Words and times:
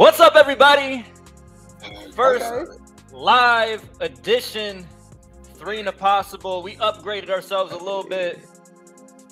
What's 0.00 0.18
up, 0.18 0.34
everybody? 0.34 1.04
First 2.14 2.42
okay. 2.42 2.72
live 3.12 3.86
edition, 4.00 4.86
three 5.56 5.78
in 5.78 5.88
a 5.88 5.92
possible. 5.92 6.62
We 6.62 6.76
upgraded 6.76 7.28
ourselves 7.28 7.74
a 7.74 7.76
little 7.76 8.04
bit. 8.04 8.38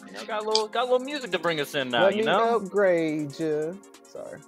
You 0.06 0.12
know, 0.12 0.24
got 0.26 0.44
a 0.44 0.46
little 0.46 0.68
got 0.68 0.82
a 0.82 0.92
little 0.92 0.98
music 0.98 1.30
to 1.30 1.38
bring 1.38 1.58
us 1.58 1.74
in 1.74 1.88
now. 1.88 2.04
Let 2.04 2.16
you 2.16 2.22
know, 2.22 2.56
upgrade 2.56 3.40
you. 3.40 3.80
Sorry. 4.12 4.40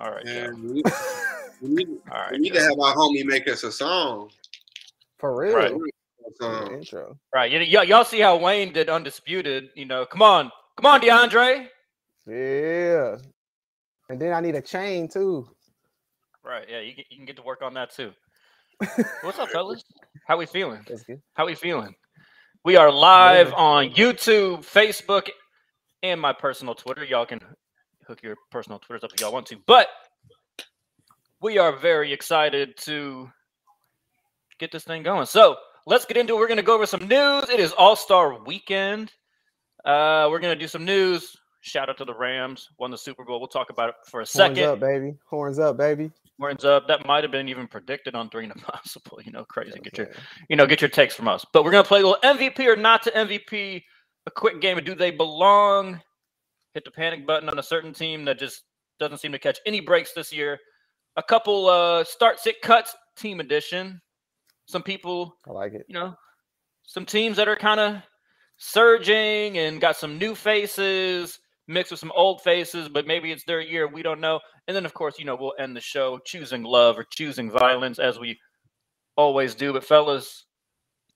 All 0.00 0.12
right. 0.12 0.24
Yeah, 0.24 0.52
we, 0.52 0.82
we, 1.60 1.68
need, 1.68 1.88
All 2.10 2.18
right, 2.18 2.32
we 2.32 2.38
need 2.38 2.54
to 2.54 2.62
have 2.62 2.80
our 2.80 2.94
homie 2.94 3.22
make 3.22 3.46
us 3.48 3.64
a 3.64 3.72
song. 3.72 4.30
For 5.18 5.38
real. 5.38 5.54
Right. 5.54 5.72
Um, 6.40 6.72
intro. 6.72 7.18
Right. 7.34 7.52
Y- 7.52 7.68
y- 7.70 7.82
y'all 7.82 8.06
see 8.06 8.20
how 8.20 8.38
Wayne 8.38 8.72
did 8.72 8.88
undisputed. 8.88 9.68
You 9.74 9.84
know, 9.84 10.06
come 10.06 10.22
on, 10.22 10.50
come 10.74 10.86
on, 10.86 11.02
DeAndre. 11.02 11.66
Yeah. 12.26 13.18
And 14.08 14.20
then 14.20 14.32
I 14.32 14.40
need 14.40 14.54
a 14.54 14.62
chain 14.62 15.08
too. 15.08 15.48
Right. 16.44 16.66
Yeah, 16.68 16.80
you, 16.80 16.92
you 17.10 17.16
can 17.16 17.26
get 17.26 17.36
to 17.36 17.42
work 17.42 17.62
on 17.62 17.74
that 17.74 17.92
too. 17.92 18.12
What's 19.22 19.38
up, 19.38 19.48
fellas? 19.48 19.82
How 20.28 20.36
we 20.36 20.46
feeling? 20.46 20.84
How 21.34 21.46
we 21.46 21.54
feeling? 21.54 21.94
We 22.64 22.76
are 22.76 22.90
live 22.92 23.52
on 23.54 23.90
YouTube, 23.90 24.58
Facebook, 24.58 25.28
and 26.02 26.20
my 26.20 26.32
personal 26.32 26.74
Twitter. 26.74 27.04
Y'all 27.04 27.26
can 27.26 27.40
hook 28.06 28.20
your 28.22 28.36
personal 28.50 28.78
Twitters 28.78 29.02
up 29.02 29.12
if 29.14 29.20
y'all 29.20 29.32
want 29.32 29.46
to. 29.46 29.56
But 29.66 29.88
we 31.40 31.58
are 31.58 31.76
very 31.76 32.12
excited 32.12 32.76
to 32.82 33.30
get 34.58 34.72
this 34.72 34.84
thing 34.84 35.02
going. 35.02 35.26
So 35.26 35.56
let's 35.86 36.04
get 36.04 36.16
into 36.16 36.34
it. 36.34 36.38
We're 36.38 36.48
going 36.48 36.58
to 36.58 36.62
go 36.62 36.74
over 36.74 36.86
some 36.86 37.08
news. 37.08 37.48
It 37.48 37.60
is 37.60 37.72
All 37.72 37.96
Star 37.96 38.42
Weekend. 38.44 39.12
Uh, 39.84 40.28
we're 40.30 40.40
going 40.40 40.56
to 40.56 40.60
do 40.60 40.68
some 40.68 40.84
news. 40.84 41.36
Shout 41.66 41.90
out 41.90 41.98
to 41.98 42.04
the 42.04 42.14
Rams, 42.14 42.68
won 42.78 42.92
the 42.92 42.96
Super 42.96 43.24
Bowl. 43.24 43.40
We'll 43.40 43.48
talk 43.48 43.70
about 43.70 43.88
it 43.88 43.96
for 44.04 44.20
a 44.20 44.26
second. 44.26 44.58
Horns 44.58 44.68
up, 44.68 44.78
baby. 44.78 45.14
Horns 45.24 45.58
up, 45.58 45.76
baby. 45.76 46.12
Horns 46.38 46.64
up. 46.64 46.86
That 46.86 47.04
might 47.08 47.24
have 47.24 47.32
been 47.32 47.48
even 47.48 47.66
predicted 47.66 48.14
on 48.14 48.30
three 48.30 48.44
and 48.44 48.54
possible. 48.62 49.18
You 49.24 49.32
know, 49.32 49.44
crazy. 49.44 49.80
Get 49.80 49.98
your, 49.98 50.08
you 50.48 50.54
know, 50.54 50.64
get 50.64 50.80
your 50.80 50.88
takes 50.90 51.16
from 51.16 51.26
us. 51.26 51.44
But 51.52 51.64
we're 51.64 51.72
gonna 51.72 51.82
play 51.82 52.02
a 52.02 52.06
little 52.06 52.20
MVP 52.22 52.60
or 52.68 52.76
not 52.76 53.02
to 53.02 53.10
MVP. 53.10 53.82
A 54.26 54.30
quick 54.30 54.60
game 54.60 54.78
of 54.78 54.84
do 54.84 54.94
they 54.94 55.10
belong? 55.10 56.00
Hit 56.74 56.84
the 56.84 56.92
panic 56.92 57.26
button 57.26 57.48
on 57.48 57.58
a 57.58 57.64
certain 57.64 57.92
team 57.92 58.24
that 58.26 58.38
just 58.38 58.62
doesn't 59.00 59.18
seem 59.18 59.32
to 59.32 59.38
catch 59.40 59.58
any 59.66 59.80
breaks 59.80 60.12
this 60.12 60.32
year. 60.32 60.60
A 61.16 61.22
couple 61.22 61.68
uh 61.68 62.04
start 62.04 62.38
sit 62.38 62.62
cuts 62.62 62.94
team 63.16 63.40
edition. 63.40 64.00
Some 64.66 64.84
people 64.84 65.36
I 65.48 65.50
like 65.50 65.74
it. 65.74 65.84
You 65.88 65.94
know, 65.94 66.14
some 66.84 67.04
teams 67.04 67.36
that 67.38 67.48
are 67.48 67.56
kind 67.56 67.80
of 67.80 67.96
surging 68.56 69.58
and 69.58 69.80
got 69.80 69.96
some 69.96 70.16
new 70.16 70.36
faces 70.36 71.40
mixed 71.68 71.90
with 71.90 72.00
some 72.00 72.12
old 72.14 72.42
faces, 72.42 72.88
but 72.88 73.06
maybe 73.06 73.32
it's 73.32 73.44
their 73.44 73.60
year. 73.60 73.88
We 73.88 74.02
don't 74.02 74.20
know. 74.20 74.40
And 74.66 74.76
then, 74.76 74.86
of 74.86 74.94
course, 74.94 75.18
you 75.18 75.24
know, 75.24 75.36
we'll 75.36 75.54
end 75.58 75.76
the 75.76 75.80
show 75.80 76.18
choosing 76.24 76.62
love 76.62 76.98
or 76.98 77.04
choosing 77.04 77.50
violence 77.50 77.98
as 77.98 78.18
we 78.18 78.38
always 79.16 79.54
do. 79.54 79.72
But, 79.72 79.84
fellas, 79.84 80.46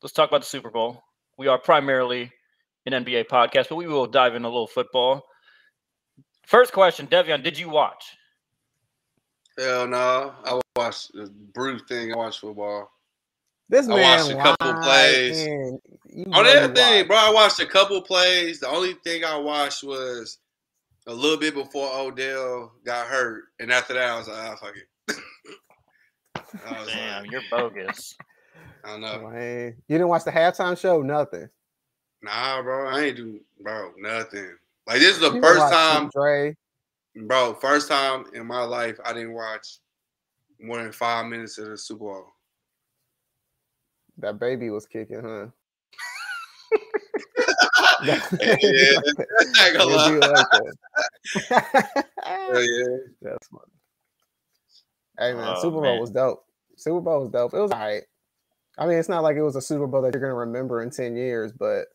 let's 0.02 0.12
talk 0.12 0.28
about 0.28 0.40
the 0.40 0.46
Super 0.46 0.70
Bowl. 0.70 1.02
We 1.38 1.46
are 1.46 1.58
primarily 1.58 2.30
an 2.86 3.04
NBA 3.04 3.26
podcast, 3.28 3.68
but 3.68 3.76
we 3.76 3.86
will 3.86 4.06
dive 4.06 4.34
in 4.34 4.44
a 4.44 4.48
little 4.48 4.66
football. 4.66 5.24
First 6.46 6.72
question, 6.72 7.06
Devion, 7.06 7.42
did 7.42 7.58
you 7.58 7.68
watch? 7.68 8.04
Hell 9.58 9.86
no. 9.86 10.34
I 10.44 10.60
watched 10.76 11.12
the 11.12 11.32
Bruce 11.54 11.82
thing. 11.88 12.12
I 12.12 12.16
watched 12.16 12.40
football. 12.40 12.90
This 13.70 13.86
man 13.86 13.98
I 14.00 14.16
watched 14.16 14.30
a 14.32 14.36
couple 14.36 14.82
plays. 14.82 15.46
On 16.32 16.44
everything, 16.44 17.06
bro. 17.06 17.16
I 17.16 17.30
watched 17.32 17.60
a 17.60 17.66
couple 17.66 18.02
plays. 18.02 18.58
The 18.58 18.68
only 18.68 18.94
thing 19.04 19.24
I 19.24 19.36
watched 19.36 19.84
was 19.84 20.38
a 21.06 21.14
little 21.14 21.38
bit 21.38 21.54
before 21.54 21.88
Odell 21.94 22.72
got 22.84 23.06
hurt, 23.06 23.44
and 23.60 23.70
after 23.70 23.94
that, 23.94 24.10
I 24.10 24.18
was 24.18 24.26
like, 24.26 24.38
"Ah, 24.38 24.56
fuck 24.56 24.74
it." 24.76 25.16
Damn, 26.88 27.22
like, 27.22 27.30
you're 27.30 27.42
bogus. 27.48 28.16
I 28.84 28.98
know. 28.98 29.30
Man. 29.30 29.76
You 29.86 29.98
didn't 29.98 30.08
watch 30.08 30.24
the 30.24 30.32
halftime 30.32 30.76
show? 30.76 31.00
Nothing. 31.02 31.48
Nah, 32.22 32.62
bro. 32.62 32.88
I 32.88 33.02
ain't 33.02 33.18
do, 33.18 33.40
bro, 33.60 33.92
nothing. 33.98 34.56
Like 34.88 34.98
this 34.98 35.14
is 35.14 35.20
the 35.20 35.32
you 35.32 35.40
first 35.40 35.72
time, 35.72 36.10
Dre. 36.12 36.56
bro. 37.14 37.54
First 37.54 37.88
time 37.88 38.24
in 38.34 38.46
my 38.46 38.64
life 38.64 38.98
I 39.04 39.12
didn't 39.12 39.34
watch 39.34 39.78
more 40.60 40.82
than 40.82 40.90
five 40.90 41.26
minutes 41.26 41.56
of 41.58 41.68
the 41.68 41.78
Super 41.78 42.00
Bowl. 42.00 42.26
That 44.20 44.38
baby 44.38 44.70
was 44.70 44.86
kicking, 44.86 45.22
huh? 45.22 45.46
yeah, 48.02 48.20
I 48.40 49.72
gonna 49.72 49.84
lie. 49.84 50.10
Like 50.16 50.46
oh, 52.26 52.58
yeah. 52.58 52.96
That's 53.22 53.48
funny. 53.48 53.72
Hey 55.18 55.34
man, 55.34 55.54
oh, 55.56 55.60
Super 55.60 55.80
Bowl 55.80 55.82
man. 55.82 56.00
was 56.00 56.10
dope. 56.10 56.44
Super 56.76 57.00
Bowl 57.00 57.20
was 57.20 57.30
dope. 57.30 57.54
It 57.54 57.60
was 57.60 57.70
all 57.70 57.78
right. 57.78 58.02
I 58.78 58.86
mean, 58.86 58.98
it's 58.98 59.08
not 59.08 59.22
like 59.22 59.36
it 59.36 59.42
was 59.42 59.56
a 59.56 59.60
Super 59.60 59.86
Bowl 59.86 60.02
that 60.02 60.14
you're 60.14 60.22
gonna 60.22 60.34
remember 60.34 60.82
in 60.82 60.90
10 60.90 61.16
years, 61.16 61.52
but 61.52 61.86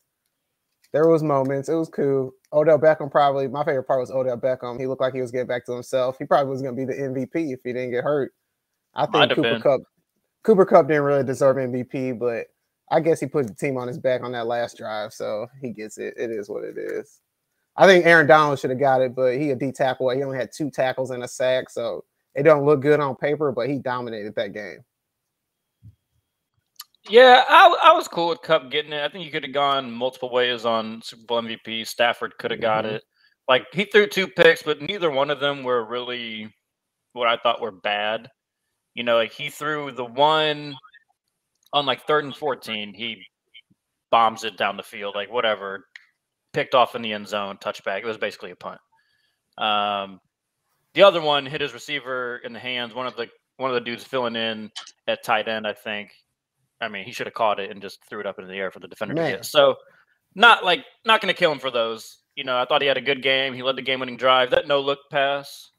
there 0.93 1.07
was 1.07 1.23
moments. 1.23 1.69
It 1.69 1.75
was 1.75 1.89
cool. 1.89 2.31
Odell 2.53 2.79
Beckham 2.79 3.11
probably 3.11 3.47
my 3.47 3.63
favorite 3.63 3.83
part 3.87 3.99
was 3.99 4.11
Odell 4.11 4.37
Beckham. 4.37 4.79
He 4.79 4.87
looked 4.87 5.01
like 5.01 5.13
he 5.13 5.21
was 5.21 5.31
getting 5.31 5.47
back 5.47 5.65
to 5.65 5.73
himself. 5.73 6.17
He 6.19 6.25
probably 6.25 6.51
was 6.51 6.61
gonna 6.61 6.75
be 6.75 6.85
the 6.85 6.93
MVP 6.93 7.53
if 7.53 7.59
he 7.63 7.73
didn't 7.73 7.91
get 7.91 8.03
hurt. 8.03 8.31
I 8.93 9.05
think 9.07 9.31
Cooper 9.31 9.59
been. 9.59 9.85
Cooper 10.45 10.65
Kupp 10.65 10.87
didn't 10.87 11.03
really 11.03 11.23
deserve 11.23 11.57
MVP, 11.57 12.19
but 12.19 12.45
I 12.91 12.99
guess 12.99 13.19
he 13.19 13.25
put 13.25 13.47
the 13.47 13.53
team 13.55 13.77
on 13.77 13.87
his 13.87 13.97
back 13.97 14.21
on 14.21 14.31
that 14.33 14.45
last 14.45 14.77
drive, 14.77 15.11
so 15.11 15.47
he 15.59 15.71
gets 15.71 15.97
it. 15.97 16.13
It 16.17 16.29
is 16.29 16.49
what 16.49 16.63
it 16.63 16.77
is. 16.77 17.19
I 17.75 17.87
think 17.87 18.05
Aaron 18.05 18.27
Donald 18.27 18.59
should 18.59 18.69
have 18.69 18.79
got 18.79 19.01
it, 19.01 19.15
but 19.15 19.37
he 19.37 19.49
a 19.49 19.55
D 19.55 19.71
tackle. 19.71 20.11
He 20.11 20.23
only 20.23 20.37
had 20.37 20.51
two 20.51 20.69
tackles 20.69 21.09
and 21.09 21.23
a 21.23 21.27
sack, 21.27 21.71
so 21.71 22.05
it 22.35 22.43
don't 22.43 22.63
look 22.63 22.81
good 22.81 22.99
on 22.99 23.15
paper. 23.15 23.51
But 23.51 23.69
he 23.69 23.79
dominated 23.79 24.35
that 24.35 24.53
game. 24.53 24.85
Yeah, 27.09 27.43
I, 27.49 27.77
I 27.83 27.93
was 27.93 28.07
cool 28.07 28.29
with 28.29 28.41
Kupp 28.43 28.69
getting 28.69 28.93
it. 28.93 29.03
I 29.03 29.09
think 29.09 29.25
you 29.25 29.31
could 29.31 29.43
have 29.43 29.53
gone 29.53 29.91
multiple 29.91 30.31
ways 30.31 30.63
on 30.63 31.01
Super 31.01 31.23
Bowl 31.23 31.41
MVP. 31.41 31.87
Stafford 31.87 32.37
could 32.37 32.51
have 32.51 32.61
got 32.61 32.85
mm-hmm. 32.85 32.95
it. 32.95 33.03
Like 33.49 33.65
he 33.73 33.85
threw 33.85 34.07
two 34.07 34.27
picks, 34.27 34.61
but 34.61 34.81
neither 34.81 35.09
one 35.09 35.31
of 35.31 35.39
them 35.39 35.63
were 35.63 35.85
really 35.85 36.53
what 37.13 37.27
I 37.27 37.37
thought 37.37 37.61
were 37.61 37.71
bad. 37.71 38.29
You 38.95 39.03
know, 39.03 39.15
like 39.17 39.33
he 39.33 39.49
threw 39.49 39.91
the 39.91 40.05
one 40.05 40.75
on 41.73 41.85
like 41.85 42.07
third 42.07 42.23
and 42.23 42.35
14, 42.35 42.93
he 42.93 43.21
bombs 44.09 44.43
it 44.43 44.57
down 44.57 44.77
the 44.77 44.83
field, 44.83 45.13
like 45.15 45.31
whatever, 45.31 45.85
picked 46.53 46.73
off 46.73 46.95
in 46.95 47.01
the 47.01 47.11
end 47.11 47.27
zone, 47.27 47.57
touchback. 47.57 47.99
It 47.99 48.05
was 48.05 48.17
basically 48.17 48.51
a 48.51 48.55
punt. 48.55 48.79
Um, 49.57 50.21
the 50.93 51.03
other 51.03 51.21
one 51.21 51.45
hit 51.45 51.59
his 51.59 51.73
receiver 51.73 52.37
in 52.37 52.53
the 52.53 52.59
hands. 52.59 52.93
One 52.93 53.05
of 53.05 53.15
the 53.17 53.27
one 53.57 53.69
of 53.69 53.75
the 53.75 53.81
dudes 53.81 54.03
filling 54.03 54.35
in 54.35 54.71
at 55.07 55.23
tight 55.23 55.47
end, 55.47 55.67
I 55.67 55.73
think. 55.73 56.11
I 56.81 56.87
mean, 56.87 57.05
he 57.05 57.11
should 57.11 57.27
have 57.27 57.33
caught 57.33 57.59
it 57.59 57.71
and 57.71 57.81
just 57.81 57.99
threw 58.09 58.19
it 58.19 58.25
up 58.25 58.37
into 58.39 58.49
the 58.49 58.57
air 58.57 58.71
for 58.71 58.79
the 58.79 58.87
defender 58.87 59.13
Man. 59.13 59.31
to 59.31 59.37
get. 59.37 59.45
So, 59.45 59.75
not 60.35 60.63
like 60.63 60.85
not 61.05 61.21
going 61.21 61.33
to 61.33 61.37
kill 61.37 61.51
him 61.51 61.59
for 61.59 61.71
those. 61.71 62.17
You 62.35 62.43
know, 62.43 62.57
I 62.57 62.65
thought 62.65 62.81
he 62.81 62.87
had 62.87 62.97
a 62.97 63.01
good 63.01 63.21
game. 63.21 63.53
He 63.53 63.63
led 63.63 63.77
the 63.77 63.81
game-winning 63.81 64.17
drive. 64.17 64.51
That 64.51 64.67
no-look 64.67 64.99
pass 65.09 65.71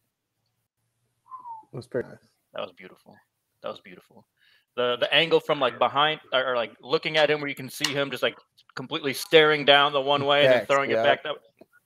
was 1.72 1.86
pretty 1.86 2.08
nice. 2.08 2.18
That 2.56 2.62
was 2.62 2.72
beautiful. 2.72 3.14
That 3.62 3.68
was 3.68 3.80
beautiful. 3.80 4.26
The 4.76 4.96
the 4.98 5.12
angle 5.14 5.40
from 5.40 5.60
like 5.60 5.78
behind 5.78 6.20
or, 6.32 6.52
or 6.52 6.56
like 6.56 6.72
looking 6.80 7.16
at 7.18 7.30
him 7.30 7.40
where 7.40 7.48
you 7.48 7.54
can 7.54 7.70
see 7.70 7.92
him 7.92 8.10
just 8.10 8.22
like 8.22 8.36
completely 8.74 9.12
staring 9.12 9.64
down 9.64 9.92
the 9.92 10.00
one 10.00 10.24
way 10.24 10.44
and 10.44 10.54
then 10.54 10.66
throwing 10.66 10.90
yeah. 10.90 11.00
it 11.00 11.04
back. 11.04 11.22
That 11.22 11.36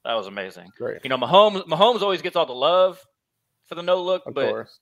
that 0.04 0.14
was 0.14 0.28
amazing. 0.28 0.68
Great. 0.78 1.00
You 1.02 1.10
know, 1.10 1.18
Mahomes 1.18 1.64
Mahomes 1.66 2.02
always 2.02 2.22
gets 2.22 2.36
all 2.36 2.46
the 2.46 2.52
love 2.52 3.00
for 3.66 3.74
the 3.74 3.82
no 3.82 4.00
look, 4.00 4.22
of 4.26 4.34
but 4.34 4.48
course. 4.48 4.78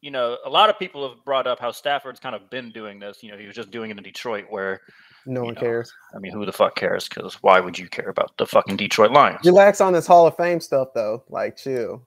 you 0.00 0.10
know, 0.10 0.38
a 0.44 0.50
lot 0.50 0.70
of 0.70 0.78
people 0.78 1.06
have 1.08 1.22
brought 1.24 1.46
up 1.46 1.58
how 1.60 1.70
Stafford's 1.70 2.20
kind 2.20 2.34
of 2.34 2.48
been 2.50 2.70
doing 2.70 2.98
this. 2.98 3.22
You 3.22 3.30
know, 3.30 3.38
he 3.38 3.46
was 3.46 3.54
just 3.54 3.70
doing 3.70 3.90
it 3.90 3.98
in 3.98 4.02
Detroit 4.02 4.46
where 4.48 4.80
no 5.26 5.44
one 5.44 5.54
know, 5.54 5.60
cares. 5.60 5.92
I 6.14 6.18
mean, 6.18 6.32
who 6.32 6.46
the 6.46 6.52
fuck 6.52 6.74
cares? 6.74 7.08
Because 7.08 7.34
why 7.42 7.60
would 7.60 7.78
you 7.78 7.88
care 7.88 8.08
about 8.08 8.36
the 8.38 8.46
fucking 8.46 8.76
Detroit 8.76 9.10
Lions? 9.10 9.40
Relax 9.44 9.80
on 9.82 9.92
this 9.92 10.06
Hall 10.06 10.26
of 10.26 10.36
Fame 10.36 10.60
stuff 10.60 10.88
though. 10.94 11.22
Like, 11.28 11.56
chill. 11.56 12.02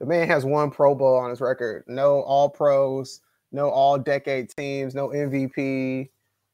The 0.00 0.06
man 0.06 0.26
has 0.28 0.44
one 0.44 0.70
Pro 0.70 0.94
Bowl 0.94 1.16
on 1.16 1.30
his 1.30 1.40
record. 1.40 1.84
No 1.86 2.22
All 2.22 2.48
Pros. 2.48 3.20
No 3.52 3.70
All 3.70 3.98
Decade 3.98 4.50
teams. 4.50 4.94
No 4.94 5.08
MVP. 5.08 6.08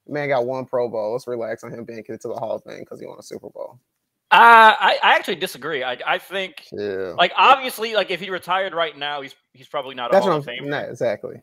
The 0.07 0.13
man 0.13 0.29
got 0.29 0.47
one 0.47 0.67
Pro 0.67 0.89
Bowl. 0.89 1.13
Let's 1.13 1.27
relax 1.27 1.65
on 1.65 1.73
him 1.73 1.85
being 1.85 2.03
kicked 2.03 2.23
to 2.23 2.29
the 2.29 2.35
Hall 2.35 2.57
of 2.57 2.65
Fame 2.65 2.81
because 2.81 3.01
he 3.01 3.07
won 3.07 3.19
a 3.19 3.23
Super 3.23 3.49
Bowl. 3.49 3.79
Uh, 4.33 4.75
I, 4.79 4.99
I 5.03 5.17
actually 5.17 5.37
disagree. 5.37 5.83
I, 5.83 5.99
I 6.07 6.19
think, 6.19 6.69
yeah. 6.71 7.15
like, 7.19 7.33
obviously, 7.37 7.95
like 7.95 8.13
if 8.13 8.21
he 8.21 8.31
retired 8.31 8.75
right 8.75 8.97
now, 8.97 9.23
he's 9.23 9.35
he's 9.55 9.67
probably 9.67 9.97
not. 9.97 10.13
That's 10.13 10.25
a 10.25 10.29
Hall 10.29 10.39
what 10.39 10.49
I'm 10.49 10.59
saying. 10.59 10.71
Not 10.71 10.89
exactly. 10.89 11.43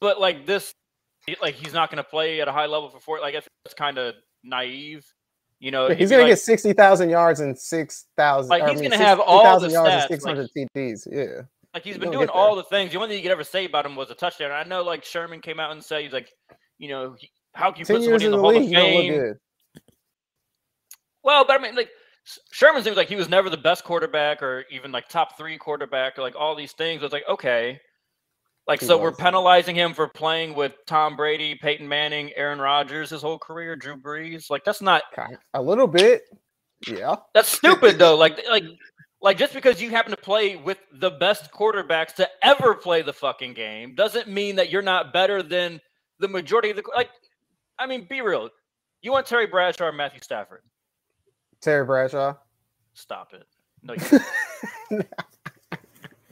But 0.00 0.20
like 0.20 0.44
this, 0.44 0.74
like 1.40 1.54
he's 1.54 1.72
not 1.72 1.90
going 1.90 2.02
to 2.02 2.08
play 2.08 2.40
at 2.40 2.48
a 2.48 2.52
high 2.52 2.66
level 2.66 2.88
for 2.88 2.98
four. 2.98 3.20
Like 3.20 3.34
it's 3.34 3.74
kind 3.74 3.98
of 3.98 4.14
naive. 4.42 5.06
You 5.58 5.70
know, 5.70 5.88
he's 5.88 6.10
going 6.10 6.22
like, 6.22 6.30
to 6.30 6.32
get 6.32 6.38
sixty 6.38 6.72
thousand 6.74 7.08
yards 7.08 7.40
and 7.40 7.58
six 7.58 8.06
thousand. 8.16 8.50
Like 8.50 8.68
he's 8.68 8.80
going 8.80 8.90
to 8.90 8.98
have 8.98 9.20
all 9.20 9.58
the 9.58 9.70
yards 9.70 9.90
stats, 9.90 10.00
and 10.00 10.08
six 10.08 10.24
hundred 10.24 10.50
like, 10.54 10.68
TDs. 10.74 11.08
Yeah. 11.10 11.42
Like 11.72 11.84
he's 11.84 11.98
been 11.98 12.10
doing 12.10 12.28
all 12.28 12.56
the 12.56 12.64
things. 12.64 12.92
The 12.92 12.98
only 12.98 13.08
thing 13.08 13.16
you 13.18 13.22
could 13.22 13.32
ever 13.32 13.44
say 13.44 13.64
about 13.64 13.86
him 13.86 13.96
was 13.96 14.10
a 14.10 14.14
touchdown. 14.14 14.50
I 14.50 14.64
know, 14.64 14.82
like 14.82 15.04
Sherman 15.04 15.40
came 15.40 15.60
out 15.60 15.72
and 15.72 15.82
said 15.82 16.02
he's 16.02 16.12
like, 16.12 16.30
you 16.78 16.88
know, 16.88 17.16
how 17.54 17.70
can 17.70 17.80
you 17.80 17.86
put 17.86 18.02
somebody 18.02 18.26
in 18.26 18.30
the, 18.32 18.38
Hall 18.38 18.54
league, 18.54 18.64
of 18.64 18.70
Fame? 18.70 19.34
Well, 21.22 21.44
but 21.46 21.58
I 21.58 21.62
mean, 21.62 21.74
like 21.74 21.90
Sherman 22.52 22.82
seems 22.82 22.96
like 22.96 23.08
he 23.08 23.16
was 23.16 23.28
never 23.28 23.48
the 23.48 23.56
best 23.56 23.84
quarterback 23.84 24.42
or 24.42 24.64
even 24.70 24.92
like 24.92 25.08
top 25.08 25.38
three 25.38 25.56
quarterback 25.58 26.18
or 26.18 26.22
like 26.22 26.36
all 26.36 26.54
these 26.54 26.72
things. 26.72 27.02
It's 27.02 27.12
like, 27.12 27.24
okay. 27.28 27.80
Like, 28.66 28.80
he 28.80 28.86
so 28.86 28.96
was. 28.96 29.02
we're 29.02 29.16
penalizing 29.16 29.76
him 29.76 29.94
for 29.94 30.08
playing 30.08 30.54
with 30.54 30.72
Tom 30.86 31.16
Brady, 31.16 31.54
Peyton 31.54 31.88
Manning, 31.88 32.32
Aaron 32.34 32.58
Rodgers 32.58 33.10
his 33.10 33.22
whole 33.22 33.38
career, 33.38 33.76
Drew 33.76 33.96
Brees. 33.96 34.50
Like, 34.50 34.64
that's 34.64 34.82
not 34.82 35.02
a 35.54 35.62
little 35.62 35.86
bit. 35.86 36.22
Yeah. 36.86 37.16
That's 37.34 37.48
stupid 37.56 37.98
though. 37.98 38.16
Like, 38.16 38.40
like, 38.48 38.64
like 39.20 39.38
just 39.38 39.54
because 39.54 39.80
you 39.80 39.90
happen 39.90 40.10
to 40.10 40.16
play 40.16 40.56
with 40.56 40.78
the 40.92 41.10
best 41.10 41.50
quarterbacks 41.52 42.14
to 42.16 42.28
ever 42.42 42.74
play 42.74 43.02
the 43.02 43.12
fucking 43.12 43.54
game 43.54 43.94
doesn't 43.94 44.28
mean 44.28 44.56
that 44.56 44.70
you're 44.70 44.82
not 44.82 45.12
better 45.12 45.42
than 45.42 45.80
the 46.18 46.28
majority 46.28 46.70
of 46.70 46.76
the 46.76 46.82
like. 46.94 47.10
I 47.78 47.86
mean, 47.86 48.06
be 48.08 48.20
real. 48.20 48.48
You 49.02 49.12
want 49.12 49.26
Terry 49.26 49.46
Bradshaw 49.46 49.86
or 49.86 49.92
Matthew 49.92 50.20
Stafford? 50.22 50.62
Terry 51.60 51.84
Bradshaw. 51.84 52.34
Stop 52.94 53.34
it. 53.34 53.46
No, 53.82 53.94
you. 54.90 55.02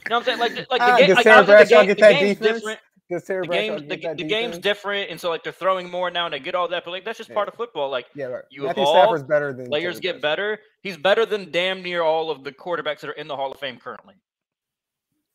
you 0.05 0.09
know 0.09 0.19
what 0.19 0.27
I'm 0.29 0.37
saying? 0.37 0.39
Like, 0.39 0.71
like 0.71 0.79
the, 0.79 0.85
uh, 0.85 0.97
game, 0.97 1.15
like, 1.15 1.45
Bradshaw 1.45 1.65
the, 1.65 1.65
game, 1.65 1.85
get 1.87 1.99
that 1.99 2.13
the 2.21 2.27
defense? 2.35 2.39
different. 2.39 2.79
The 3.07 3.47
game, 3.47 3.87
the, 3.87 4.13
the 4.15 4.23
game's 4.23 4.57
different, 4.57 5.11
and 5.11 5.21
so 5.21 5.29
like 5.29 5.43
they're 5.43 5.53
throwing 5.53 5.91
more 5.91 6.09
now, 6.09 6.25
and 6.25 6.33
they 6.33 6.39
get 6.39 6.55
all 6.55 6.67
that. 6.69 6.85
But 6.85 6.91
like 6.91 7.05
that's 7.05 7.19
just 7.19 7.29
yeah. 7.29 7.35
part 7.35 7.47
of 7.47 7.53
football. 7.53 7.91
Like, 7.91 8.07
yeah, 8.15 8.25
right. 8.25 8.43
you 8.49 8.63
Matthew 8.63 8.81
evolve, 8.81 9.03
Stafford's 9.03 9.23
better 9.23 9.53
than 9.53 9.67
players 9.67 9.99
get 9.99 10.23
better. 10.23 10.59
He's 10.81 10.97
better 10.97 11.23
than 11.23 11.51
damn 11.51 11.83
near 11.83 12.01
all 12.01 12.31
of 12.31 12.43
the 12.43 12.51
quarterbacks 12.51 13.01
that 13.01 13.11
are 13.11 13.13
in 13.13 13.27
the 13.27 13.35
Hall 13.35 13.51
of 13.51 13.59
Fame 13.59 13.77
currently. 13.77 14.15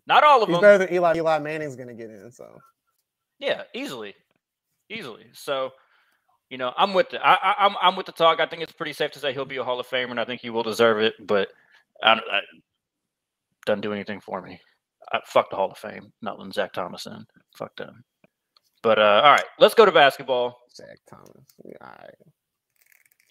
Not 0.08 0.24
all 0.24 0.42
of 0.42 0.48
He's 0.48 0.56
them. 0.56 0.62
better 0.62 0.78
than 0.78 0.92
Eli. 0.92 1.14
Eli 1.18 1.38
Manning's 1.38 1.76
going 1.76 1.86
to 1.86 1.94
get 1.94 2.10
in. 2.10 2.32
So, 2.32 2.58
yeah, 3.38 3.62
easily, 3.72 4.14
easily. 4.88 5.26
So, 5.32 5.72
you 6.48 6.58
know, 6.58 6.72
I'm 6.76 6.92
with 6.92 7.10
the 7.10 7.24
I, 7.24 7.34
I, 7.34 7.66
I'm 7.66 7.76
I'm 7.80 7.94
with 7.94 8.06
the 8.06 8.12
talk. 8.12 8.40
I 8.40 8.46
think 8.46 8.62
it's 8.62 8.72
pretty 8.72 8.94
safe 8.94 9.12
to 9.12 9.20
say 9.20 9.32
he'll 9.32 9.44
be 9.44 9.58
a 9.58 9.64
Hall 9.64 9.78
of 9.78 9.86
Famer, 9.86 10.10
and 10.10 10.18
I 10.18 10.24
think 10.24 10.40
he 10.40 10.50
will 10.50 10.64
deserve 10.64 10.98
it. 10.98 11.14
But 11.24 11.50
I, 12.02 12.14
I 12.14 12.40
doesn't 13.66 13.82
do 13.82 13.92
anything 13.92 14.20
for 14.20 14.42
me. 14.42 14.58
I, 15.12 15.20
fuck 15.26 15.50
the 15.50 15.56
Hall 15.56 15.70
of 15.70 15.78
Fame. 15.78 16.12
Not 16.22 16.38
letting 16.38 16.52
Zach 16.52 16.72
Thomas 16.72 17.06
in. 17.06 17.24
Fuck 17.56 17.74
them. 17.76 18.02
But 18.82 18.98
uh, 18.98 19.22
all 19.24 19.32
right, 19.32 19.44
let's 19.58 19.74
go 19.74 19.84
to 19.84 19.92
basketball. 19.92 20.56
Zach 20.74 20.98
Thomas. 21.08 21.44
All 21.82 21.88
right. 21.88 22.14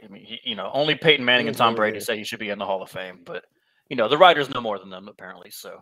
I 0.04 0.08
mean, 0.08 0.24
he, 0.26 0.40
you 0.44 0.56
know, 0.56 0.70
only 0.74 0.96
Peyton 0.96 1.26
Manning 1.26 1.48
and 1.48 1.58
Tom 1.58 1.76
Brady 1.76 2.00
say 2.00 2.18
he 2.18 2.24
should 2.24 2.40
be 2.40 2.50
in 2.50 2.60
the 2.60 2.66
Hall 2.66 2.82
of 2.82 2.90
Fame, 2.90 3.22
but 3.26 3.44
you 3.90 3.96
know, 3.96 4.08
the 4.08 4.18
writers 4.18 4.50
know 4.50 4.62
more 4.62 4.80
than 4.80 4.90
them 4.90 5.08
apparently. 5.08 5.50
So, 5.50 5.80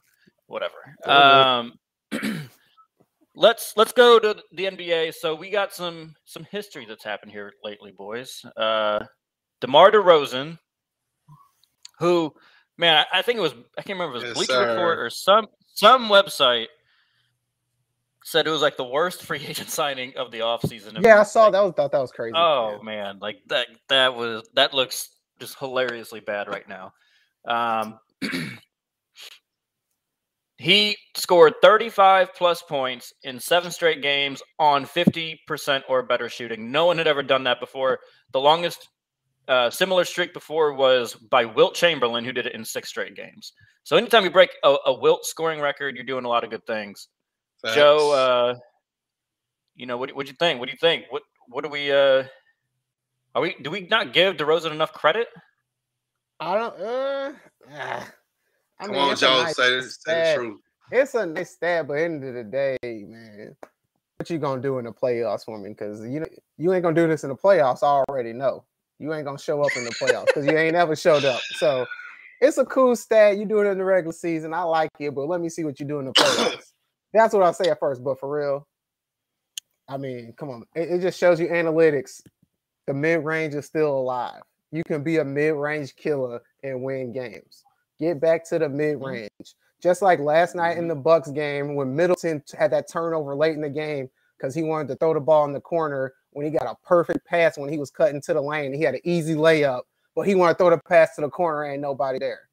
whatever. 0.47 0.73
Um, 1.05 1.73
let's 3.35 3.73
let's 3.75 3.91
go 3.91 4.19
to 4.19 4.35
the 4.53 4.65
NBA. 4.65 5.13
So 5.13 5.35
we 5.35 5.49
got 5.49 5.73
some 5.73 6.13
some 6.25 6.45
history 6.49 6.85
that's 6.87 7.03
happened 7.03 7.31
here 7.31 7.51
lately, 7.63 7.93
boys. 7.95 8.43
Uh 8.57 9.05
DeMar 9.61 9.91
DeRozan, 9.91 10.57
who 11.99 12.31
man, 12.77 13.05
I, 13.11 13.19
I 13.19 13.21
think 13.21 13.37
it 13.37 13.41
was 13.41 13.53
I 13.77 13.81
can't 13.81 13.99
remember 13.99 14.17
if 14.17 14.23
it 14.23 14.27
was 14.27 14.37
yes, 14.37 14.37
Bleacher 14.37 14.53
sir. 14.53 14.73
Report 14.73 14.99
or 14.99 15.09
some 15.09 15.47
some 15.73 16.09
website 16.09 16.67
said 18.23 18.45
it 18.45 18.51
was 18.51 18.61
like 18.61 18.77
the 18.77 18.83
worst 18.83 19.23
free 19.25 19.43
agent 19.45 19.69
signing 19.69 20.13
of 20.17 20.31
the 20.31 20.39
offseason. 20.39 21.03
Yeah, 21.03 21.19
I 21.19 21.23
saw 21.23 21.49
that 21.49 21.61
was 21.61 21.73
thought 21.75 21.91
that 21.91 22.01
was 22.01 22.11
crazy. 22.11 22.33
Oh 22.35 22.77
yeah. 22.77 22.83
man, 22.83 23.19
like 23.19 23.37
that 23.47 23.67
that 23.89 24.15
was 24.15 24.47
that 24.53 24.73
looks 24.73 25.09
just 25.39 25.57
hilariously 25.59 26.19
bad 26.19 26.47
right 26.47 26.67
now. 26.67 26.93
Um 27.45 27.99
He 30.59 30.97
scored 31.15 31.53
35 31.61 32.33
plus 32.33 32.63
points 32.63 33.13
in 33.23 33.39
seven 33.39 33.69
straight 33.69 34.01
games 34.01 34.41
on 34.57 34.85
50% 34.85 35.83
or 35.87 36.01
better 36.01 36.29
shooting. 36.29 36.71
No 36.71 36.87
one 36.87 36.97
had 36.97 37.07
ever 37.07 37.21
done 37.21 37.43
that 37.43 37.59
before. 37.59 37.99
The 38.31 38.39
longest 38.39 38.89
uh, 39.47 39.69
similar 39.69 40.03
streak 40.03 40.33
before 40.33 40.73
was 40.73 41.13
by 41.13 41.45
Wilt 41.45 41.73
Chamberlain, 41.73 42.25
who 42.25 42.31
did 42.31 42.45
it 42.45 42.53
in 42.53 42.65
six 42.65 42.89
straight 42.89 43.15
games. 43.15 43.53
So 43.83 43.95
anytime 43.95 44.23
you 44.23 44.29
break 44.29 44.49
a, 44.63 44.75
a 44.85 44.93
Wilt 44.93 45.25
scoring 45.25 45.61
record, 45.61 45.95
you're 45.95 46.05
doing 46.05 46.25
a 46.25 46.27
lot 46.27 46.43
of 46.43 46.49
good 46.49 46.65
things. 46.65 47.07
Facts. 47.61 47.75
Joe, 47.75 48.11
uh, 48.11 48.55
you 49.75 49.85
know, 49.85 49.97
what 49.97 50.13
what 50.15 50.27
you 50.27 50.33
think? 50.33 50.59
What 50.59 50.67
do 50.67 50.71
you 50.73 50.77
think? 50.79 51.05
What 51.09 51.23
what 51.47 51.63
do 51.63 51.69
we 51.69 51.91
uh 51.91 52.23
are 53.35 53.41
we 53.41 53.55
do 53.61 53.71
we 53.71 53.81
not 53.81 54.13
give 54.13 54.35
DeRozan 54.35 54.71
enough 54.71 54.93
credit? 54.93 55.27
I 56.39 56.57
don't 56.57 56.79
uh, 56.79 57.33
ah. 57.71 58.11
I 58.79 58.85
Come 58.85 58.93
mean, 58.93 59.01
on, 59.01 59.15
Joe, 59.15 59.43
nice 59.43 59.55
say, 59.55 59.81
say 59.81 60.35
the 60.35 60.39
truth. 60.39 60.61
It's 60.91 61.15
a 61.15 61.25
nice 61.25 61.51
stat, 61.51 61.87
but 61.87 61.93
end 61.95 62.23
of 62.23 62.33
the 62.35 62.43
day, 62.43 62.77
man, 62.83 63.55
what 64.17 64.29
you 64.29 64.37
gonna 64.37 64.61
do 64.61 64.77
in 64.77 64.85
the 64.85 64.91
playoffs 64.91 65.45
for 65.45 65.57
me? 65.57 65.69
Because 65.69 66.01
you 66.01 66.19
know 66.19 66.27
you 66.57 66.73
ain't 66.73 66.83
gonna 66.83 66.95
do 66.95 67.07
this 67.07 67.23
in 67.23 67.29
the 67.29 67.35
playoffs. 67.35 67.81
I 67.81 68.03
already 68.07 68.33
know 68.33 68.65
you 68.99 69.13
ain't 69.13 69.25
gonna 69.25 69.37
show 69.37 69.61
up 69.61 69.75
in 69.75 69.83
the 69.83 69.91
playoffs 69.91 70.27
because 70.27 70.45
you 70.45 70.57
ain't 70.57 70.75
ever 70.75 70.95
showed 70.95 71.25
up. 71.25 71.41
So 71.55 71.85
it's 72.41 72.57
a 72.57 72.65
cool 72.65 72.95
stat. 72.95 73.37
You 73.37 73.45
do 73.45 73.59
it 73.59 73.69
in 73.69 73.77
the 73.77 73.85
regular 73.85 74.13
season. 74.13 74.53
I 74.53 74.63
like 74.63 74.91
it, 74.99 75.13
but 75.13 75.27
let 75.27 75.41
me 75.41 75.49
see 75.49 75.63
what 75.63 75.79
you 75.79 75.85
do 75.85 75.99
in 75.99 76.05
the 76.05 76.13
playoffs. 76.13 76.71
That's 77.13 77.33
what 77.33 77.43
I'll 77.43 77.53
say 77.53 77.69
at 77.69 77.79
first. 77.79 78.03
But 78.03 78.19
for 78.19 78.29
real, 78.29 78.67
I 79.87 79.97
mean, 79.97 80.33
come 80.37 80.49
on. 80.49 80.63
It, 80.75 80.89
it 80.89 81.01
just 81.01 81.19
shows 81.19 81.39
you 81.39 81.47
analytics. 81.47 82.21
The 82.85 82.93
mid 82.93 83.23
range 83.23 83.53
is 83.53 83.65
still 83.65 83.97
alive. 83.97 84.41
You 84.71 84.83
can 84.83 85.03
be 85.03 85.17
a 85.17 85.25
mid 85.25 85.55
range 85.55 85.95
killer 85.95 86.41
and 86.63 86.83
win 86.83 87.13
games. 87.13 87.63
Get 87.99 88.19
back 88.19 88.47
to 88.49 88.59
the 88.59 88.69
mid 88.69 89.01
range. 89.01 89.29
Mm-hmm. 89.41 89.81
Just 89.81 90.01
like 90.01 90.19
last 90.19 90.55
night 90.55 90.77
in 90.77 90.79
mm-hmm. 90.79 90.89
the 90.89 90.95
Bucks 90.95 91.29
game 91.29 91.75
when 91.75 91.95
Middleton 91.95 92.43
had 92.57 92.71
that 92.71 92.89
turnover 92.91 93.35
late 93.35 93.53
in 93.53 93.61
the 93.61 93.69
game 93.69 94.09
because 94.37 94.53
he 94.53 94.63
wanted 94.63 94.87
to 94.89 94.95
throw 94.95 95.13
the 95.13 95.19
ball 95.19 95.45
in 95.45 95.53
the 95.53 95.61
corner 95.61 96.13
when 96.37 96.45
he 96.45 96.51
got 96.51 96.67
a 96.67 96.75
perfect 96.87 97.25
pass 97.25 97.57
when 97.57 97.67
he 97.67 97.79
was 97.79 97.89
cutting 97.89 98.21
to 98.21 98.33
the 98.33 98.39
lane. 98.39 98.71
He 98.71 98.83
had 98.83 98.93
an 98.93 99.01
easy 99.03 99.33
layup, 99.33 99.81
but 100.15 100.27
he 100.27 100.35
wanted 100.35 100.53
to 100.53 100.57
throw 100.59 100.69
the 100.69 100.77
pass 100.77 101.15
to 101.15 101.21
the 101.21 101.29
corner 101.29 101.63
and 101.63 101.81
nobody 101.81 102.19
there. 102.19 102.49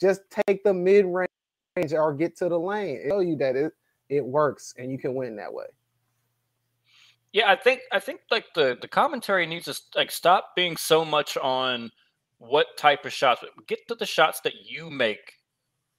Just 0.00 0.20
take 0.46 0.62
the 0.62 0.72
mid 0.72 1.04
range 1.04 1.92
or 1.92 2.14
get 2.14 2.36
to 2.36 2.48
the 2.48 2.58
lane. 2.58 3.00
It'll 3.04 3.18
tell 3.18 3.22
you 3.24 3.34
that 3.38 3.56
it 3.56 3.72
it 4.08 4.24
works 4.24 4.72
and 4.78 4.92
you 4.92 4.98
can 4.98 5.16
win 5.16 5.34
that 5.34 5.52
way. 5.52 5.66
Yeah, 7.32 7.50
I 7.50 7.56
think 7.56 7.80
I 7.90 7.98
think 7.98 8.20
like 8.30 8.46
the 8.54 8.78
the 8.80 8.86
commentary 8.86 9.46
needs 9.46 9.64
to 9.64 9.76
like 9.96 10.12
stop 10.12 10.54
being 10.54 10.76
so 10.76 11.04
much 11.04 11.36
on 11.36 11.90
what 12.38 12.68
type 12.76 13.04
of 13.04 13.12
shots. 13.12 13.42
Get 13.66 13.80
to 13.88 13.96
the 13.96 14.06
shots 14.06 14.40
that 14.42 14.54
you 14.64 14.90
make 14.90 15.34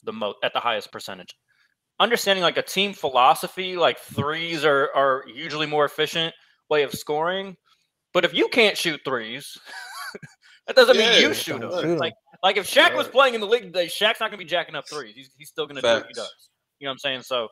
the 0.04 0.14
most 0.14 0.38
at 0.42 0.54
the 0.54 0.62
highest 0.62 0.90
percentage. 0.94 1.36
Understanding 2.00 2.44
like 2.44 2.56
a 2.56 2.62
team 2.62 2.94
philosophy, 2.94 3.76
like 3.76 4.00
threes 4.00 4.64
are 4.64 4.90
are 4.96 5.26
usually 5.28 5.68
more 5.68 5.84
efficient 5.84 6.34
way 6.70 6.84
of 6.84 6.92
scoring. 6.94 7.56
But 8.14 8.26
if 8.26 8.34
you 8.34 8.48
can't 8.50 8.78
shoot 8.78 9.02
threes, 9.06 9.58
that 10.68 10.76
doesn't 10.76 10.96
yeah, 10.96 11.12
mean 11.12 11.22
you 11.22 11.34
shoot 11.34 11.60
them. 11.60 11.98
Like 11.98 12.14
like 12.44 12.58
if 12.58 12.70
Shaq 12.70 12.96
was 12.96 13.08
playing 13.08 13.36
in 13.36 13.42
the 13.42 13.48
league 13.48 13.64
today, 13.64 13.86
Shaq's 13.88 14.20
not 14.20 14.32
gonna 14.32 14.38
be 14.38 14.46
jacking 14.46 14.76
up 14.76 14.88
threes. 14.88 15.14
He's, 15.16 15.30
he's 15.38 15.50
still 15.50 15.68
gonna 15.68 15.82
do 15.82 15.88
what 15.88 16.08
he 16.08 16.14
does. 16.14 16.50
You 16.80 16.86
know 16.86 16.92
what 16.92 16.94
I'm 16.94 17.00
saying? 17.00 17.22
So 17.24 17.50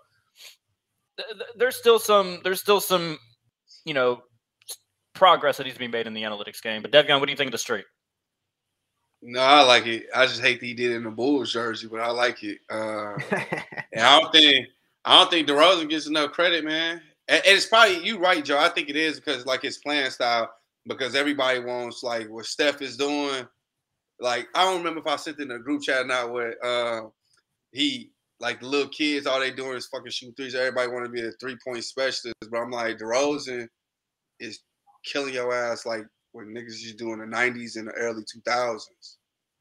th- 1.18 1.30
th- 1.30 1.50
there's 1.58 1.76
still 1.76 2.00
some 2.00 2.40
there's 2.44 2.62
still 2.62 2.80
some 2.80 3.20
you 3.86 3.94
know 3.94 4.22
progress 5.14 5.58
that 5.58 5.64
needs 5.64 5.76
to 5.76 5.80
be 5.80 5.88
made 5.88 6.08
in 6.08 6.14
the 6.14 6.24
analytics 6.24 6.62
game. 6.62 6.82
But 6.82 6.92
Devon, 6.92 7.20
what 7.20 7.26
do 7.26 7.32
you 7.32 7.38
think 7.38 7.50
of 7.50 7.54
the 7.54 7.58
streak? 7.58 7.86
No, 9.22 9.40
I 9.40 9.62
like 9.64 9.88
it. 9.88 10.06
I 10.16 10.28
just 10.28 10.42
hate 10.42 10.60
that 10.60 10.66
he 10.66 10.74
did 10.74 10.92
it 10.92 10.96
in 10.98 11.04
the 11.04 11.10
Bulls 11.10 11.52
jersey, 11.52 11.88
but 11.88 12.00
I 12.00 12.10
like 12.12 12.44
it. 12.44 12.60
Uh, 12.70 13.18
and 13.92 14.02
I 14.02 14.20
don't 14.20 14.32
think 14.32 14.68
I 15.06 15.20
don't 15.20 15.32
think 15.32 15.48
DeRozan 15.48 15.90
gets 15.90 16.08
enough 16.08 16.32
credit, 16.32 16.64
man. 16.64 17.02
And, 17.28 17.42
and, 17.46 17.58
it's 17.58 17.66
probably 17.66 18.06
you 18.06 18.20
right, 18.20 18.44
Joe. 18.44 18.58
I 18.58 18.70
think 18.70 18.90
it 18.90 18.96
is 18.96 19.20
because 19.20 19.46
like 19.46 19.62
his 19.62 19.78
playing 19.80 20.12
style, 20.12 20.50
because 20.88 21.16
everybody 21.16 21.60
wants 21.60 22.04
like 22.04 22.30
what 22.30 22.46
Steph 22.46 22.82
is 22.82 22.98
doing. 22.98 23.48
Like 24.20 24.48
I 24.56 24.64
don't 24.64 24.80
remember 24.80 25.00
if 25.00 25.08
I 25.08 25.16
sent 25.16 25.40
in 25.40 25.52
a 25.52 25.60
group 25.60 25.84
chat 25.84 26.02
or 26.02 26.08
not 26.08 26.32
where 26.32 26.56
uh, 26.66 27.02
he 27.72 28.12
like 28.40 28.60
the 28.60 28.68
little 28.68 28.90
kids, 28.90 29.26
all 29.26 29.40
they 29.40 29.52
doing 29.52 29.78
is 29.78 29.88
fucking 29.88 30.12
shoot 30.12 30.36
threes. 30.38 30.56
Everybody 30.56 30.92
want 30.92 31.06
to 31.06 31.12
be 31.12 31.22
a 31.22 31.32
three 31.34 31.58
point 31.66 31.84
specialist, 31.84 32.36
but 32.52 32.60
I'm 32.60 32.72
like 32.72 32.98
DeRozan 32.98 33.68
is 34.40 34.60
killing 35.06 35.34
your 35.34 35.54
ass 35.54 35.86
like 35.86 36.04
what 36.32 36.46
niggas 36.46 36.82
used 36.82 36.98
to 36.98 37.04
do 37.06 37.14
in 37.14 37.20
the 37.20 37.26
90s 37.26 37.78
and 37.78 37.88
the 37.88 37.94
early 37.94 38.24
2000s. 38.24 38.80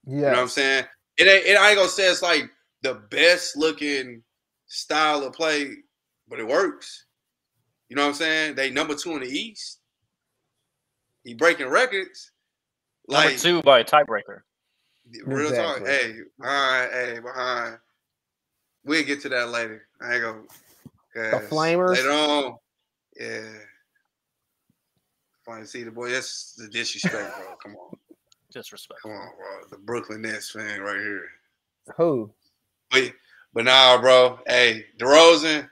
Yeah. 0.05 0.15
You 0.15 0.21
know 0.21 0.29
what 0.29 0.39
I'm 0.39 0.49
saying? 0.49 0.85
It 1.17 1.27
ain't, 1.27 1.47
it, 1.47 1.59
I 1.59 1.71
ain't 1.71 1.79
gonna 1.79 1.89
say 1.89 2.09
it's 2.09 2.23
like 2.23 2.51
the 2.83 2.95
best 3.11 3.57
looking 3.57 4.23
style 4.67 5.25
of 5.25 5.33
play, 5.33 5.71
but 6.29 6.39
it 6.39 6.47
works. 6.47 7.07
You 7.89 7.97
know 7.97 8.03
what 8.03 8.09
I'm 8.09 8.15
saying? 8.15 8.55
They 8.57 8.71
number 8.71 8.95
two 8.95 9.13
in 9.13 9.21
the 9.21 9.29
East. 9.29 9.81
He 11.25 11.35
breaking 11.35 11.69
records. 11.69 12.33
Like 13.09 13.27
number 13.27 13.39
two 13.39 13.63
by 13.63 13.81
a 13.81 13.85
tiebreaker. 13.85 14.41
Real 15.25 15.49
exactly. 15.49 15.81
talk. 15.81 15.89
Hey, 15.89 16.15
behind, 16.39 16.93
hey, 16.93 17.19
behind. 17.21 17.79
We'll 18.85 19.05
get 19.05 19.21
to 19.23 19.29
that 19.31 19.51
later. 19.51 19.87
I 20.01 20.15
ain't 20.15 20.23
gonna. 20.23 20.43
The 21.15 21.47
Flamers. 21.49 21.95
Later 21.95 22.11
on. 22.11 22.57
Yeah. 23.19 23.53
Fine, 25.45 25.65
see 25.65 25.85
the 25.85 25.93
boy. 25.93 26.11
That's 26.11 26.55
the 26.55 26.69
disrespect, 26.69 27.37
bro. 27.37 27.57
Come 27.63 27.77
on. 27.77 27.97
Disrespect. 28.53 29.01
Come 29.03 29.13
on, 29.13 29.29
bro. 29.37 29.69
The 29.71 29.79
Brooklyn 29.79 30.23
Nets 30.23 30.51
fan 30.51 30.81
right 30.81 30.99
here. 30.99 31.25
Who? 31.97 32.31
But 32.91 33.13
but 33.55 33.65
now, 33.65 34.01
bro. 34.01 34.41
Hey, 34.47 34.87
DeRozan. 34.99 35.69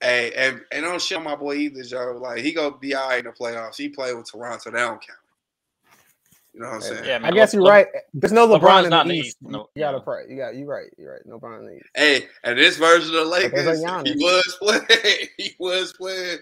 Hey, 0.00 0.32
and, 0.36 0.60
and 0.70 0.84
don't 0.84 1.02
shit 1.02 1.20
my 1.22 1.34
boy 1.34 1.56
either, 1.56 1.82
Joe. 1.82 2.18
Like 2.20 2.38
he 2.38 2.52
gonna 2.52 2.76
be 2.76 2.94
all 2.94 3.08
right 3.08 3.18
in 3.18 3.24
the 3.24 3.32
playoffs. 3.32 3.76
He 3.76 3.88
played 3.88 4.16
with 4.16 4.30
Toronto. 4.30 4.70
They 4.70 4.78
don't 4.78 5.04
count. 5.04 5.18
You 6.54 6.60
know 6.60 6.70
what 6.70 6.74
I'm 6.76 6.82
saying? 6.82 7.04
Yeah, 7.04 7.20
I, 7.22 7.30
guess 7.30 7.52
you're 7.52 7.62
Le- 7.62 7.70
right. 7.70 7.86
There's 8.14 8.32
no 8.32 8.48
LeBron 8.48 8.60
LeBron's 8.60 8.84
in 8.86 9.08
the, 9.08 9.14
East. 9.14 9.26
East. 9.26 9.36
No, 9.42 9.68
you 9.74 9.82
gotta 9.82 10.00
pray. 10.00 10.24
You 10.28 10.36
got 10.36 10.54
you 10.54 10.66
right. 10.66 10.88
You're 10.98 11.12
right. 11.12 11.20
No 11.24 11.38
LeBron 11.38 11.60
in 11.60 11.66
the 11.66 11.76
East. 11.76 11.86
Hey, 11.94 12.26
and 12.44 12.58
this 12.58 12.76
version 12.76 13.14
of 13.14 13.24
the 13.24 13.30
Lakers, 13.30 13.78
he 14.04 14.14
was 14.16 14.56
playing. 14.60 15.28
he 15.38 15.54
was 15.58 15.92
playing 15.92 16.38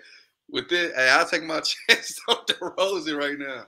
with 0.50 0.72
it. 0.72 0.94
Hey, 0.94 1.10
I'll 1.10 1.26
take 1.26 1.44
my 1.44 1.60
chance 1.88 2.18
on 2.28 2.36
DeRozan 2.46 3.18
right 3.18 3.38
now. 3.38 3.66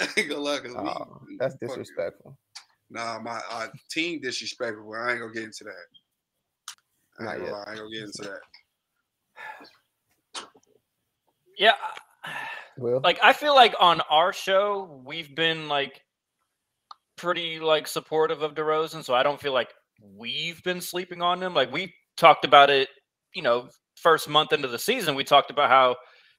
I 0.00 0.08
ain't 0.16 0.28
gonna 0.30 0.40
lie, 0.40 0.58
cause 0.58 0.74
oh, 0.76 1.22
we, 1.26 1.36
that's 1.38 1.54
disrespectful. 1.56 2.36
Nah, 2.90 3.18
my 3.20 3.40
uh, 3.50 3.68
team 3.90 4.20
disrespectful. 4.20 4.92
I 4.94 5.12
ain't 5.12 5.20
gonna 5.20 5.32
get 5.32 5.44
into 5.44 5.64
that. 5.64 5.72
I 7.18 7.34
ain't, 7.34 7.40
gonna, 7.40 7.52
lie, 7.52 7.64
I 7.66 7.70
ain't 7.70 7.78
gonna 7.78 7.90
get 7.90 8.02
into 8.02 8.22
that. 8.22 8.40
Yeah. 11.58 11.72
Well, 12.78 13.00
like 13.04 13.18
I 13.22 13.32
feel 13.32 13.54
like 13.54 13.74
on 13.78 14.00
our 14.10 14.32
show 14.32 15.02
we've 15.04 15.34
been 15.34 15.68
like 15.68 16.00
pretty 17.16 17.60
like 17.60 17.86
supportive 17.86 18.42
of 18.42 18.54
DeRozan, 18.54 19.04
so 19.04 19.14
I 19.14 19.22
don't 19.22 19.40
feel 19.40 19.52
like 19.52 19.68
we've 20.00 20.62
been 20.62 20.80
sleeping 20.80 21.22
on 21.22 21.42
him. 21.42 21.54
Like 21.54 21.72
we 21.72 21.94
talked 22.16 22.44
about 22.44 22.70
it, 22.70 22.88
you 23.34 23.42
know, 23.42 23.68
first 23.96 24.28
month 24.28 24.52
into 24.52 24.68
the 24.68 24.78
season, 24.78 25.14
we 25.14 25.24
talked 25.24 25.50
about 25.50 25.68
how 25.70 25.96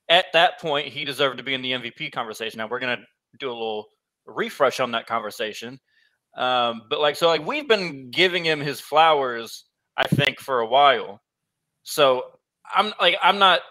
at 0.10 0.26
that 0.34 0.60
point 0.60 0.88
he 0.88 1.06
deserved 1.06 1.38
to 1.38 1.44
be 1.44 1.54
in 1.54 1.62
the 1.62 1.72
MVP 1.72 2.12
conversation. 2.12 2.58
Now 2.58 2.68
we're 2.68 2.80
gonna 2.80 2.98
do 3.40 3.50
a 3.50 3.54
little 3.54 3.86
refresh 4.26 4.80
on 4.80 4.92
that 4.92 5.06
conversation. 5.06 5.80
Um, 6.36 6.82
but 6.90 7.00
like 7.00 7.16
so 7.16 7.28
like 7.28 7.46
we've 7.46 7.68
been 7.68 8.10
giving 8.12 8.44
him 8.44 8.60
his 8.60 8.80
flowers, 8.80 9.66
I 9.96 10.08
think, 10.08 10.40
for 10.40 10.60
a 10.60 10.68
while. 10.68 11.22
So 11.84 12.24
I'm 12.76 12.94
like 13.00 13.16
I'm 13.22 13.40
not 13.40 13.62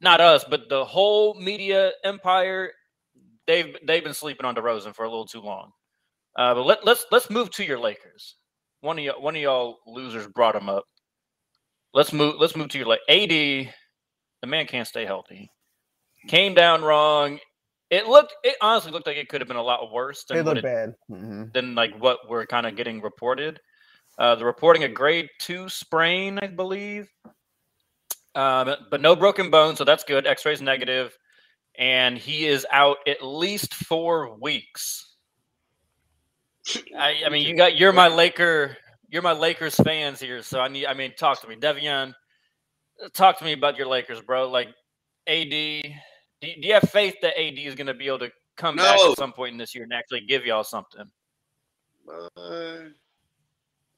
not 0.00 0.20
us, 0.20 0.44
but 0.48 0.68
the 0.68 0.84
whole 0.84 1.34
media 1.34 1.92
empire, 2.04 2.72
they've 3.46 3.76
they've 3.84 4.04
been 4.04 4.14
sleeping 4.14 4.46
on 4.46 4.54
DeRozan 4.54 4.94
for 4.94 5.04
a 5.04 5.08
little 5.08 5.26
too 5.26 5.40
long. 5.40 5.72
Uh, 6.36 6.54
but 6.54 6.66
let, 6.66 6.84
let's 6.84 7.06
let's 7.10 7.30
move 7.30 7.50
to 7.50 7.64
your 7.64 7.78
Lakers. 7.78 8.36
One 8.80 8.98
of 8.98 9.04
y'all, 9.04 9.22
one 9.22 9.36
of 9.36 9.42
y'all 9.42 9.78
losers 9.86 10.26
brought 10.26 10.56
him 10.56 10.68
up. 10.68 10.84
Let's 11.92 12.12
move. 12.12 12.36
Let's 12.38 12.56
move 12.56 12.68
to 12.70 12.78
your 12.78 12.86
like 12.86 13.00
AD. 13.08 13.28
The 13.28 14.46
man 14.46 14.66
can't 14.66 14.86
stay 14.86 15.04
healthy. 15.04 15.50
Came 16.28 16.54
down 16.54 16.82
wrong. 16.82 17.38
It 17.90 18.06
looked. 18.06 18.34
It 18.42 18.56
honestly 18.60 18.92
looked 18.92 19.06
like 19.06 19.16
it 19.16 19.28
could 19.28 19.40
have 19.40 19.48
been 19.48 19.56
a 19.56 19.62
lot 19.62 19.92
worse 19.92 20.24
than 20.24 20.38
it 20.38 20.44
looked 20.44 20.62
bad. 20.62 20.94
Mm-hmm. 21.10 21.44
than 21.52 21.74
like 21.74 21.94
what 21.98 22.18
we're 22.28 22.46
kind 22.46 22.66
of 22.66 22.76
getting 22.76 23.00
reported. 23.00 23.60
Uh, 24.18 24.34
the 24.34 24.44
reporting 24.44 24.84
a 24.84 24.88
grade 24.88 25.28
two 25.38 25.68
sprain, 25.68 26.38
I 26.40 26.46
believe. 26.48 27.08
Um, 28.34 28.74
but 28.90 29.00
no 29.00 29.14
broken 29.14 29.50
bone, 29.50 29.76
so 29.76 29.84
that's 29.84 30.04
good. 30.04 30.26
X-rays 30.26 30.60
negative, 30.60 31.16
and 31.76 32.18
he 32.18 32.46
is 32.46 32.66
out 32.70 32.98
at 33.06 33.24
least 33.24 33.74
four 33.74 34.36
weeks. 34.38 35.14
I, 36.98 37.22
I 37.26 37.28
mean, 37.28 37.46
you 37.46 37.56
got 37.56 37.76
you're 37.76 37.92
my 37.92 38.08
Laker, 38.08 38.76
you're 39.08 39.22
my 39.22 39.32
Lakers 39.32 39.76
fans 39.76 40.20
here, 40.20 40.42
so 40.42 40.60
I 40.60 40.68
need. 40.68 40.86
I 40.86 40.94
mean, 40.94 41.12
talk 41.16 41.40
to 41.42 41.48
me, 41.48 41.56
Devion. 41.56 42.14
Talk 43.12 43.38
to 43.38 43.44
me 43.44 43.52
about 43.52 43.76
your 43.76 43.86
Lakers, 43.86 44.20
bro. 44.20 44.48
Like 44.48 44.68
AD, 45.26 45.50
do, 45.50 45.82
do 46.40 46.52
you 46.58 46.74
have 46.74 46.88
faith 46.90 47.14
that 47.22 47.38
AD 47.38 47.58
is 47.58 47.74
going 47.74 47.86
to 47.86 47.94
be 47.94 48.06
able 48.06 48.20
to 48.20 48.30
come 48.56 48.76
no. 48.76 48.82
back 48.82 48.98
at 48.98 49.18
some 49.18 49.32
point 49.32 49.52
in 49.52 49.58
this 49.58 49.74
year 49.74 49.84
and 49.84 49.92
actually 49.92 50.22
give 50.22 50.44
y'all 50.44 50.64
something? 50.64 51.04
Uh, 52.08 52.78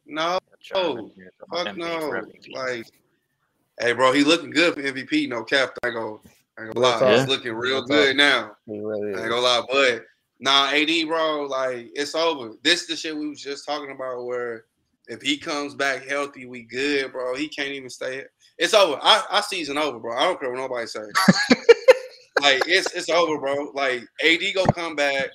no, 0.07 0.39
fuck 0.73 1.77
no. 1.77 2.23
Like 2.53 2.87
Hey, 3.81 3.93
bro, 3.93 4.13
he 4.13 4.25
looking 4.25 4.51
good 4.51 4.75
for 4.75 4.83
MVP. 4.83 5.29
No 5.29 5.45
cap. 5.45 5.77
I 5.83 5.91
go. 5.91 6.23
I 6.59 6.65
ain't 6.65 6.75
gonna 6.75 6.87
lie. 6.87 7.19
He's 7.19 7.29
looking 7.29 7.53
real 7.53 7.83
good 7.83 8.17
now. 8.17 8.57
Really 8.67 9.15
I 9.15 9.21
ain't 9.21 9.29
gonna 9.29 9.41
lie, 9.41 9.63
but 9.71 10.05
nah, 10.41 10.71
AD, 10.71 11.07
bro, 11.07 11.43
like 11.43 11.89
it's 11.95 12.15
over. 12.15 12.55
This 12.63 12.83
is 12.83 12.89
the 12.89 12.97
shit 12.97 13.17
we 13.17 13.29
was 13.29 13.43
just 13.43 13.67
talking 13.67 13.91
about. 13.91 14.25
Where 14.25 14.65
if 15.09 15.21
he 15.21 15.37
comes 15.37 15.75
back 15.75 16.07
healthy, 16.07 16.47
we 16.47 16.63
good, 16.63 17.13
bro. 17.13 17.35
He 17.35 17.49
can't 17.49 17.69
even 17.69 17.91
stay. 17.91 18.25
It's 18.59 18.73
over. 18.73 18.99
I, 19.03 19.23
I 19.31 19.41
season 19.43 19.77
over, 19.77 19.99
bro. 19.99 20.17
I 20.17 20.25
don't 20.25 20.41
care 20.41 20.51
what 20.51 20.59
nobody 20.59 20.87
say. 20.87 21.01
like 22.41 22.63
it's 22.67 22.93
it's 22.95 23.11
over, 23.11 23.39
bro. 23.39 23.71
Like 23.75 24.03
AD 24.25 24.41
go 24.55 24.65
come 24.67 24.97
back. 24.97 25.31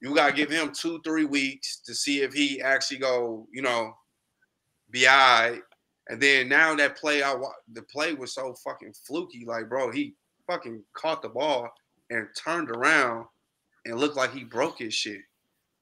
You 0.00 0.14
gotta 0.14 0.32
give 0.32 0.50
him 0.50 0.72
two, 0.72 1.00
three 1.04 1.26
weeks 1.26 1.80
to 1.84 1.94
see 1.94 2.22
if 2.22 2.32
he 2.32 2.62
actually 2.62 2.98
go, 2.98 3.46
you 3.52 3.60
know, 3.60 3.94
be 4.90 5.06
all 5.06 5.16
right. 5.16 5.60
And 6.08 6.20
then 6.20 6.48
now 6.48 6.74
that 6.74 6.96
play, 6.96 7.22
I 7.22 7.34
the 7.72 7.82
play 7.82 8.14
was 8.14 8.34
so 8.34 8.54
fucking 8.62 8.94
fluky. 9.06 9.44
Like, 9.46 9.68
bro, 9.68 9.90
he 9.90 10.14
fucking 10.46 10.82
caught 10.92 11.22
the 11.22 11.30
ball 11.30 11.68
and 12.10 12.28
turned 12.36 12.70
around 12.70 13.26
and 13.86 13.98
looked 13.98 14.16
like 14.16 14.32
he 14.32 14.44
broke 14.44 14.78
his 14.78 14.94
shit. 14.94 15.22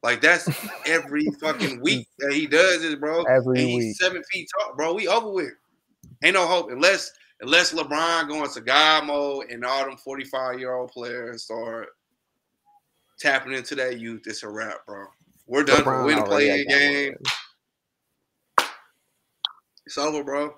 Like 0.02 0.20
that's 0.20 0.48
every 0.86 1.26
fucking 1.40 1.80
week 1.80 2.08
that 2.18 2.32
he 2.32 2.46
does 2.46 2.84
it, 2.84 3.00
bro. 3.00 3.22
Every 3.24 3.60
and 3.60 3.68
he's 3.68 3.84
week. 3.84 3.96
seven 3.96 4.22
feet 4.32 4.48
tall, 4.58 4.74
bro. 4.76 4.94
We 4.94 5.08
over 5.08 5.30
with. 5.30 5.52
Ain't 6.24 6.34
no 6.34 6.46
hope 6.46 6.70
unless 6.70 7.12
unless 7.40 7.72
LeBron 7.72 8.28
going 8.28 8.50
to 8.50 8.60
God 8.60 9.06
mode 9.06 9.50
and 9.50 9.64
all 9.64 9.84
them 9.84 9.96
45 9.96 10.58
year 10.58 10.74
old 10.74 10.90
players 10.90 11.44
start 11.44 11.88
tapping 13.18 13.52
into 13.52 13.74
that 13.76 13.98
youth. 14.00 14.22
It's 14.26 14.42
a 14.42 14.48
wrap, 14.48 14.84
bro. 14.86 15.06
We're 15.46 15.64
done. 15.64 15.82
LeBron 15.82 16.06
we 16.06 16.14
didn't 16.14 16.28
play 16.28 16.50
a 16.50 16.64
game. 16.64 17.16
It's 19.86 19.98
over, 19.98 20.22
bro. 20.22 20.54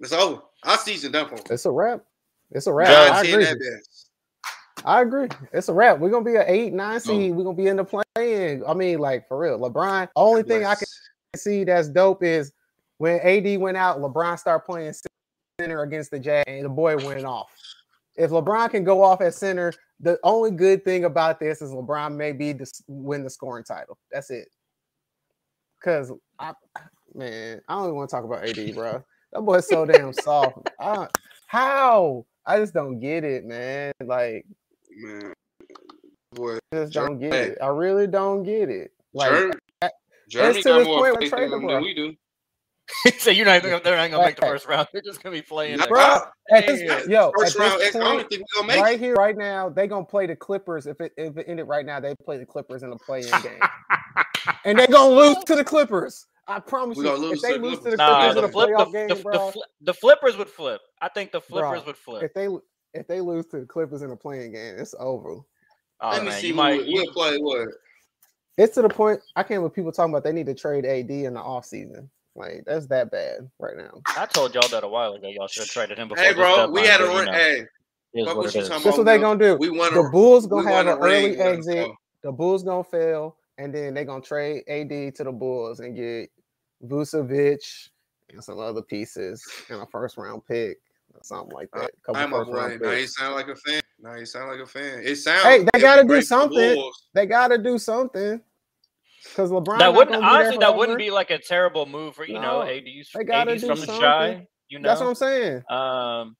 It's 0.00 0.12
over. 0.12 0.42
Our 0.64 0.78
season 0.78 1.12
done 1.12 1.28
for. 1.28 1.38
It's 1.52 1.66
a 1.66 1.70
wrap. 1.70 2.04
It's 2.50 2.66
a 2.66 2.72
wrap. 2.72 2.88
I 2.88 3.24
agree. 3.24 3.46
I 4.84 5.00
agree. 5.02 5.28
It's 5.52 5.68
a 5.68 5.74
wrap. 5.74 5.98
We're 5.98 6.10
gonna 6.10 6.24
be 6.24 6.36
an 6.36 6.44
eight, 6.46 6.72
nine 6.72 6.96
oh. 6.96 6.98
seed. 6.98 7.32
Oh. 7.32 7.34
We're 7.34 7.44
gonna 7.44 7.56
be 7.56 7.66
in 7.66 7.76
the 7.76 7.84
play-in. 7.84 8.62
I 8.66 8.74
mean, 8.74 8.98
like 8.98 9.28
for 9.28 9.38
real. 9.38 9.58
LeBron. 9.58 10.08
Only 10.16 10.42
thing. 10.42 10.64
I 10.64 10.74
can 10.74 10.86
see 11.36 11.64
that's 11.64 11.88
dope 11.88 12.22
is 12.22 12.52
when 12.98 13.20
AD 13.20 13.58
went 13.60 13.76
out, 13.76 13.98
LeBron 13.98 14.38
started 14.38 14.64
playing 14.64 14.94
center 15.60 15.82
against 15.82 16.10
the 16.10 16.18
Jazz, 16.18 16.44
and 16.46 16.64
the 16.64 16.68
boy 16.68 16.96
went 16.96 17.24
off. 17.24 17.50
If 18.16 18.30
LeBron 18.30 18.70
can 18.70 18.84
go 18.84 19.02
off 19.02 19.20
at 19.20 19.34
center, 19.34 19.72
the 20.00 20.18
only 20.22 20.50
good 20.50 20.84
thing 20.84 21.04
about 21.04 21.40
this 21.40 21.62
is 21.62 21.70
LeBron 21.70 22.14
may 22.14 22.32
be 22.32 22.54
to 22.54 22.66
win 22.86 23.24
the 23.24 23.30
scoring 23.30 23.64
title. 23.64 23.98
That's 24.10 24.30
it. 24.30 24.48
Because 25.80 26.12
I, 26.38 26.52
man, 27.14 27.60
I 27.68 27.74
don't 27.74 27.84
even 27.84 27.96
want 27.96 28.10
to 28.10 28.16
talk 28.16 28.24
about 28.24 28.44
AD, 28.46 28.74
bro. 28.74 29.04
That 29.32 29.42
boy's 29.42 29.68
so 29.68 29.84
damn 29.84 30.12
soft. 30.12 30.58
I, 30.80 31.08
how? 31.46 32.26
I 32.46 32.58
just 32.58 32.74
don't 32.74 33.00
get 33.00 33.24
it, 33.24 33.44
man. 33.44 33.92
Like, 34.04 34.46
man, 34.90 35.32
boy, 36.32 36.58
I 36.72 36.76
just 36.76 36.92
don't 36.92 37.18
get 37.18 37.32
it. 37.32 37.58
I 37.62 37.68
really 37.68 38.06
don't 38.06 38.42
get 38.42 38.68
it. 38.68 38.92
Like, 39.12 39.30
Jeremy, 40.28 40.62
got 40.62 40.84
more 40.84 41.18
faith 41.18 41.32
in 41.32 41.50
than 41.50 41.82
we 41.82 41.94
do. 41.94 42.14
so 43.18 43.30
you're 43.30 43.46
not 43.46 43.62
gonna, 43.62 43.80
they're 43.82 43.96
not 43.96 44.10
gonna 44.10 44.26
make 44.26 44.36
the 44.36 44.42
first 44.42 44.66
round. 44.66 44.88
They're 44.92 45.02
just 45.02 45.22
gonna 45.22 45.34
be 45.34 45.42
play-in. 45.42 45.80
Bro, 45.88 46.20
at 46.50 46.66
this, 46.66 47.08
yo, 47.08 47.32
first 47.36 47.56
at 47.56 47.60
round, 47.60 47.80
this 47.80 47.92
point, 47.92 48.80
right 48.80 48.98
here, 49.00 49.14
right 49.14 49.36
now, 49.36 49.68
they 49.68 49.86
gonna 49.86 50.04
play 50.04 50.26
the 50.26 50.36
Clippers. 50.36 50.86
If 50.86 51.00
it 51.00 51.12
if 51.16 51.36
it 51.36 51.46
ended 51.48 51.66
right 51.66 51.86
now, 51.86 52.00
they 52.00 52.14
play 52.14 52.36
the 52.36 52.46
Clippers 52.46 52.82
in 52.82 52.90
the 52.90 52.96
play-in 52.96 53.30
game, 53.42 53.60
and 54.64 54.78
they 54.78 54.86
gonna 54.86 55.14
lose 55.14 55.38
to 55.44 55.56
the 55.56 55.64
Clippers. 55.64 56.26
I 56.46 56.60
promise 56.60 56.98
you, 56.98 57.32
if 57.32 57.40
they 57.40 57.58
lose 57.58 57.78
to 57.78 57.90
the 57.90 57.96
Clippers 57.96 57.98
nah, 57.98 58.30
in 58.30 58.42
the 58.42 58.48
flip, 58.48 58.68
playoff 58.68 58.92
the, 58.92 58.98
game, 58.98 59.08
the, 59.08 59.14
bro, 59.16 59.50
the, 59.50 59.62
the, 59.80 59.94
Flippers 59.94 60.36
would 60.36 60.50
flip. 60.50 60.82
I 61.00 61.08
think 61.08 61.32
the 61.32 61.40
Flippers 61.40 61.80
bro, 61.80 61.86
would 61.86 61.96
flip. 61.96 62.22
If 62.22 62.34
they 62.34 62.48
if 62.92 63.06
they 63.06 63.20
lose 63.22 63.46
to 63.46 63.60
the 63.60 63.66
Clippers 63.66 64.02
in 64.02 64.10
a 64.10 64.16
playing 64.16 64.52
game, 64.52 64.74
it's 64.78 64.94
over. 64.98 65.40
Oh, 66.00 66.10
Let 66.10 66.22
me 66.22 66.28
man, 66.28 66.40
see. 66.40 66.48
You 66.48 66.54
might 66.54 66.84
we'll 66.86 67.12
play 67.12 67.38
what? 67.38 67.68
It's 68.58 68.74
to 68.74 68.82
the 68.82 68.88
point 68.90 69.20
I 69.34 69.42
can't 69.42 69.60
believe 69.60 69.74
people 69.74 69.90
talking 69.90 70.12
about 70.12 70.22
they 70.22 70.32
need 70.32 70.46
to 70.46 70.54
trade 70.54 70.84
AD 70.84 71.10
in 71.10 71.34
the 71.34 71.40
off 71.40 71.64
season. 71.64 72.10
Like 72.36 72.64
that's 72.66 72.86
that 72.88 73.10
bad 73.10 73.48
right 73.58 73.76
now. 73.76 74.00
I 74.16 74.26
told 74.26 74.54
y'all 74.54 74.68
that 74.68 74.82
a 74.82 74.88
while 74.88 75.14
ago. 75.14 75.28
Y'all 75.28 75.46
should 75.46 75.62
have 75.62 75.70
traded 75.70 75.98
him 75.98 76.08
before. 76.08 76.24
Hey, 76.24 76.34
bro, 76.34 76.68
we 76.68 76.80
had 76.82 77.00
a 77.00 77.04
you 77.04 77.24
know, 77.24 77.32
hey. 77.32 77.64
What 78.12 78.36
what 78.36 78.52
That's 78.52 78.84
what 78.84 79.04
they 79.04 79.18
gonna 79.18 79.38
do. 79.38 79.56
We 79.56 79.70
want 79.70 79.94
the 79.94 80.08
Bulls 80.10 80.46
gonna 80.46 80.70
have 80.70 80.86
an 80.86 80.98
early 80.98 81.36
exit. 81.36 81.90
The 82.22 82.32
Bulls 82.32 82.62
gonna 82.62 82.84
fail, 82.84 83.36
and 83.58 83.74
then 83.74 83.94
they 83.94 84.04
gonna 84.04 84.22
trade 84.22 84.62
AD 84.68 85.14
to 85.16 85.24
the 85.24 85.32
Bulls 85.32 85.80
and 85.80 85.96
get 85.96 86.30
Vucevic 86.84 87.88
and 88.32 88.42
some 88.42 88.58
other 88.58 88.82
pieces 88.82 89.44
and 89.68 89.80
a 89.80 89.86
first 89.86 90.16
round 90.16 90.44
pick 90.46 90.78
or 91.12 91.20
something 91.22 91.54
like 91.54 91.70
that. 91.72 91.90
Couple 92.04 92.22
I'm 92.22 92.30
first 92.30 92.50
round 92.50 92.80
now 92.80 92.92
you 92.92 93.06
sound 93.06 93.34
like 93.34 93.48
a 93.48 93.56
fan. 93.56 93.80
Now 94.00 94.16
you 94.16 94.26
sound 94.26 94.50
like 94.50 94.60
a 94.60 94.66
fan. 94.66 95.02
It 95.04 95.16
sounds. 95.16 95.44
Hey, 95.44 95.66
they 95.72 95.80
got 95.80 95.96
to 95.96 96.04
do 96.04 96.20
something. 96.20 96.90
They 97.14 97.26
got 97.26 97.48
to 97.48 97.58
do 97.58 97.78
something. 97.78 98.40
Because 99.24 99.50
LeBron. 99.50 99.78
That 99.78 99.94
wouldn't 99.94 100.22
honestly. 100.22 100.58
That 100.58 100.76
wouldn't 100.76 100.98
be 100.98 101.10
like 101.10 101.30
a 101.30 101.38
terrible 101.38 101.86
move 101.86 102.14
for 102.14 102.26
you 102.26 102.34
no, 102.34 102.40
know 102.40 102.62
AD's. 102.62 103.10
They 103.14 103.24
got 103.24 103.48
from 103.48 103.58
something. 103.58 103.86
the 103.86 104.00
shy. 104.00 104.46
You 104.68 104.78
know, 104.78 104.88
that's 104.88 105.00
what 105.00 105.08
I'm 105.08 105.14
saying. 105.14 105.62
Um, 105.70 106.36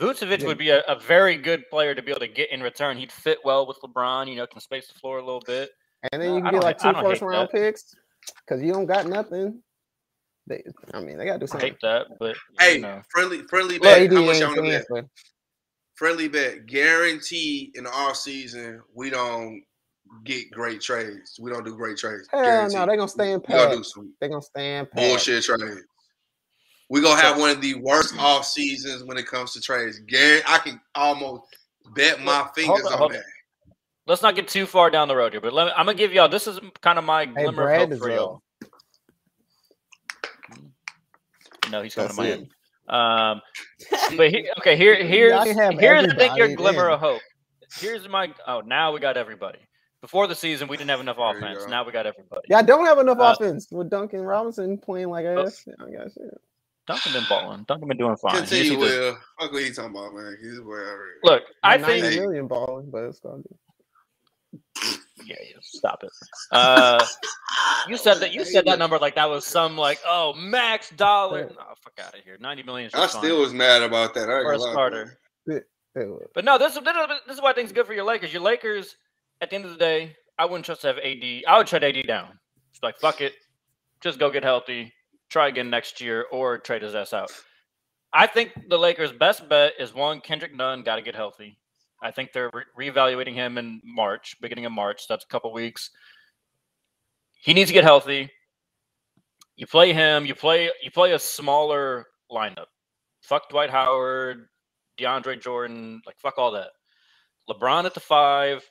Vucevic 0.00 0.40
yeah. 0.40 0.46
would 0.46 0.58
be 0.58 0.70
a, 0.70 0.80
a, 0.88 0.98
very 0.98 1.36
good 1.36 1.68
player 1.68 1.94
to 1.94 2.02
be 2.02 2.10
able 2.10 2.20
to 2.20 2.28
get 2.28 2.50
in 2.52 2.62
return. 2.62 2.96
He'd 2.96 3.10
fit 3.10 3.38
well 3.44 3.66
with 3.66 3.78
LeBron. 3.82 4.28
You 4.28 4.36
know, 4.36 4.46
can 4.46 4.60
space 4.60 4.88
the 4.88 4.98
floor 4.98 5.18
a 5.18 5.24
little 5.24 5.42
bit. 5.46 5.70
And 6.12 6.22
then 6.22 6.34
you 6.34 6.42
can 6.42 6.52
get 6.52 6.62
like 6.62 6.78
two 6.78 6.92
first 6.92 7.22
round 7.22 7.48
that. 7.52 7.56
picks 7.56 7.94
because 8.46 8.62
you 8.62 8.72
don't 8.72 8.86
got 8.86 9.06
nothing. 9.06 9.60
They, 10.46 10.62
I 10.94 11.00
mean, 11.00 11.18
they 11.18 11.26
gotta 11.26 11.38
do 11.38 11.46
something. 11.46 11.66
I 11.66 11.70
hate 11.70 11.80
that, 11.82 12.06
but 12.18 12.36
hey, 12.58 12.78
know. 12.78 13.02
friendly, 13.10 13.42
friendly 13.48 13.78
bet. 13.78 14.10
How 14.10 14.22
much 14.22 14.40
y'all 14.40 14.54
bet? 14.54 15.04
Friendly 15.94 16.28
bet, 16.28 16.66
guarantee 16.66 17.72
in 17.74 17.84
the 17.84 17.90
off 17.90 18.16
season 18.16 18.80
we 18.94 19.10
don't 19.10 19.62
get 20.24 20.50
great 20.50 20.80
trades. 20.80 21.38
We 21.40 21.50
don't 21.50 21.64
do 21.64 21.76
great 21.76 21.96
trades. 21.96 22.28
Hell 22.30 22.70
no, 22.70 22.86
they're 22.86 22.96
gonna 22.96 23.08
stay 23.08 23.32
in 23.32 23.40
pat. 23.40 23.70
They're 24.20 24.28
gonna 24.28 24.42
stay 24.42 24.78
in 24.78 24.86
pat. 24.86 24.94
Bullshit 24.94 25.44
trades. 25.44 25.82
We're 26.88 27.02
gonna 27.02 27.20
have 27.20 27.38
one 27.38 27.50
of 27.50 27.60
the 27.60 27.74
worst 27.74 28.14
off 28.18 28.44
seasons 28.44 29.04
when 29.04 29.16
it 29.16 29.26
comes 29.26 29.52
to 29.52 29.60
trades. 29.60 30.00
Gary, 30.00 30.42
I 30.46 30.58
can 30.58 30.80
almost 30.94 31.44
bet 31.94 32.20
my 32.20 32.48
fingers 32.54 32.84
on, 32.86 33.02
on 33.02 33.12
that. 33.12 33.22
Let's 34.06 34.22
not 34.22 34.34
get 34.34 34.48
too 34.48 34.66
far 34.66 34.90
down 34.90 35.06
the 35.06 35.14
road 35.14 35.32
here, 35.32 35.40
but 35.40 35.54
me, 35.54 35.60
I'm 35.76 35.86
gonna 35.86 35.94
give 35.94 36.12
y'all. 36.12 36.28
This 36.28 36.48
is 36.48 36.58
kind 36.80 36.98
of 36.98 37.04
my 37.04 37.26
glimmer 37.26 37.68
hey, 37.68 37.84
of 37.84 37.90
hope 37.90 37.98
for 38.00 38.10
y'all. 38.10 38.42
No, 41.70 41.82
he's 41.82 41.94
coming 41.94 42.10
to 42.10 42.16
Miami. 42.16 42.50
Um, 42.88 43.40
but 44.16 44.30
he, 44.30 44.50
okay, 44.58 44.76
here, 44.76 44.96
here's 45.04 45.44
here's 45.44 46.06
I 46.08 46.16
think 46.16 46.36
your 46.36 46.56
glimmer 46.56 46.88
of 46.88 46.98
hope. 46.98 47.22
Here's 47.78 48.08
my 48.08 48.34
oh 48.48 48.62
now 48.62 48.92
we 48.92 48.98
got 48.98 49.16
everybody. 49.16 49.60
Before 50.00 50.26
the 50.26 50.34
season, 50.34 50.68
we 50.68 50.76
didn't 50.76 50.90
have 50.90 51.00
enough 51.00 51.18
offense. 51.18 51.66
Now 51.68 51.84
we 51.84 51.92
got 51.92 52.06
everybody. 52.06 52.42
Yeah, 52.48 52.58
I 52.58 52.62
don't 52.62 52.86
have 52.86 52.98
enough 52.98 53.18
uh, 53.18 53.34
offense 53.36 53.68
with 53.70 53.90
Duncan 53.90 54.22
Robinson 54.22 54.78
playing 54.78 55.10
like 55.10 55.26
ass. 55.26 55.66
Oh, 55.68 55.86
I 55.86 55.90
guess. 55.90 56.16
Yeah. 56.18 56.30
Duncan 56.86 57.12
been 57.12 57.24
balling. 57.28 57.64
Duncan 57.68 57.88
been 57.88 57.98
doing 57.98 58.16
fine. 58.16 58.36
Continue, 58.36 58.78
Will. 58.78 59.16
Fuck 59.38 59.52
what 59.52 59.62
he 59.62 59.70
talking 59.70 59.90
about, 59.90 60.14
man. 60.14 60.36
He's 60.42 60.60
wherever. 60.60 61.06
Look, 61.22 61.42
I 61.62 61.78
think 61.78 62.02
million 62.16 62.48
balling, 62.48 62.90
but 62.90 63.04
it's 63.04 63.20
gonna 63.20 63.42
Yeah, 65.24 65.36
yeah, 65.38 65.56
stop 65.60 66.02
it. 66.02 66.10
Uh, 66.50 67.04
you 67.86 67.96
said 67.96 68.14
that. 68.14 68.32
You 68.32 68.44
said 68.44 68.64
that 68.64 68.78
number 68.78 68.98
like 68.98 69.14
that 69.16 69.28
was 69.28 69.46
some 69.46 69.76
like 69.76 70.00
oh 70.06 70.32
max 70.32 70.90
dollar. 70.90 71.50
Oh, 71.52 71.74
fuck 71.84 72.00
out 72.04 72.18
of 72.18 72.24
here. 72.24 72.38
Ninety 72.40 72.62
million. 72.62 72.90
I 72.94 73.06
still 73.06 73.40
was 73.40 73.52
mad 73.52 73.82
about 73.82 74.14
that. 74.14 74.30
I 74.30 74.42
for 74.42 74.54
a 74.54 74.58
starter. 74.58 75.18
But 75.94 76.44
no, 76.44 76.56
this, 76.56 76.74
this 76.74 77.36
is 77.36 77.42
why 77.42 77.50
I 77.50 77.52
think 77.52 77.72
good 77.74 77.86
for 77.86 77.92
your 77.92 78.04
Lakers. 78.04 78.32
Your 78.32 78.42
Lakers, 78.42 78.96
at 79.40 79.50
the 79.50 79.56
end 79.56 79.64
of 79.64 79.72
the 79.72 79.78
day, 79.78 80.16
I 80.38 80.44
wouldn't 80.44 80.64
trust 80.64 80.82
to 80.82 80.88
have 80.88 80.98
AD. 80.98 81.42
I 81.46 81.58
would 81.58 81.66
trade 81.66 81.84
AD 81.84 82.06
down. 82.06 82.38
It's 82.70 82.82
like 82.82 82.98
fuck 82.98 83.20
it, 83.20 83.34
just 84.00 84.18
go 84.18 84.30
get 84.30 84.42
healthy 84.42 84.92
try 85.30 85.48
again 85.48 85.70
next 85.70 86.00
year 86.00 86.26
or 86.30 86.58
trade 86.58 86.82
his 86.82 86.94
ass 86.94 87.12
out. 87.12 87.32
I 88.12 88.26
think 88.26 88.52
the 88.68 88.76
Lakers' 88.76 89.12
best 89.12 89.48
bet 89.48 89.74
is 89.78 89.94
one 89.94 90.20
Kendrick 90.20 90.54
Nunn 90.54 90.82
got 90.82 90.96
to 90.96 91.02
get 91.02 91.14
healthy. 91.14 91.56
I 92.02 92.10
think 92.10 92.32
they're 92.32 92.50
re- 92.52 92.90
reevaluating 92.90 93.34
him 93.34 93.56
in 93.56 93.80
March, 93.84 94.36
beginning 94.40 94.66
of 94.66 94.72
March. 94.72 95.06
That's 95.08 95.24
a 95.24 95.28
couple 95.28 95.52
weeks. 95.52 95.90
He 97.40 97.54
needs 97.54 97.70
to 97.70 97.74
get 97.74 97.84
healthy. 97.84 98.30
You 99.56 99.66
play 99.66 99.92
him. 99.92 100.26
You 100.26 100.34
play. 100.34 100.70
You 100.82 100.90
play 100.90 101.12
a 101.12 101.18
smaller 101.18 102.06
lineup. 102.30 102.66
Fuck 103.22 103.48
Dwight 103.50 103.70
Howard, 103.70 104.48
DeAndre 104.98 105.40
Jordan. 105.40 106.02
Like 106.06 106.18
fuck 106.18 106.38
all 106.38 106.50
that. 106.52 106.70
LeBron 107.48 107.84
at 107.84 107.94
the 107.94 108.00
five 108.00 108.68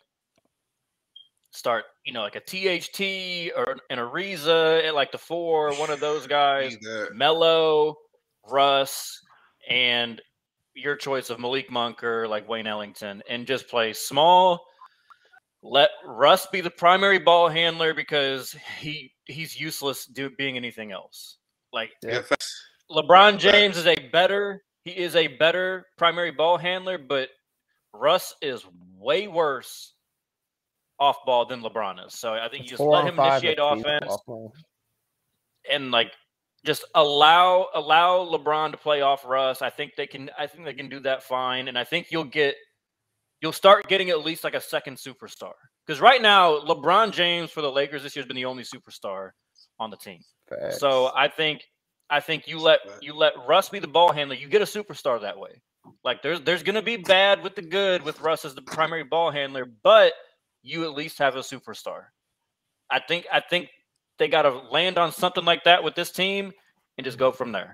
start, 1.52 1.86
you 2.06 2.14
know, 2.14 2.22
like 2.22 2.36
a 2.36 2.40
THT 2.40 3.52
or 3.56 3.78
an 3.90 3.98
Ariza 3.98 4.86
at 4.86 4.96
like 4.96 5.12
the 5.12 5.18
four, 5.18 5.74
one 5.76 5.90
of 5.90 6.00
those 6.00 6.28
guys, 6.28 6.78
Melo, 7.14 7.96
Russ, 8.50 9.22
and 9.70 10.22
your 10.74 10.96
choice 10.96 11.30
of 11.30 11.40
Malik 11.40 11.72
Monk 11.72 12.04
or 12.04 12.28
like 12.28 12.48
Wayne 12.48 12.68
Ellington, 12.68 13.22
and 13.30 13.46
just 13.46 13.68
play 13.68 13.94
small. 13.94 14.66
Let 15.62 15.90
Russ 16.06 16.48
be 16.48 16.62
the 16.62 16.70
primary 16.70 17.20
ball 17.20 17.50
handler 17.50 17.94
because 17.94 18.56
he 18.80 19.14
he's 19.26 19.60
useless 19.60 20.06
do, 20.06 20.30
being 20.30 20.56
anything 20.56 20.92
else. 20.92 21.38
Like 21.74 21.92
yeah. 22.02 22.22
LeBron 22.90 23.38
James 23.38 23.78
is 23.78 23.86
a 23.86 23.96
better 24.10 24.64
he 24.86 24.92
is 24.92 25.16
a 25.16 25.28
better 25.28 25.88
primary 25.98 26.32
ball 26.32 26.58
handler, 26.58 26.98
but 26.98 27.30
Russ 27.94 28.34
is 28.42 28.66
way 28.98 29.28
worse 29.28 29.94
off 31.00 31.18
ball 31.26 31.46
than 31.46 31.62
LeBron 31.62 32.06
is. 32.06 32.14
So 32.14 32.34
I 32.34 32.50
think 32.50 32.64
you 32.64 32.70
just 32.70 32.82
let 32.82 33.06
him 33.06 33.20
initiate 33.20 33.58
offense 33.62 34.16
and 35.70 35.92
like 35.92 36.12
just 36.66 36.84
allow 36.96 37.68
allow 37.74 38.26
LeBron 38.26 38.72
to 38.72 38.78
play 38.78 39.02
off 39.02 39.26
Russ. 39.26 39.62
I 39.62 39.70
think 39.70 39.94
they 39.96 40.08
can 40.08 40.30
I 40.38 40.48
think 40.48 40.66
they 40.66 40.74
can 40.74 40.90
do 40.90 41.00
that 41.02 41.24
fine. 41.24 41.68
And 41.68 41.78
I 41.78 41.84
think 41.84 42.08
you'll 42.12 42.24
get 42.26 42.56
you'll 43.42 43.54
start 43.54 43.88
getting 43.88 44.10
at 44.10 44.24
least 44.24 44.44
like 44.44 44.56
a 44.56 44.62
second 44.62 44.98
superstar. 44.98 45.54
Because 45.86 46.02
right 46.02 46.22
now, 46.22 46.60
LeBron 46.60 47.12
James 47.12 47.50
for 47.50 47.62
the 47.62 47.72
Lakers 47.72 48.04
this 48.04 48.16
year 48.16 48.22
has 48.22 48.28
been 48.28 48.36
the 48.36 48.46
only 48.46 48.64
superstar 48.64 49.32
on 49.80 49.90
the 49.90 49.98
team. 49.98 50.20
Facts. 50.48 50.80
So 50.80 51.12
I 51.16 51.28
think 51.28 51.64
I 52.10 52.20
think 52.20 52.48
you 52.48 52.60
let 52.60 52.80
you 53.02 53.14
let 53.14 53.34
Russ 53.48 53.70
be 53.70 53.80
the 53.80 53.88
ball 53.88 54.12
handler. 54.12 54.36
You 54.36 54.48
get 54.48 54.62
a 54.62 54.66
superstar 54.66 55.22
that 55.22 55.38
way. 55.38 55.62
Like 56.04 56.22
there's 56.22 56.42
there's 56.42 56.64
gonna 56.64 56.82
be 56.82 56.98
bad 56.98 57.42
with 57.42 57.56
the 57.56 57.62
good 57.62 58.04
with 58.04 58.20
Russ 58.22 58.46
as 58.46 58.56
the 58.56 58.62
primary 58.62 59.04
ball 59.04 59.32
handler, 59.32 59.66
but 59.84 60.14
you 60.62 60.84
at 60.84 60.94
least 60.94 61.18
have 61.20 61.36
a 61.36 61.40
superstar. 61.40 62.06
I 62.90 63.00
think 63.00 63.26
I 63.32 63.40
think 63.40 63.70
they 64.18 64.28
got 64.28 64.44
to 64.44 64.50
land 64.72 64.98
on 64.98 65.12
something 65.12 65.46
like 65.46 65.64
that 65.64 65.84
with 65.84 65.96
this 65.96 66.12
team 66.12 66.52
and 66.98 67.06
just 67.06 67.18
go 67.18 67.32
from 67.32 67.52
there. 67.52 67.74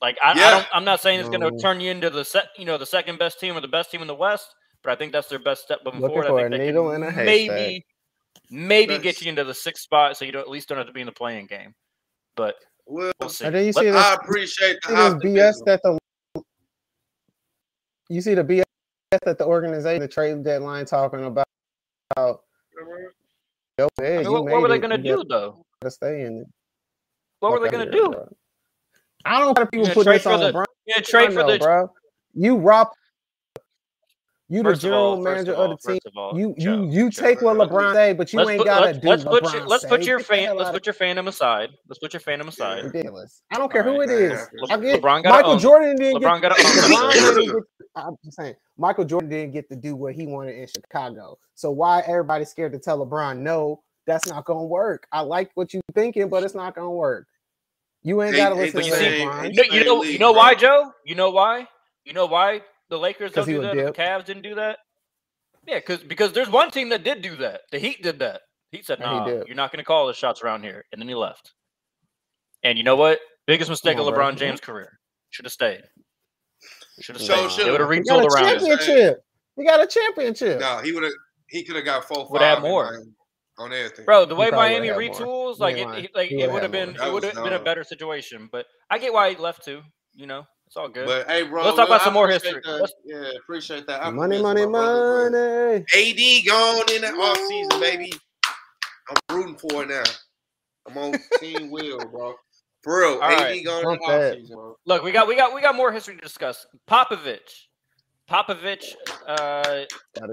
Like 0.00 0.16
I, 0.22 0.38
yeah. 0.38 0.46
I 0.46 0.50
don't, 0.50 0.66
I'm 0.72 0.84
not 0.84 1.00
saying 1.00 1.20
it's 1.20 1.28
going 1.28 1.40
to 1.40 1.58
turn 1.60 1.80
you 1.80 1.90
into 1.90 2.10
the 2.10 2.24
set, 2.24 2.48
you 2.58 2.64
know, 2.64 2.76
the 2.76 2.86
second 2.86 3.18
best 3.18 3.40
team 3.40 3.56
or 3.56 3.60
the 3.60 3.68
best 3.68 3.90
team 3.90 4.02
in 4.02 4.06
the 4.06 4.14
West, 4.14 4.54
but 4.82 4.92
I 4.92 4.96
think 4.96 5.12
that's 5.12 5.28
their 5.28 5.38
best 5.38 5.62
step 5.62 5.80
moving 5.84 6.00
Looking 6.00 6.22
forward. 6.22 6.52
I 6.52 6.58
think 6.58 6.60
they 6.62 6.72
can 6.72 7.24
maybe, 7.24 7.84
maybe 8.50 8.98
get 8.98 9.22
you 9.22 9.28
into 9.30 9.44
the 9.44 9.54
sixth 9.54 9.82
spot, 9.82 10.16
so 10.16 10.24
you 10.24 10.32
don't 10.32 10.42
at 10.42 10.50
least 10.50 10.68
don't 10.68 10.78
have 10.78 10.86
to 10.86 10.92
be 10.92 11.00
in 11.00 11.06
the 11.06 11.12
play-in 11.12 11.46
game. 11.46 11.74
But 12.36 12.56
we'll, 12.86 13.12
we'll 13.18 13.30
see. 13.30 13.46
And 13.46 13.54
then 13.54 13.64
you 13.64 13.72
see 13.72 13.84
this, 13.84 13.96
I 13.96 14.14
appreciate 14.14 14.76
the 14.82 15.20
BS 15.24 15.64
that 15.64 15.80
the 15.82 15.98
you 18.10 18.20
see 18.20 18.34
the 18.34 18.44
BS 18.44 18.64
at 19.26 19.38
the 19.38 19.44
organization, 19.44 20.00
the 20.00 20.08
trade 20.08 20.42
deadline, 20.44 20.84
talking 20.84 21.24
about. 21.24 21.46
about 22.16 22.40
yo, 23.78 23.88
hey, 24.00 24.18
I 24.18 24.22
mean, 24.22 24.32
what, 24.32 24.44
what 24.44 24.62
were 24.62 24.68
they 24.68 24.78
going 24.78 24.90
to 24.90 24.98
do 24.98 25.24
though? 25.28 25.64
To 25.80 25.90
stay 25.90 26.22
in 26.22 26.38
it. 26.38 26.46
What 27.40 27.52
were 27.52 27.60
they 27.60 27.70
going 27.70 27.86
to 27.86 27.92
do? 27.92 28.10
Bro. 28.10 28.28
I 29.24 29.38
don't 29.38 29.58
know 29.58 29.66
people 29.66 29.88
put 29.88 30.06
this 30.06 30.26
on 30.26 30.40
the, 30.40 30.52
LeBron. 30.52 30.64
Yeah, 30.86 31.00
trade 31.00 31.32
for 31.32 31.44
the 31.44 31.58
bro. 31.58 31.90
You 32.34 32.56
rob 32.56 32.88
you 34.50 34.62
the 34.62 34.74
general 34.74 35.02
all, 35.02 35.22
manager 35.22 35.52
of, 35.52 35.58
all, 35.58 35.72
of, 35.72 35.80
the 35.82 35.92
team. 35.92 36.00
All, 36.16 36.38
you 36.38 36.54
Joe, 36.58 36.82
you 36.82 36.90
you 36.90 37.10
Joe, 37.10 37.22
take 37.22 37.40
what 37.40 37.56
LeBron 37.56 37.94
say, 37.94 38.12
but 38.12 38.32
you 38.32 38.38
let's 38.38 38.50
ain't 38.50 38.58
put, 38.58 38.66
gotta 38.66 38.86
let's, 38.86 38.98
do. 38.98 39.08
Let's 39.08 39.24
LeBron 39.24 39.40
put 39.40 39.54
your, 39.54 39.66
let's 39.66 39.84
put 39.86 40.06
your 40.06 40.20
fan 40.20 40.56
let's 40.56 40.70
put 40.70 40.86
your 40.86 40.94
fandom 40.94 41.28
aside. 41.28 41.70
Let's 41.88 41.98
put 41.98 42.12
your 42.12 42.20
fandom 42.20 42.48
aside. 42.48 42.84
Ridiculous. 42.84 43.42
I 43.50 43.56
don't 43.56 43.72
care 43.72 43.82
who 43.82 44.02
it 44.02 44.10
is. 44.10 44.46
Le- 44.54 44.74
I 44.74 44.76
get, 44.78 45.00
LeBron 45.00 45.24
Michael 45.24 45.58
Jordan 45.58 45.96
didn't 45.96 46.22
LeBron 46.22 46.42
get. 46.42 46.52
LeBron 46.52 47.46
get 47.46 47.64
I'm 47.96 48.16
just 48.24 48.36
saying 48.36 48.54
Michael 48.76 49.04
Jordan 49.04 49.30
didn't 49.30 49.52
get 49.52 49.68
to 49.70 49.76
do 49.76 49.96
what 49.96 50.14
he 50.14 50.26
wanted 50.26 50.56
in 50.56 50.66
Chicago. 50.66 51.38
So 51.54 51.70
why 51.70 52.00
everybody 52.06 52.44
scared 52.44 52.72
to 52.72 52.78
tell 52.78 53.04
LeBron 53.04 53.38
no? 53.38 53.82
That's 54.06 54.26
not 54.26 54.44
gonna 54.44 54.64
work. 54.64 55.06
I 55.12 55.20
like 55.20 55.50
what 55.54 55.72
you're 55.72 55.82
thinking, 55.94 56.28
but 56.28 56.42
it's 56.44 56.54
not 56.54 56.74
gonna 56.74 56.90
work. 56.90 57.26
You 58.02 58.20
ain't 58.22 58.36
gotta 58.36 58.54
listen 58.54 58.82
to 58.82 58.88
LeBron. 58.90 59.54
You 59.54 59.68
know, 59.68 59.74
you 59.74 59.84
know, 59.84 60.02
you 60.02 60.18
know 60.18 60.32
why, 60.32 60.54
Joe? 60.54 60.92
You 61.06 61.14
know 61.14 61.30
why? 61.30 61.66
You 62.04 62.12
know 62.12 62.26
why 62.26 62.62
the 62.90 62.98
Lakers 62.98 63.32
don't 63.32 63.46
do 63.46 63.62
that? 63.62 63.74
The 63.74 63.92
Cavs 63.92 64.26
didn't 64.26 64.42
do 64.42 64.56
that 64.56 64.78
yeah, 65.66 65.78
because 65.78 66.02
because 66.02 66.32
there's 66.32 66.50
one 66.50 66.70
team 66.70 66.90
that 66.90 67.04
did 67.04 67.22
do 67.22 67.36
that. 67.36 67.62
The 67.70 67.78
Heat 67.78 68.02
did 68.02 68.18
that. 68.18 68.42
He 68.70 68.82
said, 68.82 69.00
"No, 69.00 69.20
nah, 69.20 69.26
you're 69.46 69.54
not 69.54 69.72
going 69.72 69.78
to 69.78 69.84
call 69.84 70.06
the 70.06 70.14
shots 70.14 70.42
around 70.42 70.62
here," 70.62 70.84
and 70.92 71.00
then 71.00 71.08
he 71.08 71.14
left. 71.14 71.52
And 72.62 72.76
you 72.76 72.84
know 72.84 72.96
what? 72.96 73.20
Biggest 73.46 73.70
mistake 73.70 73.98
on, 73.98 74.06
of 74.06 74.12
LeBron 74.12 74.14
bro. 74.14 74.32
James' 74.32 74.60
career. 74.60 74.98
Should 75.30 75.46
have 75.46 75.52
stayed. 75.52 75.82
Should 77.00 77.16
have 77.16 77.24
so 77.24 77.48
stayed. 77.48 77.66
They 77.66 77.70
would 77.70 77.80
have 77.80 77.88
retooled 77.90 78.24
around. 78.24 78.60
Championship. 78.60 79.24
He 79.56 79.64
got 79.64 79.82
a 79.82 79.86
championship. 79.86 80.60
No, 80.60 80.78
he 80.78 80.92
would 80.92 81.02
have. 81.04 81.12
He 81.46 81.64
could 81.64 81.76
have 81.76 81.84
got 81.84 82.04
four. 82.04 82.28
Would 82.30 82.40
have 82.40 82.62
more 82.62 83.02
on 83.58 83.72
everything, 83.72 84.04
bro. 84.04 84.24
The 84.24 84.34
way 84.34 84.50
Miami 84.50 84.88
retools, 84.88 85.58
like 85.58 85.76
it, 85.76 86.10
like 86.14 86.30
it 86.30 86.50
would 86.50 86.62
have 86.62 86.72
been, 86.72 86.90
it 86.90 87.12
would 87.12 87.22
have 87.24 87.34
been 87.34 87.52
a 87.52 87.58
better 87.62 87.84
situation. 87.84 88.48
But 88.50 88.66
I 88.90 88.98
get 88.98 89.12
why 89.12 89.30
he 89.30 89.36
left 89.36 89.64
too. 89.64 89.82
You 90.12 90.26
know, 90.26 90.44
it's 90.66 90.76
all 90.76 90.88
good. 90.88 91.06
But 91.06 91.28
hey, 91.28 91.42
bro, 91.42 91.64
let's 91.64 91.76
talk 91.76 91.88
about 91.88 92.02
some 92.02 92.14
more 92.14 92.28
history. 92.28 92.62
yeah, 93.04 93.30
appreciate 93.42 93.86
that. 93.86 94.04
I 94.04 94.10
money, 94.10 94.40
money, 94.40 94.66
money. 94.66 95.84
AD 95.94 96.46
gone 96.46 96.94
in 96.94 97.02
the 97.02 97.12
off 97.20 97.38
season, 97.48 97.80
baby. 97.80 98.12
I'm 99.08 99.36
rooting 99.36 99.56
for 99.56 99.82
it 99.82 99.88
now. 99.88 100.02
I'm 100.86 100.98
on 100.98 101.14
Team 101.40 101.70
Will, 101.72 101.98
bro. 102.06 102.34
For 102.84 103.00
real, 103.00 103.14
all 103.14 103.22
AD 103.22 103.38
right. 103.38 103.64
gone 103.64 103.80
in 103.80 103.98
off 104.00 104.34
season, 104.34 104.54
bro. 104.54 104.76
Look, 104.84 105.02
we 105.02 105.10
got 105.10 105.26
we 105.26 105.34
got 105.34 105.54
we 105.54 105.60
got 105.60 105.74
more 105.74 105.90
history 105.90 106.16
to 106.16 106.20
discuss. 106.20 106.66
Popovich. 106.88 107.66
Popovich, 108.30 108.94
uh, 109.26 109.84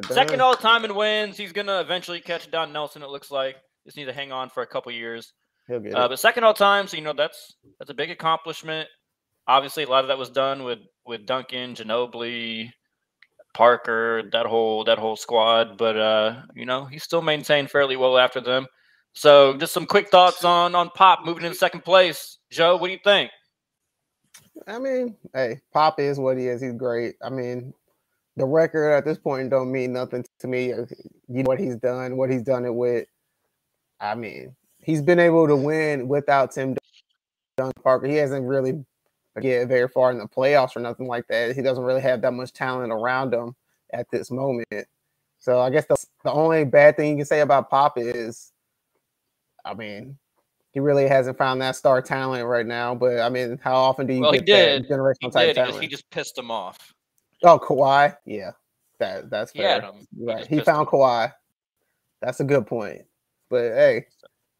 second 0.07 0.41
all 0.41 0.55
time 0.55 0.85
in 0.85 0.95
wins. 0.95 1.35
He's 1.35 1.51
gonna 1.51 1.81
eventually 1.81 2.21
catch 2.21 2.49
Don 2.49 2.71
Nelson. 2.71 3.03
It 3.03 3.09
looks 3.09 3.31
like 3.31 3.57
just 3.85 3.97
need 3.97 4.05
to 4.05 4.13
hang 4.13 4.31
on 4.31 4.49
for 4.49 4.63
a 4.63 4.67
couple 4.67 4.91
years. 4.93 5.33
He'll 5.67 5.79
get 5.79 5.93
uh, 5.93 6.07
But 6.07 6.19
second 6.19 6.45
all 6.45 6.53
time, 6.53 6.87
so 6.87 6.95
you 6.95 7.03
know 7.03 7.13
that's 7.13 7.55
that's 7.79 7.91
a 7.91 7.93
big 7.93 8.11
accomplishment 8.11 8.87
obviously 9.47 9.83
a 9.83 9.89
lot 9.89 10.03
of 10.03 10.07
that 10.07 10.17
was 10.17 10.29
done 10.29 10.63
with 10.63 10.79
with 11.05 11.25
Duncan, 11.25 11.73
Ginobili, 11.75 12.71
Parker, 13.53 14.23
that 14.31 14.45
whole 14.45 14.83
that 14.85 14.97
whole 14.97 15.15
squad. 15.15 15.77
But 15.77 15.97
uh, 15.97 16.41
you 16.55 16.65
know, 16.65 16.85
he 16.85 16.99
still 16.99 17.21
maintained 17.21 17.69
fairly 17.69 17.97
well 17.97 18.17
after 18.17 18.41
them. 18.41 18.67
So 19.13 19.57
just 19.57 19.73
some 19.73 19.85
quick 19.85 20.09
thoughts 20.09 20.43
on 20.43 20.75
on 20.75 20.89
Pop 20.89 21.25
moving 21.25 21.45
in 21.45 21.53
second 21.53 21.83
place. 21.83 22.37
Joe, 22.51 22.75
what 22.75 22.87
do 22.87 22.93
you 22.93 22.99
think? 23.03 23.31
I 24.67 24.77
mean, 24.77 25.15
hey, 25.33 25.61
Pop 25.73 25.99
is 25.99 26.19
what 26.19 26.37
he 26.37 26.47
is. 26.47 26.61
He's 26.61 26.73
great. 26.73 27.15
I 27.23 27.29
mean, 27.29 27.73
the 28.35 28.45
record 28.45 28.91
at 28.91 29.05
this 29.05 29.17
point 29.17 29.49
don't 29.49 29.71
mean 29.71 29.93
nothing 29.93 30.25
to 30.39 30.47
me. 30.47 30.67
You 30.67 30.85
know 31.29 31.43
what 31.43 31.59
he's 31.59 31.77
done, 31.77 32.17
what 32.17 32.29
he's 32.29 32.43
done 32.43 32.65
it 32.65 32.73
with. 32.73 33.07
I 33.99 34.15
mean, 34.15 34.55
he's 34.79 35.01
been 35.01 35.19
able 35.19 35.47
to 35.47 35.55
win 35.55 36.07
without 36.07 36.51
Tim 36.51 36.75
Duncan 37.57 37.81
Parker. 37.83 38.07
He 38.07 38.15
hasn't 38.15 38.45
really 38.45 38.83
get 39.41 39.67
very 39.67 39.87
far 39.87 40.11
in 40.11 40.17
the 40.17 40.27
playoffs 40.27 40.75
or 40.75 40.81
nothing 40.81 41.07
like 41.07 41.27
that. 41.27 41.55
He 41.55 41.61
doesn't 41.61 41.83
really 41.83 42.01
have 42.01 42.21
that 42.21 42.33
much 42.33 42.51
talent 42.51 42.91
around 42.91 43.33
him 43.33 43.55
at 43.93 44.09
this 44.11 44.29
moment. 44.29 44.67
So 45.39 45.59
I 45.59 45.69
guess 45.69 45.85
the, 45.85 45.95
the 46.23 46.31
only 46.31 46.65
bad 46.65 46.97
thing 46.97 47.11
you 47.11 47.15
can 47.17 47.25
say 47.25 47.39
about 47.39 47.69
Pop 47.69 47.97
is, 47.97 48.51
I 49.63 49.73
mean, 49.73 50.17
he 50.71 50.79
really 50.79 51.07
hasn't 51.07 51.37
found 51.37 51.61
that 51.61 51.75
star 51.75 52.01
talent 52.01 52.45
right 52.45 52.65
now. 52.65 52.95
But 52.95 53.19
I 53.19 53.29
mean, 53.29 53.59
how 53.61 53.75
often 53.75 54.07
do 54.07 54.13
you 54.13 54.21
well, 54.21 54.31
get 54.31 54.41
he 54.41 54.45
did. 54.45 54.83
that 54.83 54.89
generational 54.89 55.15
he 55.21 55.29
type 55.29 55.47
did. 55.47 55.55
talent? 55.55 55.81
He 55.81 55.87
just 55.87 56.09
pissed 56.09 56.37
him 56.37 56.49
off. 56.49 56.93
Oh, 57.43 57.59
Kawhi, 57.59 58.15
yeah, 58.25 58.51
that 58.99 59.29
that's 59.29 59.51
fair. 59.51 59.81
He 59.81 60.25
right, 60.25 60.47
he 60.47 60.55
he 60.57 60.61
found 60.61 60.87
Kawhi. 60.87 61.31
That's 62.21 62.39
a 62.39 62.43
good 62.43 62.67
point. 62.67 63.01
But 63.49 63.71
hey, 63.73 64.05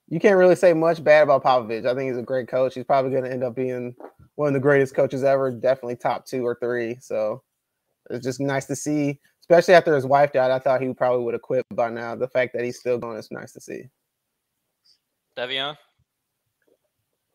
you 0.09 0.19
can't 0.19 0.37
really 0.37 0.55
say 0.55 0.73
much 0.73 1.03
bad 1.03 1.23
about 1.23 1.43
Popovich. 1.43 1.85
I 1.85 1.95
think 1.95 2.11
he's 2.11 2.19
a 2.19 2.23
great 2.23 2.49
coach. 2.49 2.73
He's 2.73 2.83
probably 2.83 3.11
going 3.11 3.23
to 3.23 3.31
end 3.31 3.43
up 3.43 3.55
being 3.55 3.95
one 4.35 4.47
of 4.47 4.53
the 4.53 4.59
greatest 4.59 4.93
coaches 4.93 5.23
ever, 5.23 5.51
definitely 5.51 5.95
top 5.95 6.25
two 6.25 6.45
or 6.45 6.57
three. 6.59 6.97
So 6.99 7.43
it's 8.09 8.25
just 8.25 8.41
nice 8.41 8.65
to 8.65 8.75
see, 8.75 9.19
especially 9.41 9.75
after 9.75 9.95
his 9.95 10.05
wife 10.05 10.33
died. 10.33 10.51
I 10.51 10.59
thought 10.59 10.81
he 10.81 10.93
probably 10.93 11.23
would 11.23 11.33
have 11.33 11.41
quit 11.41 11.65
by 11.71 11.89
now. 11.89 12.15
The 12.15 12.27
fact 12.27 12.53
that 12.53 12.65
he's 12.65 12.79
still 12.79 12.97
going 12.97 13.17
is 13.17 13.29
nice 13.31 13.53
to 13.53 13.61
see. 13.61 13.83
Devion? 15.37 15.77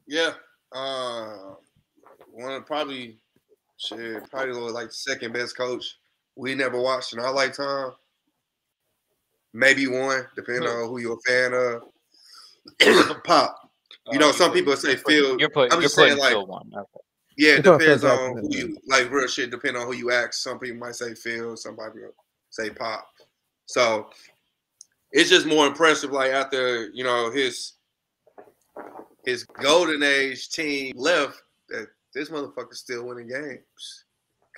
Yeah. 0.07 0.33
Uh, 0.73 1.55
one 2.33 2.53
of 2.53 2.67
probably 2.67 3.19
shit, 3.79 4.29
probably 4.31 4.53
like 4.53 4.89
the 4.89 4.95
second 4.95 5.33
best 5.33 5.57
coach 5.57 5.97
we 6.37 6.55
never 6.55 6.81
watched 6.81 7.13
in 7.13 7.19
our 7.19 7.33
lifetime. 7.33 7.93
Maybe 9.53 9.87
one, 9.87 10.27
depending 10.37 10.69
on 10.69 10.89
who 10.89 10.99
you're 10.99 11.15
a 11.17 11.31
fan 11.31 11.55
of. 11.55 11.83
Pop. 13.25 13.71
You 14.13 14.19
know, 14.19 14.31
uh, 14.31 14.33
some 14.33 14.53
people 14.53 14.77
say 14.77 14.97
Phil. 14.97 15.39
You're 15.41 15.49
putting. 15.49 15.73
I'm 15.73 15.79
you're 15.79 15.85
just 15.85 15.95
saying, 15.95 16.19
like. 16.19 16.35
Okay. 16.35 16.85
yeah, 17.39 17.55
it 17.55 17.63
depends 17.63 18.05
on 18.05 18.37
who 18.37 18.49
you 18.55 18.79
like. 18.87 19.11
Real 19.11 19.27
shit 19.27 19.51
depending 19.51 19.81
on 19.81 19.89
who 19.89 19.95
you 19.95 20.13
ask. 20.13 20.35
Some 20.35 20.59
people 20.59 20.79
might 20.79 20.95
say 20.95 21.15
Phil. 21.15 21.57
Somebody 21.57 22.01
will 22.01 22.15
say 22.51 22.71
Pop. 22.71 23.09
So 23.67 24.09
it's 25.11 25.31
just 25.31 25.47
more 25.47 25.67
impressive. 25.67 26.13
Like 26.13 26.33
after 26.33 26.89
you 26.91 27.03
know 27.03 27.31
his 27.31 27.73
his 29.27 29.45
golden 29.45 30.03
age 30.03 30.49
team 30.51 30.95
left, 30.97 31.43
that 31.69 31.89
this 32.15 32.31
motherfucker's 32.31 32.79
still 32.79 33.07
winning 33.07 33.29
games. 33.29 34.05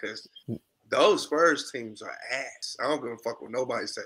Because 0.00 0.28
those 0.88 1.24
Spurs 1.24 1.72
teams 1.72 2.02
are 2.02 2.16
ass. 2.32 2.76
I 2.78 2.84
don't 2.84 3.02
give 3.02 3.10
a 3.10 3.16
fuck 3.16 3.42
what 3.42 3.50
nobody 3.50 3.86
say. 3.86 4.02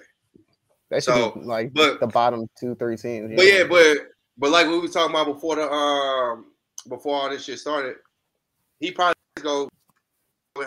They 0.88 0.98
should 0.98 1.14
so, 1.14 1.32
be 1.32 1.40
like 1.40 1.74
but, 1.74 2.00
the 2.00 2.06
bottom 2.06 2.48
two, 2.58 2.74
three 2.76 2.96
teams. 2.96 3.30
But 3.30 3.36
know? 3.36 3.42
yeah, 3.42 3.64
but 3.64 3.96
but 4.38 4.50
like 4.50 4.68
we 4.68 4.78
were 4.78 4.88
talking 4.88 5.14
about 5.14 5.26
before 5.26 5.56
the 5.56 5.70
um 5.70 6.46
before 6.88 7.16
all 7.16 7.30
this 7.30 7.44
shit 7.44 7.58
started, 7.58 7.96
he 8.78 8.92
probably 8.92 9.14
go. 9.40 9.68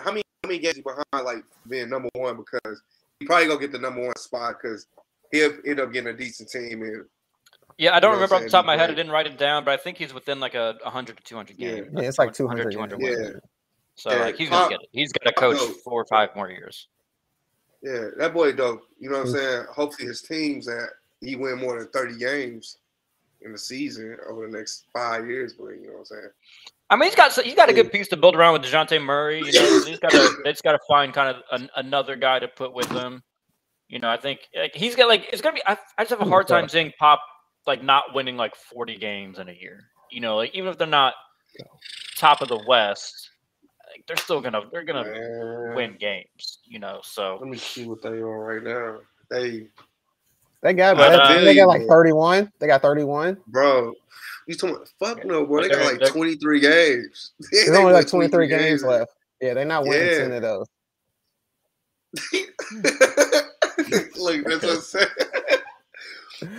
How 0.02 0.10
many 0.10 0.22
how 0.42 0.48
many 0.48 0.58
games 0.58 0.80
behind 0.80 1.24
like 1.24 1.44
being 1.68 1.88
number 1.88 2.08
one 2.14 2.36
because 2.36 2.82
he 3.18 3.26
probably 3.26 3.46
gonna 3.46 3.60
get 3.60 3.72
the 3.72 3.78
number 3.78 4.04
one 4.04 4.16
spot 4.16 4.56
because 4.60 4.86
he'll 5.32 5.52
end 5.64 5.80
up 5.80 5.92
getting 5.92 6.12
a 6.12 6.16
decent 6.16 6.50
team 6.50 6.82
and. 6.82 7.04
Yeah, 7.78 7.94
I 7.94 8.00
don't 8.00 8.10
you 8.10 8.16
know 8.16 8.22
remember 8.22 8.34
off 8.36 8.42
the 8.42 8.48
top 8.48 8.60
of 8.60 8.66
my 8.66 8.76
head. 8.76 8.90
I 8.90 8.94
didn't 8.94 9.12
write 9.12 9.26
it 9.26 9.36
down, 9.36 9.64
but 9.64 9.72
I 9.72 9.76
think 9.76 9.98
he's 9.98 10.14
within 10.14 10.40
like 10.40 10.54
a 10.54 10.76
100 10.82 11.16
to 11.18 11.22
200 11.22 11.58
games. 11.58 11.88
Yeah, 11.92 12.00
yeah 12.00 12.08
it's 12.08 12.18
like 12.18 12.32
200. 12.32 12.72
200 12.72 13.00
yeah. 13.00 13.30
So 13.96 14.12
yeah. 14.12 14.24
like 14.24 14.36
he's 14.36 14.48
gonna 14.48 14.68
get 14.68 14.80
it. 14.80 14.88
He's 14.92 15.12
gonna 15.12 15.32
coach 15.32 15.58
four 15.84 16.00
or 16.00 16.06
five 16.06 16.34
more 16.36 16.50
years. 16.50 16.88
Yeah, 17.82 18.08
that 18.18 18.34
boy 18.34 18.52
dope. 18.52 18.82
You 18.98 19.10
know 19.10 19.18
what 19.18 19.28
I'm 19.28 19.32
mm. 19.32 19.36
saying? 19.36 19.66
Hopefully 19.70 20.08
his 20.08 20.22
teams 20.22 20.66
that 20.66 20.88
he 21.20 21.36
win 21.36 21.58
more 21.58 21.78
than 21.78 21.88
30 21.88 22.18
games 22.18 22.78
in 23.42 23.52
the 23.52 23.58
season 23.58 24.16
over 24.28 24.46
the 24.46 24.56
next 24.56 24.86
five 24.92 25.26
years. 25.26 25.54
But 25.54 25.68
you 25.80 25.86
know 25.86 25.92
what 25.92 25.98
I'm 26.00 26.04
saying? 26.06 26.28
I 26.88 26.96
mean, 26.96 27.08
he's 27.08 27.16
got 27.16 27.32
he's 27.40 27.54
got 27.54 27.68
a 27.68 27.72
good 27.72 27.90
piece 27.90 28.08
to 28.08 28.16
build 28.16 28.36
around 28.36 28.54
with 28.54 28.62
Dejounte 28.62 29.02
Murray. 29.02 29.38
You 29.38 29.52
know, 29.52 29.84
he's 29.84 29.98
got 29.98 30.12
to 30.12 30.36
they 30.44 30.52
just 30.52 30.62
got 30.62 30.72
to 30.72 30.80
find 30.88 31.12
kind 31.12 31.36
of 31.36 31.42
an, 31.52 31.68
another 31.76 32.16
guy 32.16 32.38
to 32.38 32.48
put 32.48 32.72
with 32.72 32.90
him. 32.90 33.22
You 33.88 33.98
know, 33.98 34.10
I 34.10 34.16
think 34.16 34.40
like, 34.56 34.74
he's 34.74 34.94
got 34.94 35.08
like 35.08 35.26
it's 35.32 35.42
gonna 35.42 35.54
be. 35.54 35.62
I, 35.66 35.76
I 35.98 36.02
just 36.02 36.10
have 36.10 36.20
a 36.20 36.30
hard 36.30 36.48
time 36.48 36.68
seeing 36.68 36.92
Pop 36.98 37.20
like 37.66 37.82
not 37.82 38.14
winning 38.14 38.36
like 38.36 38.54
40 38.54 38.96
games 38.96 39.38
in 39.38 39.48
a 39.48 39.52
year. 39.52 39.88
You 40.10 40.20
know, 40.20 40.36
like 40.36 40.54
even 40.54 40.70
if 40.70 40.78
they're 40.78 40.86
not 40.86 41.14
top 42.16 42.40
of 42.42 42.48
the 42.48 42.62
West, 42.66 43.30
like, 43.90 44.06
they're 44.06 44.16
still 44.16 44.40
gonna 44.40 44.62
they're 44.72 44.84
gonna 44.84 45.04
Man. 45.04 45.74
win 45.74 45.96
games. 45.98 46.58
You 46.64 46.78
know, 46.78 47.00
so 47.02 47.38
let 47.40 47.48
me 47.48 47.58
see 47.58 47.86
what 47.86 48.02
they 48.02 48.08
are 48.08 48.44
right 48.44 48.62
now. 48.62 48.98
They 49.30 49.68
they 50.62 50.72
got 50.74 50.98
uh, 50.98 51.40
they 51.40 51.54
got 51.54 51.68
like 51.68 51.86
31. 51.86 52.50
They 52.58 52.66
got 52.66 52.82
31. 52.82 53.36
Bro, 53.46 53.94
you 54.46 54.54
talking 54.54 54.76
about, 54.76 54.88
fuck 54.98 55.24
no, 55.24 55.46
bro. 55.46 55.62
They 55.62 55.68
got 55.68 56.00
like 56.00 56.10
23 56.10 56.60
games. 56.60 57.32
There's 57.52 57.70
only 57.70 57.92
like 57.92 58.08
23 58.08 58.48
games, 58.48 58.62
games 58.62 58.84
left. 58.84 59.12
Yeah, 59.40 59.54
they're 59.54 59.64
not 59.64 59.84
winning 59.84 60.08
yeah. 60.08 60.18
10 60.18 60.32
of 60.32 60.42
those. 60.42 60.66
Look, 64.16 64.44
that's 64.44 64.62
what 64.62 64.74
I'm 64.76 64.80
saying. 64.80 65.06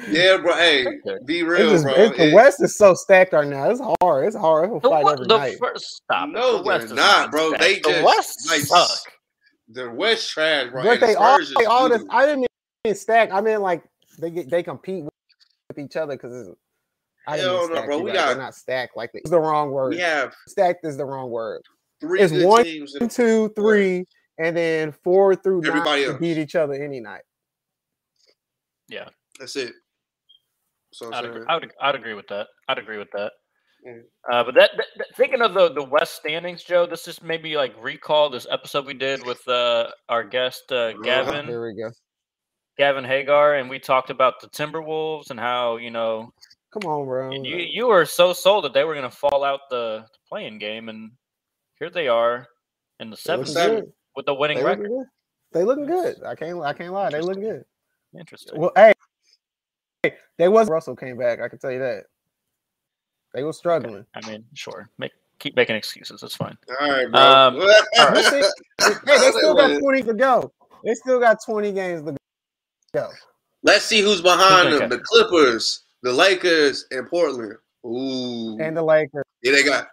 Yeah, 0.09 0.37
bro. 0.37 0.55
Hey, 0.55 0.85
be 1.25 1.43
real, 1.43 1.71
just, 1.71 1.83
bro. 1.83 2.09
the 2.09 2.33
West 2.33 2.61
is 2.61 2.77
so 2.77 2.93
stacked 2.93 3.33
right 3.33 3.47
now. 3.47 3.69
It's 3.69 3.81
hard. 4.01 4.27
It's 4.27 4.35
hard. 4.35 4.71
It's 4.71 4.85
a 4.85 4.89
fight 4.89 5.05
every 5.05 5.27
the 5.27 5.37
night. 5.37 5.57
First, 5.59 5.97
stop. 5.97 6.29
No, 6.29 6.63
the 6.63 6.85
they're 6.85 6.95
not, 6.95 7.31
bro. 7.31 7.49
Stacked. 7.49 7.61
They 7.61 7.79
just 7.79 7.99
the 7.99 8.05
West 8.05 8.49
like 8.49 8.61
suck. 8.61 8.99
The 9.69 9.89
West 9.89 10.29
trash, 10.31 10.71
bro. 10.71 10.83
But 10.83 10.99
they 11.01 11.15
all, 11.15 11.39
they 11.57 11.65
all 11.65 11.89
this. 11.89 12.03
I 12.09 12.25
didn't 12.25 12.47
mean 12.85 12.95
stacked. 12.95 13.33
I 13.33 13.41
mean 13.41 13.61
like 13.61 13.83
they 14.19 14.31
get 14.31 14.49
they 14.49 14.63
compete 14.63 15.03
with 15.03 15.77
each 15.77 15.95
other 15.95 16.15
because 16.15 16.49
I 17.27 17.37
Hell 17.37 17.69
no, 17.69 17.83
bro. 17.83 17.99
We 17.99 18.13
got 18.13 18.27
They're 18.27 18.37
not 18.37 18.55
stacked 18.55 18.95
like 18.95 19.11
that. 19.11 19.19
It's 19.19 19.29
the 19.29 19.39
wrong 19.39 19.71
word. 19.71 19.89
We 19.89 19.99
have 19.99 20.33
stacked 20.47 20.85
is 20.85 20.97
the 20.97 21.05
wrong 21.05 21.29
word. 21.29 21.61
Three 21.99 22.21
it's 22.21 22.31
one, 22.33 22.63
teams 22.63 22.95
two, 23.09 23.49
three, 23.55 24.05
and 24.37 24.55
then 24.55 24.91
four 24.91 25.35
through 25.35 25.65
Everybody 25.65 26.01
nine 26.03 26.11
else. 26.11 26.19
beat 26.19 26.37
each 26.37 26.55
other 26.55 26.73
any 26.73 26.99
night. 26.99 27.23
Yeah, 28.87 29.09
that's 29.39 29.55
it. 29.55 29.73
So 30.93 31.13
I'd 31.13 31.25
agree, 31.25 31.45
I 31.47 31.55
would 31.55 31.71
I'd 31.81 31.95
agree 31.95 32.13
with 32.13 32.27
that. 32.27 32.47
I'd 32.67 32.77
agree 32.77 32.97
with 32.97 33.09
that. 33.13 33.31
Mm. 33.87 34.01
Uh, 34.31 34.43
but 34.43 34.55
that, 34.55 34.71
that, 34.75 35.07
thinking 35.15 35.41
of 35.41 35.53
the 35.53 35.71
the 35.71 35.83
West 35.83 36.15
standings, 36.15 36.63
Joe, 36.63 36.85
this 36.85 37.05
just 37.05 37.23
maybe 37.23 37.55
like 37.55 37.75
recall 37.81 38.29
this 38.29 38.47
episode 38.49 38.85
we 38.85 38.93
did 38.93 39.25
with 39.25 39.45
uh, 39.47 39.89
our 40.09 40.23
guest 40.23 40.63
uh, 40.71 40.75
uh-huh. 40.75 41.01
Gavin. 41.03 41.47
There 41.47 41.61
we 41.61 41.75
go. 41.75 41.91
Gavin 42.77 43.03
Hagar, 43.03 43.55
and 43.55 43.69
we 43.69 43.79
talked 43.79 44.09
about 44.09 44.39
the 44.39 44.47
Timberwolves 44.47 45.29
and 45.29 45.39
how 45.39 45.77
you 45.77 45.91
know. 45.91 46.31
Come 46.73 46.89
on, 46.89 47.05
bro. 47.05 47.31
You 47.31 47.57
you 47.57 47.87
were 47.87 48.05
so 48.05 48.33
sold 48.33 48.65
that 48.65 48.73
they 48.73 48.83
were 48.83 48.93
going 48.93 49.09
to 49.09 49.15
fall 49.15 49.43
out 49.43 49.61
the, 49.69 50.05
the 50.11 50.19
play-in 50.29 50.59
game, 50.59 50.89
and 50.89 51.11
here 51.79 51.89
they 51.89 52.07
are 52.07 52.47
in 52.99 53.09
the 53.09 53.17
seventh 53.17 53.55
with 54.15 54.25
the 54.25 54.33
winning 54.33 54.57
they 54.57 54.63
record. 54.63 54.89
Looking 54.89 55.05
they 55.53 55.63
looking 55.63 55.85
good. 55.85 56.17
I 56.25 56.35
can't 56.35 56.61
I 56.61 56.73
can't 56.73 56.93
lie. 56.93 57.09
They 57.09 57.21
looking 57.21 57.43
good. 57.43 57.63
Interesting. 58.17 58.59
Well, 58.59 58.71
hey, 58.75 58.93
they 60.37 60.47
was 60.47 60.69
Russell 60.69 60.95
came 60.95 61.17
back. 61.17 61.41
I 61.41 61.47
can 61.47 61.59
tell 61.59 61.71
you 61.71 61.79
that. 61.79 62.05
They 63.33 63.43
were 63.43 63.53
struggling. 63.53 64.05
Okay. 64.17 64.27
I 64.27 64.31
mean, 64.31 64.45
sure. 64.53 64.89
Make 64.97 65.11
keep 65.39 65.55
making 65.55 65.75
excuses. 65.75 66.21
That's 66.21 66.35
fine. 66.35 66.57
All 66.79 66.89
right, 66.89 67.11
bro. 67.11 67.21
Um, 67.21 67.55
all 67.99 68.09
right. 68.09 68.25
hey, 68.81 68.91
they 69.05 69.31
still 69.31 69.55
got 69.55 69.79
20 69.79 70.03
to 70.03 70.13
go. 70.13 70.51
They 70.83 70.93
still 70.95 71.19
got 71.19 71.37
20 71.45 71.71
games 71.71 72.03
to 72.03 72.15
go. 72.93 73.09
Let's 73.63 73.85
see 73.85 74.01
who's 74.01 74.21
behind 74.21 74.73
them. 74.73 74.89
The 74.89 74.99
Clippers, 74.99 75.85
the 76.03 76.13
Lakers, 76.13 76.85
and 76.91 77.07
Portland. 77.07 77.55
Ooh. 77.85 78.57
And 78.59 78.77
the 78.77 78.83
Lakers. 78.83 79.23
Yeah, 79.43 79.51
they 79.51 79.63
got 79.63 79.87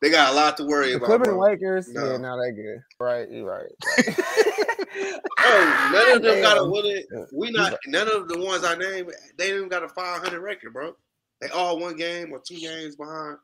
they 0.00 0.10
got 0.10 0.32
a 0.32 0.36
lot 0.36 0.56
to 0.58 0.64
worry 0.64 0.90
the 0.90 0.96
about. 0.96 1.06
Clippers 1.06 1.28
and 1.28 1.38
Lakers. 1.38 1.88
No. 1.88 2.12
Yeah, 2.12 2.16
no, 2.18 2.40
they 2.40 2.52
good. 2.52 2.82
Right, 3.00 3.30
you're 3.30 3.44
right. 3.44 3.66
right. 3.96 4.18
oh, 5.40 5.90
none 5.92 6.16
of 6.16 6.22
them 6.22 6.42
got 6.42 6.58
a 6.58 6.64
win 6.64 6.86
it. 6.86 7.06
We 7.32 7.50
not 7.50 7.76
none 7.86 8.08
of 8.08 8.28
the 8.28 8.38
ones 8.38 8.64
I 8.64 8.76
named. 8.76 9.12
They 9.36 9.54
even 9.54 9.68
got 9.68 9.82
a 9.82 9.88
500 9.88 10.40
record, 10.40 10.72
bro. 10.72 10.94
They 11.40 11.48
all 11.48 11.80
one 11.80 11.96
game 11.96 12.32
or 12.32 12.40
two 12.40 12.58
games 12.58 12.96
behind 12.96 13.38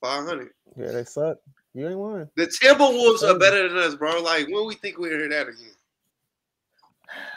500. 0.00 0.50
Yeah, 0.76 0.92
they 0.92 1.04
suck. 1.04 1.38
You 1.74 1.88
ain't 1.88 1.98
won. 1.98 2.28
The 2.36 2.46
Timberwolves 2.46 3.22
are 3.22 3.38
better 3.38 3.68
than 3.68 3.78
us, 3.78 3.94
bro. 3.94 4.20
Like 4.20 4.48
when 4.48 4.66
we 4.66 4.74
think 4.74 4.98
we're 4.98 5.18
hear 5.18 5.28
that 5.28 5.48
again. 5.48 5.74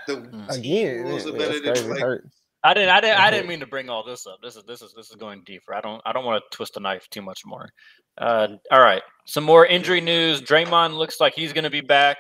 The 0.08 0.17
again, 0.49 1.06
Timberwolves 1.06 1.28
are 1.28 1.38
better 1.38 1.60
than 1.60 1.89
like, 1.89 2.21
I 2.65 2.73
didn't. 2.73 2.89
I 2.89 2.99
didn't. 2.99 3.19
I 3.19 3.30
didn't 3.30 3.47
mean 3.47 3.60
to 3.60 3.67
bring 3.67 3.89
all 3.89 4.04
this 4.04 4.25
up. 4.25 4.39
This 4.41 4.56
is 4.56 4.63
this 4.63 4.82
is 4.82 4.91
this 4.97 5.12
is 5.12 5.15
going 5.17 5.43
deeper. 5.45 5.75
I 5.75 5.82
don't. 5.82 6.01
I 6.04 6.12
don't 6.12 6.25
want 6.25 6.41
to 6.41 6.58
twist 6.58 6.73
the 6.73 6.80
knife 6.80 7.08
too 7.12 7.21
much 7.21 7.41
more. 7.45 7.69
Uh, 8.17 8.47
all 8.71 8.82
right. 8.82 9.04
Some 9.28 9.43
more 9.43 9.67
injury 9.67 10.01
news. 10.01 10.41
Draymond 10.41 10.97
looks 10.97 11.19
like 11.19 11.34
he's 11.36 11.54
going 11.54 11.65
to 11.65 11.69
be 11.69 11.82
back 11.82 12.17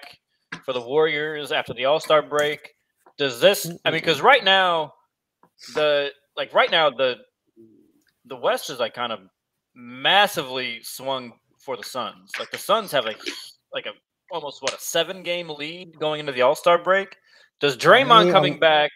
for 0.63 0.71
the 0.71 0.81
Warriors 0.81 1.51
after 1.51 1.73
the 1.73 1.85
All 1.85 1.99
Star 1.99 2.21
break. 2.21 2.59
Does 3.17 3.41
this? 3.41 3.65
I 3.85 3.89
mean, 3.89 4.01
because 4.01 4.21
right 4.21 4.43
now, 4.43 4.93
the 5.73 6.11
like 6.37 6.53
right 6.53 6.69
now 6.69 6.91
the 6.91 7.15
the 8.25 8.35
West 8.35 8.69
is 8.69 8.79
like 8.79 8.93
kind 8.93 9.11
of 9.11 9.21
massively 9.73 10.79
swung 10.83 11.33
for 11.57 11.75
the 11.75 11.83
Suns. 11.83 12.31
Like 12.37 12.51
the 12.51 12.59
Suns 12.59 12.91
have 12.91 13.07
a 13.07 13.15
like 13.73 13.87
a 13.87 13.93
almost 14.31 14.61
what 14.61 14.75
a 14.75 14.79
seven 14.79 15.23
game 15.23 15.49
lead 15.49 15.97
going 15.97 16.19
into 16.19 16.33
the 16.33 16.43
All 16.43 16.55
Star 16.55 16.77
break. 16.77 17.15
Does 17.59 17.75
Draymond 17.77 18.31
coming 18.31 18.59
back? 18.59 18.91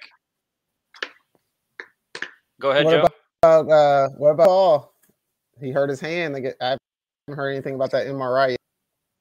Go 2.60 2.72
ahead, 2.72 2.86
what 2.86 2.92
Joe. 2.92 3.08
About, 3.44 3.70
uh, 3.72 4.10
what 4.18 4.30
about 4.32 4.48
Paul? 4.48 4.94
He 5.60 5.72
hurt 5.72 5.90
his 5.90 6.00
hand. 6.00 6.36
They 6.36 6.42
get, 6.42 6.56
I 6.62 6.70
haven't 6.70 6.82
heard 7.28 7.52
anything 7.52 7.76
about 7.76 7.92
that 7.92 8.08
MRI. 8.08 8.52
Yet. 8.52 8.60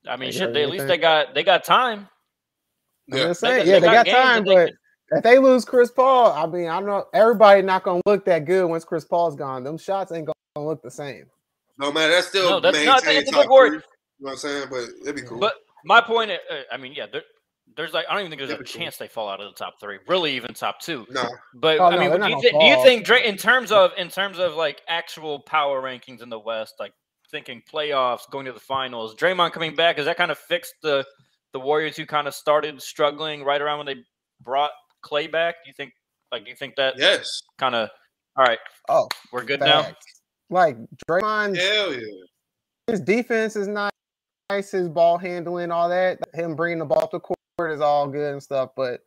I 0.09 0.16
mean, 0.16 0.33
shit. 0.33 0.53
They, 0.53 0.64
at 0.64 0.70
least 0.70 0.87
they 0.87 0.98
got 0.98 1.35
they 1.35 1.42
got 1.42 1.64
time. 1.64 2.09
Yeah, 3.07 3.33
saying, 3.33 3.64
they, 3.64 3.72
yeah, 3.72 3.79
they, 3.79 3.87
got, 3.87 4.07
got 4.07 4.12
time, 4.12 4.44
but 4.44 4.72
if 5.11 5.22
they 5.22 5.38
lose 5.38 5.64
Chris 5.64 5.90
Paul, 5.90 6.33
I 6.33 6.46
mean, 6.46 6.68
I 6.68 6.81
know 6.81 7.07
everybody 7.14 7.62
not 7.62 7.83
gonna 7.83 8.03
look 8.07 8.24
that 8.27 8.44
good 8.44 8.66
once 8.66 8.85
Chris 8.85 9.05
Paul's 9.05 9.35
gone. 9.35 9.64
Them 9.64 9.79
shots 9.79 10.12
ain't 10.12 10.27
gonna 10.27 10.66
look 10.66 10.83
the 10.83 10.90
same. 10.90 11.27
No 11.79 11.92
man, 11.92 12.11
that's 12.11 12.29
still 12.29 12.51
no, 12.51 12.61
that's 12.61 12.85
not. 12.85 13.05
That's 13.05 13.29
a 13.29 13.33
good 13.33 13.48
word. 13.48 13.66
You 13.66 13.79
know 13.79 13.83
what 14.18 14.33
I'm 14.33 14.37
saying? 14.38 14.66
But 14.70 14.85
it'd 15.03 15.16
be 15.16 15.22
cool. 15.22 15.38
But 15.38 15.55
my 15.85 16.01
point, 16.01 16.31
uh, 16.31 16.37
I 16.72 16.77
mean, 16.77 16.92
yeah, 16.92 17.07
there, 17.11 17.22
there's 17.79 17.95
like 17.95 18.07
I 18.11 18.12
don't 18.12 18.27
even 18.27 18.37
think 18.37 18.49
there's 18.49 18.61
a 18.61 18.64
chance 18.64 18.97
they 18.97 19.07
fall 19.07 19.29
out 19.29 19.41
of 19.41 19.47
the 19.47 19.57
top 19.57 19.79
three, 19.79 19.99
really 20.09 20.35
even 20.35 20.53
top 20.53 20.81
two. 20.81 21.07
No, 21.11 21.29
but 21.55 21.79
oh, 21.79 21.85
I 21.85 21.97
mean, 21.97 22.11
no, 22.11 22.27
do, 22.27 22.35
you 22.35 22.41
th- 22.41 22.53
do 22.53 22.64
you 22.64 22.83
think 22.83 23.05
Dre, 23.05 23.25
in 23.25 23.37
terms 23.37 23.71
of 23.71 23.93
in 23.97 24.09
terms 24.09 24.41
of 24.41 24.57
like 24.57 24.83
actual 24.88 25.38
power 25.38 25.81
rankings 25.81 26.21
in 26.21 26.29
the 26.29 26.41
West, 26.41 26.75
like 26.81 26.93
thinking 27.31 27.62
playoffs, 27.73 28.29
going 28.33 28.47
to 28.47 28.53
the 28.53 28.59
finals, 28.59 29.14
Draymond 29.14 29.53
coming 29.53 29.77
back, 29.77 29.97
has 29.97 30.07
that 30.07 30.17
kind 30.17 30.33
of 30.33 30.38
fixed 30.38 30.75
the 30.83 31.07
the 31.53 31.61
Warriors 31.61 31.97
who 31.97 32.05
kind 32.05 32.27
of 32.27 32.35
started 32.35 32.83
struggling 32.83 33.45
right 33.45 33.62
around 33.62 33.79
when 33.79 33.87
they 33.87 34.03
brought 34.43 34.73
Clay 35.03 35.29
back? 35.29 35.62
Do 35.64 35.71
you 35.71 35.75
think 35.75 35.93
like 36.33 36.45
do 36.45 36.51
you 36.51 36.57
think 36.57 36.75
that 36.75 36.95
yes 36.99 37.43
kind 37.59 37.77
of 37.77 37.91
all 38.37 38.45
right? 38.45 38.59
Oh, 38.88 39.07
we're 39.33 39.45
good 39.45 39.61
now. 39.61 39.87
Like 40.51 40.77
Draymond, 41.09 41.57
hell 41.57 41.95
yeah. 41.95 42.01
His 42.88 43.01
defense 43.01 43.55
is 43.55 43.69
not 43.69 43.93
nice, 44.51 44.73
his 44.73 44.88
ball 44.88 45.17
handling, 45.17 45.71
all 45.71 45.88
that. 45.91 46.19
Him 46.35 46.57
bringing 46.57 46.81
the 46.81 46.85
ball 46.85 47.07
to 47.07 47.21
court 47.21 47.38
is 47.66 47.81
all 47.81 48.07
good 48.07 48.33
and 48.33 48.42
stuff, 48.42 48.71
but 48.77 49.01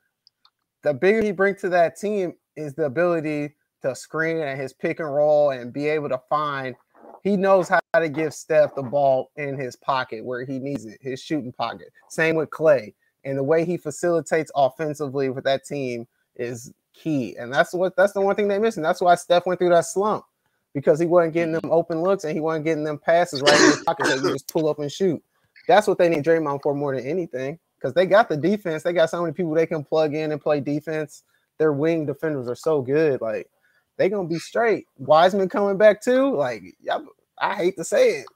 the 0.84 0.94
bigger 0.94 1.24
he 1.24 1.32
brings 1.32 1.62
to 1.62 1.70
that 1.70 1.98
team 1.98 2.34
is 2.58 2.74
the 2.74 2.86
ability 2.86 3.54
to 3.82 3.96
screen 3.96 4.38
and 4.38 4.60
his 4.60 4.74
pick 4.74 5.00
and 5.00 5.14
roll 5.14 5.52
and 5.52 5.72
be 5.72 5.88
able 5.88 6.10
to 6.10 6.20
find. 6.30 6.76
He 7.24 7.38
knows 7.38 7.70
how 7.70 7.80
to 7.94 8.10
give 8.10 8.34
Steph 8.34 8.76
the 8.76 8.84
ball 8.84 9.32
in 9.38 9.58
his 9.58 9.76
pocket 9.76 10.26
where 10.26 10.44
he 10.44 10.60
needs 10.60 10.86
it, 10.86 10.98
his 11.02 11.22
shooting 11.22 11.54
pocket. 11.54 11.88
Same 12.10 12.36
with 12.36 12.50
Clay. 12.50 12.94
And 13.24 13.38
the 13.38 13.44
way 13.44 13.64
he 13.64 13.78
facilitates 13.78 14.52
offensively 14.56 15.30
with 15.30 15.44
that 15.44 15.64
team 15.64 16.08
is 16.36 16.74
key. 16.94 17.36
And 17.38 17.54
that's 17.54 17.74
what 17.74 17.96
that's 17.96 18.14
the 18.14 18.22
one 18.22 18.36
thing 18.36 18.48
they 18.48 18.58
missing. 18.58 18.84
That's 18.84 19.02
why 19.02 19.16
Steph 19.16 19.46
went 19.46 19.60
through 19.60 19.70
that 19.70 19.86
slump 19.86 20.26
because 20.74 21.00
he 21.00 21.06
wasn't 21.06 21.34
getting 21.34 21.54
them 21.54 21.70
open 21.72 22.02
looks 22.02 22.24
and 22.24 22.34
he 22.34 22.40
wasn't 22.40 22.66
getting 22.66 22.84
them 22.84 22.98
passes 22.98 23.42
right 23.42 23.60
in 23.60 23.66
his 23.68 23.84
pocket 23.84 24.08
so 24.08 24.16
you 24.16 24.34
just 24.34 24.52
pull 24.52 24.68
up 24.68 24.80
and 24.80 24.92
shoot. 24.92 25.22
That's 25.68 25.88
what 25.88 26.00
they 26.00 26.10
need 26.10 26.24
Draymond 26.24 26.64
for 26.64 26.74
more 26.74 26.96
than 26.96 27.06
anything 27.06 27.60
because 27.82 27.94
they 27.94 28.06
got 28.06 28.30
the 28.30 28.38
defense. 28.38 28.84
They 28.84 28.94
got 28.94 29.10
so 29.10 29.22
many 29.22 29.34
people 29.34 29.54
they 29.54 29.66
can 29.66 29.84
plug 29.84 30.14
in 30.14 30.32
and 30.32 30.42
play 30.42 30.60
defense. 30.60 31.24
Their 31.58 31.74
wing 31.74 32.06
defenders 32.06 32.48
are 32.48 32.56
so 32.56 32.82
good. 32.82 33.22
Like 33.22 33.50
they 33.98 34.10
gonna 34.10 34.28
be 34.28 34.40
straight. 34.40 34.86
Wiseman 34.98 35.50
coming 35.50 35.78
back 35.78 36.02
too. 36.02 36.36
Like 36.36 36.64
you 36.64 37.14
I 37.40 37.56
hate 37.56 37.78
to 37.78 37.84
say 37.84 38.20
it, 38.20 38.28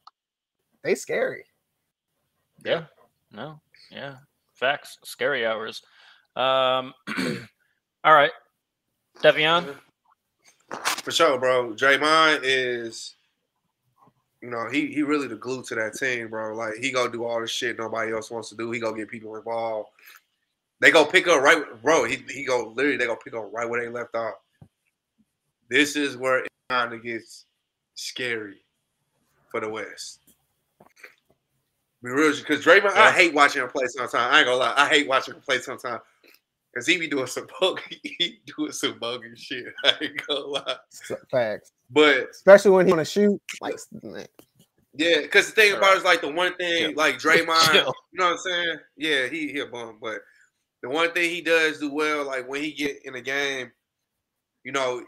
they 0.84 0.96
scary. 0.96 1.46
Yeah. 2.64 2.86
No. 3.32 3.60
Yeah. 3.92 4.16
Facts. 4.54 4.98
Scary 5.04 5.46
hours. 5.46 5.82
Um. 6.36 6.94
all 8.04 8.14
right, 8.14 8.32
Devion. 9.22 9.76
For 11.04 11.12
sure, 11.12 11.38
bro. 11.38 11.74
Draymond 11.74 12.40
is 12.44 13.16
you 14.46 14.52
know, 14.52 14.70
he 14.70 14.94
he 14.94 15.02
really 15.02 15.28
the 15.28 15.36
glue 15.36 15.64
to 15.64 15.76
that 15.76 15.96
team, 15.96 16.28
bro. 16.28 16.54
Like 16.56 16.76
he 16.76 16.92
gonna 16.92 17.12
do 17.12 17.26
all 17.26 17.42
the 17.42 17.48
shit 17.48 17.80
nobody 17.80 18.14
else 18.14 18.30
wants 18.30 18.50
to 18.50 18.56
do. 18.56 18.70
He 18.70 18.80
gonna 18.80 18.96
get 18.96 19.10
people 19.10 19.36
involved. 19.36 19.90
They 20.82 20.92
go 20.92 21.04
pick 21.04 21.28
up 21.28 21.42
right, 21.42 21.64
bro. 21.82 22.04
He 22.04 22.24
he 22.30 22.46
go 22.46 22.72
literally 22.76 22.98
they 22.98 23.08
go 23.08 23.16
pick 23.16 23.34
up 23.34 23.50
right 23.52 23.68
where 23.68 23.82
they 23.82 23.90
left 23.90 24.14
off. 24.14 24.36
This 25.68 25.96
is 25.96 26.16
where 26.16 26.42
it 26.42 26.48
kind 26.70 26.94
of 26.94 27.02
gets 27.02 27.46
scary 27.96 28.58
for 29.50 29.62
the 29.62 29.70
West. 29.70 30.20
Be 32.04 32.12
real, 32.12 32.36
because 32.36 32.64
Draymond, 32.64 32.94
yeah. 32.94 33.02
I 33.02 33.12
hate 33.12 33.34
watching 33.34 33.64
him 33.64 33.70
play 33.70 33.88
sometimes. 33.88 34.14
I 34.14 34.38
ain't 34.40 34.46
gonna 34.46 34.58
lie, 34.58 34.76
I 34.78 34.88
hate 34.88 35.08
watching 35.08 35.34
him 35.34 35.42
play 35.42 35.58
sometimes. 35.58 36.02
Cause 36.76 36.86
he 36.86 36.98
be 36.98 37.08
doing 37.08 37.26
some 37.26 37.48
bogus, 37.60 37.84
he 38.04 38.42
doing 38.46 38.74
some 38.74 39.00
bogus 39.00 39.40
shit. 39.40 39.66
I 39.84 39.94
ain't 40.02 40.28
gonna 40.28 40.40
lie. 40.42 40.76
Facts. 41.32 41.72
But 41.90 42.30
especially 42.32 42.72
when 42.72 42.88
he 42.88 42.94
want 42.94 43.06
to 43.06 43.12
shoot, 43.12 43.42
like 43.62 43.76
man. 44.02 44.26
yeah, 44.96 45.22
because 45.22 45.48
the 45.48 45.52
thing 45.54 45.74
about 45.74 45.94
it 45.94 45.98
is 46.00 46.04
like 46.04 46.22
the 46.22 46.32
one 46.32 46.56
thing, 46.56 46.96
like 46.96 47.16
Draymond, 47.20 47.74
you 47.76 47.82
know 48.14 48.26
what 48.26 48.32
I'm 48.32 48.38
saying? 48.38 48.78
Yeah, 48.98 49.28
he 49.28 49.52
he 49.52 49.60
a 49.60 49.68
bum, 49.68 50.00
but 50.02 50.20
the 50.82 50.90
one 50.90 51.12
thing 51.14 51.30
he 51.30 51.42
does 51.42 51.80
do 51.80 51.94
well, 51.94 52.26
like 52.26 52.48
when 52.50 52.64
he 52.64 52.72
get 52.72 52.98
in 53.06 53.16
a 53.16 53.22
game, 53.22 53.72
you 54.64 54.72
know, 54.72 55.04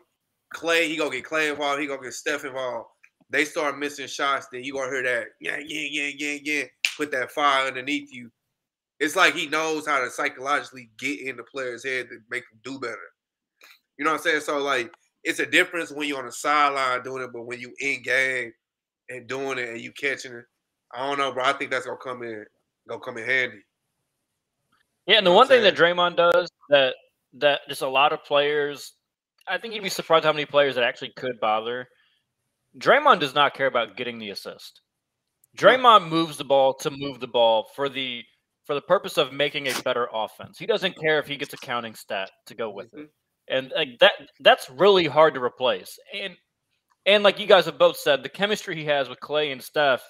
Clay, 0.54 0.88
he 0.88 0.98
gonna 0.98 1.12
get 1.12 1.26
Clay 1.26 1.50
involved, 1.50 1.82
he 1.82 1.88
gonna 1.88 2.02
get 2.02 2.14
Steph 2.14 2.46
involved. 2.46 2.90
They 3.30 3.44
start 3.44 3.78
missing 3.78 4.08
shots, 4.08 4.48
then 4.52 4.64
you 4.64 4.74
gonna 4.74 4.92
hear 4.92 5.04
that, 5.04 5.28
yeah, 5.42 5.58
yeah, 5.58 5.88
yeah, 5.90 6.12
yeah, 6.16 6.38
yeah, 6.44 6.64
put 6.96 7.12
that 7.12 7.32
fire 7.32 7.68
underneath 7.68 8.14
you. 8.14 8.32
It's 9.00 9.16
like 9.16 9.36
he 9.36 9.48
knows 9.48 9.88
how 9.88 10.00
to 10.00 10.10
psychologically 10.10 10.90
get 10.98 11.22
in 11.22 11.38
the 11.38 11.44
player's 11.44 11.84
head 11.84 12.10
to 12.10 12.18
make 12.30 12.44
them 12.50 12.60
do 12.64 12.80
better. 12.80 12.98
You 13.98 14.06
know 14.06 14.12
what 14.12 14.22
I'm 14.22 14.24
saying? 14.24 14.42
So 14.42 14.60
like 14.60 14.92
it's 15.28 15.40
a 15.40 15.46
difference 15.46 15.92
when 15.92 16.08
you're 16.08 16.20
on 16.20 16.26
the 16.26 16.32
sideline 16.32 17.04
doing 17.04 17.22
it, 17.22 17.32
but 17.34 17.46
when 17.46 17.60
you 17.60 17.74
in 17.80 18.02
game 18.02 18.54
and 19.10 19.28
doing 19.28 19.58
it 19.58 19.68
and 19.68 19.82
you 19.82 19.92
catching 19.92 20.32
it, 20.32 20.46
I 20.94 21.06
don't 21.06 21.18
know, 21.18 21.34
bro. 21.34 21.44
I 21.44 21.52
think 21.52 21.70
that's 21.70 21.86
gonna 21.86 21.98
come 22.02 22.24
in, 22.24 22.46
gonna 22.88 23.02
come 23.02 23.18
in 23.18 23.26
handy. 23.26 23.60
Yeah, 25.06 25.18
and 25.18 25.28
the 25.28 25.32
one 25.32 25.48
thing 25.48 25.64
that 25.64 25.76
Draymond 25.76 26.16
does 26.16 26.50
that 26.70 26.96
that 27.34 27.60
just 27.68 27.82
a 27.82 27.88
lot 27.90 28.14
of 28.14 28.24
players, 28.24 28.94
I 29.50 29.58
think 29.58 29.74
you'd 29.74 29.84
be 29.84 29.90
surprised 29.90 30.24
how 30.24 30.32
many 30.32 30.46
players 30.46 30.76
that 30.76 30.86
actually 30.86 31.12
could 31.18 31.40
bother. 31.42 31.90
Draymond 32.80 33.20
does 33.20 33.36
not 33.36 33.54
care 33.54 33.68
about 33.68 33.98
getting 33.98 34.20
the 34.20 34.30
assist. 34.30 34.82
Draymond 35.58 36.08
moves 36.08 36.38
the 36.38 36.46
ball 36.46 36.74
to 36.76 36.90
move 36.90 37.20
the 37.20 37.28
ball 37.28 37.68
for 37.76 37.90
the 37.90 38.24
for 38.66 38.76
the 38.76 38.82
purpose 38.82 39.18
of 39.18 39.34
making 39.34 39.68
a 39.68 39.74
better 39.84 40.08
offense. 40.14 40.58
He 40.58 40.66
doesn't 40.66 40.98
care 40.98 41.20
if 41.20 41.28
he 41.28 41.36
gets 41.36 41.54
a 41.54 41.58
counting 41.58 41.96
stat 41.96 42.30
to 42.46 42.56
go 42.56 42.70
with 42.70 42.94
it 42.94 42.98
mm-hmm. 42.98 43.06
And 43.50 43.72
like 43.76 44.00
that 44.00 44.14
that's 44.40 44.70
really 44.70 45.06
hard 45.06 45.34
to 45.36 45.44
replace. 45.44 45.98
And 46.14 46.36
and 47.06 47.24
like 47.24 47.40
you 47.40 47.48
guys 47.48 47.66
have 47.66 47.78
both 47.78 47.98
said, 47.98 48.24
the 48.24 48.30
chemistry 48.30 48.76
he 48.76 48.86
has 48.86 49.10
with 49.10 49.20
Clay 49.20 49.52
and 49.52 49.64
Steph, 49.64 50.04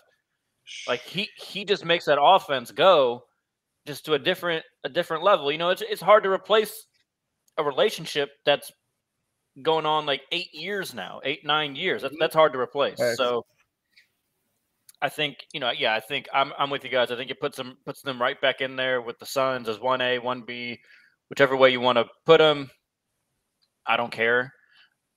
like 0.88 1.02
he 1.02 1.30
he 1.38 1.66
just 1.66 1.86
makes 1.86 2.06
that 2.06 2.22
offense 2.22 2.72
go 2.72 3.24
just 3.86 4.06
to 4.06 4.14
a 4.14 4.20
different 4.20 4.64
a 4.84 4.90
different 4.90 5.24
level. 5.24 5.52
You 5.52 5.58
know, 5.58 5.70
it's 5.70 5.82
it's 5.82 6.02
hard 6.02 6.24
to 6.24 6.30
replace 6.30 6.86
a 7.58 7.64
relationship 7.64 8.30
that's 8.46 8.72
going 9.62 9.86
on 9.86 10.06
like 10.06 10.22
eight 10.32 10.54
years 10.54 10.94
now, 10.94 11.22
eight 11.24 11.46
nine 11.46 11.76
years. 11.76 12.02
That's 12.02 12.16
that's 12.20 12.36
hard 12.36 12.54
to 12.54 12.60
replace. 12.60 12.98
So. 13.16 13.46
I 15.00 15.10
think 15.10 15.38
you 15.54 15.60
know, 15.60 15.70
yeah, 15.70 15.94
I 15.94 16.00
think 16.00 16.28
I'm 16.34 16.52
I'm 16.58 16.72
with 16.72 16.84
you 16.84 16.90
guys. 16.90 17.12
I 17.12 17.16
think 17.16 17.30
it 17.30 17.40
puts 17.40 17.56
them 17.56 17.78
puts 17.86 18.02
them 18.02 18.20
right 18.20 18.42
back 18.42 18.62
in 18.62 18.76
there 18.76 19.00
with 19.00 19.20
the 19.20 19.28
Suns 19.28 19.70
as 19.70 19.80
one 19.80 20.02
A, 20.02 20.18
one 20.18 20.42
B, 20.42 20.80
whichever 21.30 21.56
way 21.56 21.70
you 21.70 21.80
want 21.80 22.00
to 22.00 22.06
put 22.26 22.40
them. 22.40 22.72
I 23.88 23.98
don't 23.98 24.12
care. 24.12 24.54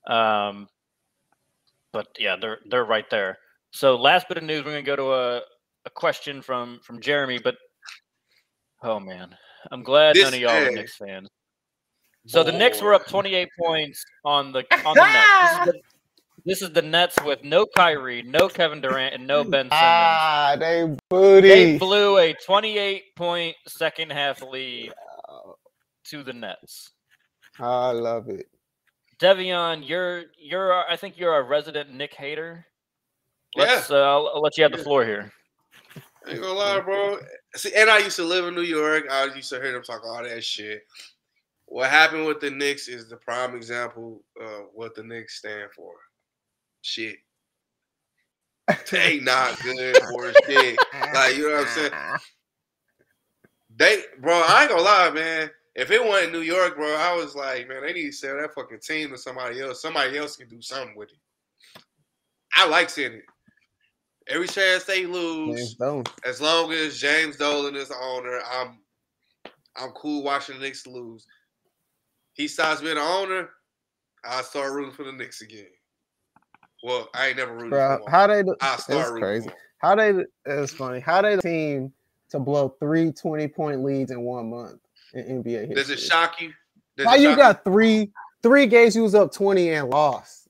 Um, 0.06 0.68
but 1.92 2.06
yeah, 2.18 2.36
they're 2.40 2.58
they're 2.68 2.84
right 2.84 3.08
there. 3.10 3.38
So 3.72 3.96
last 3.96 4.28
bit 4.28 4.38
of 4.38 4.44
news, 4.44 4.64
we're 4.64 4.72
gonna 4.72 4.82
go 4.82 4.96
to 4.96 5.12
a, 5.12 5.40
a 5.86 5.90
question 5.90 6.42
from 6.42 6.80
from 6.84 7.00
Jeremy. 7.00 7.38
But 7.42 7.56
oh 8.82 9.00
man, 9.00 9.36
I'm 9.70 9.82
glad 9.82 10.16
this 10.16 10.24
none 10.24 10.34
of 10.34 10.40
y'all 10.40 10.50
are 10.50 10.70
Knicks 10.70 10.96
fans. 10.96 11.28
So 12.26 12.44
Boy. 12.44 12.50
the 12.50 12.58
Knicks 12.58 12.82
were 12.82 12.94
up 12.94 13.06
28 13.06 13.48
points 13.58 14.04
on 14.24 14.52
the 14.52 14.58
on 14.84 14.94
the 14.94 15.02
Nets. 15.02 15.26
This 15.42 15.52
is 15.52 15.72
the, 15.72 15.80
this 16.44 16.62
is 16.62 16.72
the 16.72 16.82
Nets 16.82 17.16
with 17.24 17.44
no 17.44 17.66
Kyrie, 17.66 18.22
no 18.22 18.48
Kevin 18.48 18.80
Durant, 18.80 19.14
and 19.14 19.26
no 19.26 19.42
Ben 19.44 19.64
Simmons. 19.64 19.72
Ah, 19.72 20.56
they 20.58 20.96
booty. 21.08 21.48
They 21.48 21.78
blew 21.78 22.18
a 22.18 22.34
28 22.34 23.16
point 23.16 23.56
second 23.66 24.12
half 24.12 24.42
lead 24.42 24.92
to 26.04 26.22
the 26.22 26.32
Nets. 26.32 26.90
I 27.58 27.92
love 27.92 28.28
it. 28.28 28.46
Devion, 29.20 29.86
you're 29.86 30.24
you're 30.38 30.72
I 30.88 30.96
think 30.96 31.18
you're 31.18 31.36
a 31.36 31.42
resident 31.42 31.92
Knick 31.92 32.14
hater. 32.14 32.66
Let's, 33.56 33.90
yeah, 33.90 33.96
uh, 33.96 34.00
I'll, 34.00 34.32
I'll, 34.34 34.40
let 34.40 34.56
you 34.56 34.62
have 34.62 34.72
the 34.72 34.78
floor 34.78 35.04
here. 35.04 35.32
I 36.26 36.30
ain't 36.30 36.40
gonna 36.40 36.52
lie, 36.52 36.80
bro. 36.80 37.18
See, 37.56 37.72
and 37.74 37.90
I 37.90 37.98
used 37.98 38.16
to 38.16 38.24
live 38.24 38.46
in 38.46 38.54
New 38.54 38.62
York. 38.62 39.04
I 39.10 39.24
used 39.34 39.50
to 39.50 39.60
hear 39.60 39.72
them 39.72 39.82
talk 39.82 40.02
all 40.06 40.22
that 40.22 40.44
shit. 40.44 40.86
What 41.66 41.90
happened 41.90 42.26
with 42.26 42.40
the 42.40 42.50
Knicks 42.50 42.88
is 42.88 43.08
the 43.08 43.16
prime 43.16 43.54
example 43.56 44.22
of 44.40 44.66
what 44.72 44.94
the 44.94 45.02
Knicks 45.02 45.38
stand 45.38 45.70
for. 45.72 45.94
Shit. 46.82 47.16
they 48.90 49.20
not 49.20 49.60
good 49.62 49.96
for 50.10 50.32
shit. 50.46 50.78
Like 51.12 51.36
you 51.36 51.48
know 51.48 51.56
what 51.56 51.66
I'm 51.66 51.74
saying? 51.74 51.92
They, 53.76 54.02
bro, 54.18 54.34
I 54.46 54.62
ain't 54.62 54.70
gonna 54.70 54.82
lie, 54.82 55.10
man. 55.10 55.50
If 55.74 55.90
it 55.90 56.04
wasn't 56.04 56.32
New 56.32 56.40
York, 56.40 56.76
bro, 56.76 56.96
I 56.96 57.14
was 57.14 57.34
like, 57.34 57.68
man, 57.68 57.82
they 57.82 57.92
need 57.92 58.06
to 58.06 58.12
sell 58.12 58.36
that 58.36 58.54
fucking 58.54 58.80
team 58.80 59.10
to 59.10 59.18
somebody 59.18 59.60
else. 59.60 59.80
Somebody 59.80 60.18
else 60.18 60.36
can 60.36 60.48
do 60.48 60.60
something 60.60 60.96
with 60.96 61.10
it. 61.10 61.18
I 62.56 62.66
like 62.66 62.90
seeing 62.90 63.12
it. 63.12 63.24
every 64.28 64.48
chance 64.48 64.84
they 64.84 65.06
lose, 65.06 65.76
as 66.24 66.40
long 66.40 66.72
as 66.72 66.98
James 66.98 67.36
Dolan 67.36 67.76
is 67.76 67.88
the 67.88 67.96
owner, 67.96 68.40
I'm 68.52 68.78
I'm 69.76 69.90
cool 69.90 70.24
watching 70.24 70.56
the 70.56 70.62
Knicks 70.62 70.86
lose. 70.86 71.26
He 72.34 72.48
stops 72.48 72.80
being 72.80 72.96
the 72.96 73.00
owner, 73.00 73.50
I 74.24 74.42
start 74.42 74.72
rooting 74.72 74.92
for 74.92 75.04
the 75.04 75.12
Knicks 75.12 75.40
again. 75.40 75.66
Well, 76.82 77.08
I 77.14 77.28
ain't 77.28 77.36
never 77.36 77.52
rooted 77.52 77.70
Bro, 77.70 78.00
for 78.04 78.10
How 78.10 78.26
they? 78.26 78.42
I 78.60 78.76
start 78.76 79.20
crazy. 79.20 79.50
How 79.78 79.94
they? 79.94 80.24
It's 80.46 80.72
funny. 80.72 81.00
How 81.00 81.22
they 81.22 81.36
the 81.36 81.42
team 81.42 81.92
to 82.30 82.38
blow 82.38 82.74
three 82.80 83.12
20 83.12 83.48
point 83.48 83.82
leads 83.82 84.10
in 84.10 84.22
one 84.22 84.50
month 84.50 84.80
in 85.14 85.42
NBA 85.42 85.68
history? 85.68 85.74
Does 85.74 85.90
it 85.90 85.98
shock 85.98 86.40
you? 86.40 86.52
Does 86.96 87.06
How 87.06 87.14
you 87.14 87.36
got 87.36 87.62
you? 87.64 87.72
three 87.72 88.12
three 88.42 88.66
games 88.66 88.96
you 88.96 89.02
was 89.02 89.14
up 89.14 89.32
twenty 89.32 89.70
and 89.70 89.88
lost? 89.90 90.48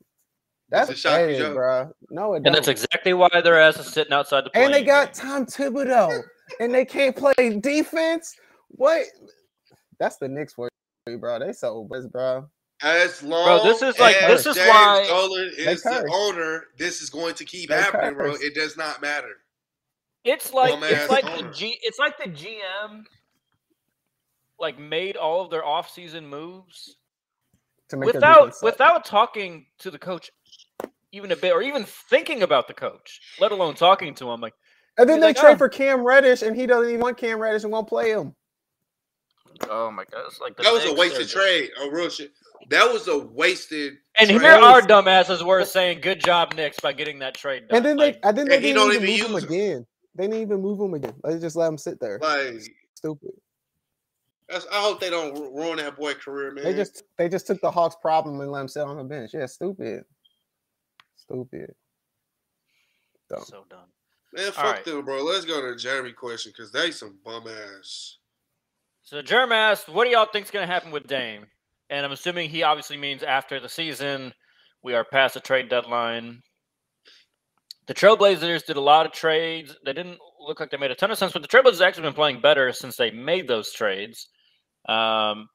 That's 0.71 1.05
a 1.05 1.09
bad, 1.09 1.55
bro. 1.55 1.93
No, 2.11 2.35
it 2.35 2.37
and 2.37 2.45
don't. 2.45 2.55
that's 2.55 2.69
exactly 2.69 3.13
why 3.13 3.29
their 3.43 3.61
ass 3.61 3.79
is 3.79 3.89
sitting 3.89 4.13
outside 4.13 4.45
the. 4.45 4.57
And 4.57 4.73
they 4.73 4.85
got. 4.85 5.15
Tom 5.15 5.45
Thibodeau, 5.45 6.23
and 6.61 6.73
they 6.73 6.85
can't 6.85 7.17
play 7.17 7.59
defense. 7.61 8.37
What? 8.69 9.07
That's 9.99 10.17
the 10.19 10.29
Knicks 10.29 10.55
for 10.55 10.69
you, 11.09 11.19
bro. 11.19 11.41
They 11.41 11.53
so 11.53 11.89
bro. 12.13 12.49
As 12.83 13.23
long 13.23 13.45
bro, 13.45 13.65
this 13.65 13.83
is 13.83 13.99
like 13.99 14.19
this 14.21 14.47
is 14.47 14.55
James 14.55 14.69
why 14.69 15.05
Dolan 15.07 15.51
is 15.59 15.83
the 15.83 16.09
owner, 16.11 16.65
this 16.79 17.03
is 17.03 17.11
going 17.11 17.35
to 17.35 17.45
keep 17.45 17.69
they 17.69 17.77
happening, 17.77 18.15
curse. 18.15 18.39
bro. 18.39 18.47
It 18.47 18.55
does 18.55 18.77
not 18.77 19.03
matter. 19.03 19.37
It's 20.25 20.53
like 20.53 20.73
it's 20.85 21.11
like 21.11 21.25
owner. 21.27 21.49
the 21.49 21.55
G 21.55 21.79
it's 21.83 21.99
like 21.99 22.17
the 22.17 22.31
GM 22.31 23.05
like 24.61 24.79
made 24.79 25.17
all 25.17 25.43
of 25.43 25.51
their 25.51 25.63
offseason 25.63 26.25
moves 26.25 26.97
without 27.97 28.55
without 28.63 29.05
talking 29.05 29.67
to 29.79 29.91
the 29.91 29.99
coach 29.99 30.31
even 31.13 31.33
a 31.33 31.37
bit 31.37 31.53
or 31.53 31.63
even 31.63 31.85
thinking 31.85 32.43
about 32.43 32.69
the 32.69 32.75
coach, 32.75 33.21
let 33.41 33.53
alone 33.53 33.75
talking 33.75 34.15
to 34.15 34.31
him. 34.31 34.41
Like 34.41 34.55
and 34.99 35.09
then 35.09 35.21
they 35.21 35.29
like, 35.29 35.37
trade 35.37 35.55
oh. 35.55 35.59
for 35.59 35.69
Cam 35.69 36.05
Reddish 36.05 36.43
and 36.43 36.55
he 36.55 36.67
doesn't 36.67 36.89
even 36.89 37.01
want 37.01 37.17
Cam 37.17 37.39
Reddish 37.39 37.65
and 37.65 37.73
won't 37.73 37.89
play 37.89 38.11
him. 38.11 38.35
Oh 39.69 39.91
my 39.91 40.05
god, 40.11 40.25
it's 40.27 40.41
like 40.41 40.57
that 40.57 40.73
was 40.73 40.85
a 40.85 40.95
wasted 40.95 41.29
trade. 41.29 41.71
A 41.83 41.91
real 41.91 42.09
shit. 42.09 42.33
That 42.69 42.91
was 42.93 43.09
a 43.09 43.19
wasted. 43.19 43.95
And 44.19 44.29
trade. 44.29 44.41
here 44.41 44.53
our 44.53 44.81
dumbasses 44.81 45.45
were 45.45 45.65
saying, 45.65 46.01
"Good 46.01 46.21
job, 46.21 46.55
Knicks, 46.55 46.79
by 46.81 46.93
getting 46.93 47.19
that 47.19 47.35
trade 47.35 47.69
done." 47.69 47.79
And 47.79 47.85
then 47.85 47.97
like, 47.97 48.23
they, 48.23 48.29
and 48.29 48.39
then 48.39 48.49
they 48.49 48.61
didn't 48.61 48.93
even 48.93 49.01
move 49.01 49.21
him, 49.21 49.31
him 49.31 49.35
again. 49.37 49.87
They 50.15 50.25
didn't 50.25 50.43
even 50.43 50.61
move 50.61 50.81
him 50.81 50.95
again. 50.95 51.15
They 51.25 51.39
just 51.39 51.57
let 51.57 51.69
him 51.69 51.79
sit 51.79 52.01
there. 52.01 52.19
Like 52.21 52.63
stupid. 52.95 53.31
I 54.53 54.81
hope 54.81 55.01
they 55.01 55.11
don't 55.11 55.35
ruin 55.55 55.77
that 55.77 55.97
boy 55.97 56.15
career, 56.15 56.53
man. 56.53 56.65
They 56.65 56.75
just 56.75 57.05
they 57.17 57.29
just 57.29 57.47
took 57.47 57.61
the 57.61 57.71
Hawks' 57.71 57.97
problem 58.01 58.41
and 58.41 58.51
let 58.51 58.63
him 58.63 58.69
sit 58.69 58.83
on 58.83 58.97
the 58.97 59.05
bench. 59.05 59.31
Yeah, 59.33 59.47
stupid. 59.47 60.05
Stupid. 61.17 61.75
Dumb. 63.29 63.45
So 63.45 63.65
dumb. 63.71 63.87
Man, 64.33 64.53
fuck 64.53 64.65
right. 64.65 64.85
them, 64.85 65.05
bro. 65.05 65.23
Let's 65.23 65.45
go 65.45 65.61
to 65.61 65.73
the 65.73 65.77
Jeremy 65.77 66.13
question 66.13 66.53
because 66.57 66.73
they 66.73 66.91
some 66.91 67.19
bum 67.25 67.47
ass. 67.47 68.19
So 69.03 69.23
Jeremy 69.23 69.55
asked, 69.55 69.89
"What 69.89 70.05
do 70.05 70.11
y'all 70.11 70.29
think's 70.33 70.51
going 70.51 70.67
to 70.67 70.73
happen 70.73 70.91
with 70.91 71.07
Dame?" 71.07 71.47
And 71.89 72.05
I'm 72.05 72.13
assuming 72.13 72.49
he 72.49 72.63
obviously 72.63 72.97
means 72.97 73.23
after 73.23 73.61
the 73.61 73.69
season. 73.69 74.33
We 74.83 74.95
are 74.95 75.05
past 75.05 75.35
the 75.35 75.41
trade 75.41 75.69
deadline. 75.69 76.43
The 77.87 77.95
Trailblazers 77.95 78.65
did 78.65 78.77
a 78.77 78.81
lot 78.81 79.05
of 79.05 79.13
trades. 79.13 79.77
They 79.85 79.93
didn't 79.93 80.19
look 80.41 80.61
like 80.61 80.71
they 80.71 80.77
made 80.77 80.91
a 80.91 80.95
ton 80.95 81.11
of 81.11 81.19
sense, 81.19 81.33
but 81.33 81.43
the 81.43 81.49
Trailblazers 81.49 81.81
have 81.81 81.89
actually 81.89 82.05
been 82.05 82.15
playing 82.15 82.41
better 82.41 82.73
since 82.73 82.97
they 82.97 83.11
made 83.11 83.47
those 83.47 83.73
trades. 83.73 84.29
Um, 84.89 85.49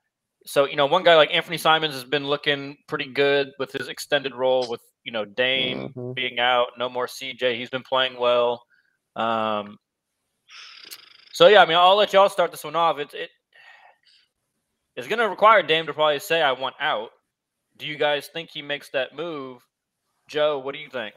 so 0.45 0.65
you 0.65 0.75
know, 0.75 0.85
one 0.85 1.03
guy 1.03 1.15
like 1.15 1.33
Anthony 1.33 1.57
Simons 1.57 1.93
has 1.93 2.03
been 2.03 2.27
looking 2.27 2.77
pretty 2.87 3.11
good 3.11 3.51
with 3.59 3.71
his 3.71 3.87
extended 3.87 4.35
role 4.35 4.69
with 4.69 4.81
you 5.03 5.11
know 5.11 5.25
Dame 5.25 5.89
mm-hmm. 5.89 6.13
being 6.13 6.39
out, 6.39 6.67
no 6.77 6.89
more 6.89 7.07
CJ. 7.07 7.57
He's 7.57 7.69
been 7.69 7.83
playing 7.83 8.19
well. 8.19 8.63
Um, 9.15 9.77
so 11.31 11.47
yeah, 11.47 11.61
I 11.61 11.65
mean, 11.65 11.77
I'll 11.77 11.95
let 11.95 12.13
y'all 12.13 12.29
start 12.29 12.51
this 12.51 12.63
one 12.63 12.75
off. 12.75 12.99
It's 12.99 13.13
it 13.13 13.29
it's 14.95 15.07
going 15.07 15.19
to 15.19 15.27
require 15.27 15.61
Dame 15.61 15.85
to 15.87 15.93
probably 15.93 16.19
say, 16.19 16.41
"I 16.41 16.53
want 16.53 16.75
out." 16.79 17.09
Do 17.77 17.85
you 17.85 17.97
guys 17.97 18.27
think 18.27 18.49
he 18.49 18.61
makes 18.61 18.89
that 18.91 19.15
move? 19.15 19.61
Joe, 20.29 20.59
what 20.59 20.73
do 20.73 20.79
you 20.79 20.89
think? 20.89 21.13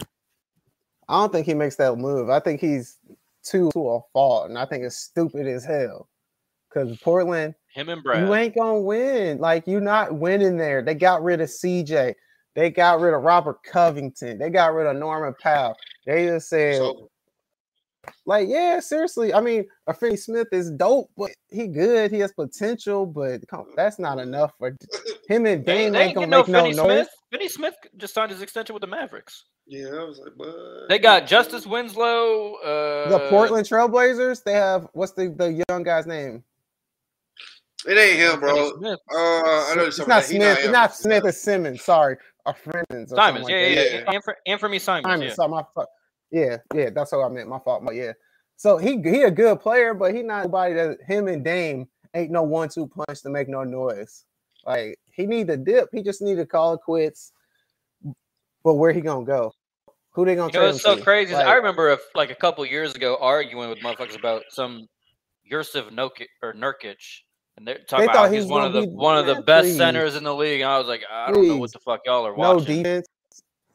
I 1.09 1.21
don't 1.21 1.33
think 1.33 1.47
he 1.47 1.55
makes 1.55 1.77
that 1.77 1.97
move. 1.97 2.29
I 2.31 2.41
think 2.41 2.61
he's 2.61 2.97
too 3.45 3.71
to 3.73 3.89
a 3.91 4.01
fault, 4.13 4.49
and 4.49 4.59
I 4.59 4.67
think 4.67 4.85
it's 4.85 4.97
stupid 4.97 5.47
as 5.47 5.65
hell. 5.65 6.09
Because 6.69 6.99
Portland, 6.99 7.55
him 7.75 7.89
and 7.89 8.03
Brad, 8.03 8.27
you 8.27 8.35
ain't 8.35 8.57
gonna 8.57 8.81
win. 8.81 9.39
Like 9.39 9.67
you're 9.67 9.81
not 9.81 10.15
winning 10.15 10.57
there. 10.57 10.83
They 10.83 10.95
got 10.95 11.23
rid 11.23 11.41
of 11.41 11.49
CJ. 11.49 12.15
They 12.55 12.71
got 12.71 13.01
rid 13.01 13.15
of 13.15 13.23
Robert 13.23 13.63
Covington. 13.63 14.39
They 14.39 14.51
got 14.51 14.73
rid 14.75 14.87
of 14.87 14.97
Norman 14.97 15.35
Powell. 15.41 15.77
They 16.07 16.27
just 16.27 16.49
said, 16.49 16.77
so, 16.77 17.09
like, 18.27 18.49
yeah, 18.49 18.81
seriously. 18.81 19.33
I 19.33 19.41
mean, 19.41 19.65
Finney 19.99 20.17
Smith 20.17 20.49
is 20.53 20.71
dope, 20.73 21.11
but 21.17 21.31
he 21.51 21.67
good. 21.67 22.11
He 22.11 22.19
has 22.21 22.33
potential, 22.33 23.07
but 23.07 23.41
that's 23.77 23.99
not 23.99 24.19
enough 24.19 24.53
for 24.59 24.77
him 25.29 25.47
and 25.47 25.65
Dame. 25.65 25.93
They, 25.93 25.99
they 25.99 26.05
ain't 26.07 26.15
gonna 26.15 26.27
make 26.27 26.49
no, 26.49 26.71
no 26.71 26.85
noise. 26.85 27.07
Finney 27.31 27.49
Smith 27.49 27.75
just 27.97 28.15
signed 28.15 28.31
his 28.31 28.43
extension 28.43 28.75
with 28.75 28.81
the 28.81 28.87
Mavericks. 28.87 29.45
Yeah, 29.67 29.89
I 29.89 30.05
was 30.05 30.19
like, 30.19 30.33
but 30.37 30.89
they 30.89 30.99
got 30.99 31.27
Justice 31.27 31.67
Winslow. 31.67 32.55
Uh, 32.55 33.11
the 33.11 33.29
Portland 33.29 33.67
Trailblazers. 33.67 34.43
They 34.43 34.55
have 34.55 34.89
what's 34.95 35.13
the 35.13 35.29
the 35.29 35.63
young 35.69 35.83
guy's 35.83 36.07
name? 36.07 36.43
It 37.89 37.97
ain't 37.97 38.19
him, 38.19 38.41
bro. 38.41 38.73
Uh, 38.83 38.97
I 39.11 39.75
know 39.75 39.85
it's 39.87 39.99
not 40.07 40.25
Smith. 40.25 40.41
Not 40.41 40.59
it's 40.59 40.69
not 40.69 40.95
Smith. 40.95 41.25
It's 41.25 41.41
Simmons. 41.41 41.83
Sorry, 41.83 42.17
or 42.45 42.55
Simmons. 42.63 43.11
Simons. 43.11 43.49
Yeah, 43.49 43.61
yeah, 43.61 43.67
yeah, 43.67 43.83
yeah. 43.83 44.13
And 44.13 44.23
for, 44.23 44.37
and 44.47 44.61
for 44.61 44.69
me, 44.69 44.79
Simons. 44.79 45.05
Simons. 45.07 45.29
Yeah. 45.31 45.35
So 45.35 45.49
my, 45.49 45.63
yeah, 46.31 46.57
yeah. 46.75 46.91
That's 46.95 47.13
what 47.13 47.25
I 47.25 47.29
meant. 47.31 47.49
My 47.49 47.59
fault. 47.59 47.85
But 47.87 47.95
yeah. 47.95 48.13
So 48.57 48.77
he 48.77 49.01
he 49.03 49.23
a 49.23 49.31
good 49.31 49.61
player, 49.61 49.95
but 49.95 50.15
he 50.15 50.23
not 50.23 50.43
nobody 50.45 50.75
that 50.75 50.99
him 51.07 51.29
and 51.29 51.43
Dame 51.43 51.89
ain't 52.13 52.31
no 52.31 52.43
one 52.43 52.69
two 52.69 52.89
punch 52.89 53.23
to 53.23 53.31
make 53.31 53.49
no 53.49 53.65
noise. 53.65 54.25
Like 54.67 54.99
he 55.11 55.25
need 55.25 55.47
to 55.47 55.57
dip. 55.57 55.89
He 55.91 56.03
just 56.03 56.21
need 56.21 56.35
to 56.35 56.45
call 56.45 56.75
it 56.75 56.81
quits. 56.85 57.33
But 58.65 58.75
where 58.75 58.93
he 58.93 59.01
gonna 59.01 59.25
go? 59.25 59.53
Who 60.11 60.27
they 60.27 60.35
gonna? 60.35 60.53
You 60.53 60.59
know, 60.59 60.69
it's 60.69 60.83
so 60.83 60.97
to? 60.97 61.03
crazy. 61.03 61.33
Like, 61.33 61.47
I 61.47 61.55
remember 61.55 61.93
a, 61.93 61.99
like 62.15 62.31
a 62.31 62.35
couple 62.35 62.67
years 62.67 62.95
ago 62.95 63.17
arguing 63.19 63.71
with 63.71 63.79
motherfuckers 63.79 64.19
about 64.19 64.43
some 64.51 64.89
Jusuf 65.51 65.91
Nokic 65.91 66.27
or 66.43 66.53
Nurkic, 66.53 66.97
and 67.59 67.67
they're 67.67 67.79
talking 67.79 68.07
they 68.07 68.13
about 68.13 68.33
he's 68.33 68.47
one 68.47 68.65
of 68.65 68.73
the 68.73 68.87
one 68.89 69.19
of 69.19 69.27
the 69.27 69.43
best 69.43 69.77
centers 69.77 70.15
in 70.15 70.23
the 70.23 70.35
league. 70.35 70.61
And 70.61 70.71
I 70.71 70.79
was 70.79 70.87
like, 70.87 71.03
I 71.11 71.33
don't 71.33 71.47
know 71.47 71.57
what 71.57 71.73
the 71.73 71.81
fuck 71.81 72.01
y'all 72.07 72.27
are 72.27 72.35
watching. 72.35 72.77
No 72.77 72.83
defense. 72.83 73.07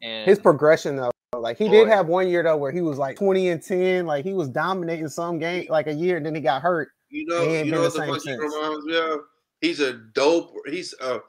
And 0.02 0.28
his 0.28 0.40
progression 0.40 0.96
though, 0.96 1.12
like 1.38 1.58
he 1.58 1.66
boy. 1.66 1.72
did 1.72 1.88
have 1.90 2.08
one 2.08 2.30
year 2.30 2.44
though 2.44 2.58
where 2.58 2.72
he 2.72 2.82
was 2.82 2.98
like 2.98 3.18
twenty 3.18 3.50
and 3.50 3.62
ten, 3.62 4.06
like 4.06 4.24
he 4.24 4.34
was 4.34 4.50
dominating 4.50 5.10
some 5.10 5.38
game 5.38 5.68
like 5.70 5.88
a 5.88 5.94
year, 5.94 6.18
and 6.18 6.26
then 6.26 6.34
he 6.34 6.42
got 6.42 6.62
hurt. 6.62 6.90
You 7.10 7.26
know, 7.28 7.44
you 7.44 7.72
know 7.72 7.82
what 7.82 7.94
the 7.94 8.06
fuck 8.06 8.22
he 8.22 8.32
reminds 8.32 8.86
me 8.86 8.98
of? 8.98 9.20
He's 9.60 9.80
a 9.82 9.94
dope. 10.14 10.54
He's 10.68 10.94
a 11.02 11.20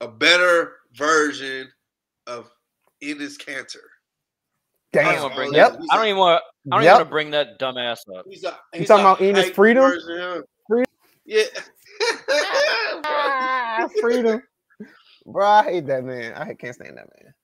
a 0.00 0.08
better 0.08 0.76
version 0.94 1.70
of 2.26 2.50
Enes 3.02 3.36
Kanter. 3.36 3.76
Damn. 4.92 5.08
I 5.08 5.14
don't, 5.14 5.34
bring 5.34 5.54
yep. 5.54 5.72
that, 5.72 5.80
I 5.90 5.96
don't 5.96 6.06
even 6.06 6.18
want. 6.18 6.42
I 6.70 6.76
don't 6.76 6.84
yep. 6.84 6.90
even 6.90 6.98
want 6.98 7.06
to 7.06 7.10
bring 7.10 7.30
that 7.30 7.58
dumbass 7.58 8.00
up. 8.14 8.26
He's 8.28 8.44
a, 8.44 8.58
he's 8.72 8.82
you 8.82 8.86
talking 8.86 9.04
about 9.04 9.18
Enes 9.20 9.54
Freedom? 9.54 9.90
Freedom? 10.68 10.84
Yeah. 11.24 11.44
freedom. 14.00 14.42
Bro, 15.26 15.46
I 15.46 15.64
hate 15.64 15.86
that 15.86 16.04
man. 16.04 16.34
I 16.34 16.54
can't 16.54 16.74
stand 16.74 16.96
that 16.96 17.08
man. 17.22 17.34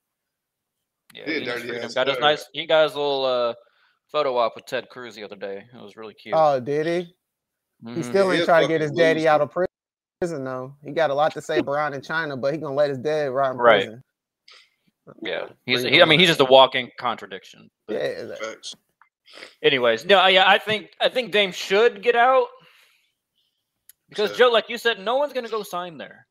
Yeah, 1.15 1.25
he 1.25 1.45
freedom. 1.45 1.91
got 1.95 2.09
his 2.09 2.19
nice. 2.19 2.47
He 2.53 2.67
got 2.67 2.85
his 2.85 2.95
little 2.95 3.25
uh, 3.25 3.55
photo 4.11 4.37
op 4.37 4.57
with 4.57 4.67
Ted 4.67 4.89
Cruz 4.89 5.15
the 5.15 5.25
other 5.25 5.37
day. 5.37 5.65
It 5.73 5.83
was 5.83 5.97
really 5.97 6.15
cute. 6.15 6.35
Oh, 6.37 6.61
did 6.61 6.87
he? 6.87 7.15
Mm-hmm. 7.85 7.97
He 7.97 8.03
still 8.03 8.33
ain't 8.33 8.45
trying 8.45 8.63
to 8.63 8.69
get 8.69 8.81
his 8.81 8.91
daddy 8.91 9.29
out 9.29 9.41
of 9.41 9.51
prison 9.51 10.45
though. 10.45 10.75
He 10.85 10.93
got 10.93 11.11
a 11.11 11.15
lot 11.15 11.33
to 11.35 11.41
say 11.41 11.61
around 11.61 11.95
in 11.95 12.03
China, 12.03 12.37
but 12.37 12.53
he 12.53 12.59
gonna 12.59 12.75
let 12.75 12.91
his 12.91 12.99
dad 12.99 13.31
rot 13.31 13.53
in 13.53 13.59
prison. 13.59 14.03
Right. 15.07 15.17
Yeah, 15.23 15.47
he's. 15.65 15.83
He, 15.83 16.03
I 16.03 16.05
mean, 16.05 16.19
he's 16.19 16.29
just 16.29 16.41
a 16.41 16.45
walking 16.45 16.91
contradiction. 16.99 17.71
But. 17.87 17.95
Yeah. 17.97 18.53
Anyways, 19.63 20.07
no, 20.07 20.27
yeah, 20.27 20.45
I 20.47 20.59
think 20.59 20.91
I 21.01 21.09
think 21.09 21.33
Dame 21.33 21.53
should 21.53 22.03
get 22.03 22.17
out 22.17 22.47
because 24.09 24.37
Joe, 24.37 24.51
like 24.51 24.69
you 24.69 24.79
said, 24.79 24.99
no 24.99 25.17
one's 25.17 25.33
gonna 25.33 25.49
go 25.49 25.63
sign 25.63 25.99
there. 25.99 26.27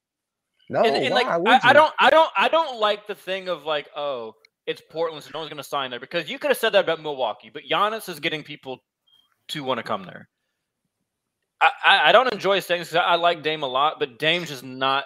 No, 0.69 0.83
and, 0.83 0.95
and 0.95 1.13
like 1.13 1.27
I, 1.27 1.37
I, 1.63 1.73
don't, 1.73 1.93
I 1.97 2.10
don't, 2.10 2.29
I 2.35 2.49
don't 2.49 2.79
like 2.79 3.08
the 3.08 3.15
thing 3.15 3.47
of 3.47 3.63
like, 3.63 3.87
oh, 3.95 4.33
it's 4.65 4.81
Portland, 4.89 5.23
so 5.23 5.31
no 5.33 5.39
one's 5.39 5.49
gonna 5.49 5.63
sign 5.63 5.91
there 5.91 5.99
because 5.99 6.29
you 6.29 6.39
could 6.39 6.52
have 6.52 6.58
said 6.58 6.73
that 6.73 6.83
about 6.83 7.02
Milwaukee, 7.02 7.49
but 7.54 7.63
Giannis 7.69 8.10
is 8.10 8.19
getting 8.19 8.43
people 8.43 8.79
to 9.49 9.63
want 9.63 9.77
to 9.77 9.83
come 9.83 10.04
there. 10.04 10.27
I, 11.62 11.69
I, 11.85 12.10
I 12.10 12.12
don't 12.12 12.31
enjoy 12.31 12.60
saying 12.60 12.81
this. 12.81 12.93
I 12.93 13.15
like 13.15 13.43
Dame 13.43 13.63
a 13.63 13.67
lot, 13.67 13.99
but 13.99 14.19
Dame's 14.19 14.49
just 14.49 14.63
not 14.63 15.06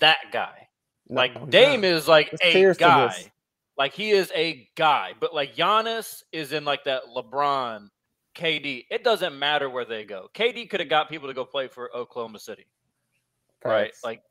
that 0.00 0.18
guy. 0.32 0.68
Like 1.08 1.50
Dame 1.50 1.84
is 1.84 2.06
like 2.08 2.34
a 2.42 2.74
guy. 2.74 3.32
Like 3.76 3.94
he 3.94 4.10
is 4.10 4.30
a 4.34 4.68
guy. 4.76 5.14
But 5.18 5.34
like 5.34 5.56
Giannis 5.56 6.22
is 6.32 6.52
in 6.52 6.64
like 6.64 6.84
that 6.84 7.02
LeBron, 7.16 7.88
KD. 8.34 8.86
It 8.90 9.04
doesn't 9.04 9.38
matter 9.38 9.68
where 9.68 9.84
they 9.84 10.04
go. 10.04 10.28
KD 10.34 10.68
could 10.70 10.80
have 10.80 10.88
got 10.88 11.08
people 11.08 11.28
to 11.28 11.34
go 11.34 11.44
play 11.44 11.68
for 11.68 11.94
Oklahoma 11.94 12.38
City. 12.38 12.66
Right? 13.64 13.92
Like 14.02 14.22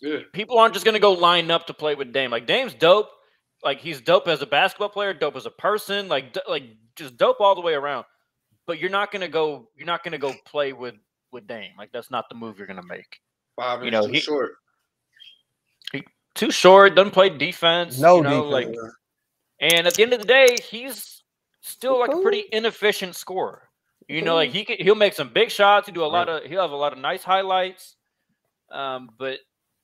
yeah. 0.00 0.18
people 0.32 0.58
aren't 0.58 0.74
just 0.74 0.84
gonna 0.84 0.98
go 0.98 1.12
line 1.12 1.50
up 1.50 1.66
to 1.68 1.74
play 1.74 1.94
with 1.94 2.12
Dame. 2.12 2.30
Like 2.30 2.46
Dame's 2.46 2.74
dope. 2.74 3.10
like 3.62 3.80
he's 3.80 4.00
dope 4.00 4.28
as 4.28 4.42
a 4.42 4.46
basketball 4.46 4.88
player, 4.88 5.14
dope 5.14 5.36
as 5.36 5.46
a 5.46 5.50
person, 5.50 6.08
like 6.08 6.36
like 6.48 6.64
just 6.96 7.16
dope 7.16 7.40
all 7.40 7.54
the 7.54 7.60
way 7.60 7.74
around. 7.74 8.04
But 8.66 8.78
you're 8.78 8.90
not 8.90 9.12
gonna 9.12 9.28
go. 9.28 9.68
You're 9.76 9.86
not 9.86 10.04
gonna 10.04 10.18
go 10.18 10.34
play 10.44 10.72
with 10.72 10.94
with 11.32 11.46
Dame. 11.46 11.72
Like 11.78 11.92
that's 11.92 12.10
not 12.10 12.28
the 12.28 12.34
move 12.34 12.58
you're 12.58 12.66
gonna 12.66 12.82
make. 12.82 13.20
Five 13.56 13.84
you 13.84 13.90
know, 13.90 14.06
too 14.06 14.12
he, 14.12 14.20
short. 14.20 14.52
He 15.92 16.04
too 16.34 16.50
short. 16.50 16.94
Doesn't 16.94 17.12
play 17.12 17.30
defense. 17.30 17.98
No 17.98 18.18
you 18.18 18.22
know, 18.22 18.50
defense. 18.50 18.76
Like, 18.76 18.92
and 19.60 19.86
at 19.86 19.94
the 19.94 20.02
end 20.02 20.12
of 20.12 20.20
the 20.20 20.26
day, 20.26 20.56
he's 20.70 21.19
still 21.60 21.98
like 21.98 22.12
a 22.12 22.20
pretty 22.20 22.44
inefficient 22.52 23.16
scorer. 23.16 23.68
You 24.08 24.22
know, 24.22 24.34
like 24.34 24.50
he 24.50 24.64
can, 24.64 24.76
he'll 24.78 24.96
make 24.96 25.14
some 25.14 25.28
big 25.32 25.50
shots. 25.50 25.86
He 25.86 25.92
do 25.92 26.04
a 26.04 26.06
lot 26.06 26.28
of 26.28 26.42
he'll 26.44 26.62
have 26.62 26.72
a 26.72 26.76
lot 26.76 26.92
of 26.92 26.98
nice 26.98 27.22
highlights. 27.22 27.96
Um, 28.72 29.10
but 29.18 29.38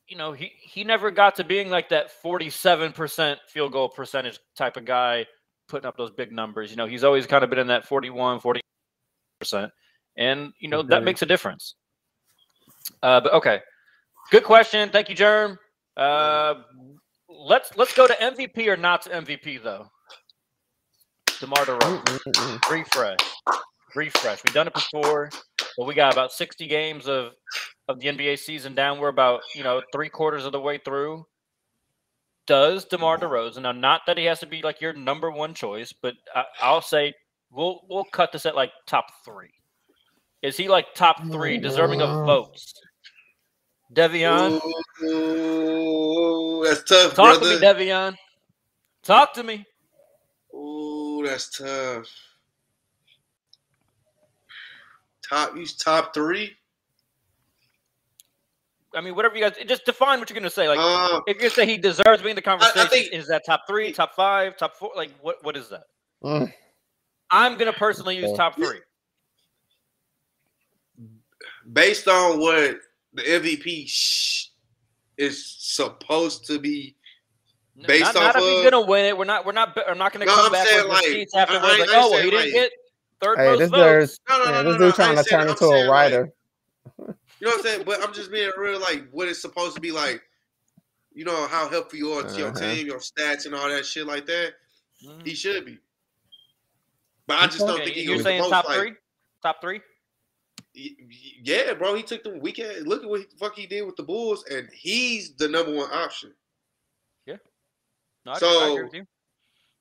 you 0.08 0.16
know, 0.16 0.32
he 0.32 0.50
he 0.58 0.82
never 0.84 1.10
got 1.10 1.36
to 1.36 1.44
being 1.44 1.70
like 1.70 1.88
that 1.90 2.10
47% 2.24 3.36
field 3.48 3.72
goal 3.72 3.88
percentage 3.88 4.40
type 4.56 4.76
of 4.76 4.84
guy 4.84 5.26
putting 5.68 5.86
up 5.86 5.96
those 5.96 6.10
big 6.10 6.32
numbers. 6.32 6.70
You 6.70 6.76
know, 6.76 6.86
he's 6.86 7.04
always 7.04 7.26
kind 7.26 7.44
of 7.44 7.50
been 7.50 7.58
in 7.58 7.66
that 7.68 7.86
41, 7.86 8.40
40%. 8.40 9.70
And, 10.16 10.52
you 10.58 10.68
know, 10.68 10.82
that 10.82 11.04
makes 11.04 11.22
a 11.22 11.26
difference. 11.26 11.74
Uh, 13.02 13.20
but 13.20 13.32
okay. 13.34 13.60
Good 14.30 14.44
question. 14.44 14.90
Thank 14.90 15.08
you, 15.08 15.14
Germ. 15.14 15.58
Uh, 15.96 16.54
let's 17.28 17.76
let's 17.76 17.94
go 17.94 18.06
to 18.06 18.14
MVP 18.14 18.66
or 18.66 18.76
not 18.76 19.02
to 19.02 19.10
MVP 19.10 19.62
though. 19.62 19.88
DeMar 21.40 21.64
DeRozan. 21.64 22.70
Refresh. 22.70 23.18
Refresh. 23.94 24.44
We've 24.44 24.54
done 24.54 24.66
it 24.66 24.74
before, 24.74 25.30
but 25.76 25.86
we 25.86 25.94
got 25.94 26.12
about 26.12 26.32
60 26.32 26.66
games 26.66 27.08
of 27.08 27.32
of 27.88 28.00
the 28.00 28.08
NBA 28.08 28.38
season 28.38 28.74
down. 28.74 28.98
We're 28.98 29.08
about, 29.08 29.42
you 29.54 29.62
know, 29.62 29.80
three 29.92 30.08
quarters 30.08 30.44
of 30.44 30.52
the 30.52 30.60
way 30.60 30.78
through. 30.78 31.24
Does 32.46 32.84
DeMar 32.84 33.18
DeRozan 33.18 33.62
now? 33.62 33.72
Not 33.72 34.02
that 34.06 34.18
he 34.18 34.24
has 34.24 34.40
to 34.40 34.46
be 34.46 34.62
like 34.62 34.80
your 34.80 34.92
number 34.92 35.30
one 35.30 35.54
choice, 35.54 35.92
but 35.92 36.14
I, 36.34 36.72
will 36.72 36.80
say 36.80 37.12
we'll 37.50 37.80
we'll 37.88 38.04
cut 38.04 38.32
this 38.32 38.46
at 38.46 38.54
like 38.54 38.70
top 38.86 39.06
three. 39.24 39.50
Is 40.42 40.56
he 40.56 40.68
like 40.68 40.94
top 40.94 41.22
three, 41.30 41.58
deserving 41.58 42.02
of 42.02 42.26
votes? 42.26 42.74
Devion, 43.94 44.60
Ooh, 45.04 46.64
that's 46.64 46.82
tough. 46.84 47.14
Talk 47.14 47.40
brother. 47.40 47.58
to 47.58 47.60
me, 47.60 47.86
Devion. 47.86 48.16
Talk 49.02 49.32
to 49.34 49.42
me. 49.42 49.64
Ooh, 50.54 50.95
that's 51.24 51.58
tough. 51.58 52.06
Top, 55.28 55.56
he's 55.56 55.74
top 55.74 56.14
three. 56.14 56.56
I 58.94 59.00
mean, 59.02 59.14
whatever 59.14 59.36
you 59.36 59.42
guys 59.42 59.54
just 59.66 59.84
define 59.84 60.20
what 60.20 60.30
you're 60.30 60.38
going 60.38 60.44
to 60.44 60.50
say. 60.50 60.68
Like, 60.68 60.78
uh, 60.80 61.20
if 61.26 61.42
you 61.42 61.50
say 61.50 61.66
he 61.66 61.76
deserves 61.76 62.22
being 62.22 62.30
in 62.30 62.36
the 62.36 62.42
conversation, 62.42 62.80
I, 62.80 62.84
I 62.84 62.88
think, 62.88 63.12
is 63.12 63.26
that 63.26 63.44
top 63.44 63.64
three, 63.68 63.92
top 63.92 64.14
five, 64.14 64.56
top 64.56 64.76
four? 64.76 64.90
Like, 64.96 65.10
what 65.20 65.36
what 65.42 65.56
is 65.56 65.68
that? 65.68 65.84
Uh, 66.24 66.46
I'm 67.30 67.58
going 67.58 67.70
to 67.70 67.78
personally 67.78 68.16
use 68.16 68.32
top 68.36 68.54
three. 68.54 68.80
Based 71.72 72.08
on 72.08 72.40
what 72.40 72.78
the 73.12 73.22
MVP 73.22 74.48
is 75.18 75.56
supposed 75.58 76.46
to 76.46 76.58
be 76.58 76.96
based 77.86 78.14
not, 78.14 78.16
off 78.16 78.34
not 78.34 78.36
if 78.36 78.42
he's 78.42 78.70
gonna 78.70 78.86
win 78.86 79.04
it. 79.04 79.18
We're 79.18 79.24
not. 79.24 79.44
We're 79.44 79.52
not. 79.52 79.76
I'm 79.88 79.98
not 79.98 80.12
gonna 80.12 80.24
no, 80.24 80.34
come 80.34 80.46
I'm 80.46 80.52
back 80.52 80.66
with 80.66 80.86
like, 80.86 81.04
receipts 81.04 81.34
afterwards. 81.34 81.78
Like, 81.78 81.88
oh, 81.92 82.10
well, 82.10 82.22
he 82.22 82.30
didn't 82.30 82.52
get 82.52 82.72
third 83.20 83.38
hey, 83.38 83.50
most 83.50 83.58
this 83.58 83.70
votes. 83.70 84.20
No, 84.28 84.38
no, 84.38 84.44
no, 84.44 84.50
yeah, 84.50 84.62
no, 84.62 84.72
this 84.72 84.78
dude 84.78 84.94
trying 84.94 85.16
to 85.16 85.24
turn 85.24 85.48
into 85.48 85.66
a 85.66 85.90
writer. 85.90 86.32
You 87.38 87.46
know 87.46 87.50
what 87.50 87.58
I'm 87.58 87.62
saying? 87.62 87.82
But 87.84 88.02
I'm 88.02 88.14
just 88.14 88.30
being 88.30 88.50
real, 88.56 88.80
like 88.80 89.08
what 89.10 89.28
it's 89.28 89.40
supposed 89.40 89.74
to 89.74 89.80
be 89.80 89.92
like. 89.92 90.22
You 91.12 91.24
know 91.24 91.46
how 91.46 91.68
helpful 91.68 91.98
you 91.98 92.12
are 92.12 92.22
to 92.22 92.28
uh-huh. 92.28 92.38
your 92.38 92.52
team, 92.52 92.86
your 92.86 92.98
stats, 92.98 93.46
and 93.46 93.54
all 93.54 93.68
that 93.68 93.86
shit 93.86 94.06
like 94.06 94.26
that. 94.26 94.52
Mm-hmm. 95.04 95.20
He 95.24 95.34
should 95.34 95.64
be. 95.64 95.78
But 97.26 97.38
I 97.38 97.46
just 97.46 97.58
don't 97.58 97.82
think 97.82 97.96
he. 97.96 98.02
You're 98.02 98.22
saying 98.22 98.48
top 98.50 98.68
like, 98.68 98.78
three? 98.78 98.92
Top 99.42 99.60
three? 99.60 99.80
Yeah, 101.42 101.72
bro. 101.74 101.94
He 101.94 102.02
took 102.02 102.22
them 102.22 102.40
weekend. 102.40 102.86
Look 102.86 103.02
at 103.02 103.08
what 103.08 103.30
the 103.30 103.36
fuck 103.38 103.56
he 103.56 103.66
did 103.66 103.82
with 103.82 103.96
the 103.96 104.02
Bulls, 104.02 104.44
and 104.50 104.68
he's 104.72 105.34
the 105.36 105.48
number 105.48 105.74
one 105.74 105.90
option. 105.90 106.32
Yeah. 108.26 108.32
No, 108.32 108.32
I 108.32 108.38
so, 108.38 108.86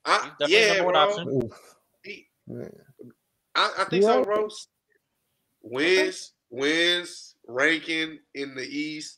I, 0.05 0.31
yeah, 0.47 0.81
bro. 0.83 1.49
He, 2.03 2.27
I, 3.55 3.73
I 3.79 3.83
think 3.85 4.03
yeah. 4.03 4.09
so, 4.09 4.23
Rose. 4.23 4.67
Wins, 5.61 6.33
okay. 6.53 6.61
wins, 6.61 7.35
ranking 7.47 8.19
in 8.35 8.53
the 8.53 8.61
East, 8.61 9.17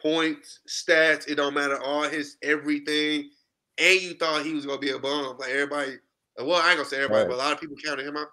points, 0.00 0.60
stats, 0.66 1.28
it 1.28 1.34
don't 1.34 1.52
matter, 1.52 1.78
all 1.82 2.04
his 2.04 2.36
everything. 2.42 3.30
And 3.76 4.00
you 4.00 4.14
thought 4.14 4.44
he 4.44 4.54
was 4.54 4.64
gonna 4.64 4.78
be 4.78 4.90
a 4.90 4.98
bum. 4.98 5.36
Like 5.38 5.50
everybody, 5.50 5.96
well, 6.38 6.60
I 6.62 6.68
ain't 6.68 6.78
gonna 6.78 6.88
say 6.88 6.96
everybody, 6.96 7.22
right. 7.22 7.28
but 7.28 7.34
a 7.34 7.44
lot 7.44 7.52
of 7.52 7.60
people 7.60 7.76
counted 7.84 8.06
him 8.06 8.16
out. 8.16 8.28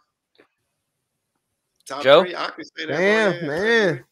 Top 1.85 2.03
Joe? 2.03 2.23
three, 2.23 2.35
I 2.35 2.49
can 2.49 2.63
say 2.63 2.85
that. 2.85 2.97
Damn, 2.97 3.47
man. 3.47 4.03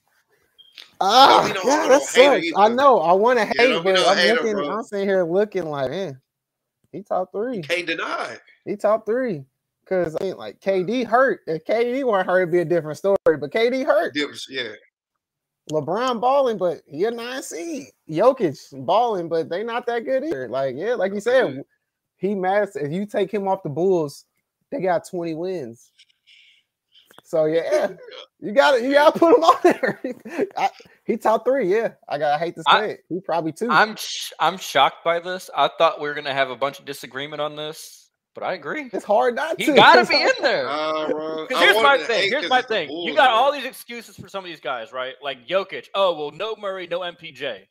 Ah, 1.02 1.42
oh, 1.44 1.62
yeah, 1.66 1.88
that 1.88 2.02
sucks. 2.04 2.48
I 2.58 2.68
know. 2.70 3.00
I 3.00 3.14
want 3.14 3.40
to 3.40 3.46
hate, 3.46 3.56
yeah, 3.58 3.82
but 3.84 4.00
I'm 4.08 4.18
hater, 4.18 4.36
looking. 4.36 4.54
Bro. 4.54 4.70
I'm 4.70 4.84
sitting 4.84 5.08
here 5.08 5.24
looking 5.24 5.66
like, 5.66 5.90
man, 5.90 6.22
he 6.92 7.02
top 7.02 7.32
three. 7.32 7.62
can't 7.62 7.88
deny. 7.88 8.38
He 8.66 8.76
top 8.76 9.06
three. 9.06 9.44
Cause 9.86 10.18
I 10.20 10.24
mean, 10.24 10.38
like 10.38 10.60
KD 10.62 11.06
hurt. 11.06 11.42
If 11.46 11.64
KD 11.66 12.04
weren't 12.04 12.26
hurt, 12.28 12.42
it'd 12.42 12.52
be 12.52 12.60
a 12.60 12.66
different 12.66 12.98
story. 12.98 13.18
But 13.26 13.52
KD 13.52 13.86
hurt. 13.86 14.16
Yeah. 14.50 14.72
LeBron 15.72 16.22
balling, 16.22 16.58
but 16.58 16.82
he 16.88 17.06
a 17.06 17.12
nine 17.12 17.44
seed. 17.44 17.88
Jokic 18.10 18.58
balling, 18.86 19.28
but 19.30 19.50
they 19.50 19.64
not 19.64 19.86
that 19.88 20.06
good 20.06 20.24
either. 20.24 20.48
Like, 20.48 20.76
yeah, 20.76 20.96
like 20.96 21.14
you 21.14 21.20
said, 21.20 21.62
he 22.18 22.36
matters. 22.36 22.76
If 22.76 22.92
you 22.92 23.06
take 23.06 23.32
him 23.32 23.48
off 23.48 23.64
the 23.64 23.70
Bulls, 23.70 24.26
they 24.72 24.82
got 24.82 25.08
20 25.10 25.34
wins. 25.36 25.92
So 27.26 27.46
yeah, 27.46 27.92
you 28.40 28.52
got 28.52 28.76
it. 28.76 28.84
You 28.84 28.94
got 28.94 29.14
to 29.14 29.20
put 29.20 29.36
him 29.36 29.44
on 29.44 29.58
there. 29.64 30.48
I, 30.58 30.70
he 31.06 31.18
top 31.18 31.44
three. 31.44 31.74
Yeah, 31.74 31.94
I 32.08 32.18
got. 32.20 32.36
I 32.36 32.38
hate 32.38 32.56
to 32.56 32.62
say 32.62 32.72
I, 32.72 32.86
it. 32.86 33.00
He 33.10 33.20
probably 33.20 33.52
two. 33.52 33.70
I'm 33.70 33.96
sh- 33.96 34.32
I'm 34.40 34.58
shocked 34.58 35.04
by 35.04 35.20
this. 35.20 35.50
I 35.56 35.70
thought 35.78 36.00
we 36.00 36.08
were 36.08 36.14
gonna 36.14 36.34
have 36.34 36.52
a 36.52 36.56
bunch 36.56 36.80
of 36.80 36.86
disagreement 36.86 37.42
on 37.42 37.56
this. 37.56 38.04
But 38.36 38.44
I 38.44 38.54
agree. 38.54 38.90
It's 38.92 39.06
hard 39.06 39.34
not 39.34 39.56
he 39.58 39.66
to. 39.66 39.72
He 39.72 39.78
got 39.78 39.96
to 39.96 40.06
be 40.06 40.22
in 40.22 40.30
there. 40.42 40.68
Uh, 40.68 41.48
here's 41.50 41.82
my 41.82 41.98
thing. 41.98 42.30
Here's 42.30 42.50
my 42.50 42.62
thing. 42.62 42.92
You 42.92 43.16
got 43.16 43.30
all 43.30 43.52
these 43.52 43.64
excuses 43.64 44.18
for 44.18 44.28
some 44.28 44.44
of 44.44 44.50
these 44.50 44.60
guys, 44.60 44.92
right? 44.92 45.14
Like 45.24 45.48
Jokic. 45.48 45.88
Oh 45.96 46.16
well, 46.16 46.32
no 46.32 46.56
Murray, 46.58 46.86
no 46.86 47.00
MPJ. 47.00 47.62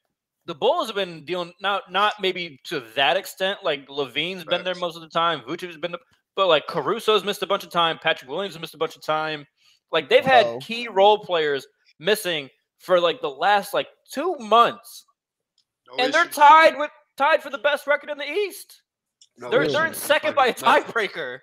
The 0.46 0.55
Bulls 0.55 0.86
have 0.88 0.96
been 0.96 1.24
dealing 1.24 1.52
not 1.61 1.92
not 1.92 2.14
maybe 2.20 2.61
to 2.64 2.82
that 2.96 3.16
extent. 3.16 3.59
Like 3.62 3.86
LaVine's 3.88 4.38
right. 4.38 4.46
been 4.48 4.64
there 4.64 4.74
most 4.74 4.96
of 4.96 5.02
the 5.02 5.09
time. 5.09 5.42
Vucevic's 5.42 5.76
been, 5.76 5.94
but 6.37 6.49
like 6.49 6.66
Caruso's 6.66 7.24
missed 7.24 7.43
a 7.43 7.47
bunch 7.47 7.64
of 7.64 7.70
time. 7.70 7.99
Patrick 8.03 8.30
Williams 8.30 8.59
missed 8.59 8.74
a 8.74 8.78
bunch 8.78 8.97
of 8.97 9.03
time. 9.03 9.47
Like 9.93 10.09
they've 10.09 10.24
had 10.24 10.47
oh. 10.47 10.59
key 10.61 10.89
role 10.89 11.18
players 11.18 11.66
missing 11.99 12.49
for 12.78 13.01
like 13.01 13.20
the 13.20 13.30
last 13.30 13.72
like 13.72 13.89
two 14.12 14.37
months, 14.39 15.07
no 15.89 16.05
and 16.05 16.11
issue. 16.11 16.12
they're 16.12 16.30
tied 16.30 16.78
with 16.78 16.91
tied 17.16 17.43
for 17.43 17.51
the 17.51 17.59
best 17.59 17.87
record 17.87 18.11
in 18.11 18.18
the 18.18 18.28
East. 18.28 18.82
No, 19.39 19.51
they're 19.51 19.68
they're 19.68 19.87
in 19.87 19.95
second 19.95 20.35
by 20.35 20.49
a 20.49 20.55
tiebreaker. 20.55 21.39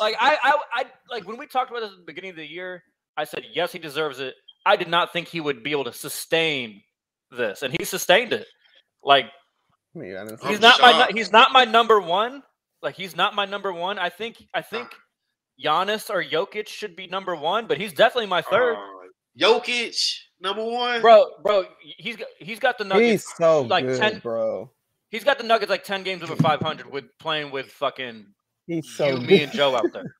Like 0.00 0.16
I, 0.20 0.36
I 0.42 0.58
I 0.72 0.84
like 1.10 1.26
when 1.26 1.38
we 1.38 1.46
talked 1.46 1.70
about 1.70 1.80
this 1.80 1.92
at 1.92 1.98
the 1.98 2.04
beginning 2.04 2.30
of 2.30 2.36
the 2.36 2.46
year, 2.46 2.82
I 3.16 3.24
said 3.24 3.44
yes, 3.52 3.72
he 3.72 3.78
deserves 3.78 4.18
it. 4.18 4.34
I 4.66 4.76
did 4.76 4.88
not 4.88 5.12
think 5.12 5.28
he 5.28 5.40
would 5.40 5.62
be 5.62 5.70
able 5.70 5.84
to 5.84 5.92
sustain 5.92 6.82
this, 7.30 7.62
and 7.62 7.74
he 7.78 7.84
sustained 7.84 8.32
it. 8.32 8.46
Like 9.04 9.26
yeah, 9.94 10.24
he's 10.48 10.60
not 10.60 10.80
my 10.80 11.10
he's 11.12 11.32
not 11.32 11.52
my 11.52 11.64
number 11.64 12.00
one. 12.00 12.42
Like 12.82 12.96
he's 12.96 13.16
not 13.16 13.34
my 13.34 13.44
number 13.44 13.72
one. 13.72 13.98
I 13.98 14.08
think 14.08 14.46
I 14.54 14.62
think 14.62 14.88
Giannis 15.62 16.10
or 16.10 16.22
Jokic 16.22 16.68
should 16.68 16.96
be 16.96 17.06
number 17.06 17.34
one, 17.36 17.66
but 17.66 17.78
he's 17.78 17.92
definitely 17.92 18.26
my 18.26 18.42
third. 18.42 18.74
Uh, 18.74 19.08
Jokic 19.38 20.18
number 20.40 20.64
one, 20.64 21.00
bro, 21.00 21.26
bro. 21.42 21.64
He's 21.80 22.16
got 22.16 22.28
he's 22.38 22.58
got 22.58 22.78
the 22.78 22.84
Nuggets. 22.84 23.24
He's 23.24 23.36
so 23.36 23.62
like 23.62 23.86
good, 23.86 23.98
10, 23.98 24.18
bro. 24.18 24.70
He's 25.10 25.24
got 25.24 25.38
the 25.38 25.44
Nuggets 25.44 25.70
like 25.70 25.84
ten 25.84 26.02
games 26.02 26.22
over 26.22 26.36
five 26.36 26.60
hundred 26.60 26.90
with 26.90 27.04
playing 27.18 27.50
with 27.50 27.66
fucking 27.66 28.26
He's 28.66 28.88
so 28.90 29.08
you, 29.08 29.26
me, 29.26 29.42
and 29.42 29.52
Joe 29.52 29.76
out 29.76 29.86
there. 29.92 30.16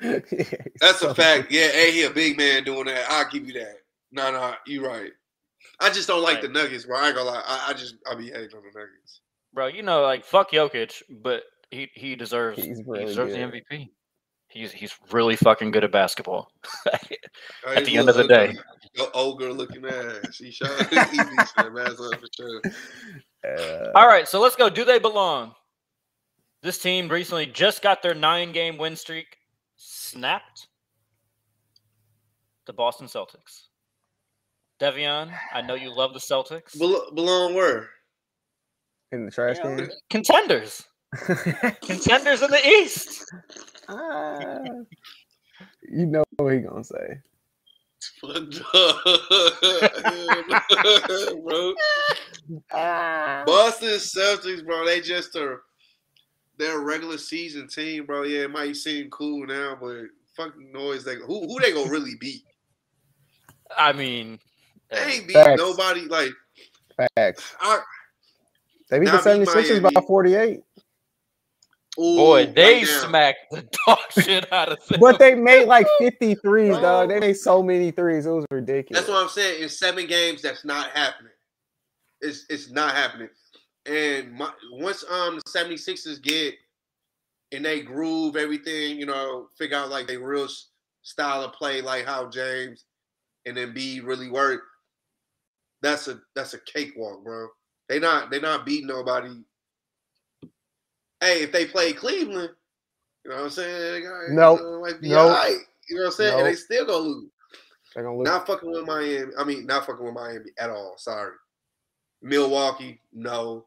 yeah, 0.32 0.44
That's 0.80 1.00
so 1.00 1.10
a 1.10 1.14
fact. 1.14 1.48
Good. 1.48 1.56
Yeah, 1.56 1.68
hey, 1.68 1.92
he 1.92 2.02
a 2.02 2.10
big 2.10 2.36
man 2.36 2.64
doing 2.64 2.86
that. 2.86 3.06
I'll 3.08 3.30
give 3.30 3.46
you 3.46 3.54
that. 3.54 3.76
No, 4.12 4.30
no, 4.30 4.54
you're 4.66 4.86
right. 4.86 5.10
I 5.80 5.90
just 5.90 6.08
don't 6.08 6.22
like 6.22 6.34
right. 6.34 6.42
the 6.42 6.48
Nuggets, 6.48 6.84
bro. 6.84 6.98
I 6.98 7.08
ain't 7.08 7.16
gonna 7.16 7.30
lie. 7.30 7.42
I, 7.44 7.70
I 7.70 7.72
just 7.72 7.96
I 8.10 8.14
be 8.14 8.26
hating 8.26 8.56
on 8.56 8.62
the 8.62 8.78
Nuggets. 8.78 9.20
Bro, 9.52 9.68
you 9.68 9.82
know, 9.82 10.02
like 10.02 10.24
fuck 10.24 10.50
Jokic, 10.50 11.02
but 11.08 11.44
he 11.70 11.90
he 11.94 12.16
deserves 12.16 12.58
really 12.58 13.00
he 13.00 13.06
deserves 13.06 13.34
good. 13.34 13.52
the 13.52 13.60
MVP. 13.60 13.88
He's 14.48 14.72
he's 14.72 14.94
really 15.10 15.36
fucking 15.36 15.70
good 15.70 15.84
at 15.84 15.92
basketball. 15.92 16.50
at 17.66 17.84
the 17.84 17.98
end 17.98 18.08
of 18.08 18.16
the 18.16 18.26
day, 18.26 18.56
ogre 19.14 19.52
looking 19.52 19.84
ass. 19.84 20.38
He 20.38 20.50
shot. 20.50 20.70
he 20.90 20.96
ass 20.96 21.50
up 21.58 22.20
for 22.20 22.28
sure. 22.36 22.62
Uh, 23.44 23.90
All 23.94 24.06
right, 24.06 24.28
so 24.28 24.40
let's 24.40 24.56
go. 24.56 24.70
Do 24.70 24.84
they 24.84 24.98
belong? 24.98 25.54
This 26.62 26.78
team 26.78 27.08
recently 27.08 27.46
just 27.46 27.82
got 27.82 28.02
their 28.02 28.14
nine 28.14 28.52
game 28.52 28.78
win 28.78 28.96
streak 28.96 29.36
snapped. 29.76 30.68
The 32.66 32.72
Boston 32.72 33.06
Celtics. 33.06 33.68
Devion, 34.80 35.32
I 35.54 35.62
know 35.62 35.74
you 35.74 35.94
love 35.94 36.12
the 36.12 36.18
Celtics. 36.18 36.76
belong 36.76 37.54
where? 37.54 37.88
in 39.12 39.24
the 39.24 39.30
trash 39.30 39.56
yeah, 39.58 39.76
can. 39.76 39.90
Contenders. 40.10 40.84
Contenders 41.82 42.42
in 42.42 42.50
the 42.50 42.66
East. 42.66 43.32
Uh, 43.88 44.58
you 45.88 46.06
know 46.06 46.24
what 46.36 46.54
he 46.54 46.60
gonna 46.60 46.84
say. 46.84 47.20
bro. 48.22 48.40
Boston 53.46 53.98
Celtics, 53.98 54.64
bro. 54.64 54.84
They 54.84 55.00
just 55.00 55.34
a 55.36 55.56
they're 56.58 56.78
a 56.78 56.84
regular 56.84 57.18
season 57.18 57.68
team, 57.68 58.06
bro. 58.06 58.22
Yeah, 58.22 58.44
it 58.44 58.50
might 58.50 58.76
seem 58.76 59.10
cool 59.10 59.46
now, 59.46 59.76
but 59.80 60.04
fucking 60.36 60.72
noise. 60.72 61.04
They 61.04 61.16
who 61.16 61.46
who 61.46 61.60
they 61.60 61.72
gonna 61.72 61.90
really 61.90 62.14
beat? 62.20 62.42
I 63.76 63.92
mean, 63.92 64.38
they 64.90 64.98
ain't 64.98 65.26
beat 65.26 65.34
Facts. 65.34 65.60
nobody. 65.60 66.02
Like 66.02 66.30
Facts. 67.16 67.54
I, 67.60 67.80
they 68.90 69.00
beat 69.00 69.06
the 69.06 69.18
76ers 69.18 69.82
by 69.82 69.90
48. 70.06 70.60
Ooh, 71.98 72.16
Boy, 72.16 72.46
they 72.46 72.80
right 72.80 72.86
smacked 72.86 73.50
the 73.50 73.62
dog 73.86 73.98
shit 74.10 74.52
out 74.52 74.70
of 74.70 74.86
them. 74.86 75.00
But 75.00 75.18
they 75.18 75.34
made 75.34 75.66
like 75.66 75.86
50 75.98 76.34
threes, 76.36 76.76
dog. 76.76 77.08
They 77.08 77.20
made 77.20 77.36
so 77.36 77.62
many 77.62 77.90
threes. 77.90 78.26
It 78.26 78.30
was 78.30 78.44
ridiculous. 78.50 79.00
That's 79.00 79.10
what 79.10 79.22
I'm 79.22 79.30
saying. 79.30 79.62
In 79.62 79.68
seven 79.68 80.06
games, 80.06 80.42
that's 80.42 80.64
not 80.64 80.90
happening. 80.90 81.32
It's 82.20 82.44
it's 82.50 82.70
not 82.70 82.94
happening. 82.94 83.28
And 83.86 84.32
my, 84.32 84.50
once 84.72 85.04
um 85.10 85.36
the 85.36 85.42
76ers 85.50 86.20
get 86.22 86.54
and 87.52 87.64
they 87.64 87.80
groove 87.80 88.36
everything, 88.36 88.98
you 88.98 89.06
know, 89.06 89.48
figure 89.56 89.76
out 89.76 89.90
like 89.90 90.06
they 90.06 90.16
real 90.16 90.48
style 91.02 91.42
of 91.42 91.52
play, 91.52 91.80
like 91.80 92.04
how 92.04 92.28
James 92.28 92.84
and 93.46 93.56
then 93.56 93.72
be 93.72 94.00
really 94.00 94.28
work. 94.28 94.62
That's 95.82 96.08
a 96.08 96.20
that's 96.34 96.54
a 96.54 96.58
cakewalk, 96.60 97.24
bro. 97.24 97.48
They 97.88 98.00
not 98.00 98.30
they 98.30 98.40
not 98.40 98.66
beating 98.66 98.88
nobody 98.88 99.44
hey, 101.20 101.42
if 101.42 101.52
they 101.52 101.66
play 101.66 101.92
Cleveland, 101.92 102.50
you 103.24 103.30
know 103.30 103.36
what 103.36 103.44
I'm 103.44 103.50
saying? 103.50 104.04
No, 104.30 104.54
nope. 104.56 104.98
nope. 105.02 105.30
Right. 105.30 105.56
You 105.88 105.96
know 105.96 106.02
what 106.02 106.06
I'm 106.06 106.12
saying? 106.12 106.30
Nope. 106.30 106.38
And 106.38 106.46
they 106.46 106.54
still 106.54 106.86
gonna 106.86 106.98
lose. 106.98 107.30
They're 107.94 108.04
gonna 108.04 108.16
lose. 108.16 108.26
Not 108.26 108.46
fucking 108.46 108.70
with 108.70 108.86
Miami. 108.86 109.32
I 109.38 109.44
mean, 109.44 109.66
not 109.66 109.86
fucking 109.86 110.04
with 110.04 110.14
Miami 110.14 110.50
at 110.58 110.70
all. 110.70 110.94
Sorry. 110.98 111.32
Milwaukee, 112.22 113.00
no. 113.12 113.66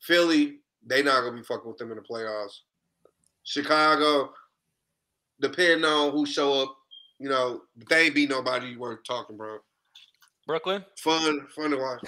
Philly, 0.00 0.60
they 0.86 1.02
not 1.02 1.22
gonna 1.22 1.36
be 1.36 1.42
fucking 1.42 1.68
with 1.68 1.78
them 1.78 1.90
in 1.90 1.96
the 1.96 2.02
playoffs. 2.02 2.60
Chicago, 3.44 4.32
depending 5.40 5.84
on 5.84 6.12
who 6.12 6.26
show 6.26 6.62
up, 6.62 6.76
you 7.18 7.28
know, 7.28 7.62
they 7.90 8.06
ain't 8.06 8.14
be 8.14 8.26
nobody 8.26 8.76
worth 8.76 9.04
talking, 9.04 9.36
bro. 9.36 9.58
Brooklyn, 10.46 10.84
fun, 10.98 11.46
fun 11.54 11.70
to 11.70 11.76
watch. 11.76 12.00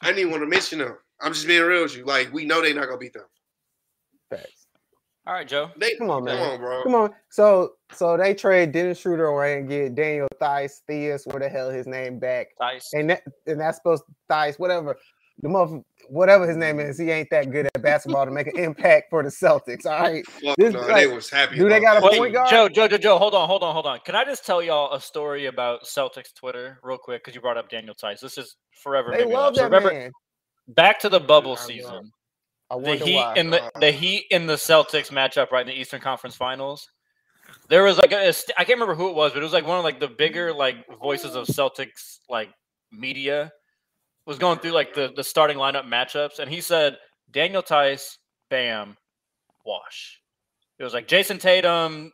I 0.00 0.06
didn't 0.06 0.18
even 0.18 0.30
want 0.30 0.42
to 0.42 0.48
mention 0.48 0.78
them. 0.80 0.96
I'm 1.22 1.32
just 1.32 1.46
being 1.46 1.62
real 1.62 1.82
with 1.82 1.96
you. 1.96 2.04
Like 2.04 2.32
we 2.32 2.44
know 2.44 2.60
they're 2.60 2.74
not 2.74 2.86
gonna 2.86 2.98
beat 2.98 3.12
them. 3.12 3.24
Thanks. 4.30 4.66
All 5.24 5.34
right, 5.34 5.46
Joe. 5.46 5.70
They, 5.76 5.94
come 5.94 6.10
on, 6.10 6.24
man. 6.24 6.36
Come 6.36 6.48
on, 6.54 6.58
bro. 6.58 6.82
Come 6.82 6.94
on. 6.96 7.10
So, 7.30 7.74
so 7.92 8.16
they 8.16 8.34
trade 8.34 8.72
Dennis 8.72 8.98
Schroeder 8.98 9.26
away 9.26 9.58
and 9.58 9.68
get 9.68 9.94
Daniel 9.94 10.26
Theis, 10.40 10.82
Theus, 10.90 11.26
where 11.28 11.38
the 11.38 11.48
hell 11.48 11.70
his 11.70 11.86
name 11.86 12.18
back. 12.18 12.48
Theis. 12.60 12.88
And 12.92 13.10
that, 13.10 13.22
and 13.46 13.60
that's 13.60 13.76
supposed 13.76 14.02
to 14.06 14.12
Theis, 14.28 14.58
whatever. 14.58 14.96
The 15.40 15.48
mother, 15.48 15.80
whatever 16.08 16.46
his 16.46 16.56
name 16.56 16.80
is, 16.80 16.98
he 16.98 17.10
ain't 17.10 17.30
that 17.30 17.50
good 17.50 17.66
at 17.66 17.82
basketball 17.82 18.24
to 18.24 18.32
make 18.32 18.48
an 18.48 18.58
impact 18.58 19.10
for 19.10 19.22
the 19.22 19.28
Celtics. 19.28 19.86
All 19.86 20.00
right. 20.00 20.24
Well, 20.42 20.56
this, 20.58 20.74
no, 20.74 20.80
like, 20.80 20.94
they 20.94 21.06
was 21.06 21.30
happy. 21.30 21.56
Do 21.56 21.68
they 21.68 21.80
got 21.80 21.98
a 21.98 22.00
point 22.00 22.32
guard? 22.32 22.50
Joe, 22.50 22.68
Joe, 22.68 22.88
Joe, 22.88 22.98
Joe, 22.98 23.18
hold 23.18 23.34
on, 23.34 23.48
hold 23.48 23.62
on, 23.62 23.72
hold 23.72 23.86
on. 23.86 24.00
Can 24.04 24.14
I 24.14 24.24
just 24.24 24.44
tell 24.44 24.60
y'all 24.60 24.92
a 24.92 25.00
story 25.00 25.46
about 25.46 25.84
Celtics 25.84 26.34
Twitter 26.34 26.80
real 26.82 26.98
quick? 26.98 27.22
Because 27.22 27.34
you 27.34 27.40
brought 27.40 27.56
up 27.56 27.70
Daniel 27.70 27.94
Theis. 27.94 28.20
This 28.20 28.38
is 28.38 28.56
forever. 28.82 29.12
They 29.16 29.24
love 29.24 29.54
that 29.54 29.60
so 29.60 29.64
remember, 29.64 29.92
man 29.92 30.10
back 30.74 31.00
to 31.00 31.08
the 31.08 31.20
bubble 31.20 31.56
season. 31.56 32.12
The 32.70 32.96
Heat 32.96 33.16
why. 33.16 33.34
in 33.36 33.50
the 33.50 33.70
the 33.80 33.90
Heat 33.90 34.26
in 34.30 34.46
the 34.46 34.54
Celtics 34.54 35.10
matchup 35.10 35.50
right 35.50 35.60
in 35.60 35.66
the 35.66 35.78
Eastern 35.78 36.00
Conference 36.00 36.36
Finals. 36.36 36.88
There 37.68 37.84
was 37.84 37.98
like 37.98 38.12
a, 38.12 38.28
I 38.28 38.64
can't 38.64 38.80
remember 38.80 38.94
who 38.94 39.10
it 39.10 39.14
was, 39.14 39.32
but 39.32 39.40
it 39.40 39.44
was 39.44 39.52
like 39.52 39.66
one 39.66 39.78
of 39.78 39.84
like 39.84 40.00
the 40.00 40.08
bigger 40.08 40.52
like 40.52 40.76
voices 41.00 41.34
of 41.34 41.46
Celtics 41.46 42.18
like 42.30 42.48
media 42.90 43.52
was 44.26 44.38
going 44.38 44.58
through 44.58 44.72
like 44.72 44.94
the 44.94 45.12
the 45.14 45.24
starting 45.24 45.58
lineup 45.58 45.86
matchups, 45.86 46.38
and 46.38 46.50
he 46.50 46.60
said 46.60 46.96
Daniel 47.30 47.62
Theis, 47.62 48.18
Bam, 48.50 48.96
Wash. 49.66 50.20
It 50.78 50.84
was 50.84 50.94
like 50.94 51.08
Jayson 51.08 51.38
Tatum, 51.38 52.10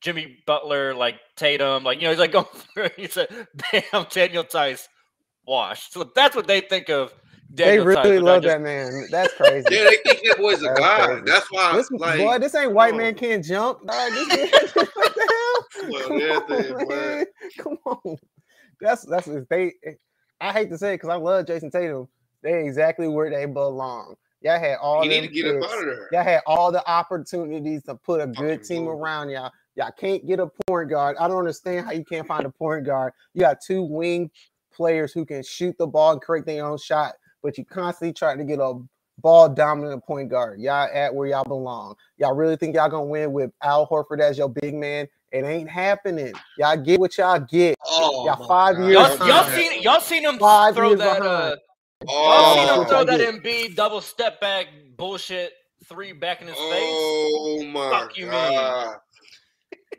Jimmy 0.00 0.38
Butler, 0.46 0.94
like 0.94 1.16
Tatum, 1.36 1.82
like 1.82 1.98
you 1.98 2.04
know 2.04 2.10
he's 2.10 2.18
like 2.18 2.32
going 2.32 2.46
through. 2.74 2.90
He 2.96 3.06
said 3.06 3.28
Bam, 3.72 4.06
Daniel 4.10 4.44
Theis, 4.44 4.86
Wash. 5.46 5.90
So 5.90 6.10
that's 6.14 6.36
what 6.36 6.46
they 6.46 6.60
think 6.60 6.90
of 6.90 7.12
they 7.54 7.78
really 7.78 8.18
love 8.18 8.42
that 8.42 8.60
man. 8.60 9.06
That's 9.10 9.32
crazy. 9.34 9.66
yeah, 9.70 9.84
they 9.84 9.96
think 10.04 10.26
that 10.26 10.38
boy's 10.38 10.60
a 10.60 10.66
That's 10.66 10.80
god. 10.80 11.06
Crazy. 11.06 11.22
That's 11.26 11.46
why. 11.52 11.76
This, 11.76 11.90
like, 11.92 12.18
boy, 12.18 12.38
this 12.38 12.54
ain't 12.54 12.72
white 12.72 12.92
um, 12.92 12.98
man 12.98 13.14
can't 13.14 13.44
jump. 13.44 13.86
Dog. 13.86 14.12
This 14.12 14.28
man, 14.36 14.48
what 15.88 16.48
the 16.48 16.62
hell? 16.62 16.76
Well, 16.76 16.78
Come, 16.78 16.78
on, 16.78 16.88
man. 16.88 17.26
Come 17.58 17.78
on. 17.86 18.16
That's 18.80 19.04
that's 19.04 19.28
they. 19.48 19.72
I 20.40 20.52
hate 20.52 20.70
to 20.70 20.78
say 20.78 20.94
it 20.94 20.94
because 20.96 21.10
I 21.10 21.16
love 21.16 21.46
Jayson 21.46 21.70
Tatum. 21.70 22.08
They 22.42 22.64
exactly 22.66 23.08
where 23.08 23.30
they 23.30 23.46
belong. 23.46 24.16
Y'all 24.40 24.58
had 24.58 24.76
all. 24.82 25.04
You 25.04 25.10
need 25.10 25.20
to 25.22 25.28
get 25.28 25.44
picks. 25.44 25.64
up 25.64 25.70
out 25.70 25.78
of 25.78 25.86
there. 25.86 26.08
Y'all 26.12 26.24
had 26.24 26.40
all 26.46 26.72
the 26.72 26.86
opportunities 26.90 27.82
to 27.84 27.94
put 27.94 28.20
a 28.20 28.26
good 28.26 28.64
team 28.64 28.88
around 28.88 29.30
y'all. 29.30 29.52
Y'all 29.76 29.92
can't 29.96 30.26
get 30.26 30.40
a 30.40 30.48
point 30.66 30.90
guard. 30.90 31.16
I 31.18 31.28
don't 31.28 31.38
understand 31.38 31.86
how 31.86 31.92
you 31.92 32.04
can't 32.04 32.26
find 32.26 32.44
a 32.44 32.50
point 32.50 32.84
guard. 32.84 33.12
You 33.32 33.40
got 33.40 33.60
two 33.60 33.82
wing 33.82 34.30
players 34.72 35.12
who 35.12 35.24
can 35.24 35.42
shoot 35.42 35.76
the 35.78 35.86
ball 35.86 36.12
and 36.12 36.20
create 36.20 36.46
their 36.46 36.66
own 36.66 36.78
shot 36.78 37.14
but 37.44 37.58
you 37.58 37.64
constantly 37.64 38.12
try 38.12 38.34
to 38.34 38.42
get 38.42 38.58
a 38.58 38.80
ball 39.18 39.48
dominant 39.48 40.02
point 40.04 40.30
guard. 40.30 40.58
Y'all 40.58 40.88
at 40.92 41.14
where 41.14 41.28
y'all 41.28 41.44
belong. 41.44 41.94
Y'all 42.16 42.34
really 42.34 42.56
think 42.56 42.74
y'all 42.74 42.88
gonna 42.88 43.04
win 43.04 43.32
with 43.32 43.52
Al 43.62 43.86
Horford 43.86 44.20
as 44.20 44.36
your 44.38 44.48
big 44.48 44.74
man? 44.74 45.06
It 45.30 45.44
ain't 45.44 45.68
happening. 45.68 46.32
Y'all 46.58 46.76
get 46.76 46.98
what 46.98 47.16
y'all 47.18 47.38
get. 47.38 47.76
Oh, 47.86 48.26
y'all 48.26 48.48
five 48.48 48.76
God. 48.76 48.86
years. 48.86 49.18
Y'all, 49.18 49.28
y'all 49.28 49.50
seen 49.50 49.82
y'all 49.82 50.00
seen 50.00 50.24
him 50.24 50.38
five 50.38 50.74
throw 50.74 50.94
that. 50.96 51.22
Uh, 51.22 51.56
oh, 52.08 52.08
y'all 52.08 52.54
seen 52.54 52.80
him 52.80 52.88
throw 52.88 53.04
that 53.04 53.20
Embiid 53.20 53.76
double 53.76 54.00
step 54.00 54.40
back 54.40 54.66
bullshit 54.96 55.52
three 55.86 56.12
back 56.12 56.40
in 56.40 56.48
his 56.48 56.56
oh, 56.58 56.70
face. 56.70 56.82
Oh 56.82 57.72
my 57.72 57.90
Fuck 57.90 58.16
you, 58.16 58.26
God. 58.26 58.86
Man. 58.86 58.96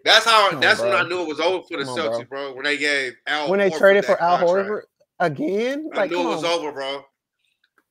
That's 0.04 0.26
how. 0.26 0.52
On, 0.52 0.60
that's 0.60 0.80
bro. 0.80 0.90
when 0.90 0.98
I 0.98 1.08
knew 1.08 1.22
it 1.22 1.28
was 1.28 1.40
over 1.40 1.64
for 1.68 1.78
the 1.78 1.90
on, 1.90 1.98
Celtics, 1.98 2.28
bro. 2.28 2.48
bro. 2.48 2.56
When 2.56 2.64
they 2.64 2.78
gave 2.78 3.14
Al 3.28 3.50
when 3.52 3.60
they 3.60 3.70
Horford 3.70 3.78
traded 3.78 4.06
for 4.06 4.20
Al 4.20 4.40
Horford 4.40 4.82
again. 5.20 5.90
I 5.94 5.98
like, 5.98 6.12
knew 6.12 6.22
it 6.22 6.26
was 6.26 6.44
on. 6.44 6.60
over, 6.60 6.72
bro 6.72 7.04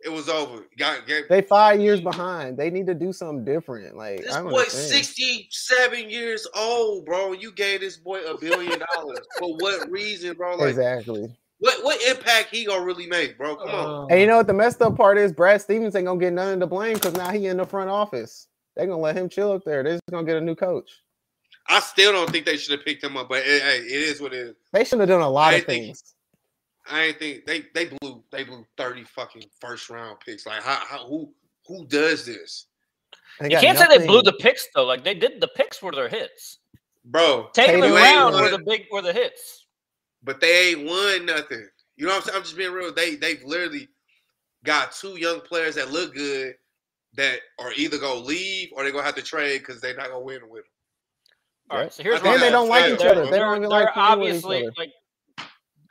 it 0.04 0.12
was 0.12 0.28
over. 0.28 0.66
Got, 0.76 1.06
got, 1.06 1.24
they 1.28 1.40
five 1.40 1.80
years 1.80 2.00
behind. 2.00 2.58
They 2.58 2.70
need 2.70 2.86
to 2.86 2.94
do 2.94 3.12
something 3.12 3.44
different. 3.44 3.96
Like 3.96 4.18
this 4.18 4.36
boy, 4.36 4.64
sixty-seven 4.64 6.10
years 6.10 6.46
old, 6.54 7.06
bro. 7.06 7.32
You 7.32 7.52
gave 7.52 7.80
this 7.80 7.96
boy 7.96 8.20
a 8.20 8.38
billion 8.38 8.82
dollars 8.94 9.20
for 9.38 9.56
what 9.56 9.90
reason, 9.90 10.34
bro? 10.34 10.56
Like, 10.56 10.70
exactly. 10.70 11.34
What 11.58 11.82
what 11.82 12.02
impact 12.02 12.50
he 12.50 12.66
gonna 12.66 12.84
really 12.84 13.06
make, 13.06 13.38
bro? 13.38 13.56
Come 13.56 13.70
on. 13.70 14.02
Um, 14.02 14.06
and 14.10 14.20
you 14.20 14.26
know 14.26 14.36
what 14.36 14.46
the 14.46 14.52
messed 14.52 14.82
up 14.82 14.96
part 14.96 15.16
is? 15.16 15.32
Brad 15.32 15.62
Stevens 15.62 15.96
ain't 15.96 16.06
gonna 16.06 16.20
get 16.20 16.32
none 16.32 16.54
of 16.54 16.60
the 16.60 16.66
blame 16.66 16.94
because 16.94 17.14
now 17.14 17.30
he 17.30 17.46
in 17.46 17.56
the 17.56 17.64
front 17.64 17.88
office. 17.88 18.48
They're 18.76 18.86
gonna 18.86 19.00
let 19.00 19.16
him 19.16 19.28
chill 19.28 19.52
up 19.52 19.64
there. 19.64 19.82
They're 19.82 19.94
just 19.94 20.02
gonna 20.10 20.26
get 20.26 20.36
a 20.36 20.40
new 20.40 20.54
coach. 20.54 20.90
I 21.66 21.80
still 21.80 22.12
don't 22.12 22.28
think 22.30 22.44
they 22.44 22.58
should 22.58 22.72
have 22.72 22.84
picked 22.84 23.02
him 23.02 23.16
up, 23.16 23.30
but 23.30 23.38
it, 23.38 23.62
hey, 23.62 23.78
it 23.78 24.02
is 24.02 24.20
what 24.20 24.34
it 24.34 24.48
is. 24.48 24.56
They 24.72 24.84
should 24.84 25.00
have 25.00 25.08
done 25.08 25.22
a 25.22 25.28
lot 25.30 25.54
of 25.54 25.64
things. 25.64 26.13
I 26.90 27.04
ain't 27.04 27.18
think 27.18 27.46
they 27.46 27.64
they 27.74 27.86
blew 27.86 28.22
they 28.30 28.44
blew 28.44 28.66
thirty 28.76 29.04
fucking 29.04 29.44
first 29.60 29.88
round 29.90 30.20
picks. 30.20 30.46
Like 30.46 30.62
how, 30.62 30.82
how 30.86 31.06
who 31.06 31.32
who 31.66 31.86
does 31.86 32.26
this? 32.26 32.66
You 33.40 33.48
can't 33.50 33.78
nothing. 33.78 33.90
say 33.90 33.98
they 33.98 34.06
blew 34.06 34.22
the 34.22 34.34
picks 34.34 34.68
though. 34.74 34.84
Like 34.84 35.04
they 35.04 35.14
did 35.14 35.40
the 35.40 35.48
picks 35.48 35.82
were 35.82 35.92
their 35.92 36.08
hits. 36.08 36.58
Bro, 37.06 37.48
Tatum 37.52 37.82
and 37.82 37.92
Brown 37.92 38.32
were 38.32 38.50
the 38.50 38.62
big 38.64 38.86
were 38.90 39.02
the 39.02 39.12
hits. 39.12 39.66
But 40.22 40.40
they 40.40 40.70
ain't 40.70 40.86
won 40.86 41.26
nothing. 41.26 41.66
You 41.96 42.06
know 42.06 42.12
what 42.12 42.16
I'm 42.16 42.22
saying? 42.22 42.36
I'm 42.36 42.42
just 42.42 42.56
being 42.56 42.72
real. 42.72 42.92
They 42.92 43.16
they've 43.16 43.42
literally 43.44 43.88
got 44.64 44.92
two 44.92 45.18
young 45.18 45.40
players 45.40 45.74
that 45.74 45.90
look 45.90 46.14
good 46.14 46.54
that 47.16 47.40
are 47.58 47.72
either 47.76 47.98
gonna 47.98 48.20
leave 48.20 48.70
or 48.74 48.82
they're 48.82 48.92
gonna 48.92 49.04
have 49.04 49.14
to 49.16 49.22
trade 49.22 49.58
because 49.58 49.80
they're 49.80 49.96
not 49.96 50.08
gonna 50.08 50.20
win 50.20 50.40
with 50.48 50.62
them. 50.62 50.70
All 51.70 51.78
right, 51.78 51.92
so 51.92 52.02
here's 52.02 52.20
and 52.20 52.42
they 52.42 52.50
don't 52.50 52.68
like 52.68 52.92
each 52.92 53.00
other. 53.00 53.26
They 53.26 53.38
don't 53.38 53.56
even 53.56 53.68
like 53.70 53.88
obviously 53.94 54.68
like. 54.76 54.90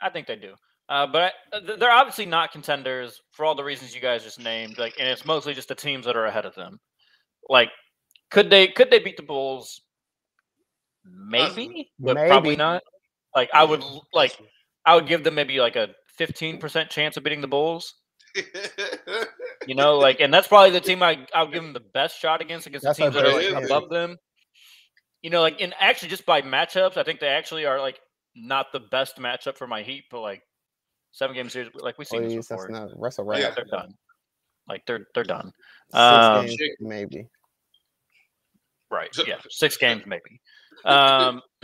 I 0.00 0.10
think 0.10 0.26
they 0.26 0.36
do. 0.36 0.54
Uh, 0.88 1.06
but 1.06 1.22
I, 1.52 1.56
uh, 1.56 1.76
they're 1.78 1.90
obviously 1.90 2.26
not 2.26 2.52
contenders 2.52 3.20
for 3.32 3.44
all 3.44 3.54
the 3.54 3.64
reasons 3.64 3.94
you 3.94 4.00
guys 4.00 4.22
just 4.22 4.38
named. 4.38 4.78
Like, 4.78 4.94
and 4.98 5.08
it's 5.08 5.24
mostly 5.24 5.54
just 5.54 5.68
the 5.68 5.74
teams 5.74 6.04
that 6.04 6.16
are 6.16 6.26
ahead 6.26 6.44
of 6.44 6.54
them. 6.54 6.78
Like, 7.48 7.70
could 8.30 8.50
they 8.50 8.68
could 8.68 8.90
they 8.90 8.98
beat 8.98 9.16
the 9.16 9.22
Bulls? 9.22 9.80
Maybe, 11.04 11.90
but 11.98 12.14
maybe. 12.14 12.28
probably 12.28 12.56
not. 12.56 12.82
Like, 13.34 13.50
I 13.54 13.64
would 13.64 13.82
like 14.12 14.36
I 14.84 14.94
would 14.94 15.06
give 15.06 15.24
them 15.24 15.34
maybe 15.34 15.58
like 15.58 15.76
a 15.76 15.90
fifteen 16.18 16.58
percent 16.58 16.90
chance 16.90 17.16
of 17.16 17.24
beating 17.24 17.40
the 17.40 17.48
Bulls. 17.48 17.94
you 19.66 19.74
know, 19.74 19.98
like, 19.98 20.20
and 20.20 20.32
that's 20.32 20.48
probably 20.48 20.70
the 20.70 20.80
team 20.80 21.02
I 21.02 21.26
I 21.34 21.42
would 21.44 21.52
give 21.52 21.62
them 21.62 21.72
the 21.72 21.80
best 21.80 22.18
shot 22.18 22.42
against 22.42 22.66
against 22.66 22.84
that's 22.84 22.98
the 22.98 23.04
teams 23.04 23.14
that 23.14 23.26
are 23.26 23.52
like 23.52 23.64
above 23.64 23.88
them. 23.88 24.16
You 25.22 25.30
know, 25.30 25.40
like, 25.40 25.62
and 25.62 25.72
actually 25.80 26.08
just 26.08 26.26
by 26.26 26.42
matchups, 26.42 26.98
I 26.98 27.02
think 27.04 27.20
they 27.20 27.28
actually 27.28 27.64
are 27.64 27.80
like 27.80 27.98
not 28.36 28.72
the 28.72 28.80
best 28.80 29.16
matchup 29.16 29.56
for 29.56 29.66
my 29.66 29.82
Heat, 29.82 30.04
but 30.10 30.20
like 30.20 30.42
seven 31.14 31.34
game 31.34 31.48
series. 31.48 31.70
Like 31.74 31.96
we've 31.96 32.06
seen 32.06 32.22
Please, 32.22 32.36
this 32.36 32.48
before. 32.48 32.68
That's 32.70 32.92
not 32.92 33.00
that's 33.02 33.18
a. 33.18 33.24
Yeah, 33.38 33.54
they're 33.54 33.64
done. 33.64 33.94
Like 34.68 34.84
they're 34.86 35.06
they're 35.14 35.24
done. 35.24 35.52
Six 35.90 35.98
um, 35.98 36.46
games, 36.46 36.58
maybe. 36.80 37.28
Right. 38.90 39.08
Yeah. 39.26 39.36
Six 39.48 39.76
games 39.76 40.02
maybe. 40.06 40.40
Um, 40.84 41.40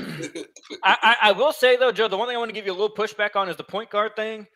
I, 0.82 1.16
I, 1.22 1.32
will 1.32 1.53
say 1.53 1.76
though, 1.76 1.92
Joe, 1.92 2.09
the 2.09 2.16
one 2.16 2.26
thing 2.26 2.36
I 2.36 2.38
want 2.38 2.48
to 2.48 2.55
give 2.55 2.64
you 2.64 2.72
a 2.72 2.78
little 2.78 2.94
pushback 2.94 3.36
on 3.36 3.48
is 3.48 3.57
the 3.57 3.64
point 3.64 3.90
guard 3.90 4.16
thing. 4.16 4.46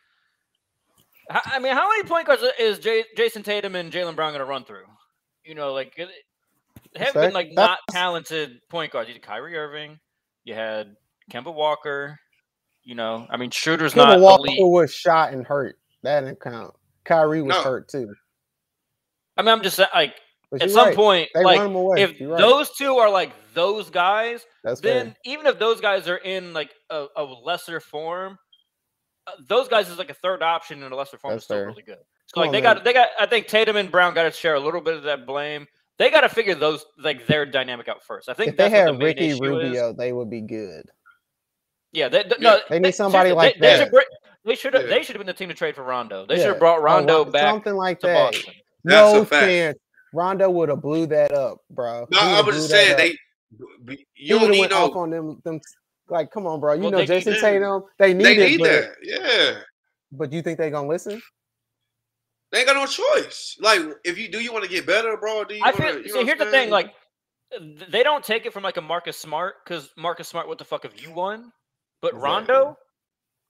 I, 1.31 1.59
mean, 1.59 1.73
how 1.73 1.89
many 1.89 2.05
point 2.05 2.27
guards 2.27 2.43
is 2.59 2.79
Jay, 2.79 3.05
Jayson 3.17 3.43
Tatum 3.43 3.77
and 3.77 3.93
Jaylen 3.93 4.15
Brown 4.15 4.33
going 4.33 4.41
to 4.41 4.45
run 4.45 4.65
through? 4.65 4.85
You 5.45 5.55
know, 5.55 5.73
like 5.73 5.99
have 6.97 7.15
been 7.15 7.33
like 7.33 7.53
not 7.53 7.79
talented 7.91 8.61
point 8.71 8.93
guards. 8.93 9.09
You 9.09 9.15
had 9.15 9.23
Kyrie 9.23 9.57
Irving, 9.57 9.99
you 10.45 10.55
had 10.55 10.97
Kemba 11.31 11.53
Walker. 11.53 12.19
You 12.85 12.95
know, 12.95 13.27
I 13.31 13.37
mean, 13.37 13.51
shooters 13.51 13.95
Kemba 13.95 13.97
not 13.97 14.21
Walker 14.21 14.49
elite. 14.49 14.61
was 14.63 14.93
shot 14.93 15.33
and 15.33 15.47
hurt. 15.47 15.79
That 16.03 16.21
didn't 16.21 16.41
count. 16.41 16.75
Kyrie 17.05 17.43
was 17.43 17.57
no. 17.57 17.63
hurt 17.63 17.89
too. 17.89 18.15
I 19.37 19.43
mean, 19.43 19.49
I'm 19.49 19.63
just 19.63 19.79
like 19.79 20.15
at 20.61 20.71
some 20.71 20.87
right. 20.89 20.97
point, 20.97 21.29
they 21.35 21.43
like 21.43 21.61
if 21.99 22.21
right. 22.21 22.39
those 22.39 22.71
two 22.77 22.97
are 22.97 23.11
like 23.11 23.33
those 23.55 23.91
guys, 23.91 24.45
That's 24.63 24.81
then 24.81 25.07
fair. 25.07 25.17
even 25.25 25.47
if 25.47 25.59
those 25.59 25.81
guys 25.81 26.09
are 26.09 26.17
in 26.19 26.53
like 26.53 26.71
a, 26.91 27.07
a 27.17 27.25
lesser 27.25 27.81
form, 27.81 28.39
uh, 29.27 29.33
those 29.49 29.69
guys 29.69 29.89
is 29.89 29.99
like 29.99 30.11
a 30.11 30.15
third 30.15 30.43
option 30.43 30.83
in 30.83 30.93
a 30.93 30.97
lesser 30.97 31.19
form. 31.19 31.33
That's 31.33 31.43
is 31.43 31.45
still 31.47 31.57
fair. 31.57 31.67
really 31.67 31.83
good. 31.83 31.99
So 32.27 32.35
Come 32.35 32.41
like 32.43 32.49
on, 32.49 32.53
they 32.53 32.61
man. 32.61 32.77
got 32.77 32.85
they 32.85 32.93
got 32.93 33.09
I 33.19 33.27
think 33.27 33.49
Tatum 33.49 33.77
and 33.77 33.91
Brown 33.91 34.15
got 34.15 34.25
to 34.25 34.31
share 34.31 34.55
a 34.55 34.61
little 34.61 34.81
bit 34.81 34.95
of 34.95 35.03
that 35.05 35.27
blame. 35.27 35.67
They 35.99 36.11
got 36.11 36.23
to 36.23 36.29
figure 36.29 36.55
those 36.55 36.85
like 36.99 37.27
their 37.27 37.47
dynamic 37.47 37.89
out 37.89 38.03
first. 38.03 38.29
I 38.29 38.35
think 38.35 38.51
if 38.51 38.57
they 38.57 38.71
had 38.71 38.89
the 38.89 38.99
Ricky 38.99 39.39
Rubio, 39.39 39.91
is. 39.91 39.97
they 39.97 40.13
would 40.13 40.31
be 40.31 40.41
good. 40.41 40.85
Yeah, 41.95 42.09
they, 42.09 42.25
they, 42.25 42.37
no, 42.41 42.59
they 42.69 42.81
need 42.81 42.95
somebody 42.95 43.33
like 43.33 43.55
they, 43.55 43.79
that. 43.79 43.93
They 44.45 44.57
should 44.57 44.75
have. 44.75 44.89
They 44.89 45.03
should 45.03 45.15
have 45.15 45.21
been 45.21 45.27
the 45.27 45.33
team 45.33 45.49
to 45.49 45.55
trade 45.55 45.77
for 45.77 45.85
Rondo. 45.85 46.27
They 46.27 46.35
yeah. 46.35 46.43
should 46.43 46.51
have 46.51 46.59
brought 46.59 46.83
Rondo 46.83 47.21
oh, 47.21 47.25
back. 47.25 47.51
Something 47.51 47.75
like 47.75 48.01
that. 48.01 48.33
Boston. 48.33 48.55
No 48.83 49.25
chance. 49.25 49.79
Rondo 50.13 50.51
would 50.51 50.69
have 50.69 50.83
blew 50.83 51.07
that 51.07 51.33
up, 51.33 51.59
bro. 51.71 52.07
No, 52.11 52.21
I 52.21 52.41
was 52.43 52.57
just 52.57 52.71
saying 52.71 52.97
they. 52.97 53.17
You 54.17 54.39
don't 54.39 54.51
need 54.51 54.71
no. 54.71 54.91
on 54.93 55.11
them. 55.11 55.41
Them 55.45 55.61
like, 56.09 56.31
come 56.31 56.47
on, 56.47 56.61
bro. 56.61 56.75
You 56.75 56.83
well, 56.83 56.91
know, 56.91 57.07
Jayson 57.07 57.41
Tatum. 57.41 57.85
They 57.99 58.13
need, 58.13 58.25
they 58.25 58.37
need 58.37 58.61
it, 58.61 58.65
that. 58.65 58.95
Yeah. 59.03 59.61
But 60.13 60.31
do 60.31 60.37
you 60.37 60.43
think 60.43 60.59
they 60.59 60.71
gonna 60.71 60.89
listen? 60.89 61.23
They 62.51 62.59
ain't 62.59 62.69
got 62.69 62.77
no 62.77 62.87
choice. 62.87 63.57
Like, 63.61 63.81
if 64.05 64.19
you 64.19 64.29
do, 64.29 64.41
you 64.41 64.53
want 64.53 64.65
to 64.65 64.71
get 64.71 64.87
better, 64.87 65.17
bro. 65.17 65.45
Do 65.45 65.55
you? 65.55 65.63
I 65.65 65.73
feel. 65.73 65.87
Wanna, 65.87 66.09
see, 66.09 66.25
here's 66.25 66.39
the 66.39 66.51
thing. 66.51 66.71
Like, 66.71 66.93
they 67.89 68.03
don't 68.03 68.23
take 68.23 68.47
it 68.47 68.53
from 68.53 68.63
like 68.63 68.77
a 68.77 68.83
Marcus 68.83 69.17
Smart 69.17 69.65
because 69.65 69.91
Marcus 69.97 70.29
Smart, 70.29 70.49
what 70.49 70.59
the 70.59 70.65
fuck 70.65 70.83
have 70.83 71.01
you 71.01 71.13
won? 71.13 71.53
But 72.05 72.17
exactly. 72.17 72.55
Rondo 72.55 72.79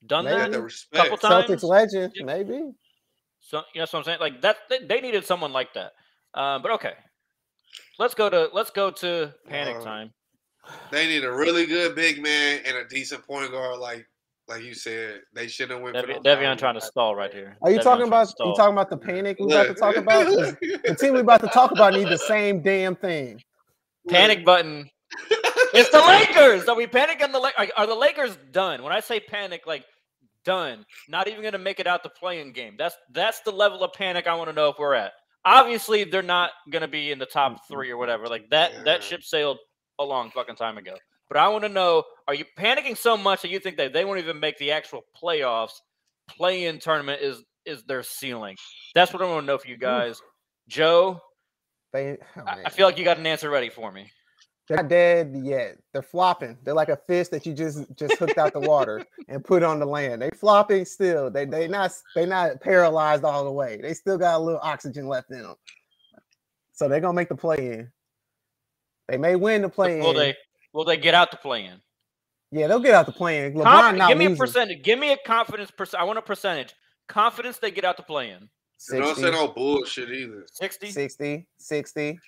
done 0.07 0.25
maybe. 0.27 0.53
that 0.53 0.55
a 0.93 0.97
couple 0.97 1.17
times. 1.17 1.51
Celtics 1.51 1.65
legend, 1.65 2.13
maybe. 2.21 2.63
So 3.41 3.63
you 3.75 3.81
know 3.81 3.87
what 3.91 3.95
I'm 3.95 4.05
saying? 4.05 4.21
Like 4.21 4.43
that, 4.43 4.59
they, 4.71 4.79
they 4.79 5.01
needed 5.01 5.27
someone 5.27 5.53
like 5.53 5.75
that. 5.75 5.91
Um, 6.35 6.63
but 6.63 6.71
okay, 6.71 6.93
let's 7.99 8.15
go 8.15 8.31
to 8.31 8.51
let's 8.53 8.71
go 8.71 8.93
to 8.93 9.35
panic 9.49 9.79
uh, 9.79 9.83
time. 9.83 10.13
They 10.93 11.09
need 11.09 11.25
a 11.25 11.33
really 11.33 11.67
good 11.67 11.97
big 11.97 12.23
man 12.23 12.61
and 12.65 12.77
a 12.77 12.85
decent 12.87 13.27
point 13.27 13.51
guard, 13.51 13.81
like 13.81 14.07
like 14.47 14.63
you 14.63 14.73
said. 14.73 15.23
They 15.35 15.49
should 15.49 15.71
have 15.71 15.81
went. 15.81 15.95
Dev- 15.95 16.23
Devion 16.23 16.57
trying 16.57 16.75
to 16.75 16.81
stall 16.81 17.17
right 17.17 17.35
here. 17.35 17.57
Are 17.61 17.73
you 17.73 17.81
talking 17.81 18.07
about? 18.07 18.33
You 18.39 18.55
talking 18.55 18.75
about 18.75 18.89
the 18.89 18.99
panic 18.99 19.37
we 19.41 19.47
about 19.47 19.67
to 19.67 19.75
talk 19.75 19.97
about? 19.97 20.29
the 20.61 20.97
team 20.97 21.15
we 21.15 21.19
about 21.19 21.41
to 21.41 21.49
talk 21.49 21.73
about 21.73 21.95
need 21.95 22.09
the 22.09 22.19
same 22.19 22.63
damn 22.63 22.95
thing. 22.95 23.43
Panic 24.09 24.45
button. 24.45 24.89
it's 25.75 25.91
the 25.91 25.99
Lakers. 25.99 26.69
Are 26.69 26.77
we 26.77 26.87
panicking? 26.87 27.33
The 27.33 27.53
are, 27.59 27.69
are 27.77 27.87
the 27.87 27.95
Lakers 27.95 28.37
done? 28.53 28.83
When 28.83 28.93
I 28.93 29.01
say 29.01 29.21
panic, 29.21 29.67
like 29.67 29.85
done. 30.45 30.85
Not 31.09 31.27
even 31.27 31.41
going 31.41 31.53
to 31.53 31.59
make 31.59 31.81
it 31.81 31.87
out 31.87 32.03
the 32.03 32.11
play-in 32.11 32.53
game. 32.53 32.75
That's 32.77 32.95
that's 33.13 33.41
the 33.41 33.51
level 33.51 33.83
of 33.83 33.93
panic 33.95 34.27
I 34.27 34.35
want 34.35 34.51
to 34.51 34.55
know 34.55 34.69
if 34.69 34.79
we're 34.79 34.95
at 34.95 35.13
obviously 35.45 36.05
they're 36.05 36.23
not 36.23 36.51
going 36.71 36.83
to 36.83 36.89
be 36.89 37.11
in 37.11 37.19
the 37.19 37.27
top 37.27 37.53
mm-hmm. 37.53 37.73
three 37.75 37.91
or 37.91 37.97
whatever. 37.97 38.27
Like 38.27 38.49
that 38.51 38.73
yeah. 38.73 38.83
that 38.85 39.03
ship 39.03 39.23
sailed 39.23 39.59
a 39.99 40.05
long 40.05 40.31
fucking 40.31 40.57
time 40.57 40.79
ago. 40.79 40.97
But 41.29 41.39
I 41.39 41.49
want 41.49 41.65
to 41.65 41.69
know: 41.69 42.05
Are 42.29 42.35
you 42.35 42.45
panicking 42.59 42.97
so 42.97 43.17
much 43.17 43.43
that 43.43 43.51
you 43.51 43.59
think 43.59 43.77
that 43.77 43.93
they 43.93 44.05
won't 44.05 44.19
even 44.19 44.41
make 44.41 44.59
the 44.59 44.73
actual 44.73 45.03
playoffs? 45.21 45.73
Play-in 46.29 46.79
tournament 46.79 47.21
is 47.23 47.43
is 47.67 47.83
their 47.85 48.03
ceiling. 48.03 48.57
That's 48.95 49.13
what 49.13 49.23
I 49.23 49.27
want 49.27 49.43
to 49.43 49.47
know 49.47 49.59
for 49.59 49.69
you 49.69 49.77
guys, 49.77 50.21
Joe. 50.69 51.21
They, 51.93 52.17
oh, 52.37 52.43
I 52.45 52.71
feel 52.71 52.87
like 52.87 52.99
you 52.99 53.05
got 53.05 53.19
an 53.19 53.27
answer 53.27 53.49
ready 53.49 53.69
for 53.69 53.93
me. 53.93 54.11
They're 54.67 54.79
not 54.79 54.89
dead 54.89 55.39
yet. 55.43 55.77
They're 55.93 56.03
flopping. 56.03 56.57
They're 56.63 56.75
like 56.75 56.89
a 56.89 56.97
fish 56.97 57.29
that 57.29 57.45
you 57.45 57.53
just 57.53 57.85
just 57.97 58.17
hooked 58.19 58.39
out 58.39 58.55
the 58.55 58.61
water 58.61 59.05
and 59.29 59.45
put 59.45 59.63
on 59.63 59.79
the 59.79 59.87
land. 59.87 60.23
They 60.23 60.31
flopping 60.31 60.85
still. 60.87 61.31
They 61.31 61.45
they 61.45 61.69
not 61.69 61.93
they 62.15 62.25
not 62.25 62.61
paralyzed 62.61 63.25
all 63.25 63.45
the 63.45 63.53
way. 63.53 63.79
They 63.81 63.93
still 63.93 64.17
got 64.17 64.37
a 64.37 64.43
little 64.43 64.61
oxygen 64.63 65.07
left 65.07 65.31
in 65.31 65.43
them. 65.43 65.55
So 66.73 66.89
they're 66.89 67.01
gonna 67.01 67.15
make 67.15 67.29
the 67.29 67.37
play 67.37 67.73
in. 67.73 67.93
They 69.09 69.19
may 69.19 69.37
win 69.37 69.63
the 69.63 69.69
play 69.69 69.99
in. 69.99 70.05
Will 70.05 70.15
they 70.15 70.35
will 70.73 70.85
they 70.85 70.97
get 70.97 71.15
out 71.15 71.31
the 71.31 71.37
play 71.37 71.67
in? 71.67 71.81
Yeah, 72.51 72.69
they'll 72.69 72.81
get 72.81 72.95
out 72.95 73.07
the 73.07 73.13
play 73.13 73.45
in. 73.45 73.55
LeBron 73.55 74.09
give 74.09 74.17
me 74.17 74.29
losing. 74.29 74.37
a 74.37 74.47
percentage. 74.47 74.83
Give 74.83 74.99
me 74.99 75.13
a 75.13 75.19
confidence 75.27 75.71
percent. 75.71 76.01
I 76.01 76.05
want 76.05 76.19
a 76.19 76.23
percentage. 76.23 76.75
Confidence 77.07 77.59
they 77.59 77.71
get 77.71 77.85
out 77.85 77.97
the 77.99 78.03
play 78.03 78.31
in. 78.31 78.49
Don't 78.91 79.17
say 79.17 79.31
no 79.31 79.49
bullshit 79.49 80.11
either. 80.11 80.47
60? 80.53 80.91
60, 80.91 81.47
60. 81.57 82.19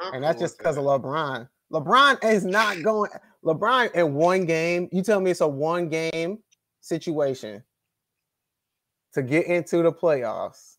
I'm 0.00 0.14
and 0.14 0.24
that's 0.24 0.40
just 0.40 0.58
because 0.58 0.76
of 0.76 0.84
LeBron. 0.84 1.48
LeBron 1.72 2.22
is 2.24 2.44
not 2.44 2.82
going. 2.82 3.10
LeBron 3.44 3.94
in 3.94 4.14
one 4.14 4.46
game. 4.46 4.88
You 4.92 5.02
tell 5.02 5.20
me 5.20 5.30
it's 5.30 5.40
a 5.40 5.48
one 5.48 5.88
game 5.88 6.38
situation 6.80 7.62
to 9.14 9.22
get 9.22 9.46
into 9.46 9.82
the 9.82 9.92
playoffs. 9.92 10.76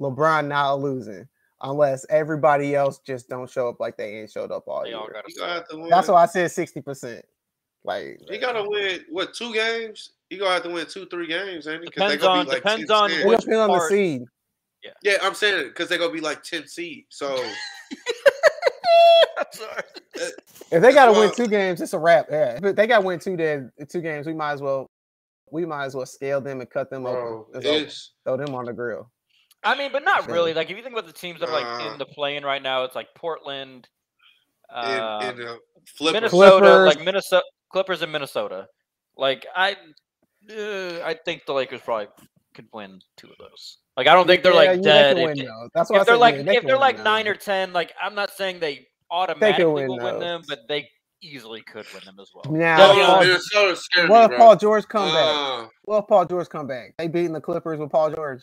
LeBron 0.00 0.46
not 0.46 0.80
losing 0.80 1.28
unless 1.62 2.06
everybody 2.08 2.74
else 2.74 2.98
just 2.98 3.28
don't 3.28 3.50
show 3.50 3.68
up 3.68 3.80
like 3.80 3.96
they 3.96 4.20
ain't 4.20 4.30
showed 4.30 4.52
up 4.52 4.68
all 4.68 4.82
they 4.82 4.90
year. 4.90 4.98
All 4.98 5.88
That's 5.88 6.08
why 6.08 6.22
I 6.22 6.26
said 6.26 6.50
sixty 6.50 6.80
percent. 6.80 7.24
Like 7.84 8.20
he 8.28 8.38
gotta 8.38 8.64
win 8.68 9.04
what 9.08 9.34
two 9.34 9.52
games? 9.52 10.10
He 10.28 10.36
gonna 10.36 10.52
have 10.52 10.62
to 10.64 10.70
win 10.70 10.86
two, 10.86 11.06
three 11.06 11.26
games, 11.26 11.66
ain't 11.66 11.82
he? 11.82 11.86
Depends 11.86 12.24
on 12.24 12.46
like 12.46 12.62
depends 12.62 12.90
on 12.90 13.10
which 13.10 13.40
depends 13.40 13.60
on 13.60 13.70
the 13.70 13.80
seed. 13.88 14.22
Yeah, 14.82 14.90
yeah, 15.02 15.16
I'm 15.22 15.34
saying 15.34 15.60
it 15.60 15.68
because 15.68 15.88
they're 15.88 15.98
gonna 15.98 16.12
be 16.12 16.20
like 16.20 16.42
ten 16.42 16.66
seed. 16.66 17.06
So 17.08 17.36
sorry. 17.36 17.48
If 20.70 20.82
they 20.82 20.92
got 20.92 21.06
to 21.06 21.12
win 21.12 21.32
two 21.34 21.46
games, 21.46 21.80
it's 21.80 21.94
a 21.94 21.98
wrap. 21.98 22.26
Yeah, 22.30 22.58
if 22.62 22.76
they 22.76 22.86
got 22.86 23.00
to 23.00 23.06
win 23.06 23.18
two 23.18 23.36
then 23.36 23.72
two 23.88 24.02
games, 24.02 24.26
we 24.26 24.34
might 24.34 24.52
as 24.52 24.60
well 24.60 24.90
we 25.50 25.64
might 25.64 25.86
as 25.86 25.94
well 25.94 26.06
scale 26.06 26.40
them 26.40 26.60
and 26.60 26.68
cut 26.68 26.90
them 26.90 27.04
Bro, 27.04 27.46
open. 27.54 27.88
Throw 28.24 28.36
them 28.36 28.54
on 28.54 28.66
the 28.66 28.72
grill. 28.72 29.10
I 29.64 29.76
mean, 29.76 29.90
but 29.92 30.04
not 30.04 30.28
really. 30.28 30.54
Like 30.54 30.70
if 30.70 30.76
you 30.76 30.82
think 30.82 30.94
about 30.94 31.06
the 31.06 31.12
teams 31.12 31.40
that 31.40 31.48
are 31.48 31.60
like 31.60 31.92
in 31.92 31.98
the 31.98 32.06
play-in 32.06 32.44
right 32.44 32.62
now, 32.62 32.84
it's 32.84 32.94
like 32.94 33.08
Portland, 33.14 33.88
uh, 34.72 35.20
in, 35.22 35.40
in, 35.40 35.48
uh, 35.48 35.56
Minnesota, 36.00 36.30
Clippers. 36.30 36.86
like 36.86 37.04
Minnesota 37.04 37.44
Clippers 37.72 38.02
in 38.02 38.10
Minnesota. 38.10 38.66
Like 39.16 39.46
I, 39.54 39.72
uh, 40.50 41.00
I 41.04 41.16
think 41.24 41.46
the 41.46 41.54
Lakers 41.54 41.80
probably 41.80 42.08
could 42.58 42.68
win 42.72 43.00
two 43.16 43.28
of 43.28 43.36
those. 43.38 43.78
Like 43.96 44.08
I 44.08 44.14
don't 44.14 44.26
think 44.26 44.42
they're 44.42 44.52
yeah, 44.52 44.72
like 44.72 44.82
dead. 44.82 45.16
If, 45.16 45.36
win, 45.36 45.48
That's 45.74 45.90
what 45.90 46.00
if 46.00 46.06
they're 46.06 46.16
like 46.16 46.44
they 46.44 46.56
if 46.56 46.64
they're 46.64 46.76
like 46.76 47.02
nine 47.04 47.28
or 47.28 47.34
ten. 47.36 47.72
Like 47.72 47.92
I'm 48.02 48.16
not 48.16 48.32
saying 48.32 48.58
they 48.58 48.88
automatically 49.10 49.64
win 49.64 49.88
will 49.88 49.98
win 49.98 50.18
them, 50.18 50.42
but 50.48 50.60
they 50.68 50.88
easily 51.22 51.62
could 51.62 51.86
win 51.94 52.02
them 52.04 52.16
as 52.20 52.30
well. 52.34 52.52
Now, 52.52 52.94
what 54.08 54.32
if 54.32 54.38
Paul 54.38 54.56
George 54.56 54.88
come 54.88 55.08
uh, 55.08 55.62
back? 55.62 55.70
What 55.84 55.98
if 55.98 56.08
Paul 56.08 56.26
George 56.26 56.48
come 56.48 56.66
back? 56.66 56.94
They 56.98 57.06
beating 57.06 57.32
the 57.32 57.40
Clippers 57.40 57.78
with 57.78 57.90
Paul 57.90 58.12
George. 58.12 58.42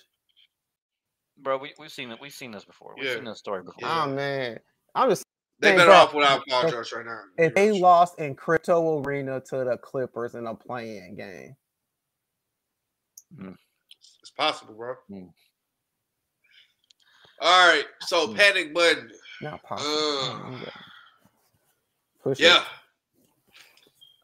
Bro, 1.37 1.57
we 1.57 1.73
we've 1.77 1.91
seen 1.91 2.09
it. 2.11 2.17
We've 2.21 2.31
seen 2.31 2.51
this 2.51 2.63
before. 2.63 2.93
We've 2.95 3.05
yeah. 3.05 3.15
seen 3.15 3.25
this 3.25 3.39
story 3.39 3.63
before. 3.63 3.89
Oh 3.89 4.07
man, 4.07 4.59
I'm 4.95 5.09
just. 5.09 5.23
They 5.59 5.71
better 5.71 5.85
bro, 5.85 5.95
off 5.95 6.13
without 6.13 6.41
Paul 6.49 6.69
George 6.69 6.91
right 6.93 7.05
now. 7.05 7.19
If 7.37 7.55
they 7.55 7.71
lost 7.71 8.19
in 8.19 8.35
Crypto 8.35 9.01
Arena 9.01 9.41
to 9.49 9.63
the 9.63 9.77
Clippers 9.77 10.35
in 10.35 10.47
a 10.47 10.53
play-in 10.53 11.15
game, 11.15 11.55
mm. 13.39 13.55
It's 14.35 14.53
possible, 14.53 14.73
bro. 14.73 14.95
Mm. 15.09 15.29
All 17.41 17.67
right, 17.67 17.85
so 18.01 18.27
mm. 18.27 18.35
panic 18.35 18.73
button. 18.73 19.11
Not 19.41 19.61
possible. 19.63 19.91
Uh, 19.91 20.69
Push 22.23 22.39
yeah. 22.39 22.57
It. 22.57 22.63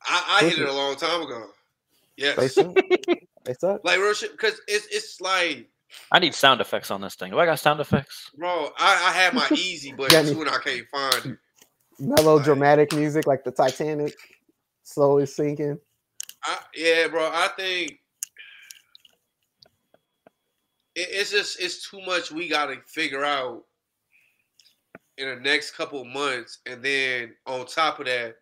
I, 0.07 0.39
I 0.41 0.45
hit 0.45 0.59
it. 0.59 0.63
it 0.63 0.69
a 0.69 0.73
long 0.73 0.95
time 0.95 1.21
ago. 1.21 1.47
Yes. 2.17 2.35
They 2.37 2.47
suck. 2.47 2.75
they 3.45 3.53
suck. 3.53 3.81
Like 3.83 3.99
real 3.99 4.13
shit, 4.13 4.31
because 4.31 4.59
it's 4.67 4.87
it's 4.87 5.21
like 5.21 5.69
I 6.11 6.19
need 6.19 6.33
sound 6.33 6.61
effects 6.61 6.89
on 6.89 7.01
this 7.01 7.15
thing. 7.15 7.31
Do 7.31 7.39
I 7.39 7.45
got 7.45 7.59
sound 7.59 7.79
effects? 7.79 8.31
Bro, 8.37 8.71
I, 8.77 9.09
I 9.09 9.11
had 9.11 9.33
my 9.33 9.47
easy, 9.51 9.93
but 9.93 10.11
it's 10.13 10.31
when 10.31 10.47
I 10.47 10.57
can't 10.63 10.87
find 10.89 11.33
it. 11.33 11.37
Melodramatic 11.99 12.91
like, 12.93 12.99
music 12.99 13.27
like 13.27 13.43
the 13.43 13.51
Titanic 13.51 14.15
slowly 14.83 15.25
sinking. 15.25 15.77
I, 16.43 16.57
yeah, 16.75 17.07
bro. 17.07 17.29
I 17.31 17.49
think 17.55 17.91
it, 17.91 17.99
it's 20.95 21.31
just 21.31 21.59
it's 21.59 21.89
too 21.89 22.01
much 22.05 22.31
we 22.31 22.47
gotta 22.47 22.77
figure 22.87 23.23
out 23.23 23.63
in 25.17 25.27
the 25.27 25.35
next 25.35 25.71
couple 25.71 26.03
months, 26.03 26.59
and 26.65 26.83
then 26.83 27.33
on 27.45 27.65
top 27.65 27.99
of 27.99 28.05
that, 28.07 28.35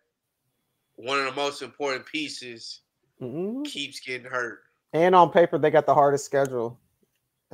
one 0.96 1.18
of 1.18 1.26
the 1.26 1.32
most 1.32 1.62
important 1.62 2.06
pieces 2.06 2.80
mm-hmm. 3.20 3.62
keeps 3.62 4.00
getting 4.00 4.30
hurt. 4.30 4.60
And 4.92 5.14
on 5.14 5.30
paper, 5.30 5.58
they 5.58 5.70
got 5.70 5.86
the 5.86 5.94
hardest 5.94 6.24
schedule. 6.24 6.78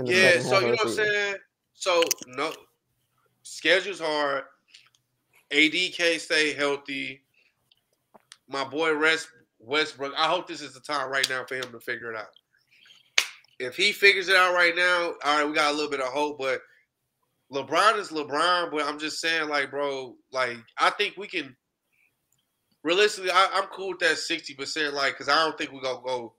yeah, 0.03 0.41
so 0.41 0.61
you 0.61 0.67
know 0.67 0.73
what 0.73 0.87
I'm 0.87 0.93
saying. 0.93 1.37
So 1.75 2.03
no, 2.29 2.53
schedule's 3.43 4.01
hard. 4.01 4.45
ADK 5.51 6.19
stay 6.19 6.55
healthy. 6.55 7.23
My 8.49 8.65
boy 8.65 8.93
Russ 8.93 9.29
Westbrook. 9.59 10.15
I 10.17 10.27
hope 10.29 10.47
this 10.47 10.63
is 10.63 10.73
the 10.73 10.81
time 10.81 11.11
right 11.11 11.29
now 11.29 11.45
for 11.47 11.57
him 11.57 11.71
to 11.73 11.81
figure 11.81 12.13
it 12.13 12.17
out. 12.17 12.29
If 13.59 13.77
he 13.77 13.93
figures 13.93 14.29
it 14.29 14.37
out 14.37 14.55
right 14.55 14.77
now, 14.77 15.15
all 15.25 15.39
right, 15.39 15.47
we 15.47 15.55
got 15.55 15.73
a 15.73 15.75
little 15.75 15.91
bit 15.91 16.01
of 16.01 16.09
hope. 16.09 16.39
But 16.39 16.61
LeBron 17.53 17.99
is 17.99 18.09
LeBron. 18.09 18.71
But 18.71 18.85
I'm 18.85 18.99
just 18.99 19.21
saying, 19.21 19.49
like, 19.49 19.71
bro, 19.71 20.15
like 20.33 20.57
I 20.79 20.91
think 20.91 21.15
we 21.17 21.27
can. 21.27 21.57
Realistically, 22.83 23.31
I, 23.33 23.49
am 23.55 23.65
cool 23.73 23.89
with 23.89 23.99
that 23.99 24.17
60%. 24.17 24.93
Like, 24.93 25.15
because 25.15 25.29
I 25.29 25.35
don't 25.45 25.59
think 25.59 25.73
we're 25.73 25.81
gonna 25.81 26.03
go 26.05 26.35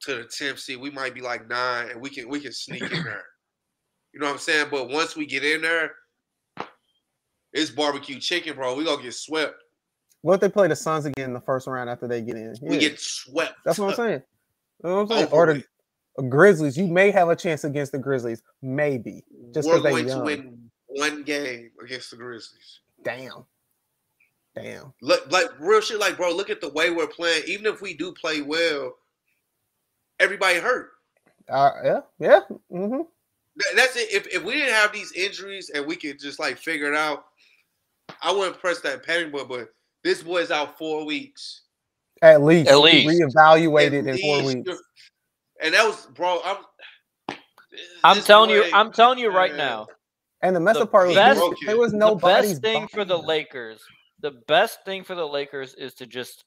to 0.00 0.14
the 0.16 0.24
10th 0.24 0.58
seed. 0.58 0.80
We 0.80 0.90
might 0.90 1.14
be 1.14 1.20
like 1.20 1.48
nine, 1.48 1.90
and 1.90 2.00
we 2.00 2.10
can 2.10 2.28
we 2.28 2.40
can 2.40 2.52
sneak 2.52 2.82
in 2.82 3.02
there. 3.02 3.24
You 4.14 4.20
know 4.20 4.28
what 4.28 4.32
I'm 4.32 4.38
saying? 4.38 4.68
But 4.70 4.88
once 4.88 5.14
we 5.14 5.26
get 5.26 5.44
in 5.44 5.60
there, 5.60 5.92
it's 7.52 7.70
barbecue 7.70 8.18
chicken, 8.18 8.56
bro. 8.56 8.74
We 8.74 8.86
gonna 8.86 9.02
get 9.02 9.12
swept. 9.12 9.56
What 10.22 10.34
if 10.34 10.40
they 10.40 10.48
play 10.48 10.68
the 10.68 10.76
Suns 10.76 11.04
again 11.04 11.26
in 11.26 11.32
the 11.34 11.40
first 11.40 11.66
round 11.66 11.90
after 11.90 12.08
they 12.08 12.22
get 12.22 12.34
in? 12.34 12.56
Yeah. 12.62 12.70
We 12.70 12.78
get 12.78 12.98
swept. 12.98 13.56
That's 13.62 13.78
what 13.78 13.90
I'm 13.90 13.94
saying. 13.94 14.22
You 14.82 14.88
know 14.88 14.96
what 14.96 15.00
I'm 15.02 15.08
saying? 15.08 15.28
or 15.32 15.46
the 15.52 15.64
Grizzlies. 16.28 16.76
You 16.76 16.86
may 16.86 17.10
have 17.10 17.28
a 17.28 17.36
chance 17.36 17.64
against 17.64 17.92
the 17.92 17.98
Grizzlies. 17.98 18.42
Maybe. 18.62 19.24
Just 19.52 19.68
because 19.68 19.82
they 19.82 20.06
young. 20.06 20.18
to 20.20 20.24
win 20.24 20.70
one 20.88 21.22
game 21.22 21.70
against 21.82 22.10
the 22.10 22.16
Grizzlies. 22.16 22.80
Damn. 23.02 23.44
Damn. 24.54 24.94
Look, 25.02 25.30
like 25.30 25.48
real 25.58 25.80
shit. 25.80 26.00
Like, 26.00 26.16
bro, 26.16 26.34
look 26.34 26.50
at 26.50 26.60
the 26.60 26.70
way 26.70 26.90
we're 26.90 27.06
playing. 27.06 27.42
Even 27.46 27.66
if 27.66 27.82
we 27.82 27.94
do 27.94 28.12
play 28.12 28.40
well, 28.40 28.94
everybody 30.18 30.58
hurt. 30.58 30.92
Uh, 31.48 31.70
yeah, 31.84 32.00
yeah. 32.18 32.40
Mm-hmm. 32.72 33.02
That's 33.76 33.96
it. 33.96 34.12
If, 34.12 34.26
if 34.34 34.42
we 34.42 34.54
didn't 34.54 34.74
have 34.74 34.92
these 34.92 35.12
injuries 35.12 35.70
and 35.74 35.86
we 35.86 35.96
could 35.96 36.18
just 36.18 36.38
like 36.38 36.58
figure 36.58 36.92
it 36.92 36.96
out, 36.96 37.26
I 38.22 38.32
wouldn't 38.32 38.58
press 38.58 38.80
that 38.80 39.04
panic 39.04 39.30
button. 39.32 39.48
But 39.48 39.68
this 40.02 40.22
boy's 40.22 40.50
out 40.50 40.78
four 40.78 41.04
weeks. 41.04 41.62
At 42.22 42.42
least. 42.42 42.70
At 42.70 42.78
least. 42.78 43.08
Reevaluated 43.08 44.08
in 44.08 44.18
four 44.18 44.42
weeks. 44.42 44.82
And 45.62 45.74
that 45.74 45.86
was, 45.86 46.06
bro. 46.06 46.40
I'm. 46.44 46.56
I'm 48.04 48.22
telling 48.22 48.50
boy, 48.50 48.66
you. 48.66 48.70
I'm 48.72 48.92
telling 48.92 49.18
you 49.18 49.30
right 49.30 49.50
man. 49.50 49.58
now. 49.58 49.86
And 50.42 50.54
the 50.54 50.60
mess 50.60 50.78
messed 50.78 50.90
part 50.90 51.08
was 51.08 51.16
best, 51.16 51.42
there 51.64 51.78
was 51.78 51.92
no 51.92 52.10
the 52.10 52.26
best 52.26 52.62
thing 52.62 52.88
for 52.88 53.04
the 53.04 53.18
Lakers. 53.18 53.82
The 54.20 54.32
best 54.46 54.84
thing 54.84 55.04
for 55.04 55.14
the 55.14 55.26
Lakers 55.26 55.74
is 55.74 55.94
to 55.94 56.06
just 56.06 56.44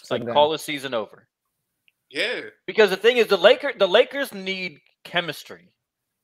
it's 0.00 0.10
like 0.10 0.26
call 0.26 0.50
the 0.50 0.58
season 0.58 0.94
over. 0.94 1.26
Yeah. 2.10 2.42
Because 2.66 2.90
the 2.90 2.96
thing 2.96 3.16
is, 3.16 3.26
the 3.26 3.36
Lakers, 3.36 3.74
the 3.78 3.88
Lakers 3.88 4.32
need 4.32 4.78
chemistry. 5.04 5.72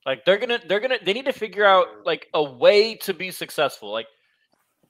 Like 0.05 0.25
they're 0.25 0.37
gonna, 0.37 0.59
they're 0.67 0.79
gonna, 0.79 0.99
they 1.03 1.13
need 1.13 1.25
to 1.25 1.33
figure 1.33 1.65
out 1.65 1.87
like 2.05 2.27
a 2.33 2.43
way 2.43 2.95
to 2.95 3.13
be 3.13 3.31
successful. 3.31 3.91
Like 3.91 4.07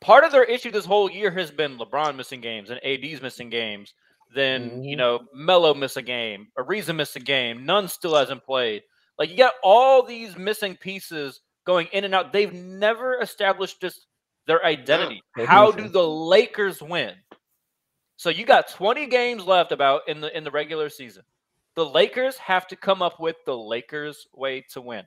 part 0.02 0.24
of 0.24 0.32
their 0.32 0.44
issue 0.44 0.72
this 0.72 0.86
whole 0.86 1.10
year 1.10 1.32
has 1.32 1.52
been 1.52 1.78
LeBron 1.78 2.16
missing 2.16 2.42
games 2.42 2.70
and 2.70 2.80
AD's 2.84 3.22
missing 3.22 3.50
games. 3.50 3.94
Then 4.34 4.70
mm-hmm. 4.70 4.84
you 4.84 4.96
know 4.96 5.22
Melo 5.34 5.74
miss 5.74 5.98
a 5.98 6.02
game, 6.02 6.48
Ariza 6.58 6.96
miss 6.96 7.16
a 7.16 7.20
game. 7.20 7.66
Nunn 7.66 7.88
still 7.88 8.16
hasn't 8.16 8.44
played. 8.44 8.84
Like 9.18 9.30
you 9.30 9.38
got 9.38 9.54
all 9.64 10.04
these 10.04 10.38
missing 10.38 10.76
pieces 10.76 11.42
going 11.66 11.88
in 11.94 12.04
and 12.04 12.16
out. 12.16 12.34
They've 12.34 12.54
never 12.54 13.20
established 13.22 13.82
just 13.82 14.08
their 14.48 14.64
identity. 14.66 15.22
Yeah, 15.38 15.46
How 15.46 15.72
do 15.72 15.88
the 15.88 16.08
Lakers 16.08 16.82
win? 16.82 17.14
So 18.18 18.30
you 18.30 18.46
got 18.46 18.70
20 18.70 19.08
games 19.08 19.46
left 19.46 19.72
about 19.72 20.02
in 20.08 20.22
the 20.22 20.36
in 20.36 20.44
the 20.44 20.52
regular 20.52 20.90
season. 20.90 21.24
The 21.76 21.86
Lakers 21.86 22.38
have 22.38 22.68
to 22.68 22.76
come 22.76 23.02
up 23.02 23.20
with 23.20 23.36
the 23.46 23.58
Lakers 23.58 24.28
way 24.34 24.64
to 24.72 24.82
win. 24.82 25.04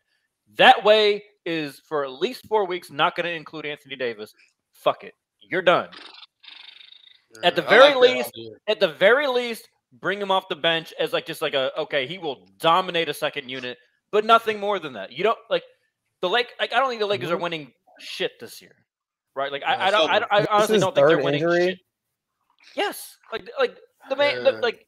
That 0.56 0.84
way 0.84 1.22
is 1.44 1.80
for 1.86 2.04
at 2.04 2.12
least 2.12 2.46
4 2.48 2.66
weeks 2.66 2.90
not 2.90 3.14
going 3.14 3.24
to 3.26 3.32
include 3.32 3.66
Anthony 3.66 3.96
Davis. 3.96 4.34
Fuck 4.72 5.04
it. 5.04 5.14
You're 5.40 5.62
done. 5.62 5.88
At 7.42 7.56
the 7.56 7.62
very 7.62 7.94
like 7.94 7.96
least, 7.96 8.32
at 8.68 8.80
the 8.80 8.88
very 8.88 9.26
least, 9.26 9.68
bring 9.92 10.20
him 10.20 10.30
off 10.30 10.48
the 10.48 10.56
bench 10.56 10.92
as 10.98 11.12
like 11.12 11.26
just 11.26 11.42
like 11.42 11.54
a 11.54 11.76
okay, 11.80 12.06
he 12.06 12.18
will 12.18 12.48
dominate 12.58 13.08
a 13.08 13.14
second 13.14 13.48
unit, 13.48 13.78
but 14.10 14.24
nothing 14.24 14.60
more 14.60 14.78
than 14.78 14.94
that. 14.94 15.12
You 15.12 15.24
don't 15.24 15.38
like 15.50 15.62
the 16.20 16.28
Lake. 16.28 16.48
Like 16.60 16.72
I 16.72 16.78
don't 16.78 16.88
think 16.88 17.00
the 17.00 17.06
Lakers 17.06 17.30
are 17.30 17.34
mm-hmm. 17.34 17.42
winning 17.42 17.72
shit 17.98 18.32
this 18.40 18.60
year, 18.60 18.74
right? 19.34 19.50
Like 19.52 19.62
I, 19.64 19.86
I 19.86 19.90
don't, 19.90 20.10
I, 20.10 20.18
I 20.30 20.46
honestly 20.50 20.78
don't 20.78 20.94
think 20.94 21.08
they're 21.08 21.18
winning 21.18 21.42
injury? 21.42 21.66
shit. 21.68 21.78
Yes, 22.74 23.16
like 23.32 23.48
like 23.58 23.76
the 24.08 24.16
man, 24.16 24.44
yeah, 24.44 24.50
like 24.50 24.86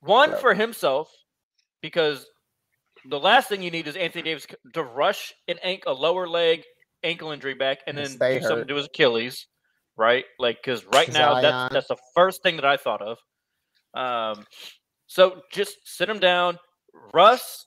one 0.00 0.36
for 0.38 0.54
himself 0.54 1.10
because 1.80 2.26
the 3.08 3.18
last 3.18 3.48
thing 3.48 3.62
you 3.62 3.70
need 3.70 3.86
is 3.86 3.96
Anthony 3.96 4.22
Davis 4.22 4.46
to 4.74 4.82
rush 4.82 5.32
an 5.46 5.56
ankle, 5.62 5.92
a 5.92 5.94
lower 5.94 6.28
leg 6.28 6.64
ankle 7.02 7.30
injury 7.30 7.54
back, 7.54 7.78
and 7.86 7.96
then 7.96 8.12
do 8.12 8.18
hurt. 8.18 8.42
something 8.42 8.68
to 8.68 8.74
his 8.74 8.86
Achilles, 8.86 9.46
right? 9.98 10.24
Like 10.38 10.58
because 10.62 10.86
right 10.86 11.12
now 11.12 11.40
that's 11.40 11.74
that's 11.74 11.88
the 11.88 11.96
first 12.14 12.42
thing 12.42 12.56
that 12.56 12.64
I 12.64 12.76
thought 12.76 13.02
of. 13.02 13.18
Um, 13.94 14.46
so 15.06 15.42
just 15.52 15.76
sit 15.84 16.08
him 16.08 16.20
down, 16.20 16.58
Russ. 17.12 17.66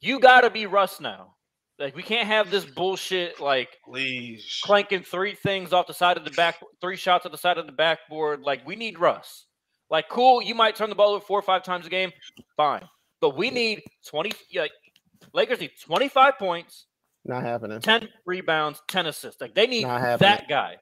You 0.00 0.20
got 0.20 0.42
to 0.42 0.50
be 0.50 0.66
Russ 0.66 1.00
now. 1.00 1.34
Like 1.78 1.94
we 1.94 2.02
can't 2.02 2.26
have 2.26 2.50
this 2.50 2.64
bullshit 2.64 3.38
like 3.38 3.68
please 3.84 4.60
clanking 4.64 5.02
three 5.02 5.34
things 5.34 5.74
off 5.74 5.86
the 5.86 5.92
side 5.92 6.16
of 6.16 6.24
the 6.24 6.30
back, 6.30 6.56
three 6.80 6.96
shots 6.96 7.26
at 7.26 7.32
the 7.32 7.38
side 7.38 7.58
of 7.58 7.66
the 7.66 7.72
backboard. 7.72 8.40
Like 8.40 8.66
we 8.66 8.76
need 8.76 8.98
Russ. 8.98 9.46
Like 9.90 10.08
cool, 10.08 10.40
you 10.40 10.54
might 10.54 10.74
turn 10.74 10.88
the 10.88 10.94
ball 10.94 11.10
over 11.10 11.24
four 11.24 11.38
or 11.38 11.42
five 11.42 11.64
times 11.64 11.86
a 11.86 11.90
game, 11.90 12.12
fine. 12.56 12.82
But 13.20 13.36
we 13.36 13.50
need 13.50 13.82
twenty. 14.08 14.32
Like 14.54 14.72
Lakers 15.34 15.60
need 15.60 15.72
twenty 15.84 16.08
five 16.08 16.38
points. 16.38 16.86
Not 17.26 17.42
happening. 17.42 17.80
Ten 17.80 18.08
rebounds, 18.24 18.80
ten 18.88 19.06
assists. 19.06 19.40
Like 19.40 19.54
they 19.54 19.66
need 19.66 19.84
that 19.84 20.48
guy. 20.48 20.76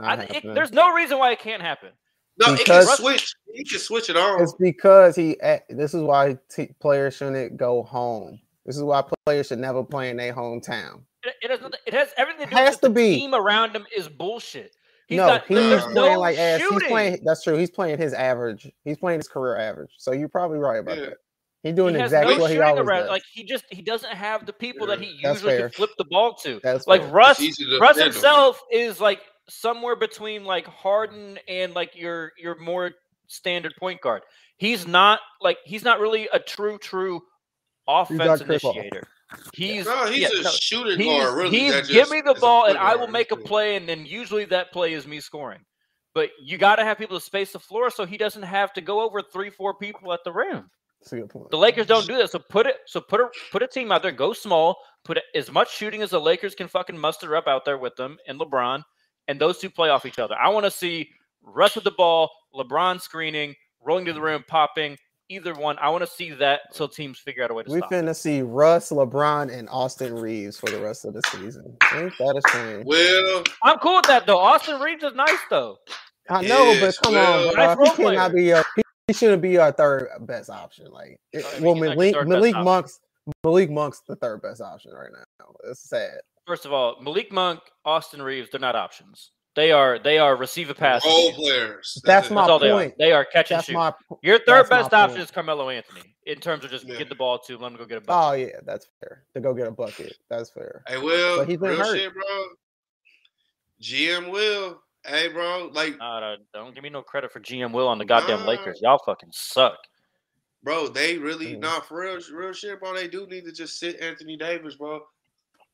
I, 0.00 0.22
it, 0.22 0.42
there's 0.54 0.72
no 0.72 0.92
reason 0.92 1.18
why 1.18 1.32
it 1.32 1.40
can't 1.40 1.62
happen. 1.62 1.90
No, 2.38 2.56
because 2.56 2.84
it 2.84 2.88
can 2.88 2.96
switch. 2.96 3.34
He 3.52 3.64
can 3.64 3.78
switch 3.78 4.10
it 4.10 4.16
on. 4.16 4.42
It's 4.42 4.54
because 4.54 5.16
he. 5.16 5.40
Eh, 5.40 5.58
this 5.70 5.92
is 5.94 6.02
why 6.02 6.38
t- 6.48 6.70
players 6.80 7.16
shouldn't 7.16 7.56
go 7.56 7.82
home 7.82 8.38
this 8.68 8.76
is 8.76 8.82
why 8.82 9.02
players 9.24 9.46
should 9.46 9.60
never 9.60 9.82
play 9.82 10.10
in 10.10 10.18
their 10.18 10.34
hometown. 10.34 11.00
It, 11.22 11.34
it, 11.40 11.50
has, 11.50 11.60
it 11.86 11.94
has 11.94 12.08
everything 12.18 12.44
to 12.44 12.50
do 12.50 12.56
has 12.56 12.74
with 12.74 12.80
to 12.82 12.88
the 12.88 12.94
be. 12.94 13.16
team 13.16 13.34
around 13.34 13.74
him 13.74 13.86
is 13.96 14.10
bullshit. 14.10 14.76
He's 15.06 15.16
no, 15.16 15.26
not, 15.26 15.46
he's 15.46 15.56
playing 15.56 15.94
no 15.94 16.20
like 16.20 16.36
ass. 16.36 16.60
He's 16.60 16.82
playing. 16.84 17.20
That's 17.24 17.42
true. 17.42 17.56
He's 17.56 17.70
playing 17.70 17.96
his 17.96 18.12
average. 18.12 18.70
He's 18.84 18.98
playing 18.98 19.20
his 19.20 19.26
career 19.26 19.56
average. 19.56 19.92
So 19.96 20.12
you're 20.12 20.28
probably 20.28 20.58
right 20.58 20.80
about 20.80 20.98
yeah. 20.98 21.06
that. 21.06 21.14
He's 21.62 21.72
doing 21.72 21.94
he 21.94 22.02
exactly 22.02 22.34
no 22.34 22.42
what 22.42 22.50
he 22.50 22.60
always 22.60 22.86
around. 22.86 23.00
does. 23.04 23.08
Like 23.08 23.22
he 23.32 23.42
just 23.42 23.64
he 23.70 23.80
doesn't 23.80 24.12
have 24.12 24.44
the 24.44 24.52
people 24.52 24.86
yeah. 24.86 24.96
that 24.96 25.02
he 25.02 25.18
usually 25.18 25.56
can 25.56 25.70
flip 25.70 25.90
the 25.96 26.04
ball 26.04 26.34
to. 26.42 26.60
That's 26.62 26.86
like 26.86 27.00
fair. 27.00 27.10
Russ. 27.10 27.40
Russ 27.80 27.98
himself 27.98 28.60
is 28.70 29.00
like 29.00 29.22
somewhere 29.48 29.96
between 29.96 30.44
like 30.44 30.66
Harden 30.66 31.38
and 31.48 31.74
like 31.74 31.94
your 31.94 32.32
your 32.38 32.58
more 32.58 32.92
standard 33.26 33.74
point 33.78 34.00
guard. 34.00 34.22
He's 34.56 34.86
not 34.86 35.20
like 35.40 35.58
he's 35.64 35.84
not 35.84 36.00
really 36.00 36.28
a 36.32 36.38
true 36.38 36.78
true 36.78 37.22
offense 37.86 38.40
initiator. 38.40 39.06
He's 39.52 39.84
no, 39.84 40.06
he's 40.06 40.20
yeah, 40.20 40.40
a 40.40 40.42
no, 40.42 40.50
shooting 40.50 41.06
guard. 41.06 41.36
Really, 41.36 41.58
he's 41.58 41.88
give 41.88 42.10
me 42.10 42.22
the 42.22 42.34
ball 42.34 42.66
and 42.66 42.78
I 42.78 42.96
will 42.96 43.08
make 43.08 43.30
a 43.30 43.36
play, 43.36 43.76
and 43.76 43.88
then 43.88 44.06
usually 44.06 44.44
that 44.46 44.72
play 44.72 44.94
is 44.94 45.06
me 45.06 45.20
scoring. 45.20 45.60
But 46.14 46.30
you 46.42 46.58
got 46.58 46.76
to 46.76 46.84
have 46.84 46.98
people 46.98 47.18
to 47.18 47.24
space 47.24 47.52
the 47.52 47.58
floor 47.58 47.90
so 47.90 48.06
he 48.06 48.16
doesn't 48.16 48.42
have 48.42 48.72
to 48.72 48.80
go 48.80 49.02
over 49.02 49.22
three, 49.22 49.50
four 49.50 49.74
people 49.74 50.12
at 50.12 50.20
the 50.24 50.32
rim. 50.32 50.70
The 51.50 51.56
Lakers 51.56 51.86
don't 51.86 52.06
do 52.06 52.16
that, 52.16 52.30
so 52.30 52.38
put 52.38 52.66
it. 52.66 52.76
So 52.86 53.00
put 53.00 53.20
a 53.20 53.28
put 53.52 53.62
a 53.62 53.68
team 53.68 53.92
out 53.92 54.02
there. 54.02 54.12
Go 54.12 54.32
small. 54.32 54.76
Put 55.04 55.20
as 55.34 55.52
much 55.52 55.74
shooting 55.74 56.02
as 56.02 56.10
the 56.10 56.20
Lakers 56.20 56.54
can 56.54 56.66
fucking 56.66 56.98
muster 56.98 57.36
up 57.36 57.46
out 57.46 57.64
there 57.64 57.78
with 57.78 57.94
them 57.96 58.18
and 58.26 58.38
LeBron, 58.40 58.82
and 59.28 59.40
those 59.40 59.58
two 59.58 59.70
play 59.70 59.90
off 59.90 60.06
each 60.06 60.18
other. 60.18 60.34
I 60.34 60.48
want 60.48 60.64
to 60.64 60.70
see 60.70 61.10
rest 61.42 61.76
of 61.76 61.84
the 61.84 61.92
ball, 61.92 62.30
LeBron 62.54 63.00
screening, 63.00 63.54
rolling 63.84 64.06
to 64.06 64.12
the 64.12 64.20
rim, 64.20 64.44
popping, 64.48 64.96
either 65.28 65.54
one. 65.54 65.78
I 65.78 65.90
want 65.90 66.02
to 66.04 66.10
see 66.10 66.30
that 66.30 66.62
so 66.72 66.86
teams 66.86 67.18
figure 67.18 67.44
out 67.44 67.50
a 67.50 67.54
way 67.54 67.62
to. 67.62 67.70
We 67.70 67.78
stop 67.78 67.90
finna 67.90 68.16
see 68.16 68.42
Russ, 68.42 68.90
LeBron, 68.90 69.52
and 69.52 69.68
Austin 69.68 70.14
Reaves 70.14 70.58
for 70.58 70.70
the 70.70 70.80
rest 70.80 71.04
of 71.04 71.14
the 71.14 71.22
season. 71.30 71.76
Ain't 71.94 72.16
that 72.18 72.42
a 72.44 72.50
shame? 72.50 72.82
Well, 72.84 73.44
I'm 73.62 73.78
cool 73.78 73.96
with 73.96 74.06
that 74.06 74.26
though. 74.26 74.38
Austin 74.38 74.80
Reaves 74.80 75.04
is 75.04 75.14
nice 75.14 75.38
though. 75.50 75.78
I 76.30 76.42
know, 76.42 76.72
yes, 76.72 76.98
but 76.98 77.04
come 77.04 77.14
well, 77.14 77.48
on, 77.48 77.54
bro. 77.54 77.84
Nice 77.84 77.96
he 77.96 78.04
cannot 78.04 78.34
be 78.34 78.50
a, 78.50 78.62
he, 78.76 78.82
he, 79.06 79.12
shouldn't 79.14 79.40
be 79.40 79.56
our 79.56 79.72
third 79.72 80.08
best 80.20 80.50
option. 80.50 80.90
Like, 80.90 81.18
oh, 81.34 81.38
it, 81.38 81.60
well, 81.62 81.74
Malik, 81.74 82.14
Malik 82.26 82.54
Monk's 82.54 83.00
Malik 83.44 83.70
Monk's 83.70 84.02
the 84.06 84.16
third 84.16 84.42
best 84.42 84.60
option 84.60 84.92
right 84.92 85.10
now. 85.12 85.46
It's 85.64 85.88
sad. 85.88 86.18
First 86.48 86.64
of 86.64 86.72
all, 86.72 86.96
Malik 87.02 87.30
Monk, 87.30 87.60
Austin 87.84 88.22
Reaves, 88.22 88.48
they're 88.50 88.58
not 88.58 88.74
options. 88.74 89.32
They 89.54 89.70
are 89.70 89.98
they 89.98 90.16
are 90.16 90.34
receive 90.34 90.70
a 90.70 90.74
pass. 90.74 91.04
Role 91.04 91.32
players. 91.34 92.00
That's, 92.02 92.28
that's 92.28 92.30
my 92.30 92.48
point. 92.48 92.62
They 92.62 92.70
are. 92.70 92.92
they 92.98 93.12
are 93.12 93.24
catch 93.26 93.50
and 93.52 93.62
shoot. 93.62 93.74
My, 93.74 93.92
Your 94.22 94.38
third 94.38 94.70
best 94.70 94.94
option 94.94 95.16
point. 95.16 95.24
is 95.24 95.30
Carmelo 95.30 95.68
Anthony 95.68 96.14
in 96.24 96.38
terms 96.38 96.64
of 96.64 96.70
just 96.70 96.86
yeah. 96.86 96.96
get 96.96 97.10
the 97.10 97.14
ball 97.14 97.38
to 97.40 97.58
let 97.58 97.72
him 97.72 97.76
go 97.76 97.84
get 97.84 97.98
a 97.98 98.00
bucket. 98.00 98.30
Oh 98.30 98.32
yeah, 98.32 98.60
that's 98.64 98.88
fair. 98.98 99.24
To 99.34 99.40
go 99.40 99.52
get 99.52 99.66
a 99.66 99.70
bucket. 99.70 100.14
That's 100.30 100.48
fair. 100.48 100.82
Hey, 100.88 100.96
Will, 100.96 101.38
but 101.38 101.48
he's 101.48 101.58
been 101.58 101.76
hurt. 101.76 101.98
Shit, 101.98 102.14
bro. 102.14 102.44
GM 103.82 104.32
Will. 104.32 104.80
Hey, 105.06 105.28
bro, 105.28 105.70
like, 105.72 105.96
uh, 106.00 106.36
don't 106.54 106.74
give 106.74 106.82
me 106.82 106.90
no 106.90 107.02
credit 107.02 107.30
for 107.30 107.40
GM 107.40 107.72
Will 107.72 107.88
on 107.88 107.98
the 107.98 108.04
goddamn 108.04 108.40
nah, 108.40 108.46
Lakers. 108.46 108.80
Y'all 108.82 109.00
fucking 109.04 109.30
suck. 109.32 109.76
Bro, 110.62 110.88
they 110.88 111.18
really 111.18 111.56
mm. 111.56 111.60
not 111.60 111.86
for 111.86 112.00
real, 112.00 112.18
real 112.32 112.52
shit, 112.52 112.80
bro. 112.80 112.94
They 112.94 113.08
do 113.08 113.26
need 113.26 113.44
to 113.44 113.52
just 113.52 113.78
sit 113.78 114.00
Anthony 114.00 114.36
Davis, 114.36 114.76
bro, 114.76 115.00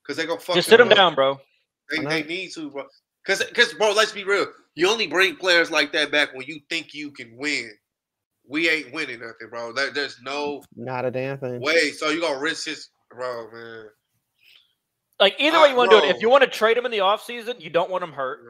because 0.05 0.17
they 0.17 0.27
gonna 0.27 0.41
fuck. 0.41 0.57
Just 0.57 0.69
sit 0.69 0.81
him 0.81 0.89
up. 0.89 0.97
down, 0.97 1.15
bro. 1.15 1.39
They, 1.91 2.05
they 2.05 2.23
need 2.25 2.53
to, 2.53 2.71
bro. 2.71 2.85
Because, 3.25 3.45
because, 3.45 3.73
bro, 3.75 3.93
let's 3.93 4.13
be 4.13 4.25
real. 4.25 4.47
You 4.75 4.89
only 4.89 5.07
bring 5.07 5.37
players 5.37 5.71
like 5.71 5.93
that 5.93 6.13
back 6.13 6.35
when 6.35 6.47
you 6.47 6.61
think 6.69 6.93
you 6.95 7.11
can 7.11 7.37
win. 7.37 7.71
We 8.47 8.69
ain't 8.69 8.93
winning 8.93 9.21
nothing, 9.21 9.49
bro. 9.49 9.73
There, 9.73 9.91
there's 9.91 10.21
no 10.23 10.63
not 10.77 11.07
a 11.07 11.11
damn 11.11 11.39
thing. 11.39 11.61
Way, 11.61 11.93
so 11.93 12.11
you 12.11 12.21
gonna 12.21 12.39
risk 12.39 12.67
his, 12.67 12.91
bro, 13.11 13.51
man. 13.51 13.87
Like 15.19 15.37
either 15.39 15.61
way 15.61 15.71
you 15.71 15.77
want 15.77 15.91
to 15.93 16.01
do 16.01 16.05
it. 16.05 16.15
If 16.15 16.21
you 16.21 16.29
want 16.29 16.43
to 16.43 16.51
trade 16.51 16.77
him 16.77 16.85
in 16.85 16.91
the 16.91 16.99
offseason, 16.99 17.61
you 17.61 17.71
don't 17.71 17.91
want 17.91 18.05
him 18.05 18.13
hurt. 18.13 18.41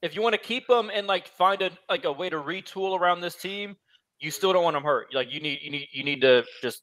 If 0.00 0.14
you 0.14 0.22
want 0.22 0.34
to 0.34 0.40
keep 0.40 0.70
him 0.70 0.90
and 0.94 1.06
like 1.06 1.28
find 1.28 1.60
a 1.60 1.70
like 1.90 2.04
a 2.04 2.12
way 2.12 2.30
to 2.30 2.36
retool 2.36 2.98
around 2.98 3.20
this 3.20 3.34
team, 3.34 3.76
you 4.20 4.30
still 4.30 4.52
don't 4.52 4.64
want 4.64 4.76
him 4.76 4.84
hurt. 4.84 5.08
Like 5.12 5.32
you 5.32 5.40
need 5.40 5.58
you 5.62 5.70
need 5.70 5.88
you 5.92 6.04
need 6.04 6.20
to 6.22 6.44
just 6.62 6.82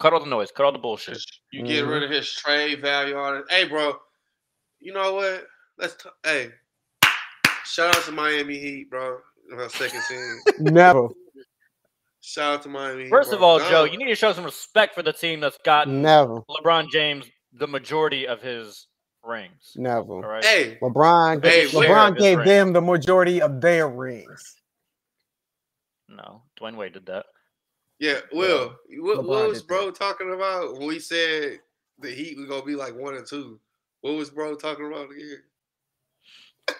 cut 0.00 0.12
all 0.12 0.20
the 0.20 0.26
noise, 0.26 0.50
cut 0.50 0.66
all 0.66 0.72
the 0.72 0.78
bullshit. 0.78 1.18
You 1.52 1.62
get 1.64 1.82
mm-hmm. 1.82 1.92
rid 1.92 2.02
of 2.02 2.10
his 2.10 2.30
trade 2.32 2.80
value 2.80 3.16
on 3.16 3.36
it. 3.36 3.44
Hey, 3.48 3.64
bro, 3.64 3.94
you 4.80 4.92
know 4.92 5.14
what? 5.14 5.46
Let's 5.78 5.94
t- 5.94 6.08
hey, 6.24 6.50
shout 7.64 7.96
out 7.96 8.02
to 8.04 8.12
Miami 8.12 8.58
Heat, 8.58 8.90
bro. 8.90 9.18
Second 9.68 10.02
team. 10.08 10.36
Never. 10.60 11.08
Shout 12.20 12.54
out 12.54 12.62
to 12.62 12.68
Miami. 12.68 13.08
First 13.08 13.30
Heat, 13.30 13.36
of 13.36 13.42
all, 13.42 13.58
no. 13.58 13.70
Joe, 13.70 13.84
you 13.84 13.96
need 13.96 14.08
to 14.08 14.14
show 14.14 14.32
some 14.32 14.44
respect 14.44 14.94
for 14.94 15.02
the 15.02 15.12
team 15.12 15.40
that's 15.40 15.58
got 15.64 15.88
Never. 15.88 16.42
LeBron 16.50 16.90
James 16.90 17.24
the 17.52 17.66
majority 17.66 18.26
of 18.26 18.42
his 18.42 18.86
rings. 19.24 19.72
Never. 19.76 20.20
Right? 20.20 20.44
Hey, 20.44 20.78
LeBron. 20.82 21.44
Hey, 21.44 21.66
LeBron 21.66 22.18
gave 22.18 22.44
them 22.44 22.72
the 22.72 22.80
majority 22.80 23.40
of 23.40 23.60
their 23.60 23.88
rings. 23.88 24.56
No, 26.08 26.42
Dwyane 26.60 26.76
Wade 26.76 26.94
did 26.94 27.06
that. 27.06 27.26
Yeah, 27.98 28.20
Will. 28.32 28.76
What, 28.98 29.24
what 29.24 29.48
was 29.48 29.62
bro 29.62 29.86
that. 29.86 29.96
talking 29.96 30.32
about 30.32 30.78
when 30.78 30.86
we 30.86 31.00
said 31.00 31.58
the 31.98 32.10
Heat 32.10 32.36
was 32.36 32.46
gonna 32.46 32.64
be 32.64 32.76
like 32.76 32.94
one 32.94 33.14
and 33.14 33.26
two? 33.26 33.58
What 34.02 34.14
was 34.14 34.30
bro 34.30 34.54
talking 34.54 34.86
about 34.86 35.10
again? 35.10 35.42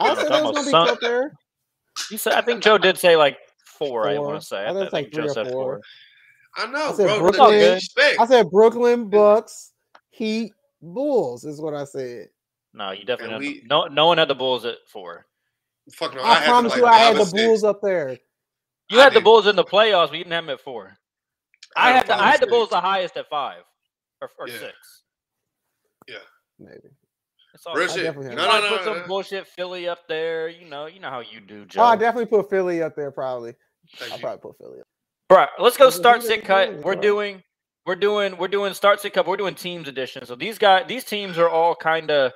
I 0.01 0.15
said 0.15 0.33
they 0.33 0.43
was 0.43 0.67
gonna 0.67 0.87
be 0.87 0.93
up 0.93 1.01
there. 1.01 1.33
You 2.11 2.19
said 2.19 2.35
I 2.35 2.43
think 2.43 2.63
Joe 2.63 2.79
did 2.79 2.99
say 2.99 3.17
like 3.17 3.39
four. 3.65 4.05
four. 4.05 4.09
I 4.09 4.19
want 4.19 4.41
to 4.41 4.47
say. 4.47 4.59
I, 4.59 4.71
I 4.71 4.73
think 4.75 4.93
like 4.93 5.11
Joe 5.11 5.27
said 5.29 5.49
four. 5.49 5.53
four. 5.53 5.81
I 6.57 6.67
know, 6.67 6.91
I 6.91 6.93
said 6.93 7.07
bro. 7.07 7.31
Brooklyn, 7.31 7.81
I 8.21 8.27
said 8.27 8.51
Brooklyn 8.51 9.11
Bucks, 9.11 9.73
Heat, 10.11 10.53
Bulls 10.81 11.45
is 11.45 11.61
what 11.61 11.75
I 11.75 11.85
said. 11.85 12.29
No, 12.75 12.93
you 12.93 13.05
definitely 13.05 13.39
we, 13.39 13.63
no. 13.69 13.87
No 13.87 14.07
one 14.07 14.19
had 14.19 14.29
the 14.29 14.35
Bulls 14.35 14.65
at 14.65 14.77
four. 14.87 15.27
Fuck 15.93 16.15
no, 16.15 16.21
I, 16.21 16.43
I 16.43 16.45
promise 16.45 16.77
you, 16.77 16.87
I 16.87 16.99
had 16.99 17.17
the 17.17 17.31
Bulls 17.35 17.65
up 17.65 17.81
there. 17.83 18.19
You 18.91 19.01
I 19.01 19.05
had 19.05 19.13
did. 19.13 19.21
the 19.21 19.25
Bulls 19.25 19.47
in 19.47 19.57
the 19.57 19.65
playoffs, 19.65 20.09
but 20.09 20.19
you 20.19 20.25
didn't 20.25 20.33
have 20.33 20.45
them 20.45 20.55
at 20.55 20.61
four. 20.61 20.97
I, 21.79 21.91
I 21.91 21.93
had 21.93 22.07
the, 22.07 22.21
I 22.21 22.31
had 22.31 22.41
the 22.41 22.47
Bulls 22.47 22.71
the 22.71 22.81
highest 22.81 23.17
at 23.17 23.29
five 23.29 23.63
or, 24.21 24.31
or 24.39 24.49
yeah. 24.49 24.59
six. 24.59 25.03
Yeah, 26.09 26.17
maybe. 26.59 26.89
It's 27.55 27.67
all 27.67 27.75
Real 27.75 27.89
shit. 27.89 28.15
No, 28.17 28.23
no, 28.23 28.35
no, 28.35 28.69
put 28.69 28.85
some 28.85 29.09
bullshit 29.09 29.47
Philly 29.47 29.89
up 29.89 30.07
there. 30.09 30.49
You 30.49 30.69
know, 30.69 30.87
you 30.87 31.01
know 31.01 31.11
how 31.11 31.21
you 31.21 31.41
do, 31.41 31.65
Joe. 31.65 31.83
Oh, 31.83 31.85
I 31.87 31.97
definitely 31.97 32.27
put 32.27 32.51
Philly 32.51 32.83
up 32.83 32.95
there. 32.95 33.11
Probably. 33.11 33.55
I'll 34.13 34.19
probably 34.19 34.39
put 34.39 34.59
Philly. 34.59 34.81
Up. 34.81 34.87
Bro, 35.29 35.47
let's 35.59 35.77
go 35.77 35.91
start 35.91 36.23
sit 36.23 36.45
cut. 36.45 36.83
We're 36.83 36.95
doing 36.95 37.43
we're 37.85 37.97
doing 37.97 38.37
we're 38.37 38.49
doing 38.49 38.75
start 38.75 39.01
sit 39.01 39.13
cup. 39.13 39.27
We're 39.27 39.37
doing 39.37 39.55
teams 39.55 39.89
edition. 39.89 40.25
So 40.27 40.37
these 40.37 40.59
guys, 40.59 40.85
these 40.89 41.05
teams 41.05 41.39
are 41.39 41.49
all 41.49 41.75
kind 41.75 42.11
of 42.11 42.33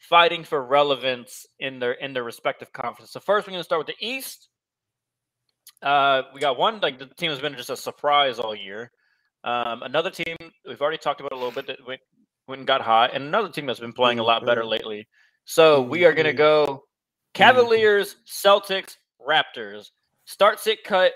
fighting 0.00 0.44
for 0.44 0.64
relevance 0.64 1.46
in 1.58 1.78
their 1.78 1.92
in 1.92 2.12
their 2.12 2.24
respective 2.24 2.72
conferences. 2.72 3.12
So 3.12 3.20
first, 3.20 3.46
we're 3.46 3.52
going 3.52 3.60
to 3.60 3.64
start 3.64 3.86
with 3.86 3.94
the 3.96 4.06
East. 4.06 4.48
Uh, 5.82 6.22
we 6.34 6.40
got 6.40 6.58
one 6.58 6.80
like 6.80 6.98
the 6.98 7.06
team 7.06 7.30
has 7.30 7.40
been 7.40 7.54
just 7.54 7.70
a 7.70 7.76
surprise 7.76 8.38
all 8.38 8.54
year. 8.54 8.90
Um, 9.44 9.82
another 9.82 10.10
team 10.10 10.36
we've 10.66 10.80
already 10.80 10.98
talked 10.98 11.20
about 11.20 11.32
a 11.32 11.36
little 11.36 11.52
bit 11.52 11.66
that 11.68 11.78
went, 11.86 12.00
went 12.48 12.60
and 12.60 12.66
got 12.66 12.80
hot, 12.80 13.10
and 13.14 13.24
another 13.24 13.48
team 13.48 13.66
that's 13.66 13.80
been 13.80 13.92
playing 13.92 14.18
a 14.18 14.24
lot 14.24 14.44
better 14.44 14.64
lately. 14.64 15.06
So 15.44 15.82
we 15.82 16.04
are 16.04 16.12
going 16.12 16.26
to 16.26 16.32
go 16.32 16.84
Cavaliers, 17.34 18.16
Celtics, 18.26 18.96
Raptors. 19.26 19.90
Start 20.24 20.58
sit 20.58 20.82
cut. 20.82 21.12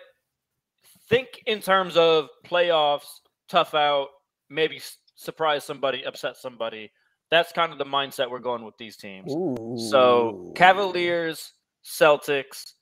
Think 1.09 1.43
in 1.47 1.61
terms 1.61 1.97
of 1.97 2.29
playoffs 2.47 3.09
tough 3.49 3.75
out, 3.75 4.09
maybe 4.49 4.81
surprise 5.17 5.65
somebody, 5.65 6.05
upset 6.05 6.37
somebody. 6.37 6.93
That's 7.31 7.53
kind 7.53 7.73
of 7.73 7.79
the 7.79 7.85
mindset 7.85 8.31
we're 8.31 8.39
going 8.39 8.65
with 8.65 8.77
these 8.79 8.97
teams. 8.97 9.33
Ooh. 9.33 9.77
So 9.91 10.53
Cavaliers, 10.55 11.53
Celtics, 11.85 12.75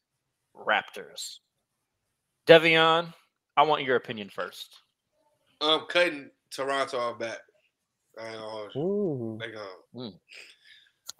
Raptors. 0.54 1.38
Devion, 2.48 3.12
I 3.58 3.62
want 3.62 3.84
your 3.84 3.96
opinion 3.96 4.30
first. 4.30 4.80
I'm 5.60 5.82
cutting 5.88 6.30
Toronto 6.50 6.98
off 6.98 7.18
back. 7.18 7.38
I 8.18 8.32
know. 8.32 9.38
They 9.38 9.50
go. 9.52 10.12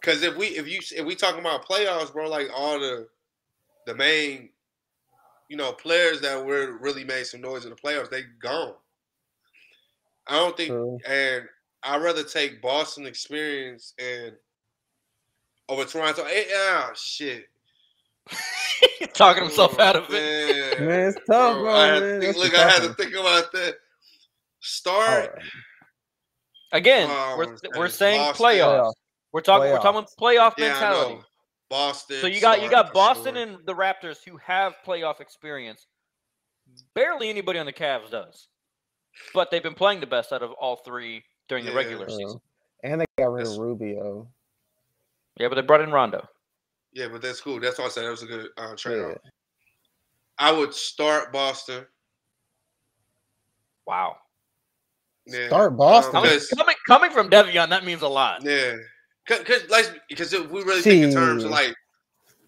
Because 0.00 0.22
if 0.22 0.36
we 0.36 0.46
if 0.46 0.66
you 0.66 0.80
if 0.96 1.04
we 1.04 1.14
talking 1.14 1.40
about 1.40 1.68
playoffs, 1.68 2.12
bro, 2.12 2.28
like 2.28 2.48
all 2.54 2.80
the 2.80 3.08
the 3.86 3.94
main, 3.94 4.48
you 5.48 5.56
know, 5.56 5.72
players 5.72 6.20
that 6.22 6.44
were 6.44 6.78
really 6.80 7.04
made 7.04 7.26
some 7.26 7.42
noise 7.42 7.64
in 7.64 7.70
the 7.70 7.76
playoffs, 7.76 8.10
they 8.10 8.22
gone. 8.40 8.74
I 10.26 10.38
don't 10.38 10.56
think, 10.56 10.70
True. 10.70 10.98
and 11.06 11.44
I'd 11.82 12.02
rather 12.02 12.22
take 12.22 12.62
Boston 12.62 13.06
experience 13.06 13.94
and 13.98 14.32
over 15.68 15.84
Toronto. 15.84 16.24
Hey, 16.24 16.46
oh 16.50 16.90
shit. 16.94 17.48
Talking 19.14 19.44
himself 19.44 19.76
oh, 19.78 19.82
out 19.82 19.96
of 19.96 20.06
it. 20.10 20.80
Man, 20.80 21.08
it's 21.08 21.16
tough, 21.26 21.54
bro. 21.54 21.62
bro 21.64 21.74
I 21.74 22.00
man. 22.00 22.20
Think, 22.20 22.36
look, 22.36 22.54
I 22.54 22.68
had 22.68 22.82
to 22.82 22.94
think 22.94 23.14
about 23.14 23.52
that. 23.52 23.76
Start 24.60 25.30
right. 25.34 25.42
again. 26.72 27.08
Oh, 27.10 27.36
we're 27.38 27.56
we're 27.78 27.88
saying 27.88 28.20
Boston. 28.20 28.46
playoffs. 28.46 28.92
We're 29.32 29.40
talking. 29.40 29.68
Playoffs. 29.68 29.72
We're 29.72 29.78
talking 29.78 30.06
playoff 30.20 30.52
yeah, 30.58 30.68
mentality. 30.68 31.20
Boston. 31.70 32.18
So 32.20 32.26
you 32.26 32.40
got 32.40 32.62
you 32.62 32.70
got 32.70 32.92
Boston 32.92 33.34
sure. 33.34 33.42
and 33.42 33.58
the 33.66 33.74
Raptors 33.74 34.18
who 34.26 34.36
have 34.38 34.74
playoff 34.86 35.20
experience. 35.20 35.86
Barely 36.94 37.30
anybody 37.30 37.58
on 37.58 37.66
the 37.66 37.72
Cavs 37.72 38.10
does 38.10 38.48
but 39.34 39.50
they've 39.50 39.62
been 39.62 39.74
playing 39.74 40.00
the 40.00 40.06
best 40.06 40.32
out 40.32 40.42
of 40.42 40.52
all 40.52 40.76
three 40.76 41.22
during 41.48 41.64
yeah. 41.64 41.70
the 41.70 41.76
regular 41.76 42.08
season. 42.08 42.26
Uh-huh. 42.26 42.38
And 42.84 43.00
they 43.00 43.06
got 43.18 43.32
rid 43.32 43.46
of 43.46 43.56
Rubio. 43.58 44.28
Yeah, 45.38 45.48
but 45.48 45.56
they 45.56 45.62
brought 45.62 45.80
in 45.80 45.90
Rondo. 45.90 46.28
Yeah, 46.92 47.08
but 47.08 47.22
that's 47.22 47.40
cool. 47.40 47.60
That's 47.60 47.78
why 47.78 47.86
I 47.86 47.88
said 47.88 48.04
that 48.04 48.10
was 48.10 48.22
a 48.22 48.26
good 48.26 48.48
uh, 48.56 48.74
trade 48.76 48.98
yeah. 48.98 49.14
I 50.38 50.52
would 50.52 50.72
start 50.72 51.32
Boston. 51.32 51.84
Wow. 53.86 54.16
Yeah. 55.26 55.48
Start 55.48 55.76
Boston. 55.76 56.16
Um, 56.16 56.38
coming 56.56 56.76
coming 56.86 57.10
from 57.10 57.28
Devion, 57.28 57.68
that 57.70 57.84
means 57.84 58.02
a 58.02 58.08
lot. 58.08 58.42
Yeah, 58.42 58.76
because 59.26 59.68
like 59.68 59.90
because 60.08 60.32
if 60.32 60.48
we 60.50 60.62
really 60.62 60.80
think 60.80 61.04
in 61.04 61.12
terms 61.12 61.44
of 61.44 61.50
like 61.50 61.74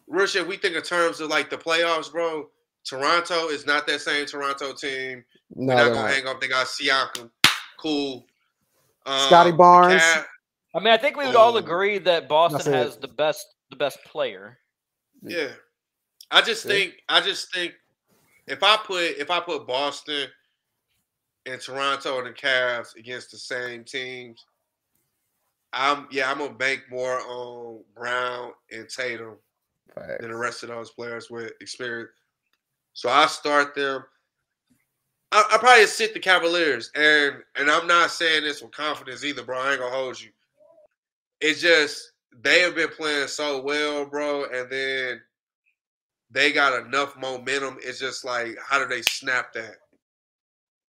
real 0.07 0.27
shit, 0.27 0.47
we 0.47 0.57
think 0.57 0.77
in 0.77 0.83
terms 0.83 1.21
of 1.21 1.29
like 1.29 1.51
the 1.51 1.59
playoffs, 1.59 2.11
bro. 2.11 2.49
Toronto 2.83 3.49
is 3.49 3.67
not 3.67 3.87
that 3.87 4.01
same 4.01 4.25
Toronto 4.25 4.73
team. 4.73 5.23
No, 5.55 5.77
they're 5.77 5.87
not 5.87 5.95
gonna 5.95 6.15
hang 6.15 6.27
up. 6.27 6.41
They 6.41 6.49
got 6.49 6.67
Siakam, 6.67 7.31
cool. 7.79 8.25
Um, 9.05 9.19
Scottie 9.27 9.53
Barnes. 9.53 10.03
I 10.75 10.79
mean, 10.79 10.89
I 10.89 10.97
think 10.97 11.17
we 11.17 11.27
would 11.27 11.37
all 11.37 11.57
agree 11.59 11.99
that 11.99 12.29
Boston 12.29 12.73
has 12.73 12.97
the 12.97 13.09
best 13.09 13.47
the 13.71 13.77
best 13.77 13.99
player. 14.05 14.59
Yeah, 15.23 15.49
I 16.31 16.43
just 16.43 16.65
yeah. 16.65 16.73
think 16.73 16.95
I 17.09 17.21
just 17.21 17.53
think 17.55 17.75
if 18.47 18.63
I 18.63 18.77
put 18.77 19.03
if 19.19 19.31
I 19.31 19.41
put 19.41 19.67
Boston 19.67 20.27
and 21.47 21.61
Toronto 21.61 22.19
and 22.19 22.27
the 22.27 22.33
Cavs 22.33 22.97
against 22.97 23.31
the 23.31 23.39
same 23.39 23.85
teams, 23.85 24.45
I'm 25.73 26.09
yeah 26.11 26.31
I'm 26.31 26.39
gonna 26.39 26.55
bank 26.55 26.83
more 26.91 27.21
on 27.21 27.83
Brown 27.95 28.53
and 28.73 28.89
Tatum 28.89 29.37
than 29.97 30.31
the 30.31 30.37
rest 30.37 30.63
of 30.63 30.69
those 30.69 30.91
players 30.91 31.31
with 31.31 31.53
experience. 31.61 32.11
So 32.93 33.09
I 33.09 33.27
start 33.27 33.75
them. 33.75 34.05
I, 35.33 35.45
I 35.53 35.59
probably 35.59 35.87
sit 35.87 36.13
the 36.13 36.21
Cavaliers, 36.21 36.91
and 36.95 37.37
and 37.57 37.71
I'm 37.71 37.87
not 37.87 38.11
saying 38.11 38.45
this 38.45 38.63
with 38.63 38.73
confidence 38.73 39.25
either, 39.25 39.45
bro. 39.45 39.59
I 39.59 39.73
ain't 39.73 39.81
gonna 39.81 39.95
hold 39.95 40.21
you. 40.21 40.31
It's 41.41 41.61
just 41.61 42.10
they 42.43 42.61
have 42.61 42.75
been 42.75 42.89
playing 42.89 43.29
so 43.29 43.63
well, 43.63 44.07
bro, 44.07 44.45
and 44.45 44.71
then 44.71 45.21
they 46.31 46.53
got 46.53 46.85
enough 46.87 47.17
momentum. 47.17 47.79
It's 47.83 47.99
just 47.99 48.25
like, 48.25 48.57
how 48.65 48.79
do 48.79 48.87
they 48.87 49.03
snap 49.03 49.53
that? 49.55 49.77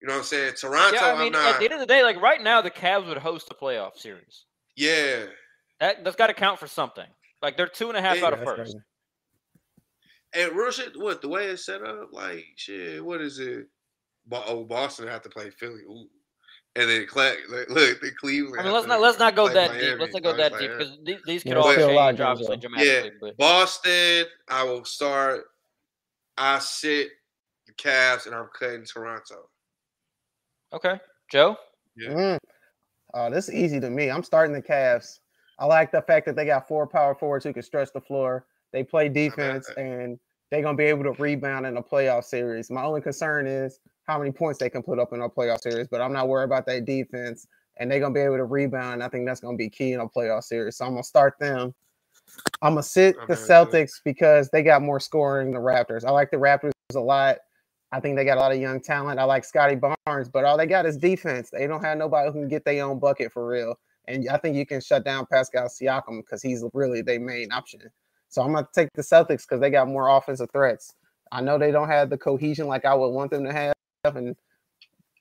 You 0.01 0.07
know 0.07 0.13
what 0.13 0.19
I'm 0.19 0.25
saying? 0.25 0.53
Toronto. 0.55 0.95
Yeah, 0.95 1.13
I 1.13 1.23
mean, 1.23 1.35
at 1.35 1.57
the 1.57 1.65
end 1.65 1.73
of 1.73 1.79
the 1.79 1.85
day, 1.85 2.03
like 2.03 2.21
right 2.21 2.41
now, 2.41 2.61
the 2.61 2.71
Cavs 2.71 3.07
would 3.07 3.17
host 3.17 3.49
a 3.51 3.55
playoff 3.55 3.97
series. 3.97 4.45
Yeah, 4.75 5.25
that 5.79 6.03
that's 6.03 6.15
got 6.15 6.27
to 6.27 6.33
count 6.33 6.59
for 6.59 6.67
something. 6.67 7.07
Like 7.41 7.57
they're 7.57 7.67
two 7.67 7.89
and 7.89 7.97
a 7.97 8.01
half 8.01 8.19
yeah, 8.19 8.25
out 8.25 8.33
of 8.33 8.43
first. 8.43 8.73
Crazy. 8.73 8.79
And 10.33 10.55
real 10.55 10.71
shit, 10.71 10.99
what 10.99 11.21
the 11.21 11.29
way 11.29 11.45
it's 11.45 11.65
set 11.65 11.81
up, 11.81 12.09
like 12.11 12.45
shit, 12.55 13.03
what 13.03 13.21
is 13.21 13.39
it? 13.39 13.67
oh, 14.31 14.63
Boston 14.63 15.07
have 15.07 15.21
to 15.21 15.29
play 15.29 15.49
Philly. 15.49 15.81
Ooh. 15.89 16.07
And 16.75 16.89
then 16.89 17.07
look, 17.69 18.01
the 18.01 18.11
Cleveland. 18.19 18.59
I 18.59 18.63
mean, 18.63 18.73
let's 18.73 18.87
not 18.87 18.99
let's 18.99 19.17
not 19.17 19.35
go 19.35 19.47
that 19.47 19.71
Miami. 19.71 19.87
deep. 19.91 19.99
Let's 19.99 20.13
not 20.13 20.23
go 20.23 20.35
that 20.35 20.59
deep 20.59 20.71
because 20.71 20.97
these, 21.03 21.19
these 21.25 21.43
could 21.43 21.57
all 21.57 21.73
change 21.73 22.19
obviously 22.19 22.57
dramatically. 22.57 22.89
Yeah, 22.89 23.09
but. 23.21 23.37
Boston, 23.37 24.25
I 24.49 24.63
will 24.63 24.83
start. 24.83 25.45
I 26.37 26.59
sit 26.59 27.09
the 27.65 27.73
Cavs, 27.73 28.25
and 28.25 28.35
I'm 28.35 28.49
cutting 28.57 28.83
Toronto. 28.83 29.49
Okay, 30.73 30.99
Joe. 31.31 31.55
Yeah. 31.95 32.09
Mm. 32.09 32.39
Oh, 33.13 33.29
this 33.29 33.47
is 33.47 33.55
easy 33.55 33.79
to 33.79 33.89
me. 33.89 34.11
I'm 34.11 34.23
starting 34.23 34.53
the 34.53 34.61
Cavs. 34.61 35.19
I 35.57 35.65
like 35.65 35.93
the 35.93 36.01
fact 36.01 36.25
that 36.25 36.35
they 36.35 36.45
got 36.45 36.67
four 36.67 36.85
power 36.85 37.15
forwards 37.15 37.45
who 37.45 37.53
can 37.53 37.63
stretch 37.63 37.89
the 37.93 38.01
floor. 38.01 38.45
They 38.73 38.83
play 38.83 39.07
defense, 39.07 39.69
and 39.77 40.19
they're 40.51 40.61
gonna 40.61 40.75
be 40.75 40.83
able 40.83 41.03
to 41.05 41.21
rebound 41.21 41.65
in 41.65 41.77
a 41.77 41.83
playoff 41.83 42.25
series. 42.25 42.69
My 42.69 42.83
only 42.83 42.99
concern 42.99 43.47
is 43.47 43.79
how 44.05 44.19
many 44.19 44.31
points 44.31 44.59
they 44.59 44.69
can 44.69 44.83
put 44.83 44.99
up 44.99 45.13
in 45.13 45.21
a 45.21 45.29
playoff 45.29 45.61
series, 45.61 45.87
but 45.87 46.01
I'm 46.01 46.13
not 46.13 46.27
worried 46.27 46.45
about 46.45 46.65
that 46.67 46.85
defense. 46.85 47.47
And 47.77 47.91
they're 47.91 47.99
gonna 47.99 48.13
be 48.13 48.21
able 48.21 48.37
to 48.37 48.45
rebound. 48.45 49.03
I 49.03 49.09
think 49.09 49.25
that's 49.25 49.41
gonna 49.41 49.57
be 49.57 49.69
key 49.69 49.91
in 49.91 49.99
a 49.99 50.07
playoff 50.07 50.43
series. 50.43 50.77
So 50.77 50.85
I'm 50.85 50.91
gonna 50.91 51.03
start 51.03 51.37
them. 51.39 51.73
I'm 52.61 52.73
gonna 52.73 52.83
sit 52.83 53.15
the 53.27 53.33
Celtics 53.33 53.99
because 54.03 54.49
they 54.49 54.63
got 54.63 54.81
more 54.81 54.99
scoring 54.99 55.51
than 55.51 55.61
the 55.61 55.67
Raptors. 55.67 56.05
I 56.05 56.11
like 56.11 56.31
the 56.31 56.37
Raptors 56.37 56.71
a 56.95 56.99
lot. 56.99 57.37
I 57.91 57.99
think 57.99 58.15
they 58.15 58.25
got 58.25 58.37
a 58.37 58.39
lot 58.39 58.51
of 58.51 58.59
young 58.59 58.81
talent. 58.81 59.19
I 59.19 59.25
like 59.25 59.43
Scottie 59.43 59.75
Barnes, 59.75 60.29
but 60.29 60.45
all 60.45 60.57
they 60.57 60.65
got 60.65 60.85
is 60.85 60.97
defense. 60.97 61.49
They 61.49 61.67
don't 61.67 61.83
have 61.83 61.97
nobody 61.97 62.27
who 62.27 62.39
can 62.39 62.47
get 62.47 62.65
their 62.65 62.85
own 62.85 62.99
bucket 62.99 63.31
for 63.31 63.45
real. 63.45 63.77
And 64.07 64.27
I 64.29 64.37
think 64.37 64.55
you 64.55 64.65
can 64.65 64.81
shut 64.81 65.03
down 65.03 65.25
Pascal 65.25 65.67
Siakam 65.67 66.17
because 66.21 66.41
he's 66.41 66.63
really 66.73 67.01
their 67.01 67.19
main 67.19 67.51
option. 67.51 67.81
So 68.29 68.41
I'm 68.41 68.53
gonna 68.53 68.67
take 68.73 68.89
the 68.95 69.01
Celtics 69.01 69.43
because 69.43 69.59
they 69.59 69.69
got 69.69 69.87
more 69.87 70.09
offensive 70.09 70.49
threats. 70.51 70.95
I 71.31 71.41
know 71.41 71.57
they 71.57 71.71
don't 71.71 71.89
have 71.89 72.09
the 72.09 72.17
cohesion 72.17 72.67
like 72.67 72.85
I 72.85 72.93
would 72.93 73.09
want 73.09 73.31
them 73.31 73.43
to 73.43 73.53
have, 73.53 73.74
and 74.13 74.35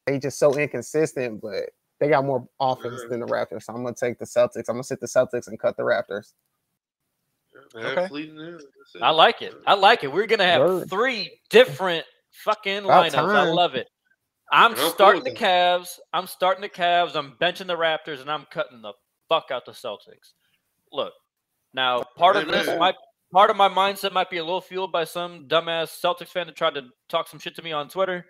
they 0.06 0.18
just 0.18 0.38
so 0.38 0.54
inconsistent, 0.54 1.40
but 1.40 1.70
they 2.00 2.08
got 2.08 2.24
more 2.24 2.46
offense 2.60 3.02
than 3.08 3.20
the 3.20 3.26
Raptors. 3.26 3.64
So 3.64 3.72
I'm 3.72 3.82
gonna 3.82 3.94
take 3.94 4.18
the 4.18 4.26
Celtics. 4.26 4.68
I'm 4.68 4.74
gonna 4.74 4.84
sit 4.84 5.00
the 5.00 5.06
Celtics 5.06 5.48
and 5.48 5.58
cut 5.58 5.76
the 5.76 5.82
Raptors. 5.82 6.32
Okay. 7.74 8.08
I 9.00 9.10
like 9.10 9.42
it. 9.42 9.54
I 9.66 9.74
like 9.74 10.04
it. 10.04 10.12
We're 10.12 10.26
gonna 10.26 10.44
have 10.44 10.60
Word. 10.60 10.90
three 10.90 11.40
different 11.50 12.04
fucking 12.44 12.84
About 12.84 13.06
lineups. 13.06 13.12
Time. 13.12 13.30
I 13.30 13.44
love 13.44 13.74
it. 13.74 13.88
I'm 14.52 14.76
starting 14.76 15.24
the 15.24 15.30
Cavs. 15.32 15.98
I'm 16.12 16.26
starting 16.26 16.62
the 16.62 16.68
Cavs. 16.68 17.16
I'm 17.16 17.36
benching 17.40 17.66
the 17.66 17.76
Raptors, 17.76 18.20
and 18.20 18.30
I'm 18.30 18.46
cutting 18.50 18.82
the 18.82 18.92
fuck 19.28 19.46
out 19.50 19.64
the 19.64 19.72
Celtics. 19.72 20.32
Look, 20.92 21.12
now 21.72 22.02
part 22.16 22.36
of 22.36 22.48
this 22.48 22.66
might 22.78 22.94
part 23.32 23.50
of 23.50 23.56
my 23.56 23.68
mindset 23.68 24.12
might 24.12 24.30
be 24.30 24.38
a 24.38 24.44
little 24.44 24.60
fueled 24.60 24.92
by 24.92 25.04
some 25.04 25.48
dumbass 25.48 26.00
Celtics 26.00 26.28
fan 26.28 26.46
that 26.46 26.56
tried 26.56 26.74
to 26.74 26.82
talk 27.08 27.28
some 27.28 27.40
shit 27.40 27.56
to 27.56 27.62
me 27.62 27.72
on 27.72 27.88
Twitter. 27.88 28.26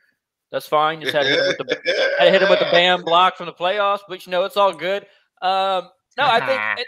That's 0.52 0.66
fine. 0.66 1.00
Just 1.00 1.14
had 1.14 1.24
to 1.24 1.28
hit 1.28 1.38
him 1.38 1.46
with 1.46 1.58
the, 1.58 2.14
had 2.18 2.24
to 2.26 2.30
hit 2.30 2.42
him 2.42 2.50
with 2.50 2.60
the 2.60 2.68
bam 2.70 3.02
block 3.02 3.36
from 3.36 3.46
the 3.46 3.52
playoffs, 3.52 4.00
but 4.08 4.24
you 4.26 4.30
know 4.30 4.44
it's 4.44 4.56
all 4.56 4.72
good. 4.72 5.04
Um, 5.42 5.88
no, 6.16 6.24
I 6.24 6.40
think 6.46 6.60
it, 6.78 6.86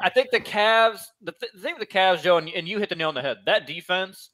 I 0.00 0.10
think 0.10 0.30
the 0.30 0.40
Cavs. 0.40 1.00
The, 1.22 1.32
th- 1.32 1.52
the 1.54 1.60
thing 1.60 1.74
with 1.78 1.88
the 1.88 1.94
Cavs, 1.94 2.22
Joe, 2.22 2.38
and, 2.38 2.48
and, 2.48 2.68
you 2.68 2.78
hit 2.78 2.88
the 2.88 2.94
nail 2.94 3.08
on 3.08 3.14
the 3.14 3.22
head. 3.22 3.38
That 3.46 3.66
defense, 3.66 4.30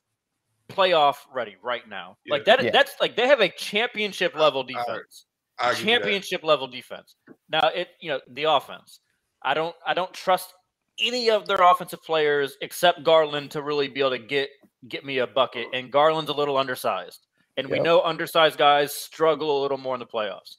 playoff 0.69 1.17
ready 1.33 1.57
right 1.63 1.89
now. 1.89 2.17
Yeah. 2.25 2.35
Like 2.35 2.45
that. 2.47 2.63
Yeah. 2.63 2.71
That's 2.71 2.95
like 3.01 3.17
they 3.17 3.29
have 3.29 3.41
a 3.41 3.49
championship 3.49 4.35
level 4.35 4.65
defense. 4.65 5.27
I, 5.59 5.71
I 5.71 5.75
championship 5.75 6.43
level 6.43 6.67
defense. 6.67 7.17
Now 7.49 7.69
it, 7.69 7.89
you 8.01 8.11
know, 8.11 8.21
the 8.33 8.45
offense. 8.45 9.01
I 9.43 9.55
don't. 9.55 9.75
I 9.87 9.95
don't 9.95 10.13
trust 10.13 10.53
any 11.01 11.31
of 11.31 11.47
their 11.47 11.63
offensive 11.63 12.03
players 12.03 12.57
except 12.61 13.03
Garland 13.05 13.51
to 13.53 13.63
really 13.63 13.89
be 13.89 14.01
able 14.01 14.11
to 14.11 14.19
get 14.19 14.51
get 14.89 15.05
me 15.05 15.19
a 15.19 15.27
bucket. 15.27 15.69
And 15.73 15.91
Garland's 15.91 16.31
a 16.31 16.35
little 16.35 16.57
undersized. 16.57 17.27
And 17.57 17.69
yep. 17.69 17.79
we 17.79 17.83
know 17.83 18.03
undersized 18.03 18.59
guys 18.59 18.95
struggle 18.95 19.61
a 19.61 19.63
little 19.63 19.79
more 19.79 19.95
in 19.95 20.01
the 20.01 20.07
playoffs. 20.07 20.57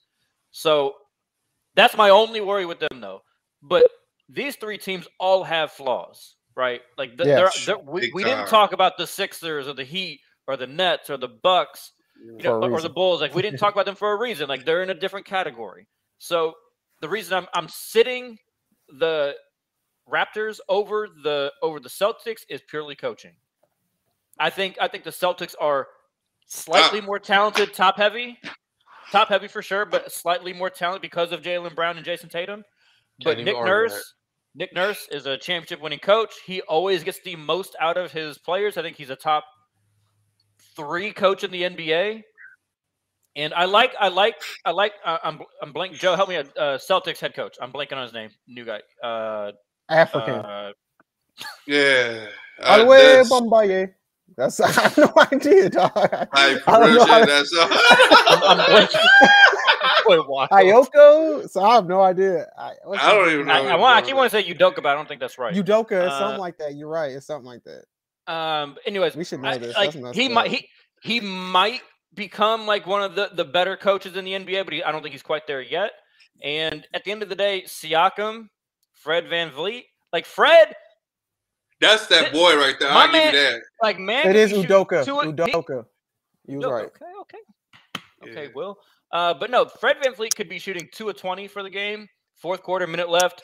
So 0.51 0.93
that's 1.75 1.97
my 1.97 2.09
only 2.09 2.41
worry 2.41 2.65
with 2.65 2.79
them, 2.79 3.01
though. 3.01 3.21
But 3.61 3.87
these 4.29 4.55
three 4.55 4.77
teams 4.77 5.07
all 5.19 5.43
have 5.43 5.71
flaws, 5.71 6.35
right? 6.55 6.81
Like 6.97 7.17
the, 7.17 7.25
yes. 7.25 7.65
they're, 7.65 7.75
they're, 7.75 7.85
we, 7.85 8.11
we 8.13 8.23
didn't 8.23 8.47
talk 8.47 8.73
about 8.73 8.97
the 8.97 9.07
Sixers 9.07 9.67
or 9.67 9.73
the 9.73 9.83
Heat 9.83 10.19
or 10.47 10.57
the 10.57 10.67
Nets 10.67 11.09
or 11.09 11.17
the 11.17 11.27
Bucks, 11.27 11.93
you 12.37 12.43
know, 12.43 12.61
or 12.61 12.81
the 12.81 12.89
Bulls. 12.89 13.21
Like 13.21 13.33
we 13.33 13.41
didn't 13.41 13.59
talk 13.59 13.73
about 13.75 13.85
them 13.85 13.95
for 13.95 14.11
a 14.11 14.19
reason. 14.19 14.47
Like 14.47 14.65
they're 14.65 14.83
in 14.83 14.89
a 14.89 14.95
different 14.95 15.25
category. 15.25 15.87
So 16.19 16.53
the 17.01 17.09
reason 17.09 17.37
I'm 17.37 17.47
I'm 17.53 17.67
sitting 17.67 18.37
the 18.99 19.35
Raptors 20.11 20.59
over 20.69 21.07
the 21.23 21.51
over 21.61 21.79
the 21.79 21.89
Celtics 21.89 22.41
is 22.49 22.61
purely 22.69 22.95
coaching. 22.95 23.33
I 24.39 24.49
think 24.49 24.77
I 24.81 24.87
think 24.87 25.03
the 25.03 25.11
Celtics 25.11 25.55
are 25.59 25.87
slightly 26.53 27.01
more 27.01 27.19
talented, 27.19 27.73
top 27.73 27.97
heavy, 27.97 28.37
top 29.11 29.29
heavy 29.29 29.47
for 29.47 29.61
sure, 29.61 29.85
but 29.85 30.11
slightly 30.11 30.53
more 30.53 30.69
talented 30.69 31.01
because 31.01 31.31
of 31.31 31.41
Jaylen 31.41 31.75
Brown 31.75 31.97
and 31.97 32.05
Jayson 32.05 32.29
Tatum. 32.29 32.63
But 33.23 33.39
Nick 33.39 33.55
Nurse, 33.55 34.13
Nick 34.55 34.73
Nurse 34.73 35.07
is 35.11 35.25
a 35.25 35.37
championship 35.37 35.81
winning 35.81 35.99
coach. 35.99 36.33
He 36.45 36.61
always 36.61 37.03
gets 37.03 37.19
the 37.21 37.35
most 37.35 37.75
out 37.79 37.97
of 37.97 38.11
his 38.11 38.37
players. 38.37 38.77
I 38.77 38.81
think 38.81 38.97
he's 38.97 39.09
a 39.09 39.15
top 39.15 39.45
three 40.75 41.11
coach 41.11 41.43
in 41.43 41.51
the 41.51 41.63
NBA. 41.63 42.23
And 43.35 43.53
I 43.53 43.65
like, 43.65 43.93
I 43.99 44.09
like, 44.09 44.35
I 44.63 44.71
like. 44.71 44.93
Uh, 45.03 45.17
I'm, 45.23 45.39
I'm 45.61 45.73
blanking. 45.73 45.99
Joe, 45.99 46.15
help 46.15 46.29
me. 46.29 46.37
Uh, 46.37 46.45
Celtics 46.77 47.19
head 47.19 47.33
coach. 47.33 47.57
I'm 47.59 47.71
blanking 47.71 47.97
on 47.97 48.03
his 48.03 48.13
name. 48.13 48.29
New 48.47 48.63
guy. 48.63 48.81
Uh, 49.03 49.53
African. 49.89 50.35
Uh, 50.35 50.71
yeah. 51.65 52.27
Uh, 52.61 52.77
Alwe 52.77 53.27
Bombaye. 53.27 53.93
That's 54.37 54.59
I 54.59 54.71
have 54.71 54.97
no 54.97 55.13
idea, 55.31 55.69
dog. 55.69 55.91
I, 55.95 56.59
I 56.67 56.79
don't 56.79 56.95
know 56.95 57.05
how 57.05 57.25
that's 57.25 57.53
I'm, 57.59 58.59
I'm 58.59 58.87
Wait, 60.05 60.27
what? 60.27 60.49
Ayoko? 60.51 61.49
So 61.49 61.63
I 61.63 61.75
have 61.75 61.87
no 61.87 62.01
idea. 62.01 62.47
I, 62.57 62.73
I 62.97 63.13
don't 63.13 63.31
even 63.31 63.47
know. 63.47 63.53
I, 63.53 63.75
I, 63.75 63.97
I 63.97 64.01
keep 64.01 64.15
wanting 64.15 64.31
to 64.31 64.41
say 64.41 64.53
Udoka, 64.53 64.77
but 64.77 64.87
I 64.87 64.95
don't 64.95 65.07
think 65.07 65.21
that's 65.21 65.37
right. 65.37 65.53
Udoka, 65.53 66.07
uh, 66.07 66.19
something 66.19 66.39
like 66.39 66.57
that. 66.57 66.75
You're 66.75 66.89
right. 66.89 67.11
It's 67.11 67.25
something 67.25 67.45
like 67.45 67.63
that. 67.63 68.33
Um. 68.33 68.77
Anyways, 68.85 69.15
we 69.15 69.23
should 69.23 69.41
know 69.41 69.57
this. 69.57 69.75
Like, 69.75 69.93
he 70.13 70.29
might 70.29 70.49
he 70.49 70.67
he 71.01 71.19
might 71.19 71.81
become 72.13 72.65
like 72.65 72.87
one 72.87 73.01
of 73.01 73.15
the 73.15 73.31
the 73.33 73.45
better 73.45 73.75
coaches 73.75 74.15
in 74.15 74.25
the 74.25 74.33
NBA, 74.33 74.65
but 74.65 74.73
he, 74.73 74.83
I 74.83 74.91
don't 74.91 75.01
think 75.01 75.13
he's 75.13 75.23
quite 75.23 75.47
there 75.47 75.61
yet. 75.61 75.91
And 76.43 76.85
at 76.93 77.03
the 77.03 77.11
end 77.11 77.23
of 77.23 77.29
the 77.29 77.35
day, 77.35 77.63
Siakam, 77.65 78.47
Fred 78.93 79.25
VanVleet, 79.25 79.83
like 80.11 80.25
Fred 80.25 80.75
that's 81.83 82.07
that 82.07 82.33
boy 82.33 82.55
right 82.55 82.75
there. 82.79 82.89
I'll 82.89 83.11
man, 83.11 83.31
give 83.31 83.33
you 83.33 83.49
that. 83.51 83.61
Like 83.81 83.99
man, 83.99 84.27
it 84.27 84.35
is 84.35 84.51
Udoka. 84.51 85.05
Udoka. 85.05 85.85
You 86.45 86.57
was 86.57 86.67
right. 86.67 86.85
Okay, 86.85 87.05
okay. 87.21 87.37
Okay, 88.23 88.43
yeah. 88.45 88.51
Will. 88.55 88.77
Uh, 89.11 89.33
but 89.33 89.51
no, 89.51 89.65
Fred 89.65 89.97
VanVleet 90.03 90.35
could 90.35 90.49
be 90.49 90.57
shooting 90.57 90.89
two 90.91 91.09
of 91.09 91.17
20 91.17 91.47
for 91.47 91.61
the 91.61 91.69
game. 91.69 92.07
Fourth 92.35 92.63
quarter, 92.63 92.87
minute 92.87 93.09
left. 93.09 93.41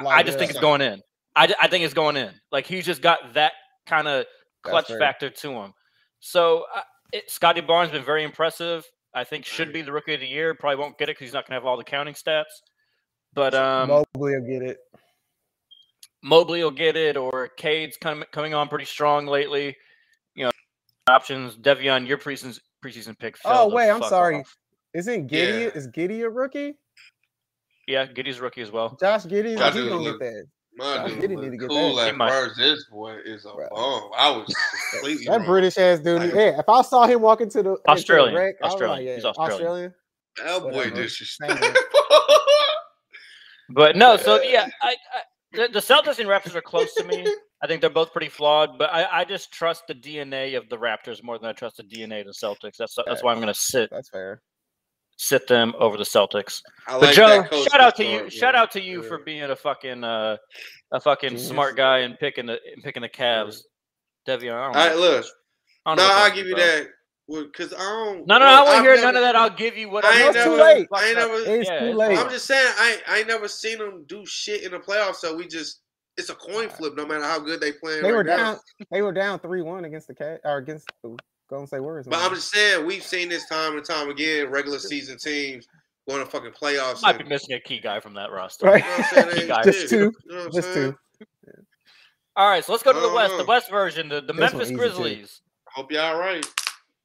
I, 0.00 0.06
I 0.06 0.22
just 0.22 0.38
think 0.38 0.50
it's 0.50 0.60
going 0.60 0.80
in. 0.80 1.02
I, 1.36 1.52
I 1.60 1.68
think 1.68 1.84
it's 1.84 1.94
going 1.94 2.16
in. 2.16 2.30
Like 2.50 2.66
he's 2.66 2.86
just 2.86 3.02
got 3.02 3.34
that 3.34 3.52
kind 3.86 4.08
of 4.08 4.24
clutch 4.62 4.88
factor 4.88 5.28
to 5.28 5.50
him. 5.52 5.74
So 6.20 6.64
uh, 6.74 6.80
Scottie 7.26 7.60
Barnes 7.60 7.92
been 7.92 8.04
very 8.04 8.24
impressive. 8.24 8.86
I 9.14 9.24
think 9.24 9.44
should 9.44 9.72
be 9.72 9.82
the 9.82 9.92
rookie 9.92 10.14
of 10.14 10.20
the 10.20 10.26
year. 10.26 10.54
Probably 10.54 10.76
won't 10.76 10.96
get 10.96 11.08
it 11.08 11.12
because 11.12 11.26
he's 11.26 11.34
not 11.34 11.46
going 11.46 11.58
to 11.58 11.62
have 11.62 11.66
all 11.66 11.76
the 11.76 11.84
counting 11.84 12.14
stats. 12.14 12.44
But 13.34 13.54
um, 13.54 13.88
Mobley 13.88 14.34
will 14.34 14.40
get 14.40 14.62
it. 14.62 14.78
Mobley 16.22 16.62
will 16.62 16.70
get 16.70 16.96
it, 16.96 17.16
or 17.16 17.48
Cade's 17.48 17.96
coming 17.96 18.26
coming 18.32 18.54
on 18.54 18.68
pretty 18.68 18.84
strong 18.84 19.26
lately. 19.26 19.76
You 20.34 20.44
know, 20.46 20.50
options. 21.08 21.56
Devion, 21.56 22.06
your 22.06 22.18
preseason 22.18 22.58
preseason 22.84 23.18
pick. 23.18 23.36
Oh 23.44 23.68
wait, 23.68 23.90
I'm 23.90 24.02
sorry. 24.02 24.36
Off. 24.40 24.56
Isn't 24.94 25.28
Giddey 25.30 25.62
Yeah. 25.62 25.68
Is 25.74 25.88
Giddey 25.88 26.24
a 26.24 26.30
rookie? 26.30 26.76
Yeah, 27.88 28.06
Giddey's 28.06 28.38
a 28.38 28.42
rookie 28.42 28.60
as 28.60 28.70
well. 28.70 28.96
Josh 29.00 29.24
Giddey, 29.24 29.58
Josh 29.58 29.74
he 29.74 29.88
gonna 29.88 30.04
get 30.04 30.18
that. 30.20 30.46
My 30.76 30.96
Josh 31.08 31.10
Giddey 31.18 31.40
need 31.42 31.50
to 31.50 31.56
get 31.56 31.68
cool 31.68 31.96
that. 31.96 32.14
at 32.14 32.30
first. 32.30 32.56
This 32.56 32.84
boy 32.90 33.16
is 33.24 33.44
a 33.44 33.48
bomb. 33.70 34.10
I 34.16 34.30
was 34.30 34.54
completely 34.92 35.24
that 35.24 35.38
wrong. 35.38 35.46
British 35.46 35.76
ass 35.78 35.98
dude. 35.98 36.32
yeah, 36.34 36.58
if 36.60 36.68
I 36.68 36.82
saw 36.82 37.06
him 37.06 37.20
walking 37.20 37.50
to 37.50 37.62
the 37.62 37.76
Australian, 37.88 38.36
into 38.36 38.56
the 38.60 38.64
Australian, 38.66 38.98
like, 38.98 39.06
yeah, 39.06 39.14
He's 39.16 39.24
Australian. 39.24 39.54
Australian. 39.54 39.94
That 40.44 40.62
boy 40.62 40.90
disrespectful. 40.90 41.68
but 43.70 43.96
no, 43.96 44.16
so 44.16 44.40
yeah, 44.40 44.68
I, 44.82 44.90
I 44.90 45.20
the, 45.52 45.68
the 45.72 45.80
Celtics 45.80 46.18
and 46.18 46.28
Raptors 46.28 46.54
are 46.54 46.62
close 46.62 46.94
to 46.94 47.04
me. 47.04 47.26
I 47.62 47.66
think 47.66 47.80
they're 47.80 47.90
both 47.90 48.12
pretty 48.12 48.28
flawed, 48.28 48.78
but 48.78 48.92
I, 48.92 49.20
I 49.20 49.24
just 49.24 49.52
trust 49.52 49.86
the 49.86 49.94
DNA 49.94 50.56
of 50.56 50.68
the 50.68 50.76
Raptors 50.76 51.22
more 51.22 51.38
than 51.38 51.48
I 51.48 51.52
trust 51.52 51.76
the 51.76 51.84
DNA 51.84 52.20
of 52.20 52.26
the 52.26 52.32
Celtics. 52.32 52.76
That's 52.76 52.96
that's 53.06 53.22
why 53.22 53.32
I'm 53.32 53.38
going 53.38 53.48
to 53.48 53.54
sit. 53.54 53.90
That's 53.90 54.08
fair. 54.08 54.42
Sit 55.16 55.46
them 55.46 55.72
over 55.78 55.96
the 55.96 56.04
Celtics. 56.04 56.62
I 56.88 56.98
but 56.98 57.14
Joe, 57.14 57.44
shout 57.70 57.80
out 57.80 57.94
to 57.96 58.04
you. 58.04 58.22
Yeah. 58.24 58.28
Shout 58.28 58.54
out 58.54 58.70
to 58.72 58.82
you 58.82 59.02
yeah. 59.02 59.08
for 59.08 59.18
being 59.18 59.42
a 59.44 59.56
fucking 59.56 60.02
uh, 60.02 60.36
a 60.90 61.00
fucking 61.00 61.38
smart 61.38 61.76
guy 61.76 61.98
and 61.98 62.18
picking 62.18 62.46
the 62.46 62.58
and 62.74 62.82
picking 62.82 63.02
the 63.02 63.08
Cavs. 63.08 63.62
Devion, 64.26 64.54
All 64.54 64.72
right, 64.72 64.96
look. 64.96 65.26
No, 65.84 65.96
I'll 65.98 66.32
give 66.32 66.46
you 66.46 66.54
that. 66.54 66.86
Because 67.28 67.72
I 67.72 67.78
don't. 67.78 68.26
No, 68.26 68.38
no, 68.38 68.44
well, 68.44 68.62
I 68.62 68.64
won't 68.64 68.84
hear 68.84 68.94
never, 68.94 69.06
none 69.06 69.16
of 69.16 69.22
that. 69.22 69.36
I'll 69.36 69.50
give 69.50 69.76
you 69.76 69.88
what 69.88 70.04
I 70.04 70.24
ain't 70.24 70.34
never, 70.34 70.50
too 70.50 70.62
late. 70.62 70.88
I 70.92 71.06
ain't 71.06 71.16
never. 71.16 71.34
It's 71.34 71.68
yeah, 71.68 71.80
too 71.80 71.94
late. 71.94 72.18
I'm 72.18 72.28
just 72.28 72.46
saying, 72.46 72.72
I 72.78 72.98
I 73.08 73.18
ain't 73.18 73.28
never 73.28 73.48
seen 73.48 73.78
them 73.78 74.04
do 74.06 74.24
shit 74.26 74.64
in 74.64 74.72
the 74.72 74.78
playoffs. 74.78 75.16
So 75.16 75.34
we 75.34 75.46
just 75.46 75.80
it's 76.16 76.30
a 76.30 76.34
coin 76.34 76.68
flip. 76.68 76.94
No 76.96 77.06
matter 77.06 77.24
how 77.24 77.38
good 77.38 77.60
they 77.60 77.72
play. 77.72 78.00
They 78.00 78.10
right 78.10 78.16
were 78.16 78.24
down. 78.24 78.58
They 78.90 79.02
were 79.02 79.12
down 79.12 79.38
three 79.38 79.62
one 79.62 79.84
against 79.84 80.08
the 80.08 80.14
cat 80.14 80.40
or 80.44 80.58
against 80.58 80.90
the 81.02 81.16
Golden 81.48 81.66
State 81.66 81.80
Warriors. 81.80 82.06
But 82.08 82.18
I'm 82.18 82.34
just 82.34 82.50
saying, 82.50 82.84
we've 82.84 83.04
seen 83.04 83.28
this 83.28 83.48
time 83.48 83.76
and 83.76 83.84
time 83.84 84.10
again. 84.10 84.50
Regular 84.50 84.78
season 84.78 85.16
teams 85.18 85.66
going 86.08 86.24
to 86.24 86.30
fucking 86.30 86.52
playoffs. 86.52 87.02
Might 87.02 87.16
and, 87.16 87.24
be 87.24 87.28
missing 87.28 87.54
a 87.54 87.60
key 87.60 87.78
guy 87.78 88.00
from 88.00 88.14
that 88.14 88.30
roster. 88.32 88.66
Right. 88.66 88.84
You 89.36 89.46
know. 89.46 89.60
Just 89.64 89.88
two. 89.88 90.12
You 90.26 90.34
know 90.34 90.48
Just 90.52 90.74
two. 90.74 90.94
All 92.34 92.48
right, 92.48 92.64
so 92.64 92.72
let's 92.72 92.82
go 92.82 92.94
to 92.94 93.00
the 93.00 93.12
West. 93.12 93.36
The 93.36 93.44
West 93.44 93.70
version, 93.70 94.08
the, 94.08 94.22
the 94.22 94.32
Memphis 94.32 94.70
Grizzlies. 94.70 95.42
Hope 95.66 95.92
y'all 95.92 96.18
right. 96.18 96.44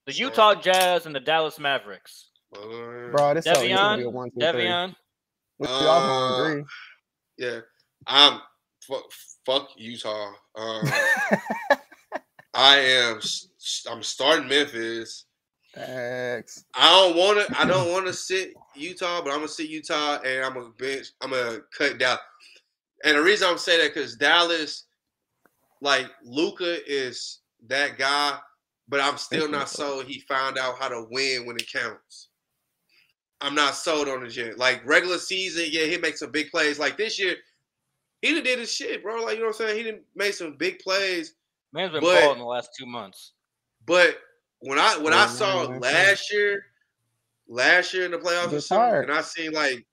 The 0.07 0.13
Utah 0.13 0.55
Jazz 0.55 1.05
and 1.05 1.13
the 1.13 1.19
Dallas 1.19 1.59
Mavericks. 1.59 2.29
Bro, 2.53 3.33
this 3.33 3.45
Devion, 3.45 3.99
is 3.99 4.07
one, 4.07 4.31
two, 4.31 4.39
Devion. 4.39 4.95
We 5.59 5.67
all 5.67 5.89
uh, 5.89 6.45
agree. 6.45 6.63
Yeah, 7.37 7.59
I'm 8.07 8.39
fuck, 8.87 9.03
fuck 9.45 9.69
Utah. 9.75 10.31
Um, 10.55 10.83
I 12.53 12.77
am. 12.77 13.19
I'm 13.91 14.01
starting 14.01 14.47
Memphis. 14.47 15.25
Thanks. 15.75 16.63
I 16.73 16.89
don't 16.89 17.17
want 17.17 17.45
to. 17.45 17.59
I 17.59 17.65
don't 17.65 17.91
want 17.91 18.07
to 18.07 18.13
sit 18.13 18.53
Utah, 18.75 19.21
but 19.21 19.31
I'm 19.31 19.39
gonna 19.39 19.49
sit 19.49 19.69
Utah, 19.69 20.21
and 20.21 20.45
I'm 20.45 20.53
gonna 20.53 20.69
bench. 20.77 21.07
I'm 21.21 21.31
gonna 21.31 21.59
cut 21.77 21.97
down. 21.97 22.17
And 23.03 23.17
the 23.17 23.21
reason 23.21 23.49
I'm 23.49 23.57
saying 23.57 23.81
that 23.81 23.93
because 23.93 24.15
Dallas, 24.15 24.85
like 25.81 26.05
Luka, 26.23 26.77
is 26.89 27.39
that 27.67 27.97
guy, 27.97 28.39
but 28.87 28.99
I'm 28.99 29.17
still 29.17 29.49
not 29.49 29.69
sold. 29.69 30.05
He 30.05 30.19
found 30.21 30.57
out 30.57 30.79
how 30.79 30.87
to 30.87 31.05
win 31.09 31.45
when 31.45 31.57
it 31.57 31.71
counts. 31.71 32.29
I'm 33.41 33.53
not 33.53 33.75
sold 33.75 34.07
on 34.07 34.25
it 34.25 34.35
yet. 34.35 34.57
Like 34.57 34.85
regular 34.85 35.17
season, 35.17 35.65
yeah, 35.69 35.85
he 35.85 35.97
makes 35.97 36.19
some 36.19 36.31
big 36.31 36.49
plays. 36.49 36.79
Like 36.79 36.97
this 36.97 37.19
year, 37.19 37.35
he 38.21 38.33
done 38.33 38.43
did 38.43 38.59
his 38.59 38.71
shit, 38.71 39.03
bro. 39.03 39.23
Like 39.23 39.35
you 39.35 39.41
know 39.41 39.47
what 39.47 39.61
I'm 39.61 39.67
saying? 39.67 39.77
He 39.77 39.83
didn't 39.83 40.03
make 40.15 40.33
some 40.33 40.55
big 40.57 40.79
plays. 40.79 41.33
Man's 41.73 41.91
been 41.91 42.01
but, 42.01 42.21
balling 42.21 42.39
the 42.39 42.45
last 42.45 42.71
two 42.77 42.85
months. 42.85 43.33
But 43.85 44.17
when 44.59 44.79
I 44.79 44.97
when 44.97 45.13
oh, 45.13 45.17
I 45.17 45.27
saw 45.27 45.63
last 45.63 46.31
year, 46.31 46.65
last 47.47 47.93
year 47.93 48.05
in 48.05 48.11
the 48.11 48.17
playoffs 48.17 48.53
or 48.53 48.61
something, 48.61 49.03
and 49.03 49.11
I 49.11 49.21
seen 49.21 49.51
like, 49.51 49.85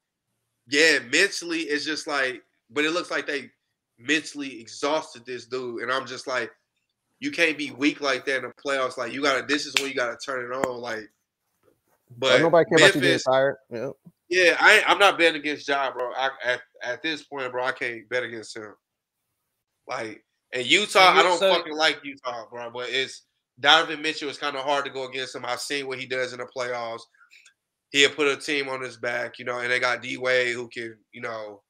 yeah, 0.68 1.01
mentally 1.12 1.61
it's 1.61 1.84
just 1.84 2.07
like, 2.07 2.42
but 2.70 2.84
it 2.84 2.92
looks 2.92 3.11
like 3.11 3.26
they 3.26 3.51
mentally 3.99 4.61
exhausted 4.61 5.26
this 5.26 5.47
dude, 5.47 5.82
and 5.82 5.92
I'm 5.92 6.07
just 6.07 6.26
like, 6.26 6.51
you 7.20 7.30
can't 7.30 7.56
be 7.56 7.70
weak 7.70 8.00
like 8.00 8.24
that 8.26 8.38
in 8.38 8.42
the 8.42 8.52
playoffs. 8.52 8.96
Like 8.96 9.12
you 9.12 9.22
gotta, 9.22 9.44
this 9.46 9.66
is 9.66 9.74
when 9.78 9.88
you 9.88 9.94
gotta 9.94 10.16
turn 10.16 10.44
it 10.44 10.54
on. 10.54 10.80
Like, 10.80 11.10
but 12.18 12.40
nobody 12.40 12.68
care 12.68 12.78
Memphis, 12.78 12.96
about 12.96 13.04
you 13.04 13.10
getting 13.10 13.32
tired. 13.32 13.56
Yep. 13.70 13.92
Yeah, 14.30 14.56
I 14.58 14.82
I'm 14.86 14.98
not 14.98 15.18
betting 15.18 15.40
against 15.40 15.68
Ja, 15.68 15.92
bro. 15.92 16.12
I, 16.16 16.30
at 16.44 16.60
at 16.82 17.02
this 17.02 17.22
point, 17.24 17.50
bro, 17.52 17.64
I 17.64 17.72
can't 17.72 18.08
bet 18.08 18.22
against 18.22 18.56
him. 18.56 18.74
Like, 19.86 20.24
and 20.52 20.66
Utah, 20.66 21.10
I 21.10 21.22
don't 21.22 21.38
fucking 21.38 21.76
like 21.76 22.00
Utah, 22.02 22.46
bro. 22.50 22.70
But 22.70 22.88
it's 22.90 23.22
Donovan 23.60 24.02
Mitchell 24.02 24.30
is 24.30 24.38
kind 24.38 24.56
of 24.56 24.64
hard 24.64 24.84
to 24.86 24.90
go 24.90 25.08
against 25.08 25.34
him. 25.34 25.44
I've 25.44 25.60
seen 25.60 25.86
what 25.86 25.98
he 25.98 26.06
does 26.06 26.32
in 26.32 26.38
the 26.38 26.48
playoffs. 26.56 27.02
He'll 27.90 28.10
put 28.10 28.26
a 28.26 28.36
team 28.36 28.68
on 28.68 28.80
his 28.80 28.96
back, 28.96 29.38
you 29.38 29.44
know, 29.44 29.60
and 29.60 29.70
they 29.70 29.78
got 29.78 30.02
D 30.02 30.16
Wade 30.16 30.54
who 30.54 30.68
can, 30.68 30.96
you 31.12 31.20
know, 31.20 31.62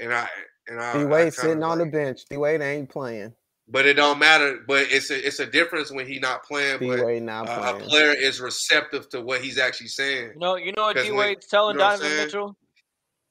and 0.00 0.12
I 0.12 0.28
and 0.66 0.80
I 0.80 0.98
D 0.98 1.04
Wade 1.04 1.32
sitting 1.32 1.62
on 1.62 1.78
the 1.78 1.86
bench. 1.86 2.22
D 2.28 2.36
Wade 2.36 2.60
ain't 2.60 2.90
playing. 2.90 3.32
But 3.70 3.86
it 3.86 3.94
don't 3.94 4.18
matter. 4.18 4.60
But 4.66 4.86
it's 4.90 5.10
a 5.10 5.26
it's 5.26 5.40
a 5.40 5.46
difference 5.46 5.92
when 5.92 6.06
he's 6.06 6.20
not 6.20 6.42
playing. 6.44 6.78
D 6.78 6.88
Wade 6.88 7.22
not 7.22 7.46
playing. 7.46 7.82
A 7.82 7.84
player 7.84 8.12
is 8.12 8.40
receptive 8.40 9.08
to 9.10 9.20
what 9.20 9.42
he's 9.42 9.58
actually 9.58 9.88
saying. 9.88 10.32
No, 10.36 10.56
you 10.56 10.72
know 10.72 10.84
what 10.84 10.96
D 10.96 11.12
Wade's 11.12 11.46
telling 11.46 11.74
you 11.74 11.80
know 11.80 11.90
Donovan 11.90 12.16
Mitchell? 12.16 12.56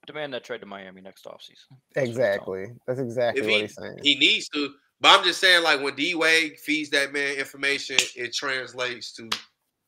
Demand 0.06 0.34
that 0.34 0.44
trade 0.44 0.62
to 0.62 0.68
Miami 0.68 1.02
next 1.02 1.26
offseason. 1.26 1.76
exactly. 1.96 2.68
That's 2.86 3.00
exactly 3.00 3.42
if 3.42 3.48
what 3.48 3.56
he, 3.56 3.62
he's 3.62 3.76
saying. 3.76 4.00
He 4.04 4.16
needs 4.16 4.48
to. 4.50 4.70
But 5.02 5.20
I'm 5.20 5.26
just 5.26 5.42
saying, 5.42 5.64
like 5.64 5.82
when 5.82 5.96
D 5.96 6.16
Wade 6.16 6.58
feeds 6.60 6.90
that 6.92 7.12
man 7.12 7.36
information, 7.36 7.98
it 8.16 8.34
translates 8.34 9.14
to 9.14 9.30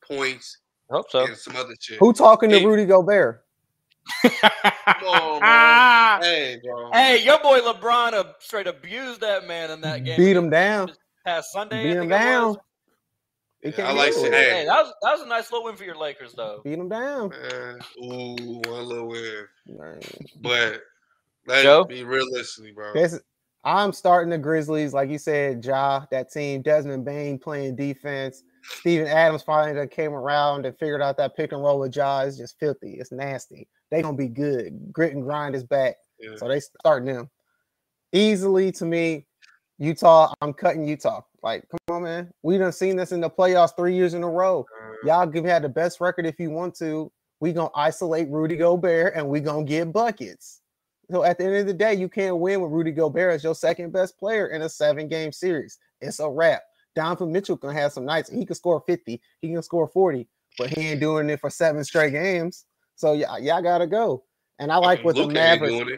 points. 0.05 0.57
I 0.91 0.95
hope 0.95 1.09
so. 1.09 1.25
And 1.25 1.37
some 1.37 1.55
other 1.55 1.73
shit. 1.79 1.99
Who 1.99 2.11
talking 2.11 2.49
hey. 2.49 2.59
to 2.59 2.67
Rudy 2.67 2.85
Gobert? 2.85 3.45
Come 4.24 5.07
on, 5.07 5.39
bro. 5.39 6.28
hey, 6.30 6.60
bro. 6.64 6.91
Hey, 6.91 7.24
your 7.24 7.39
boy 7.39 7.60
LeBron 7.60 8.14
uh, 8.14 8.24
straight 8.39 8.68
abused 8.68 9.22
that 9.22 9.47
man 9.47 9.72
in 9.72 9.82
that 9.82 10.03
game. 10.03 10.18
Beat 10.18 10.36
him 10.36 10.49
down. 10.49 10.91
Past 11.26 11.51
Sunday. 11.51 11.84
Beat 11.84 11.97
him 11.97 12.10
down. 12.10 12.57
Yeah, 13.64 13.89
I 13.89 13.91
like 13.91 14.14
it. 14.14 14.34
Hey. 14.34 14.49
hey, 14.49 14.66
that 14.66 14.84
was 14.84 14.93
that 15.01 15.12
was 15.12 15.22
a 15.22 15.28
nice 15.28 15.51
little 15.51 15.66
win 15.66 15.76
for 15.76 15.84
your 15.84 15.97
Lakers, 15.97 16.34
though. 16.34 16.62
Beat 16.64 16.78
them 16.78 16.88
down. 16.88 17.30
Man, 17.30 17.80
ooh, 18.01 18.62
one 18.66 18.86
little 18.86 19.07
win. 19.07 19.47
But 20.41 20.82
let's 21.45 21.88
be 21.88 22.03
realistically, 22.03 22.72
bro. 22.72 22.93
I'm 23.66 23.91
starting 23.91 24.30
the 24.30 24.38
Grizzlies, 24.38 24.93
like 24.93 25.10
you 25.10 25.18
said, 25.18 25.66
Ja, 25.66 26.05
that 26.12 26.32
team, 26.32 26.62
Desmond 26.62 27.03
Bane 27.03 27.38
playing 27.38 27.76
defense. 27.76 28.43
Steven 28.70 29.07
Adams 29.07 29.43
finally 29.43 29.88
came 29.88 30.13
around 30.13 30.65
and 30.65 30.78
figured 30.78 31.01
out 31.01 31.17
that 31.17 31.36
pick 31.36 31.51
and 31.51 31.61
roll 31.61 31.80
with 31.80 31.95
Ja 31.95 32.22
is 32.22 32.38
just 32.38 32.59
filthy. 32.59 32.95
It's 32.99 33.11
nasty. 33.11 33.67
They 33.91 34.01
gonna 34.01 34.15
be 34.15 34.28
good. 34.28 34.91
Grit 34.91 35.13
and 35.13 35.24
grind 35.24 35.55
is 35.55 35.63
back. 35.63 35.95
Yeah. 36.20 36.36
So 36.38 36.47
they 36.47 36.59
starting 36.59 37.13
them. 37.13 37.30
Easily 38.13 38.72
to 38.74 38.86
me, 38.86 39.26
Utah, 39.78 40.34
I'm 40.41 40.53
cutting 40.53 40.88
Utah. 40.88 41.22
Like, 41.41 41.63
come 41.70 41.95
on, 41.95 42.03
man. 42.03 42.34
We 42.43 42.57
done 42.57 42.72
seen 42.72 42.95
this 42.95 43.11
in 43.11 43.22
the 43.22 43.30
playoffs 43.30 43.76
three 43.76 43.95
years 43.95 44.13
in 44.13 44.24
a 44.24 44.30
row. 44.30 44.65
Uh, 44.82 44.93
Y'all 45.05 45.26
give 45.26 45.45
had 45.45 45.63
the 45.63 45.70
best 45.70 46.01
record 46.01 46.26
if 46.26 46.39
you 46.39 46.49
want 46.49 46.76
to. 46.76 47.11
We 47.39 47.53
gonna 47.53 47.70
isolate 47.76 48.30
Rudy 48.30 48.57
Gobert 48.57 49.13
and 49.15 49.28
we 49.28 49.39
gonna 49.39 49.63
get 49.63 49.93
buckets. 49.93 50.61
So 51.11 51.24
at 51.24 51.38
the 51.38 51.45
end 51.45 51.55
of 51.55 51.67
the 51.67 51.74
day, 51.74 51.93
you 51.95 52.09
can't 52.09 52.38
win 52.38 52.61
with 52.61 52.72
Rudy 52.72 52.91
Gobert 52.91 53.34
as 53.34 53.43
your 53.43 53.55
second 53.55 53.91
best 53.91 54.20
player 54.20 54.47
in 54.47 54.61
a 54.61 54.70
seven 54.70 55.07
game 55.07 55.32
series. 55.32 55.80
It's 56.01 56.20
a 56.20 56.30
wrap. 56.30 56.61
Donovan 56.99 57.31
Mitchell 57.31 57.55
can 57.55 57.71
have 57.71 57.93
some 57.93 58.03
nights. 58.03 58.29
He 58.29 58.45
can 58.45 58.55
score 58.55 58.83
50, 58.85 59.21
he 59.41 59.47
can 59.47 59.63
score 59.63 59.87
40, 59.87 60.27
but 60.57 60.69
he 60.69 60.89
ain't 60.89 60.99
doing 60.99 61.29
it 61.29 61.39
for 61.39 61.49
seven 61.49 61.81
straight 61.85 62.11
games. 62.11 62.65
So 62.95 63.13
yeah, 63.13 63.37
y'all 63.37 63.61
gotta 63.61 63.87
go. 63.87 64.25
And 64.59 64.69
I 64.69 64.75
like 64.75 65.05
what 65.05 65.15
the 65.15 65.25
Mavericks, 65.25 65.89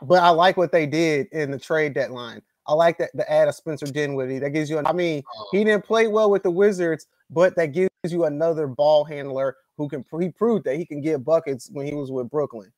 but 0.00 0.22
I 0.22 0.30
like 0.30 0.56
what 0.56 0.72
they 0.72 0.86
did 0.86 1.26
in 1.32 1.50
the 1.50 1.58
trade 1.58 1.92
deadline. 1.92 2.40
I 2.66 2.72
like 2.72 2.96
that 2.96 3.10
the 3.12 3.30
add 3.30 3.48
of 3.48 3.54
Spencer 3.54 3.84
Dinwiddie. 3.84 4.38
That 4.38 4.50
gives 4.50 4.70
you. 4.70 4.78
An, 4.78 4.86
I 4.86 4.94
mean, 4.94 5.22
oh. 5.36 5.48
he 5.52 5.62
didn't 5.62 5.84
play 5.84 6.06
well 6.06 6.30
with 6.30 6.42
the 6.42 6.50
Wizards, 6.50 7.06
but 7.28 7.54
that 7.56 7.72
gives 7.72 7.90
you 8.08 8.24
another 8.24 8.66
ball 8.66 9.04
handler 9.04 9.56
who 9.76 9.90
can. 9.90 10.06
He 10.18 10.30
proved 10.30 10.64
that 10.64 10.76
he 10.76 10.86
can 10.86 11.02
get 11.02 11.22
buckets 11.22 11.68
when 11.70 11.86
he 11.86 11.92
was 11.92 12.10
with 12.10 12.30
Brooklyn. 12.30 12.72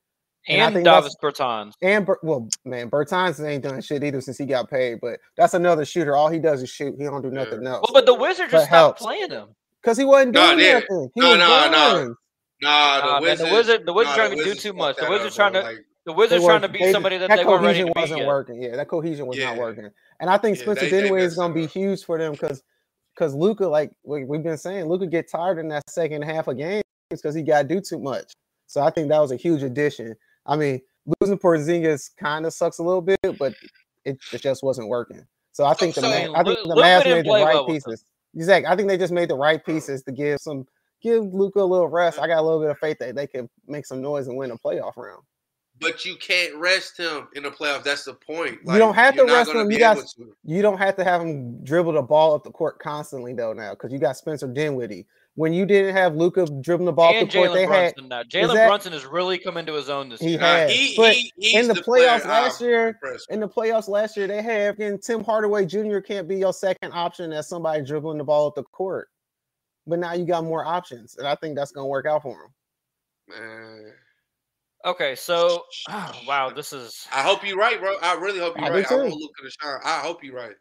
And, 0.49 0.77
and 0.77 0.85
Davis 0.85 1.15
Bertans. 1.23 1.73
And 1.83 2.09
well, 2.23 2.49
man, 2.65 2.91
Bertans 2.91 3.45
ain't 3.47 3.63
done 3.63 3.81
shit 3.83 4.03
either 4.03 4.21
since 4.21 4.39
he 4.39 4.47
got 4.47 4.71
paid. 4.71 4.99
But 5.01 5.21
that's 5.37 5.55
another 5.55 5.85
shooter. 5.85 6.17
All 6.17 6.29
he 6.29 6.39
does 6.39 6.63
is 6.63 6.71
shoot. 6.71 6.95
He 6.99 7.05
don't 7.05 7.23
do 7.23 7.31
nothing 7.31 7.67
else. 7.67 7.85
Well, 7.87 8.03
but 8.03 8.07
the 8.07 8.15
Wizards 8.15 8.51
just 8.51 8.67
stopped 8.67 9.01
playing 9.01 9.31
him 9.31 9.49
because 9.83 9.99
he 9.99 10.05
wasn't 10.05 10.35
doing 10.35 10.59
no, 10.59 10.73
nothing. 10.73 11.11
He 11.15 11.21
no, 11.21 11.37
no, 11.37 11.71
no, 11.71 12.15
no. 12.63 13.19
The 13.19 13.23
Wizards, 13.23 13.41
the 13.49 13.55
Wizard, 13.55 13.87
the 13.87 13.93
Wizards 13.93 14.17
trying 14.17 14.39
to 14.39 14.45
do 14.45 14.55
too 14.55 14.73
much. 14.73 14.97
The 14.97 15.11
Wizards 15.11 15.37
trying 15.37 15.53
to. 15.55 15.61
Like, 15.61 15.79
the 16.07 16.15
Wizards 16.15 16.45
trying 16.45 16.63
to 16.63 16.69
be 16.69 16.79
they, 16.79 16.93
somebody 16.93 17.19
that, 17.19 17.29
that 17.29 17.37
they 17.37 17.45
were 17.45 17.61
ready 17.61 17.85
to 17.85 17.93
wasn't 17.95 18.21
be 18.21 18.27
working. 18.27 18.63
Yeah, 18.63 18.75
that 18.77 18.89
cohesion 18.89 19.27
was 19.27 19.37
yeah. 19.37 19.51
not 19.51 19.59
working. 19.59 19.91
And 20.19 20.31
I 20.31 20.39
think 20.39 20.57
yeah, 20.57 20.63
Spencer 20.63 20.89
Dinwiddie 20.89 21.25
is 21.25 21.37
going 21.37 21.53
to 21.53 21.55
be 21.55 21.67
huge 21.67 22.05
for 22.05 22.19
them 22.19 22.33
because 22.33 22.63
because 23.15 23.35
Luka, 23.35 23.69
like 23.69 23.93
we've 24.03 24.43
been 24.43 24.57
saying, 24.57 24.87
Luka 24.87 25.07
get 25.07 25.31
tired 25.31 25.59
in 25.59 25.69
that 25.69 25.89
second 25.91 26.23
half 26.23 26.49
of 26.49 26.57
games 26.57 26.85
because 27.11 27.35
he 27.35 27.43
got 27.43 27.63
to 27.63 27.69
do 27.69 27.81
too 27.81 27.99
much. 27.99 28.33
So 28.67 28.81
I 28.81 28.91
think 28.91 29.09
that 29.09 29.19
was 29.19 29.33
a 29.33 29.37
huge 29.37 29.63
addition. 29.63 30.15
I 30.47 30.57
mean, 30.57 30.81
losing 31.21 31.39
Porzingis 31.39 32.11
kind 32.17 32.47
of 32.47 32.53
sucks 32.53 32.79
a 32.79 32.83
little 32.83 33.03
bit, 33.03 33.19
but 33.39 33.55
it, 34.05 34.19
it 34.33 34.43
just 34.43 34.63
wasn't 34.63 34.89
working. 34.89 35.25
So 35.53 35.65
I 35.65 35.75
think 35.75 35.95
the 35.95 36.03
so, 36.03 36.09
I 36.09 36.43
think 36.43 36.59
the 36.65 36.75
Mavs 36.75 37.05
made 37.05 37.27
the 37.27 37.31
right 37.31 37.67
pieces. 37.67 38.05
Exactly. 38.35 38.67
I 38.67 38.77
think 38.77 38.89
they 38.89 38.97
just 38.97 39.13
made 39.13 39.29
the 39.29 39.37
right 39.37 39.65
pieces 39.65 40.03
to 40.05 40.13
give 40.13 40.39
some 40.41 40.67
give 41.03 41.25
Luka 41.25 41.61
a 41.61 41.65
little 41.65 41.89
rest. 41.89 42.19
I 42.19 42.27
got 42.27 42.39
a 42.39 42.43
little 42.43 42.61
bit 42.61 42.71
of 42.71 42.79
faith 42.79 42.99
that 43.01 43.15
they 43.15 43.27
can 43.27 43.49
make 43.67 43.87
some 43.87 44.01
noise 44.01 44.29
and 44.29 44.37
win 44.37 44.51
a 44.51 44.57
playoff 44.57 44.97
round. 44.97 45.23
But 45.81 46.05
you 46.05 46.17
can't 46.17 46.55
rest 46.57 46.99
him 46.99 47.29
in 47.35 47.43
the 47.43 47.51
playoffs. 47.51 47.85
That's 47.85 48.05
the 48.05 48.13
point. 48.13 48.65
Like, 48.65 48.75
you 48.75 48.79
don't 48.79 48.95
have 48.95 49.17
to 49.17 49.25
rest 49.25 49.51
him. 49.51 49.71
You 49.71 49.79
got 49.79 49.99
you 50.45 50.63
don't 50.63 50.79
have 50.79 50.95
to 50.97 51.05
have 51.05 51.23
him 51.23 51.65
dribble 51.65 51.93
the 51.93 52.03
ball 52.03 52.35
up 52.35 52.45
the 52.45 52.51
court 52.51 52.79
constantly 52.79 53.33
though 53.33 53.53
now 53.53 53.71
because 53.71 53.93
you 53.93 53.99
got 53.99 54.17
Spencer 54.17 54.47
Dinwiddie 54.47 55.07
when 55.37 55.53
you 55.53 55.65
didn't 55.65 55.95
have 55.95 56.17
Luka 56.17 56.47
dribbling 56.61 56.87
the 56.87 56.93
ball 56.93 57.15
and 57.15 57.31
the 57.31 57.33
court, 57.33 57.53
they 57.53 57.67
Brunson 57.67 58.11
had 58.11 58.29
Jalen 58.29 58.67
Brunson 58.67 58.93
has 58.93 59.07
really 59.07 59.39
come 59.39 59.57
into 59.57 59.73
his 59.73 59.89
own 59.89 60.09
this 60.09 60.21
he 60.21 60.31
year. 60.31 60.41
Has. 60.41 60.73
He, 60.73 60.95
but 60.97 61.15
he, 61.15 61.57
in 61.57 61.69
the, 61.69 61.75
the 61.75 61.83
playoffs 61.83 62.27
last 62.27 62.61
year, 62.61 62.99
in 63.31 63.41
the 63.41 63.49
playoffs 63.49 63.89
last 63.89 64.17
year, 64.17 64.27
they 64.27 64.43
have 64.43 64.79
and 64.81 65.01
Tim 65.03 65.23
Hardaway 65.23 65.67
Jr. 65.67 65.99
can't 66.01 66.27
be 66.27 66.37
your 66.37 66.53
second 66.53 66.93
option 66.93 67.33
as 67.33 67.49
somebody 67.49 67.85
dribbling 67.85 68.19
the 68.19 68.25
ball 68.25 68.49
at 68.49 68.55
the 68.55 68.65
court. 68.65 69.09
But 69.87 69.99
now 69.99 70.13
you 70.13 70.27
got 70.27 70.45
more 70.45 70.65
options, 70.65 71.17
and 71.17 71.27
I 71.27 71.35
think 71.37 71.57
that's 71.57 71.73
gonna 71.73 71.87
work 71.87 72.07
out 72.07 72.23
for 72.23 72.35
him. 72.35 72.51
Man. 73.29 73.93
Okay, 74.85 75.15
so 75.15 75.65
oh, 75.89 76.13
wow, 76.29 76.51
this 76.51 76.73
is. 76.73 77.07
I 77.13 77.23
hope 77.23 77.47
you're 77.47 77.57
right, 77.57 77.81
bro. 77.81 77.95
I 78.03 78.15
really 78.15 78.41
hope 78.41 78.57
you're 78.57 78.67
I 78.67 78.71
right. 78.71 78.91
I 78.91 78.95
Luka. 78.97 79.81
I 79.85 80.01
hope 80.01 80.25
you're 80.25 80.35
right. 80.35 80.57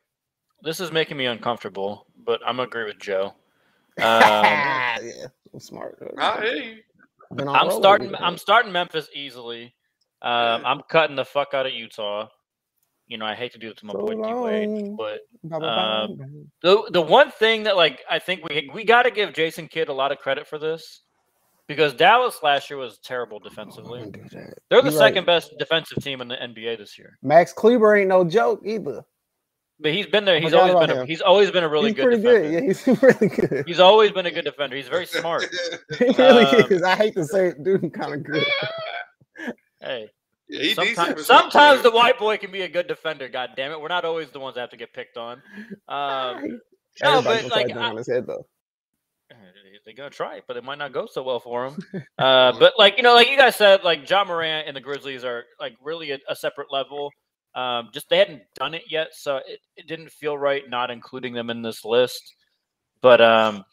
This 0.61 0.79
is 0.79 0.91
making 0.91 1.17
me 1.17 1.25
uncomfortable, 1.25 2.05
but 2.25 2.39
I'm 2.45 2.57
gonna 2.57 2.67
agree 2.67 2.85
with 2.85 2.99
Joe. 2.99 3.33
Um, 3.97 4.03
yeah, 4.03 5.27
I'm 5.53 5.59
smart. 5.59 5.97
I 6.17 6.41
hear 6.41 6.53
you. 6.55 6.77
I'm 7.47 7.71
starting. 7.71 8.13
I'm 8.15 8.37
starting 8.37 8.71
Memphis 8.71 9.09
easily. 9.13 9.73
Um, 10.21 10.65
I'm 10.65 10.81
cutting 10.89 11.15
the 11.15 11.25
fuck 11.25 11.53
out 11.53 11.65
of 11.65 11.73
Utah. 11.73 12.27
You 13.07 13.17
know, 13.17 13.25
I 13.25 13.33
hate 13.35 13.53
to 13.53 13.57
do 13.57 13.69
it 13.69 13.77
to 13.77 13.85
my 13.85 13.93
so 13.93 13.99
boy 13.99 14.13
D 14.15 14.33
Wade, 14.33 14.97
but 14.97 15.21
um, 15.63 16.47
the 16.61 16.89
the 16.91 17.01
one 17.01 17.31
thing 17.31 17.63
that 17.63 17.75
like 17.75 18.01
I 18.09 18.19
think 18.19 18.43
we 18.47 18.69
we 18.73 18.83
got 18.83 19.03
to 19.03 19.11
give 19.11 19.33
Jason 19.33 19.67
Kidd 19.67 19.89
a 19.89 19.93
lot 19.93 20.11
of 20.11 20.19
credit 20.19 20.47
for 20.47 20.59
this. 20.59 21.01
because 21.69 21.93
Dallas 21.93 22.39
last 22.41 22.69
year 22.69 22.77
was 22.79 22.97
terrible 22.97 23.39
defensively. 23.39 24.11
They're 24.69 24.81
the 24.81 24.89
You're 24.89 24.91
second 24.91 25.19
right. 25.19 25.25
best 25.27 25.53
defensive 25.59 26.03
team 26.03 26.19
in 26.19 26.27
the 26.27 26.35
NBA 26.35 26.79
this 26.79 26.97
year. 26.97 27.17
Max 27.21 27.53
Kleber 27.53 27.95
ain't 27.95 28.09
no 28.09 28.23
joke 28.25 28.61
either. 28.65 29.03
But 29.79 29.93
he's 29.93 30.07
been 30.07 30.25
there. 30.25 30.39
He's 30.39 30.53
always 30.53 30.87
been. 30.87 30.97
A, 30.97 31.05
he's 31.05 31.21
always 31.21 31.51
been 31.51 31.63
a 31.63 31.69
really 31.69 31.89
he's 31.89 31.95
good. 31.95 32.05
Pretty 32.05 32.21
defender. 32.21 32.49
good. 32.49 32.53
Yeah, 32.53 32.67
he's 32.67 32.87
really 33.01 33.27
good. 33.27 33.67
He's 33.67 33.79
always 33.79 34.11
been 34.11 34.25
a 34.25 34.31
good 34.31 34.45
defender. 34.45 34.75
He's 34.75 34.89
very 34.89 35.05
smart. 35.07 35.45
he 35.97 36.05
really 36.05 36.45
um, 36.45 36.71
is. 36.71 36.83
I 36.83 36.95
hate 36.95 37.13
to 37.15 37.25
say 37.25 37.47
it, 37.47 37.63
dude. 37.63 37.93
Kind 37.93 38.13
of 38.13 38.23
good. 38.23 38.45
Hey. 39.81 40.09
Yeah, 40.49 40.73
sometimes, 40.73 41.25
sometimes 41.25 41.83
the 41.83 41.91
white 41.91 42.19
boy 42.19 42.35
can 42.35 42.51
be 42.51 42.63
a 42.63 42.67
good 42.67 42.85
defender. 42.85 43.29
God 43.29 43.51
damn 43.55 43.71
it, 43.71 43.79
we're 43.79 43.87
not 43.87 44.03
always 44.03 44.29
the 44.29 44.41
ones 44.41 44.55
that 44.55 44.61
have 44.61 44.71
to 44.71 44.77
get 44.77 44.91
picked 44.93 45.15
on. 45.15 45.41
Um, 45.87 46.59
no, 47.01 47.21
but 47.21 47.49
like, 47.49 47.73
I, 47.73 47.79
on 47.79 47.95
his 47.95 48.07
head 48.07 48.27
though 48.27 48.45
they're 49.89 49.95
gonna 49.95 50.09
try 50.11 50.35
it, 50.37 50.43
but 50.47 50.55
it 50.57 50.63
might 50.63 50.77
not 50.77 50.93
go 50.93 51.07
so 51.11 51.23
well 51.23 51.39
for 51.39 51.69
them. 51.69 52.03
Uh, 52.19 52.53
but 52.59 52.73
like 52.77 52.97
you 52.97 53.03
know, 53.03 53.15
like 53.15 53.29
you 53.29 53.37
guys 53.37 53.55
said, 53.55 53.83
like 53.83 54.07
Ja 54.07 54.23
Morant 54.23 54.67
and 54.67 54.75
the 54.75 54.81
Grizzlies 54.81 55.23
are 55.23 55.45
like 55.59 55.73
really 55.81 56.11
a, 56.11 56.19
a 56.27 56.35
separate 56.35 56.71
level. 56.71 57.11
Um, 57.59 57.89
just 57.91 58.09
they 58.09 58.17
hadn't 58.17 58.43
done 58.55 58.73
it 58.73 58.83
yet, 58.89 59.09
so 59.11 59.37
it, 59.37 59.59
it 59.75 59.87
didn't 59.87 60.11
feel 60.11 60.37
right 60.37 60.63
not 60.69 60.89
including 60.89 61.33
them 61.33 61.49
in 61.49 61.61
this 61.61 61.83
list. 61.83 62.35
But 63.01 63.19
um, 63.19 63.65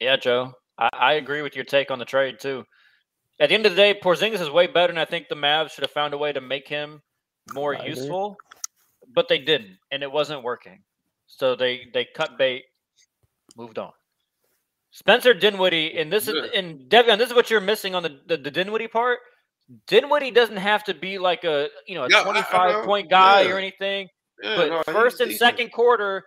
yeah, 0.00 0.16
Joe, 0.16 0.52
I, 0.78 0.88
I 0.92 1.12
agree 1.14 1.42
with 1.42 1.54
your 1.54 1.64
take 1.64 1.92
on 1.92 2.00
the 2.00 2.04
trade 2.04 2.40
too. 2.40 2.64
At 3.38 3.48
the 3.48 3.54
end 3.54 3.66
of 3.66 3.72
the 3.72 3.76
day, 3.76 3.94
Porzingis 3.94 4.40
is 4.40 4.50
way 4.50 4.66
better, 4.66 4.90
and 4.90 4.98
I 4.98 5.04
think 5.04 5.28
the 5.28 5.36
Mavs 5.36 5.70
should 5.70 5.84
have 5.84 5.92
found 5.92 6.12
a 6.12 6.18
way 6.18 6.32
to 6.32 6.40
make 6.40 6.66
him 6.66 7.02
more 7.54 7.76
I 7.76 7.86
useful, 7.86 8.26
agree. 8.32 9.12
but 9.14 9.28
they 9.28 9.38
didn't, 9.38 9.78
and 9.92 10.02
it 10.02 10.10
wasn't 10.10 10.42
working. 10.42 10.82
So 11.28 11.54
they 11.54 11.82
they 11.94 12.06
cut 12.16 12.36
bait, 12.36 12.64
moved 13.56 13.78
on. 13.78 13.92
Spencer 14.90 15.34
Dinwiddie, 15.34 15.98
and 15.98 16.12
this 16.12 16.26
is 16.26 16.34
and 16.54 16.90
Devion, 16.90 17.16
this 17.18 17.30
is 17.30 17.34
what 17.34 17.48
you're 17.48 17.60
missing 17.60 17.94
on 17.94 18.02
the, 18.02 18.20
the, 18.26 18.36
the 18.38 18.50
Dinwiddie 18.50 18.88
part. 18.88 19.20
Dinwiddie 19.86 20.30
doesn't 20.30 20.56
have 20.56 20.84
to 20.84 20.94
be 20.94 21.18
like 21.18 21.44
a 21.44 21.68
you 21.86 21.94
know 21.94 22.04
a 22.04 22.08
yeah, 22.10 22.22
25 22.22 22.84
point 22.84 23.10
guy 23.10 23.42
yeah. 23.42 23.52
or 23.52 23.58
anything. 23.58 24.08
Yeah, 24.42 24.56
but 24.56 24.68
no, 24.68 24.82
first 24.92 25.20
and 25.20 25.30
decent. 25.30 25.50
second 25.50 25.72
quarter, 25.72 26.24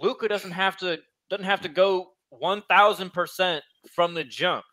Luka 0.00 0.28
doesn't 0.28 0.50
have 0.50 0.76
to 0.78 0.98
doesn't 1.30 1.46
have 1.46 1.60
to 1.62 1.68
go 1.68 2.12
one 2.30 2.62
thousand 2.68 3.12
percent 3.12 3.62
from 3.94 4.14
the 4.14 4.24
jump. 4.24 4.64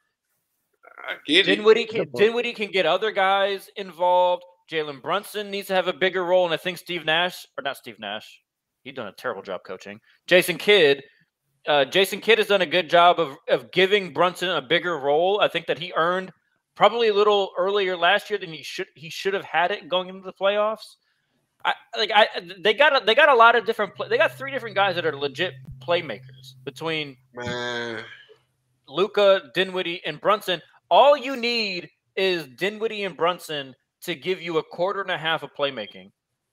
Dinwiddie 1.27 1.85
can 1.85 2.07
Dinwiddie 2.15 2.53
can 2.53 2.71
get 2.71 2.85
other 2.85 3.11
guys 3.11 3.69
involved. 3.75 4.43
Jalen 4.71 5.01
Brunson 5.01 5.51
needs 5.51 5.67
to 5.67 5.75
have 5.75 5.87
a 5.87 5.93
bigger 5.93 6.23
role, 6.23 6.45
and 6.45 6.53
I 6.53 6.57
think 6.57 6.77
Steve 6.77 7.05
Nash 7.05 7.45
or 7.57 7.61
not 7.61 7.77
Steve 7.77 7.99
Nash, 7.99 8.41
he's 8.83 8.93
done 8.93 9.07
a 9.07 9.13
terrible 9.13 9.41
job 9.41 9.61
coaching. 9.65 9.99
Jason 10.27 10.57
Kidd 10.57 11.03
uh, 11.67 11.85
Jason 11.85 12.21
Kidd 12.21 12.39
has 12.39 12.47
done 12.47 12.61
a 12.61 12.65
good 12.65 12.89
job 12.89 13.19
of, 13.19 13.37
of 13.49 13.71
giving 13.71 14.13
Brunson 14.13 14.49
a 14.49 14.61
bigger 14.61 14.97
role. 14.97 15.39
I 15.41 15.47
think 15.47 15.67
that 15.67 15.79
he 15.79 15.93
earned 15.95 16.31
probably 16.75 17.09
a 17.09 17.13
little 17.13 17.51
earlier 17.57 17.97
last 17.97 18.29
year 18.29 18.39
than 18.39 18.51
he 18.51 18.63
should 18.63 18.87
he 18.95 19.09
should 19.09 19.33
have 19.33 19.43
had 19.43 19.71
it 19.71 19.89
going 19.89 20.09
into 20.09 20.21
the 20.21 20.33
playoffs. 20.33 20.95
I 21.63 21.73
like 21.97 22.11
I 22.13 22.27
they 22.59 22.73
got 22.73 23.01
a, 23.01 23.05
they 23.05 23.15
got 23.15 23.29
a 23.29 23.35
lot 23.35 23.55
of 23.55 23.65
different 23.65 23.95
play, 23.95 24.07
they 24.07 24.17
got 24.17 24.37
three 24.37 24.51
different 24.51 24.75
guys 24.75 24.95
that 24.95 25.05
are 25.05 25.15
legit 25.15 25.53
playmakers 25.79 26.55
between 26.63 27.17
Luka, 28.87 29.51
Dinwiddie, 29.53 30.01
and 30.05 30.19
Brunson. 30.19 30.61
All 30.89 31.15
you 31.15 31.35
need 31.35 31.89
is 32.15 32.47
Dinwiddie 32.47 33.03
and 33.03 33.15
Brunson 33.15 33.75
to 34.01 34.15
give 34.15 34.41
you 34.41 34.57
a 34.57 34.63
quarter 34.63 35.01
and 35.01 35.11
a 35.11 35.17
half 35.17 35.43
of 35.43 35.53
playmaking, 35.53 36.11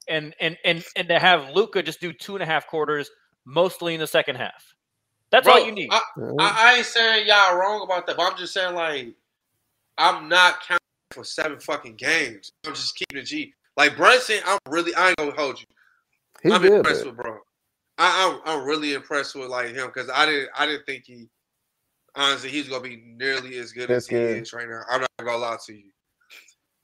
and 0.09 0.35
and 0.41 0.57
and 0.65 0.85
and 0.97 1.09
to 1.09 1.19
have 1.19 1.51
Luka 1.51 1.83
just 1.83 2.01
do 2.01 2.13
two 2.13 2.35
and 2.37 2.43
a 2.43 2.47
half 2.47 2.67
quarters, 2.67 3.11
mostly 3.45 3.95
in 3.95 4.01
the 4.01 4.07
second 4.07 4.37
half. 4.37 4.75
That's 5.31 5.45
Bro, 5.45 5.55
all 5.55 5.67
you 5.67 5.73
need. 5.73 5.91
I, 5.91 6.01
I, 6.39 6.73
I, 6.73 6.75
ain't 6.77 6.87
saying 6.87 7.27
y'all 7.27 7.57
wrong 7.59 7.83
about 7.83 8.07
that, 8.07 8.17
but 8.17 8.33
I'm 8.33 8.39
just 8.39 8.55
saying 8.55 8.75
like 8.75 9.15
I'm 9.99 10.29
not 10.29 10.63
counting 10.63 10.79
for 11.11 11.25
seven 11.25 11.59
fucking 11.61 11.97
games. 11.97 12.53
I'm 12.67 12.75
just 12.75 12.97
keeping 12.97 13.19
it 13.21 13.25
G. 13.25 13.53
Like 13.77 13.97
Brunson, 13.97 14.39
I'm 14.47 14.59
really 14.69 14.95
I 14.95 15.09
ain't 15.09 15.19
gonna 15.19 15.33
hold 15.33 15.61
you. 15.61 15.67
He's 16.43 16.53
I'm 16.53 16.63
good, 16.63 16.73
impressed 16.73 17.07
with 17.07 17.17
bro. 17.17 17.39
I, 17.99 18.41
I'm 18.47 18.61
I'm 18.61 18.67
really 18.67 18.95
impressed 18.95 19.35
with 19.35 19.49
like 19.49 19.75
him 19.75 19.87
because 19.87 20.11
I 20.13 20.27
didn't 20.27 20.51
I 20.57 20.67
didn't 20.67 20.85
think 20.87 21.05
he 21.07 21.29
honestly 22.15 22.51
he's 22.51 22.69
gonna 22.69 22.83
be 22.83 23.03
nearly 23.17 23.59
as 23.59 23.73
good 23.73 23.89
That's 23.89 24.07
as 24.07 24.09
he 24.09 24.17
good. 24.17 24.43
is 24.43 24.53
right 24.53 24.69
now. 24.69 24.83
I'm 24.91 25.01
not 25.01 25.11
gonna 25.19 25.39
lie 25.39 25.57
to 25.67 25.73
you. 25.73 25.91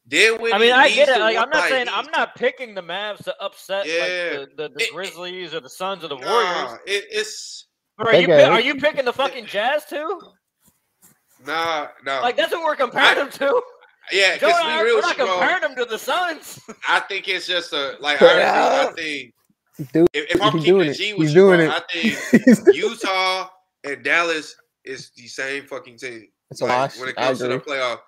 Then 0.07 0.41
when 0.41 0.53
I 0.53 0.59
mean, 0.59 0.73
I 0.73 0.91
get 0.91 1.09
it. 1.09 1.19
Like, 1.19 1.37
I'm 1.37 1.49
not 1.49 1.61
like, 1.61 1.71
saying 1.71 1.87
I'm 1.91 2.11
not 2.11 2.35
picking 2.35 2.75
the 2.75 2.83
Mavs 2.83 3.25
to 3.25 3.35
upset 3.41 3.87
yeah, 3.87 4.01
like 4.39 4.57
the, 4.57 4.57
the, 4.57 4.69
the 4.75 4.85
it, 4.85 4.93
Grizzlies 4.93 5.55
or 5.55 5.61
the 5.61 5.71
Suns 5.71 6.05
or 6.05 6.09
the 6.09 6.17
Warriors. 6.17 6.79
it, 6.87 7.05
it's 7.11 7.67
are 7.99 8.15
you 8.15 8.33
are 8.33 8.61
you 8.61 8.75
picking 8.75 9.05
the 9.05 9.13
fucking 9.13 9.47
Jazz 9.47 9.85
too? 9.87 10.21
Nah, 11.47 11.89
no. 12.05 12.21
Like 12.23 12.37
that's 12.37 12.53
what 12.53 12.65
we're 12.65 12.77
comparing 12.77 13.19
them 13.19 13.31
to. 13.31 13.63
Yeah, 14.13 14.35
because 14.35 14.55
we 14.65 14.83
real, 14.83 14.97
we're 14.97 15.01
not 15.01 15.17
comparing 15.17 15.61
them 15.63 15.75
to 15.77 15.85
the 15.85 15.99
Suns. 15.99 16.61
I 16.89 17.01
think 17.01 17.29
it's 17.29 17.47
just 17.47 17.73
a 17.73 17.97
like. 18.01 18.21
I, 18.21 18.89
I 18.89 18.93
think 18.93 19.35
Dude, 19.93 20.07
if, 20.13 20.37
if 20.37 20.43
I'm 20.43 20.59
keeping 20.61 20.81
it. 20.83 20.95
G 20.95 21.15
with 21.15 21.29
He's 21.29 21.35
you, 21.35 21.41
doing 21.41 21.59
bro, 21.59 21.77
it. 21.77 21.85
I 21.93 22.53
think 22.53 22.77
Utah 22.77 23.49
and 23.83 24.05
Dallas 24.05 24.55
is 24.85 25.11
the 25.17 25.27
same 25.27 25.67
fucking 25.67 25.99
team. 25.99 26.29
It's 26.51 26.61
like, 26.61 26.97
when 26.99 27.09
it 27.09 27.17
comes 27.17 27.39
to 27.41 27.49
the 27.49 27.59
playoff. 27.59 27.99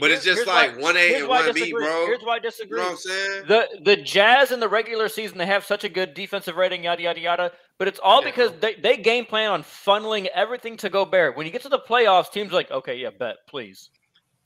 But 0.00 0.10
it's 0.10 0.24
just 0.24 0.46
like 0.46 0.78
one 0.80 0.96
A 0.96 1.16
and 1.16 1.28
one 1.28 1.52
B, 1.52 1.70
bro. 1.72 2.06
Here's 2.06 2.22
why 2.22 2.36
I 2.36 2.38
disagree. 2.38 2.78
You 2.78 2.84
know 2.84 2.90
what 2.90 2.92
I'm 2.92 2.96
saying? 2.96 3.42
The 3.48 3.68
the 3.84 3.96
Jazz 3.96 4.50
in 4.50 4.60
the 4.60 4.68
regular 4.68 5.08
season 5.08 5.36
they 5.36 5.46
have 5.46 5.64
such 5.64 5.84
a 5.84 5.88
good 5.88 6.14
defensive 6.14 6.56
rating, 6.56 6.84
yada 6.84 7.02
yada 7.02 7.20
yada. 7.20 7.52
But 7.78 7.88
it's 7.88 7.98
all 7.98 8.22
yeah. 8.22 8.30
because 8.30 8.52
they, 8.60 8.74
they 8.74 8.96
game 8.96 9.24
plan 9.24 9.50
on 9.50 9.62
funneling 9.62 10.26
everything 10.34 10.76
to 10.78 10.88
Gobert. 10.88 11.36
When 11.36 11.44
you 11.46 11.52
get 11.52 11.62
to 11.62 11.68
the 11.68 11.78
playoffs, 11.78 12.30
teams 12.30 12.52
like, 12.52 12.70
okay, 12.70 12.96
yeah, 12.96 13.10
bet, 13.10 13.36
please. 13.48 13.90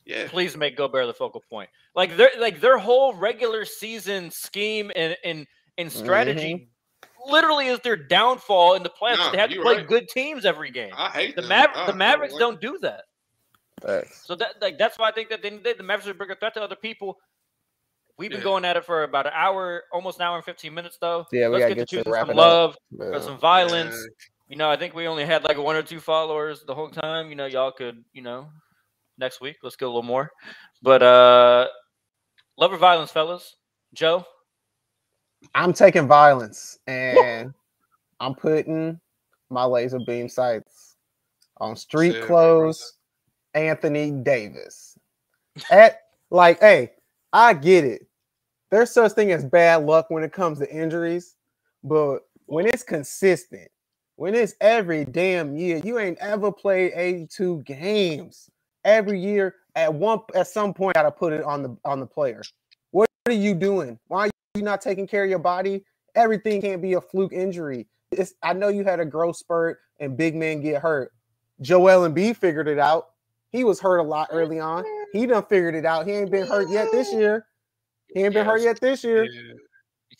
Yeah. 0.06 0.26
Please 0.28 0.56
make 0.56 0.76
Gobert 0.76 1.06
the 1.06 1.12
focal 1.12 1.44
point. 1.50 1.68
Like 1.94 2.16
their 2.16 2.30
like 2.38 2.62
their 2.62 2.78
whole 2.78 3.12
regular 3.12 3.66
season 3.66 4.30
scheme 4.30 4.90
and 4.96 5.14
and, 5.22 5.46
and 5.76 5.92
strategy 5.92 6.54
mm-hmm. 6.54 7.30
literally 7.30 7.66
is 7.66 7.78
their 7.80 7.96
downfall 7.96 8.74
in 8.74 8.82
the 8.82 8.88
playoffs. 8.88 9.18
No, 9.18 9.32
they 9.32 9.38
have 9.38 9.50
to 9.50 9.60
play 9.60 9.76
right. 9.76 9.86
good 9.86 10.08
teams 10.08 10.46
every 10.46 10.70
game. 10.70 10.92
I 10.96 11.10
hate 11.10 11.36
the 11.36 11.42
Maver- 11.42 11.86
the 11.86 11.92
Mavericks 11.92 12.34
don't 12.38 12.58
do 12.58 12.78
that. 12.80 13.02
Thanks. 13.82 14.26
So 14.26 14.34
that 14.36 14.54
like 14.62 14.78
that's 14.78 14.98
why 14.98 15.10
I 15.10 15.12
think 15.12 15.28
that 15.28 15.42
they, 15.42 15.50
the 15.50 15.82
Mavericks 15.82 16.08
are 16.08 16.12
a 16.12 16.14
bigger 16.14 16.34
threat 16.34 16.54
to 16.54 16.62
other 16.62 16.76
people. 16.76 17.18
We've 18.18 18.30
been 18.30 18.40
yeah. 18.40 18.44
going 18.44 18.64
at 18.64 18.76
it 18.76 18.84
for 18.84 19.04
about 19.04 19.26
an 19.26 19.32
hour, 19.34 19.84
almost 19.92 20.18
an 20.18 20.26
hour 20.26 20.36
and 20.36 20.44
15 20.44 20.74
minutes, 20.74 20.98
though. 21.00 21.24
Yeah, 21.30 21.48
we 21.48 21.58
Let's 21.62 21.74
get, 21.74 21.88
get 21.88 22.04
to 22.04 22.12
some 22.26 22.36
love, 22.36 22.76
yeah. 22.90 23.20
some 23.20 23.38
violence. 23.38 23.94
Yeah. 23.94 24.26
You 24.48 24.56
know, 24.56 24.68
I 24.68 24.76
think 24.76 24.94
we 24.94 25.06
only 25.06 25.24
had 25.24 25.44
like 25.44 25.56
one 25.56 25.76
or 25.76 25.82
two 25.82 26.00
followers 26.00 26.64
the 26.66 26.74
whole 26.74 26.88
time. 26.88 27.28
You 27.28 27.36
know, 27.36 27.46
y'all 27.46 27.70
could, 27.70 28.02
you 28.12 28.22
know, 28.22 28.48
next 29.18 29.40
week, 29.40 29.56
let's 29.62 29.76
get 29.76 29.84
a 29.84 29.88
little 29.88 30.02
more. 30.02 30.32
But 30.82 31.02
uh 31.02 31.68
love 32.56 32.72
or 32.72 32.78
violence, 32.78 33.12
fellas. 33.12 33.56
Joe? 33.94 34.24
I'm 35.54 35.72
taking 35.72 36.08
violence 36.08 36.78
and 36.86 37.52
I'm 38.20 38.34
putting 38.34 38.98
my 39.50 39.64
laser 39.64 40.00
beam 40.00 40.28
sights 40.28 40.96
on 41.58 41.76
street 41.76 42.22
clothes 42.22 42.94
Anthony 43.54 44.10
Davis. 44.10 44.98
At 45.70 46.00
like, 46.30 46.58
hey, 46.60 46.92
I 47.32 47.52
get 47.52 47.84
it 47.84 48.07
there's 48.70 48.90
such 48.90 49.12
thing 49.12 49.32
as 49.32 49.44
bad 49.44 49.84
luck 49.84 50.10
when 50.10 50.22
it 50.22 50.32
comes 50.32 50.58
to 50.58 50.70
injuries, 50.70 51.36
but 51.82 52.20
when 52.46 52.66
it's 52.66 52.82
consistent, 52.82 53.68
when 54.16 54.34
it's 54.34 54.54
every 54.60 55.04
damn 55.04 55.56
year, 55.56 55.80
you 55.84 55.98
ain't 55.98 56.18
ever 56.18 56.50
played 56.50 56.92
82 56.94 57.62
games 57.62 58.50
every 58.84 59.20
year. 59.20 59.54
At 59.76 59.94
one 59.94 60.20
at 60.34 60.48
some 60.48 60.74
point, 60.74 60.94
gotta 60.94 61.10
put 61.10 61.32
it 61.32 61.44
on 61.44 61.62
the 61.62 61.76
on 61.84 62.00
the 62.00 62.06
player. 62.06 62.42
What 62.90 63.08
are 63.28 63.32
you 63.32 63.54
doing? 63.54 63.98
Why 64.08 64.26
are 64.26 64.30
you 64.56 64.62
not 64.62 64.80
taking 64.80 65.06
care 65.06 65.22
of 65.22 65.30
your 65.30 65.38
body? 65.38 65.84
Everything 66.16 66.60
can't 66.60 66.82
be 66.82 66.94
a 66.94 67.00
fluke 67.00 67.32
injury. 67.32 67.86
It's, 68.10 68.34
I 68.42 68.54
know 68.54 68.68
you 68.68 68.82
had 68.82 68.98
a 68.98 69.04
growth 69.04 69.36
spurt 69.36 69.78
and 70.00 70.16
big 70.16 70.34
men 70.34 70.62
get 70.62 70.82
hurt. 70.82 71.12
Joel 71.60 72.08
Embiid 72.08 72.36
figured 72.36 72.66
it 72.66 72.78
out. 72.78 73.10
He 73.50 73.62
was 73.62 73.78
hurt 73.78 73.98
a 73.98 74.02
lot 74.02 74.28
early 74.32 74.58
on. 74.58 74.84
He 75.12 75.26
done 75.26 75.44
figured 75.44 75.74
it 75.74 75.84
out. 75.84 76.06
He 76.06 76.12
ain't 76.12 76.30
been 76.30 76.46
hurt 76.46 76.68
yet 76.70 76.88
this 76.90 77.12
year. 77.12 77.46
He 78.14 78.22
ain't 78.22 78.34
been 78.34 78.46
hurt 78.46 78.62
yet 78.62 78.80
this 78.80 79.04
year. 79.04 79.24
Yeah. 79.24 79.54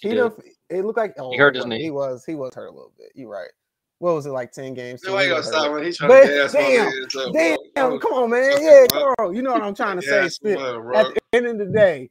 He, 0.01 0.11
he 0.11 0.15
done, 0.15 0.33
it 0.71 0.85
looked 0.85 0.99
like 0.99 1.15
oh, 1.19 1.31
he 1.31 1.39
hurt 1.39 1.57
his 1.57 1.67
knee. 1.67 1.83
He 1.83 1.91
was 1.91 2.25
he 2.25 2.35
was 2.35 2.55
hurt 2.55 2.67
a 2.67 2.71
little 2.71 2.93
bit. 2.97 3.11
You're 3.15 3.31
right. 3.31 3.51
What 3.99 4.15
was 4.15 4.27
it 4.27 4.31
like? 4.31 4.53
Ten 4.53 4.75
games? 4.75 5.03
No, 5.05 5.17
he 5.19 5.29
gonna 5.29 5.43
stop 5.43 5.73
when 5.73 5.83
he's 5.83 5.99
trying 5.99 6.11
but, 6.11 6.21
to 6.21 6.29
gas 6.29 6.53
damn, 6.53 7.33
damn, 7.33 7.59
damn, 7.75 7.99
come 7.99 8.13
on, 8.13 8.31
man. 8.31 8.63
Yeah, 8.63 8.87
come 8.93 9.15
on. 9.19 9.35
You 9.35 9.43
know 9.43 9.53
what 9.53 9.63
I'm 9.63 9.75
trying 9.75 9.97
to 10.01 10.03
say. 10.07 10.29
Spit. 10.29 10.59
At 10.59 11.07
the 11.15 11.21
end 11.33 11.47
of 11.47 11.59
the 11.59 11.67
day, 11.67 12.09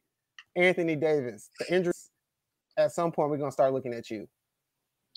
Anthony 0.54 0.96
Davis, 0.96 1.50
the 1.58 1.74
injuries. 1.74 2.10
At 2.76 2.92
some 2.92 3.10
point, 3.10 3.30
we're 3.30 3.38
gonna 3.38 3.52
start 3.52 3.72
looking 3.72 3.94
at 3.94 4.10
you. 4.10 4.28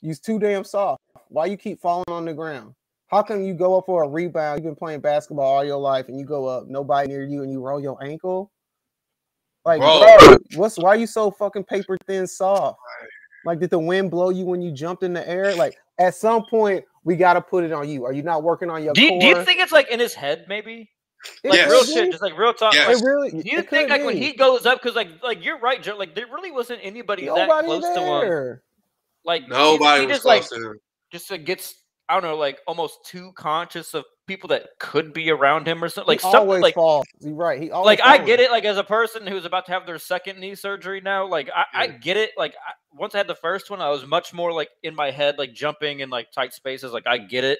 You're 0.01 0.15
too 0.15 0.39
damn 0.39 0.63
soft. 0.63 1.01
Why 1.27 1.45
you 1.45 1.57
keep 1.57 1.81
falling 1.81 2.05
on 2.07 2.25
the 2.25 2.33
ground? 2.33 2.73
How 3.07 3.21
come 3.21 3.43
you 3.43 3.53
go 3.53 3.77
up 3.77 3.85
for 3.85 4.03
a 4.03 4.07
rebound? 4.07 4.59
You've 4.59 4.71
been 4.71 4.75
playing 4.75 5.01
basketball 5.01 5.45
all 5.45 5.65
your 5.65 5.77
life, 5.77 6.07
and 6.07 6.17
you 6.17 6.25
go 6.25 6.47
up, 6.47 6.67
nobody 6.67 7.09
near 7.09 7.23
you, 7.23 7.43
and 7.43 7.51
you 7.51 7.59
roll 7.59 7.81
your 7.81 8.01
ankle. 8.01 8.51
Like, 9.65 9.79
bro. 9.79 10.17
bro, 10.19 10.37
what's 10.55 10.77
why 10.77 10.89
are 10.89 10.95
you 10.95 11.07
so 11.07 11.31
fucking 11.31 11.65
paper 11.65 11.97
thin 12.07 12.25
soft? 12.27 12.79
Like, 13.45 13.59
did 13.59 13.69
the 13.69 13.79
wind 13.79 14.11
blow 14.11 14.29
you 14.29 14.45
when 14.45 14.61
you 14.61 14.71
jumped 14.71 15.03
in 15.03 15.13
the 15.13 15.27
air? 15.27 15.55
Like, 15.55 15.77
at 15.99 16.15
some 16.15 16.45
point, 16.45 16.83
We 17.03 17.15
got 17.15 17.33
to 17.33 17.41
put 17.41 17.63
it 17.63 17.71
on 17.71 17.89
you. 17.89 18.05
Are 18.05 18.13
you 18.13 18.21
not 18.21 18.43
working 18.43 18.69
on 18.69 18.83
your? 18.83 18.93
Do 18.93 19.01
you, 19.01 19.19
do 19.19 19.25
you 19.25 19.43
think 19.43 19.59
it's 19.59 19.71
like 19.71 19.89
in 19.89 19.99
his 19.99 20.13
head, 20.13 20.45
maybe? 20.47 20.89
Like 21.43 21.53
Yes. 21.53 21.69
real 21.69 21.83
shit, 21.83 22.11
just 22.11 22.21
like 22.23 22.37
real 22.37 22.53
talk. 22.53 22.73
Yes. 22.73 22.95
Like, 22.95 23.05
really. 23.05 23.29
do 23.31 23.37
you 23.37 23.61
think 23.61 23.69
could 23.69 23.89
like 23.89 24.03
when 24.03 24.17
he 24.17 24.33
goes 24.33 24.65
up, 24.65 24.81
because 24.81 24.95
like 24.95 25.09
like 25.23 25.43
you're 25.43 25.59
right, 25.59 25.81
Joe. 25.81 25.95
Like 25.97 26.15
there 26.15 26.25
really 26.27 26.51
wasn't 26.51 26.79
anybody 26.83 27.25
that 27.25 27.35
nobody 27.35 27.67
close 27.67 27.83
to 27.83 28.01
him. 28.01 28.59
Like 29.23 29.47
Nobody 29.47 30.01
he, 30.01 30.07
was 30.07 30.15
just 30.17 30.25
like 30.25 30.41
close 30.41 30.59
to 30.59 30.69
him. 30.71 30.79
just 31.11 31.29
like, 31.29 31.45
gets 31.45 31.80
I 32.11 32.15
don't 32.15 32.23
know, 32.23 32.35
like 32.35 32.59
almost 32.67 33.05
too 33.05 33.31
conscious 33.35 33.93
of 33.93 34.03
people 34.27 34.49
that 34.49 34.67
could 34.79 35.13
be 35.13 35.31
around 35.31 35.65
him 35.65 35.81
or 35.81 35.87
something. 35.87 36.09
Like 36.09 36.19
he 36.19 36.29
something 36.29 36.59
like 36.59 36.75
falls. 36.75 37.05
You're 37.21 37.33
right. 37.33 37.61
He 37.61 37.71
always 37.71 37.85
like 37.85 38.01
I 38.05 38.17
get 38.17 38.41
it. 38.41 38.51
Like 38.51 38.65
as 38.65 38.77
a 38.77 38.83
person 38.83 39.25
who's 39.25 39.45
about 39.45 39.65
to 39.67 39.71
have 39.71 39.85
their 39.85 39.97
second 39.97 40.37
knee 40.37 40.55
surgery 40.55 40.99
now, 40.99 41.25
like 41.25 41.49
I, 41.55 41.65
I 41.73 41.87
get 41.87 42.17
it. 42.17 42.31
Like 42.37 42.53
I, 42.55 42.73
once 42.93 43.15
I 43.15 43.19
had 43.19 43.27
the 43.27 43.35
first 43.35 43.69
one, 43.69 43.81
I 43.81 43.89
was 43.89 44.05
much 44.05 44.33
more 44.33 44.51
like 44.51 44.67
in 44.83 44.93
my 44.93 45.09
head, 45.09 45.37
like 45.37 45.53
jumping 45.53 46.01
in 46.01 46.09
like 46.09 46.33
tight 46.33 46.53
spaces. 46.53 46.91
Like 46.91 47.07
I 47.07 47.17
get 47.17 47.45
it. 47.45 47.59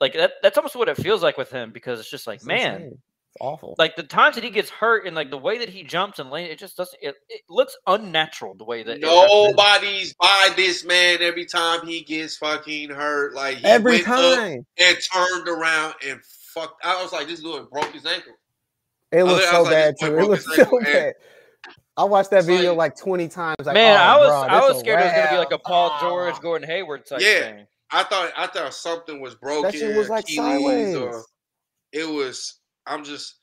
Like 0.00 0.14
that, 0.14 0.32
that's 0.42 0.58
almost 0.58 0.74
what 0.74 0.88
it 0.88 0.96
feels 0.96 1.22
like 1.22 1.38
with 1.38 1.52
him 1.52 1.70
because 1.70 2.00
it's 2.00 2.10
just 2.10 2.26
like 2.26 2.38
It's 2.38 2.46
man, 2.46 2.74
insane. 2.74 2.98
It's 3.34 3.36
awful. 3.40 3.74
like 3.78 3.94
the 3.96 4.02
times 4.02 4.34
that 4.36 4.44
he 4.44 4.50
gets 4.50 4.70
hurt 4.70 5.06
and 5.06 5.14
like 5.14 5.30
the 5.30 5.38
way 5.38 5.58
that 5.58 5.68
he 5.68 5.82
jumps 5.84 6.18
and 6.18 6.30
lands, 6.30 6.50
it 6.52 6.58
just 6.58 6.76
doesn't. 6.76 6.98
It, 7.02 7.14
it 7.28 7.42
looks 7.48 7.76
unnatural 7.86 8.54
the 8.54 8.64
way 8.64 8.82
that. 8.82 9.00
Nobody's 9.00 10.14
by 10.14 10.50
this 10.56 10.84
man 10.84 11.18
every 11.20 11.44
time 11.46 11.86
he 11.86 12.02
gets 12.02 12.36
fucking 12.36 12.90
hurt. 12.90 13.34
Like 13.34 13.58
he 13.58 13.64
Every 13.66 13.96
went 13.98 14.08
up 14.08 14.38
time. 14.38 14.66
and 14.78 14.98
turned 15.12 15.48
around 15.48 15.94
and 16.06 16.20
fucked. 16.54 16.84
I 16.84 17.02
was 17.02 17.12
like, 17.12 17.26
this 17.28 17.40
dude 17.42 17.68
broke 17.70 17.92
his 17.92 18.06
ankle. 18.06 18.32
It 19.12 19.18
I 19.20 19.22
looks 19.22 19.42
was- 19.44 19.50
so 19.50 19.62
like, 19.62 19.72
bad 19.72 19.94
too. 20.00 20.06
It 20.06 20.10
broke 20.10 20.28
looks 20.30 20.44
so 20.44 20.52
ankle, 20.62 20.78
and- 20.78 20.86
bad. 20.86 21.14
I 21.96 22.04
watched 22.04 22.30
that 22.30 22.38
It's 22.38 22.46
video 22.46 22.70
like- 22.74 22.92
like 22.92 22.96
20 23.02 23.26
times. 23.28 23.56
Like, 23.64 23.74
Man, 23.74 23.96
oh, 23.98 24.00
I 24.02 24.16
was 24.18 24.28
bro, 24.28 24.36
I 24.42 24.60
was 24.68 24.76
a 24.76 24.78
scared 24.80 25.00
it 25.00 25.04
was 25.04 25.12
gonna 25.14 25.30
be 25.32 25.36
like 25.38 25.48
a 25.50 25.54
wrap. 25.54 25.64
Paul 25.64 25.90
Oh. 25.94 26.00
George, 26.00 26.40
Gordon 26.40 26.68
Hayward 26.68 27.04
type 27.06 27.20
Yeah. 27.20 27.40
thing. 27.40 27.66
I 27.90 28.04
thought 28.04 28.32
I 28.36 28.46
thought 28.46 28.72
something 28.74 29.20
was 29.20 29.34
broken. 29.34 29.62
That 29.62 29.74
shit 29.74 29.96
was 29.96 30.08
like 30.08 30.28
sideways. 30.28 30.94
or 30.94 31.24
it 31.92 32.08
was. 32.08 32.60
I'm 32.88 33.04
just. 33.04 33.36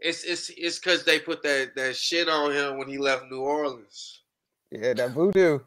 It's 0.00 0.24
it's 0.24 0.50
it's 0.56 0.78
because 0.78 1.04
they 1.04 1.18
put 1.18 1.42
that 1.44 1.74
that 1.76 1.96
shit 1.96 2.28
on 2.28 2.52
him 2.52 2.78
when 2.78 2.88
he 2.88 2.98
left 2.98 3.24
New 3.30 3.40
Orleans. 3.40 4.22
Yeah, 4.70 4.92
that 4.94 5.12
voodoo. 5.12 5.60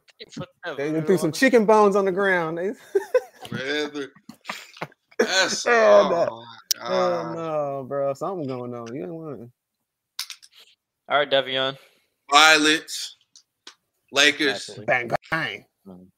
They 0.78 0.92
They 0.92 1.02
threw 1.02 1.18
some 1.18 1.32
chicken 1.32 1.66
bones 1.66 1.96
on 1.96 2.06
the 2.06 2.12
ground. 2.12 2.58
They, 2.58 2.74
Man, 3.52 3.90
That's 5.20 5.66
Yeah, 5.66 5.72
oh, 6.04 6.44
that- 6.76 6.92
oh 6.92 7.34
no, 7.34 7.86
bro, 7.88 8.14
something 8.14 8.48
going 8.48 8.74
on. 8.74 8.94
You 8.94 9.04
don't 9.04 9.14
want 9.14 9.52
All 11.10 11.18
right, 11.18 11.30
Devion. 11.30 11.78
Violence. 12.30 13.18
Lakers. 14.12 14.70
Naturally. 14.70 14.86
bang 14.86 15.12
bang. 15.32 15.66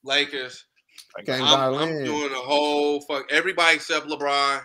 Lakers. 0.04 0.66
Gang 1.26 1.42
I'm, 1.42 1.76
I'm 1.76 2.04
doing 2.04 2.32
a 2.32 2.36
whole 2.36 3.02
fuck 3.02 3.32
everybody 3.32 3.76
except 3.76 4.08
LeBron 4.08 4.62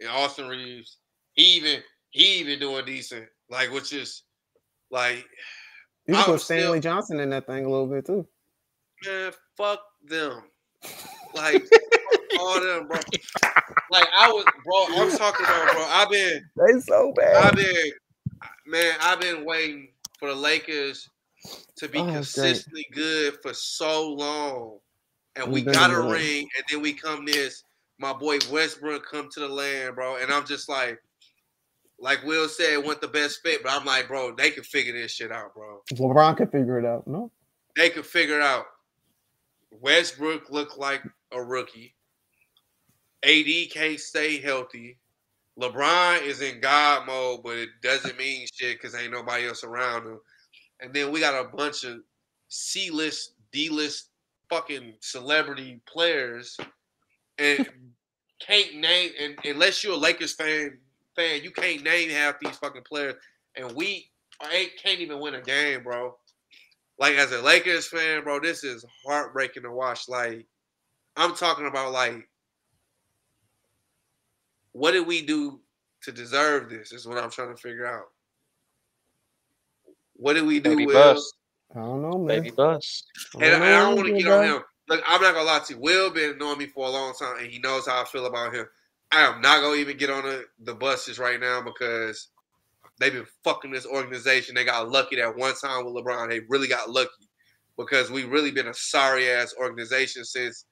and 0.00 0.08
Austin 0.08 0.48
Reaves. 0.48 0.98
He 1.34 1.56
even 1.56 1.82
he 2.10 2.38
even 2.40 2.58
doing 2.58 2.84
decent. 2.84 3.26
Like 3.50 3.70
which 3.72 3.92
is 3.92 4.22
like 4.90 5.24
You 6.06 6.14
can 6.14 6.24
put 6.24 6.40
Stanley 6.40 6.80
still- 6.80 6.92
Johnson 6.94 7.20
in 7.20 7.30
that 7.30 7.46
thing 7.46 7.64
a 7.64 7.68
little 7.68 7.86
bit 7.86 8.06
too. 8.06 8.26
man, 9.04 9.32
fuck 9.56 9.80
them. 10.04 10.42
Like 11.34 11.64
all 12.40 12.60
them, 12.60 12.88
bro. 12.88 12.98
Like 13.90 14.06
I 14.16 14.28
was, 14.30 14.44
bro. 14.64 15.02
I'm 15.02 15.16
talking 15.18 15.44
about, 15.46 15.72
bro. 15.72 15.84
I've 15.88 16.10
been, 16.10 16.48
They 16.56 16.80
so 16.80 17.12
bad. 17.16 17.36
I've 17.46 17.56
been, 17.56 17.90
man. 18.66 18.94
I've 19.00 19.20
been 19.20 19.44
waiting 19.44 19.88
for 20.18 20.28
the 20.28 20.34
Lakers 20.34 21.08
to 21.76 21.88
be 21.88 21.98
Oh, 21.98 22.04
great. 22.04 22.14
consistently 22.14 22.86
good 22.92 23.38
for 23.42 23.52
so 23.52 24.12
long, 24.12 24.78
and 25.36 25.50
we 25.52 25.62
got 25.62 25.90
a 25.90 26.00
ring, 26.00 26.48
and 26.56 26.64
then 26.70 26.80
we 26.82 26.92
come 26.92 27.24
this. 27.26 27.64
My 27.98 28.12
boy 28.12 28.38
Westbrook 28.50 29.06
come 29.10 29.28
to 29.32 29.40
the 29.40 29.48
land, 29.48 29.94
bro, 29.94 30.16
and 30.16 30.32
I'm 30.32 30.44
just 30.46 30.68
like, 30.68 31.00
like 31.98 32.22
Will 32.24 32.48
said, 32.48 32.84
went 32.84 33.00
the 33.00 33.08
best 33.08 33.40
fit, 33.42 33.62
but 33.62 33.72
I'm 33.72 33.84
like, 33.84 34.08
bro, 34.08 34.34
they 34.34 34.50
can 34.50 34.64
figure 34.64 34.92
this 34.92 35.12
shit 35.12 35.32
out, 35.32 35.54
bro. 35.54 35.80
LeBron 35.92 36.36
can 36.36 36.48
figure 36.48 36.78
it 36.78 36.84
out. 36.84 37.06
No, 37.06 37.30
they 37.76 37.90
can 37.90 38.02
figure 38.02 38.36
it 38.36 38.42
out. 38.42 38.66
Westbrook 39.70 40.50
looked 40.50 40.78
like 40.78 41.02
a 41.32 41.42
rookie. 41.42 41.94
AD 43.24 43.70
can't 43.72 43.98
stay 43.98 44.40
healthy. 44.40 44.98
LeBron 45.58 46.22
is 46.22 46.40
in 46.40 46.60
God 46.60 47.06
mode, 47.06 47.42
but 47.42 47.56
it 47.56 47.68
doesn't 47.82 48.18
mean 48.18 48.46
shit 48.52 48.80
because 48.80 48.94
ain't 48.94 49.12
nobody 49.12 49.46
else 49.46 49.64
around 49.64 50.06
him. 50.06 50.20
And 50.80 50.92
then 50.92 51.12
we 51.12 51.20
got 51.20 51.34
a 51.34 51.48
bunch 51.48 51.84
of 51.84 52.00
C 52.48 52.90
list, 52.90 53.34
D 53.52 53.68
list 53.68 54.08
fucking 54.50 54.94
celebrity 55.00 55.80
players 55.86 56.56
and 57.38 57.68
can't 58.40 58.76
name 58.76 59.10
and 59.20 59.36
unless 59.44 59.82
you're 59.82 59.94
a 59.94 59.96
Lakers 59.96 60.34
fan 60.34 60.78
fan, 61.16 61.42
you 61.42 61.50
can't 61.50 61.82
name 61.82 62.10
half 62.10 62.40
these 62.40 62.56
fucking 62.56 62.82
players. 62.82 63.14
And 63.56 63.72
we 63.72 64.10
ain't 64.52 64.72
can't 64.82 65.00
even 65.00 65.20
win 65.20 65.34
a 65.34 65.40
game, 65.40 65.82
bro 65.82 66.14
like 66.98 67.14
as 67.14 67.32
a 67.32 67.42
Lakers 67.42 67.88
fan, 67.88 68.22
bro, 68.22 68.40
this 68.40 68.64
is 68.64 68.84
heartbreaking 69.06 69.64
to 69.64 69.70
watch. 69.70 70.08
Like, 70.08 70.46
I'm 71.16 71.34
talking 71.34 71.66
about 71.66 71.92
like, 71.92 72.28
what 74.72 74.92
did 74.92 75.06
we 75.06 75.22
do 75.22 75.60
to 76.02 76.12
deserve 76.12 76.68
this? 76.68 76.92
Is 76.92 77.06
what 77.06 77.18
I'm 77.18 77.30
trying 77.30 77.54
to 77.54 77.60
figure 77.60 77.86
out. 77.86 78.06
What 80.14 80.34
did 80.34 80.46
we 80.46 80.60
do? 80.60 80.70
Baby 80.70 80.86
Will? 80.86 80.94
bust. 80.94 81.34
I 81.74 81.80
don't 81.80 82.02
know, 82.02 82.18
man. 82.18 82.42
Baby 82.42 82.50
bust. 82.50 83.06
And, 83.34 83.44
and 83.44 83.64
I 83.64 83.78
don't 83.80 83.96
want 83.96 84.08
to 84.08 84.14
get 84.14 84.30
on 84.30 84.44
him. 84.44 84.62
Look, 84.88 85.02
I'm 85.08 85.20
not 85.20 85.34
gonna 85.34 85.46
lie 85.46 85.60
to 85.60 85.74
you. 85.74 85.80
Will 85.80 86.10
been 86.10 86.38
knowing 86.38 86.58
me 86.58 86.66
for 86.66 86.86
a 86.86 86.90
long 86.90 87.14
time, 87.18 87.38
and 87.38 87.46
he 87.46 87.58
knows 87.58 87.86
how 87.86 88.02
I 88.02 88.04
feel 88.04 88.26
about 88.26 88.54
him. 88.54 88.66
I 89.14 89.20
am 89.32 89.40
not 89.40 89.60
gonna 89.62 89.76
even 89.76 89.96
get 89.96 90.10
on 90.10 90.24
the, 90.24 90.44
the 90.64 90.74
Busses 90.74 91.18
right 91.18 91.38
now 91.38 91.62
because 91.62 92.28
they've 92.98 93.12
been 93.12 93.26
fucking 93.44 93.70
this 93.70 93.86
organization. 93.86 94.54
They 94.54 94.64
got 94.64 94.88
lucky 94.90 95.16
that 95.16 95.36
one 95.36 95.54
time 95.54 95.84
with 95.84 95.94
LeBron. 95.94 96.28
They 96.28 96.40
really 96.48 96.68
got 96.68 96.90
lucky 96.90 97.10
because 97.78 98.10
we 98.10 98.24
really 98.24 98.50
been 98.50 98.68
a 98.68 98.74
sorry 98.74 99.30
ass 99.30 99.54
organization 99.60 100.24
since 100.24 100.64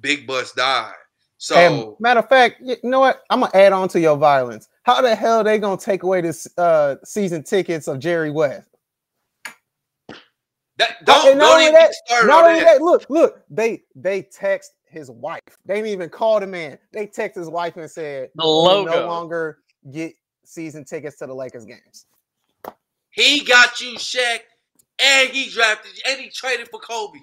Big 0.00 0.26
Buss 0.26 0.52
died. 0.52 0.94
So 1.38 1.56
And 1.56 1.94
matter 2.00 2.20
of 2.20 2.28
fact, 2.28 2.60
you 2.62 2.76
know 2.82 3.00
what? 3.00 3.22
I'm 3.28 3.40
gonna 3.40 3.50
add 3.54 3.72
on 3.72 3.88
to 3.88 4.00
your 4.00 4.16
violence. 4.16 4.68
How 4.84 5.02
the 5.02 5.14
hell 5.14 5.44
they 5.44 5.58
gonna 5.58 5.76
take 5.80 6.02
away 6.02 6.20
this 6.22 6.46
uh 6.56 6.96
season 7.04 7.42
tickets 7.42 7.88
of 7.88 7.98
Jerry 7.98 8.30
West? 8.30 8.68
that, 10.78 11.04
don't, 11.04 11.36
not 11.36 11.58
don't 11.58 11.60
even 11.62 11.74
that- 11.74 11.92
Not 12.24 12.44
on 12.44 12.50
only 12.50 12.60
that. 12.60 12.78
that, 12.78 12.82
look, 12.82 13.04
look, 13.10 13.42
they 13.50 13.82
they 13.94 14.22
text 14.22 14.72
his 14.92 15.10
wife. 15.10 15.40
They 15.66 15.74
didn't 15.74 15.88
even 15.90 16.08
call 16.10 16.38
the 16.40 16.46
man. 16.46 16.78
They 16.92 17.06
text 17.06 17.36
his 17.38 17.48
wife 17.48 17.76
and 17.76 17.90
said, 17.90 18.30
The 18.34 18.44
logo. 18.44 18.90
no 19.00 19.06
longer 19.06 19.58
get 19.90 20.14
season 20.44 20.84
tickets 20.84 21.18
to 21.18 21.26
the 21.26 21.34
Lakers 21.34 21.64
games." 21.64 22.06
He 23.10 23.44
got 23.44 23.80
you, 23.80 23.96
Shaq, 23.96 24.40
and 25.02 25.28
he 25.30 25.50
drafted 25.50 25.92
you, 25.96 26.02
and 26.08 26.20
he 26.20 26.30
traded 26.30 26.68
for 26.68 26.80
Kobe. 26.80 27.18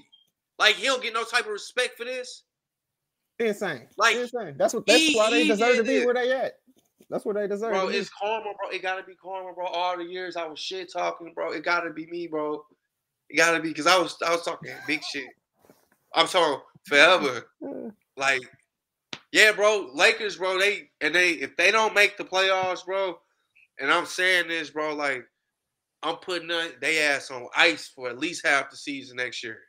Like 0.57 0.75
he 0.75 0.85
don't 0.85 1.01
get 1.01 1.13
no 1.13 1.23
type 1.23 1.45
of 1.45 1.51
respect 1.51 1.97
for 1.97 2.03
this. 2.03 2.43
Insane. 3.39 3.87
Like, 3.97 4.17
insane. 4.17 4.55
That's 4.57 4.73
what 4.73 4.85
that's 4.85 4.99
he- 4.99 5.15
why 5.15 5.29
they 5.31 5.47
deserve 5.47 5.77
to 5.77 5.83
be 5.83 5.97
it. 5.97 6.05
where 6.05 6.13
they 6.13 6.31
at. 6.33 6.53
That's 7.09 7.25
what 7.25 7.35
they 7.35 7.47
deserve 7.47 7.71
Bro, 7.71 7.87
it's 7.89 8.09
karma, 8.09 8.53
bro. 8.59 8.69
It 8.69 8.81
gotta 8.83 9.01
be 9.03 9.15
karma, 9.15 9.53
bro. 9.53 9.65
All 9.65 9.97
the 9.97 10.03
years 10.03 10.35
I 10.35 10.45
was 10.45 10.59
shit 10.59 10.91
talking, 10.91 11.31
bro. 11.33 11.53
It 11.53 11.63
gotta 11.63 11.89
be 11.91 12.05
me, 12.07 12.27
bro. 12.27 12.63
It 13.29 13.37
gotta 13.37 13.59
be 13.61 13.69
because 13.69 13.87
I 13.87 13.97
was 13.97 14.15
I 14.25 14.31
was 14.31 14.43
talking 14.43 14.71
big 14.85 15.01
shit. 15.03 15.25
I'm 16.13 16.27
talking 16.27 16.59
forever. 16.85 17.49
Like, 18.17 18.41
yeah, 19.31 19.51
bro. 19.51 19.89
Lakers, 19.93 20.37
bro. 20.37 20.59
They 20.59 20.89
and 21.01 21.13
they 21.13 21.31
if 21.31 21.55
they 21.57 21.71
don't 21.71 21.93
make 21.95 22.17
the 22.17 22.23
playoffs, 22.25 22.85
bro. 22.85 23.19
And 23.79 23.91
I'm 23.91 24.05
saying 24.05 24.47
this, 24.49 24.69
bro. 24.69 24.93
Like, 24.95 25.23
I'm 26.03 26.15
putting 26.17 26.49
they 26.81 26.99
ass 27.03 27.31
on 27.31 27.47
ice 27.55 27.87
for 27.87 28.09
at 28.09 28.19
least 28.19 28.45
half 28.45 28.69
the 28.71 28.77
season 28.77 29.17
next 29.17 29.43
year. 29.43 29.59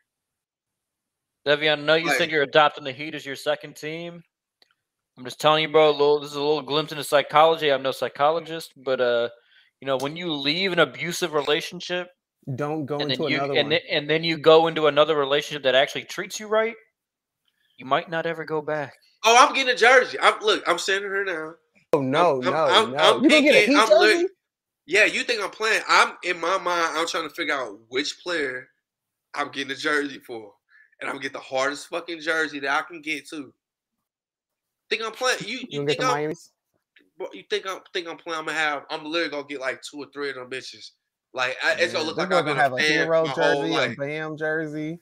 Devion, 1.46 1.78
I 1.78 1.82
know 1.82 1.94
you 1.94 2.06
Like- 2.06 2.18
said 2.18 2.30
you're 2.30 2.42
adopting 2.42 2.84
the 2.84 2.92
Heat 2.92 3.14
as 3.14 3.24
your 3.24 3.36
second 3.36 3.76
team. 3.76 4.22
I'm 5.16 5.24
just 5.24 5.40
telling 5.40 5.62
you, 5.62 5.68
bro. 5.68 5.90
A 5.90 5.92
little, 5.92 6.20
this 6.20 6.30
is 6.30 6.36
a 6.36 6.40
little 6.42 6.62
glimpse 6.62 6.92
into 6.92 7.04
psychology. 7.04 7.70
I'm 7.70 7.82
no 7.82 7.92
psychologist, 7.92 8.72
but 8.76 9.00
uh, 9.00 9.28
you 9.80 9.86
know, 9.86 9.96
when 9.98 10.16
you 10.16 10.32
leave 10.32 10.72
an 10.72 10.78
abusive 10.78 11.32
relationship 11.34 12.08
Don't 12.56 12.86
go 12.86 12.98
and 12.98 13.10
into 13.10 13.22
then 13.24 13.30
you 13.30 13.36
another 13.38 13.52
and 13.54 13.62
one. 13.64 13.70
then, 13.70 13.80
and 13.90 14.10
then 14.10 14.24
you 14.24 14.38
go 14.38 14.66
into 14.66 14.86
another 14.86 15.16
relationship 15.16 15.62
that 15.64 15.74
actually 15.74 16.04
treats 16.04 16.38
you 16.40 16.46
right, 16.48 16.74
you 17.80 17.86
might 17.86 18.10
not 18.10 18.26
ever 18.26 18.44
go 18.44 18.60
back. 18.60 18.92
Oh, 19.24 19.36
I'm 19.38 19.54
getting 19.54 19.72
a 19.72 19.76
jersey. 19.76 20.18
I'm 20.20 20.38
look. 20.40 20.62
I'm 20.68 20.78
sending 20.78 21.10
her 21.10 21.24
now. 21.24 21.54
oh 21.94 22.00
no, 22.02 22.40
I'm- 22.42 22.44
no, 22.44 22.52
I'm- 22.66 22.90
no. 22.92 22.98
I'm 22.98 23.22
you 23.24 23.30
gonna 23.30 23.42
get 23.42 23.54
a 23.54 23.66
Heat 23.66 23.88
jersey? 23.88 23.94
lit- 24.18 24.30
Yeah, 24.86 25.04
you 25.06 25.24
think 25.24 25.42
I'm 25.42 25.50
playing? 25.50 25.82
I'm 25.88 26.16
in 26.24 26.38
my 26.38 26.58
mind. 26.58 26.98
I'm 26.98 27.06
trying 27.06 27.28
to 27.28 27.34
figure 27.34 27.54
out 27.54 27.78
which 27.88 28.20
player 28.22 28.68
I'm 29.34 29.50
getting 29.50 29.72
a 29.72 29.76
jersey 29.76 30.18
for, 30.20 30.52
and 31.00 31.08
I'm 31.08 31.14
gonna 31.16 31.22
get 31.22 31.32
the 31.32 31.38
hardest 31.40 31.88
fucking 31.88 32.20
jersey 32.20 32.60
that 32.60 32.70
I 32.70 32.82
can 32.82 33.00
get 33.00 33.28
to. 33.30 33.52
Think 34.90 35.02
I'm 35.02 35.12
playing? 35.12 35.38
You 35.46 35.58
You 35.58 35.66
you 35.70 35.78
gonna 35.78 35.86
get 35.86 35.88
think 35.88 36.00
the 36.00 36.06
I'm? 36.06 36.12
Miami? 36.12 36.34
You 37.32 37.44
think 37.48 37.66
I'm? 37.66 37.80
Think 37.94 38.08
I'm 38.08 38.16
playing? 38.18 38.38
I'm 38.40 38.46
gonna 38.46 38.58
have. 38.58 38.84
I'm 38.90 39.04
literally 39.04 39.30
gonna 39.30 39.46
get 39.46 39.60
like 39.60 39.80
two 39.82 39.98
or 39.98 40.06
three 40.12 40.28
of 40.30 40.36
them 40.36 40.50
bitches. 40.50 40.90
Like 41.32 41.56
I, 41.62 41.74
it's 41.78 41.92
gonna 41.92 42.04
look 42.04 42.16
like 42.16 42.32
I've 42.32 42.44
gonna 42.44 42.60
have 42.60 42.72
a 42.72 42.76
a 42.76 42.80
Herro 42.80 43.24
my 43.24 43.30
whole 43.30 43.62
jersey, 43.62 43.92
a. 43.92 43.96
Bam 43.96 44.36
jersey. 44.36 44.98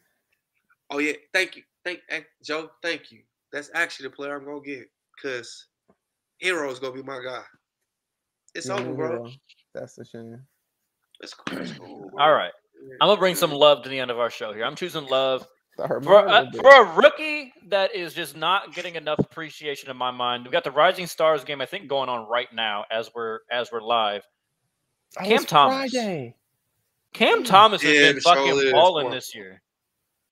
Oh 0.90 0.98
yeah, 0.98 1.14
thank 1.32 1.56
you, 1.56 1.62
thank, 1.88 2.00
thank 2.08 2.26
Joe, 2.44 2.70
thank 2.82 3.10
you. 3.10 3.20
that's 3.52 3.70
actually 3.74 4.08
the 4.08 4.14
player 4.14 4.36
I'm 4.36 4.44
gonna 4.44 4.60
get 4.60 4.86
because 5.16 5.66
Herro's 6.42 6.78
gonna 6.78 6.94
be 6.94 7.02
my 7.02 7.20
guy. 7.22 7.42
It's 8.54 8.68
over, 8.68 8.92
bro. 8.92 9.30
That's 9.74 9.98
a 9.98 10.04
shame. 10.04 10.40
It's 11.20 11.34
cool. 11.34 11.58
It's 11.58 11.72
cool 11.72 12.10
All 12.18 12.32
right. 12.32 12.52
I'm 13.00 13.08
gonna 13.08 13.18
bring 13.18 13.34
some 13.34 13.50
love 13.50 13.82
to 13.82 13.88
the 13.88 13.98
end 13.98 14.10
of 14.10 14.18
our 14.18 14.30
show 14.30 14.52
here. 14.52 14.64
I'm 14.64 14.76
choosing 14.76 15.06
love 15.06 15.46
for, 15.76 16.28
uh, 16.28 16.46
for 16.52 16.70
a 16.70 16.96
rookie 16.96 17.52
that 17.68 17.94
is 17.94 18.14
just 18.14 18.36
not 18.36 18.74
getting 18.74 18.96
enough 18.96 19.18
appreciation 19.18 19.90
in 19.90 19.96
my 19.96 20.10
mind. 20.10 20.44
We've 20.44 20.52
got 20.52 20.64
the 20.64 20.70
Rising 20.70 21.06
Stars 21.06 21.44
game, 21.44 21.60
I 21.60 21.66
think, 21.66 21.88
going 21.88 22.08
on 22.08 22.28
right 22.28 22.48
now 22.52 22.84
as 22.90 23.10
we're 23.14 23.40
as 23.50 23.70
we're 23.72 23.82
live. 23.82 24.22
Oh, 25.18 25.24
Cam 25.24 25.44
Thomas. 25.44 25.90
Friday. 25.90 26.34
Cam 27.14 27.42
Thomas 27.42 27.82
has 27.82 27.94
yeah, 27.94 28.12
been 28.12 28.20
fucking 28.20 28.70
balling 28.72 29.10
this 29.10 29.34
year. 29.34 29.62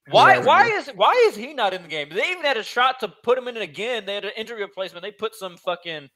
Why? 0.09 0.39
Why 0.39 0.67
is 0.67 0.89
why 0.95 1.13
is 1.29 1.37
he 1.37 1.53
not 1.53 1.75
in 1.75 1.83
the 1.83 1.89
game? 1.89 2.09
They 2.11 2.31
even 2.31 2.45
had 2.45 2.57
a 2.57 2.63
shot 2.63 3.01
to 3.01 3.09
put 3.09 3.37
him 3.37 3.49
in 3.49 3.57
it 3.57 3.63
again. 3.63 4.07
They 4.07 4.15
had 4.15 4.25
an 4.25 4.33
injury 4.37 4.63
replacement. 4.63 5.03
They 5.03 5.11
put 5.11 5.35
some 5.35 5.57
fucking 5.57 6.09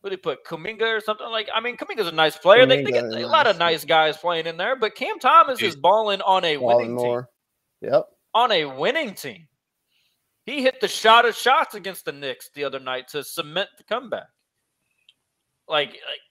what 0.00 0.10
do 0.10 0.16
they 0.16 0.20
put 0.20 0.44
Kuminga 0.44 0.96
or 0.96 1.00
something 1.00 1.28
like. 1.28 1.48
I 1.54 1.60
mean, 1.60 1.76
Kuminga's 1.76 2.08
a 2.08 2.12
nice 2.12 2.36
player. 2.36 2.66
Kuminga, 2.66 2.68
they, 2.68 2.84
they 2.84 2.90
get 2.92 3.04
a 3.04 3.26
lot 3.26 3.46
of 3.46 3.58
nice 3.58 3.84
guys 3.84 4.16
playing 4.16 4.46
in 4.46 4.56
there, 4.56 4.76
but 4.76 4.94
Cam 4.94 5.18
Thomas 5.18 5.60
He's 5.60 5.70
is 5.74 5.76
balling 5.76 6.20
on 6.22 6.44
a 6.44 6.56
balling 6.56 6.76
winning 6.76 6.94
more. 6.94 7.28
team. 7.80 7.90
Yep, 7.92 8.04
on 8.34 8.52
a 8.52 8.64
winning 8.64 9.14
team. 9.14 9.46
He 10.44 10.62
hit 10.62 10.80
the 10.80 10.88
shot 10.88 11.24
of 11.24 11.34
shots 11.34 11.74
against 11.74 12.04
the 12.04 12.12
Knicks 12.12 12.50
the 12.54 12.62
other 12.64 12.78
night 12.78 13.08
to 13.08 13.24
cement 13.24 13.68
the 13.78 13.84
comeback. 13.84 14.28
Like, 15.68 15.88
like 15.88 16.22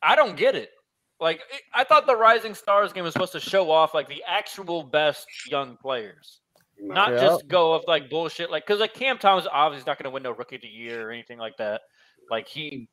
I 0.00 0.14
don't 0.14 0.36
get 0.36 0.54
it. 0.54 0.70
Like 1.20 1.40
I 1.72 1.84
thought 1.84 2.06
the 2.06 2.16
Rising 2.16 2.54
Stars 2.54 2.92
game 2.92 3.04
was 3.04 3.14
supposed 3.14 3.32
to 3.32 3.40
show 3.40 3.70
off 3.70 3.94
like 3.94 4.08
the 4.08 4.22
actual 4.26 4.82
best 4.82 5.26
young 5.50 5.76
players, 5.78 6.40
not 6.78 7.12
yep. 7.12 7.20
just 7.20 7.48
go 7.48 7.72
of 7.72 7.84
like 7.88 8.10
bullshit. 8.10 8.50
Like 8.50 8.66
because 8.66 8.80
like 8.80 8.92
Cam 8.92 9.16
Thomas 9.16 9.46
obviously 9.50 9.88
not 9.88 9.98
going 9.98 10.04
to 10.04 10.10
win 10.10 10.22
no 10.22 10.32
Rookie 10.32 10.56
of 10.56 10.62
the 10.62 10.68
Year 10.68 11.08
or 11.08 11.12
anything 11.12 11.38
like 11.38 11.56
that. 11.56 11.80
Like 12.30 12.48
he 12.48 12.88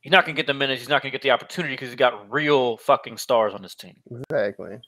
he's 0.00 0.10
not 0.10 0.24
going 0.24 0.34
to 0.34 0.38
get 0.38 0.48
the 0.48 0.54
minutes. 0.54 0.80
He's 0.80 0.88
not 0.88 1.02
going 1.02 1.12
to 1.12 1.14
get 1.14 1.22
the 1.22 1.30
opportunity 1.30 1.74
because 1.74 1.88
he's 1.88 1.96
got 1.96 2.32
real 2.32 2.78
fucking 2.78 3.16
stars 3.16 3.54
on 3.54 3.62
his 3.62 3.76
team. 3.76 3.96
Exactly. 4.10 4.78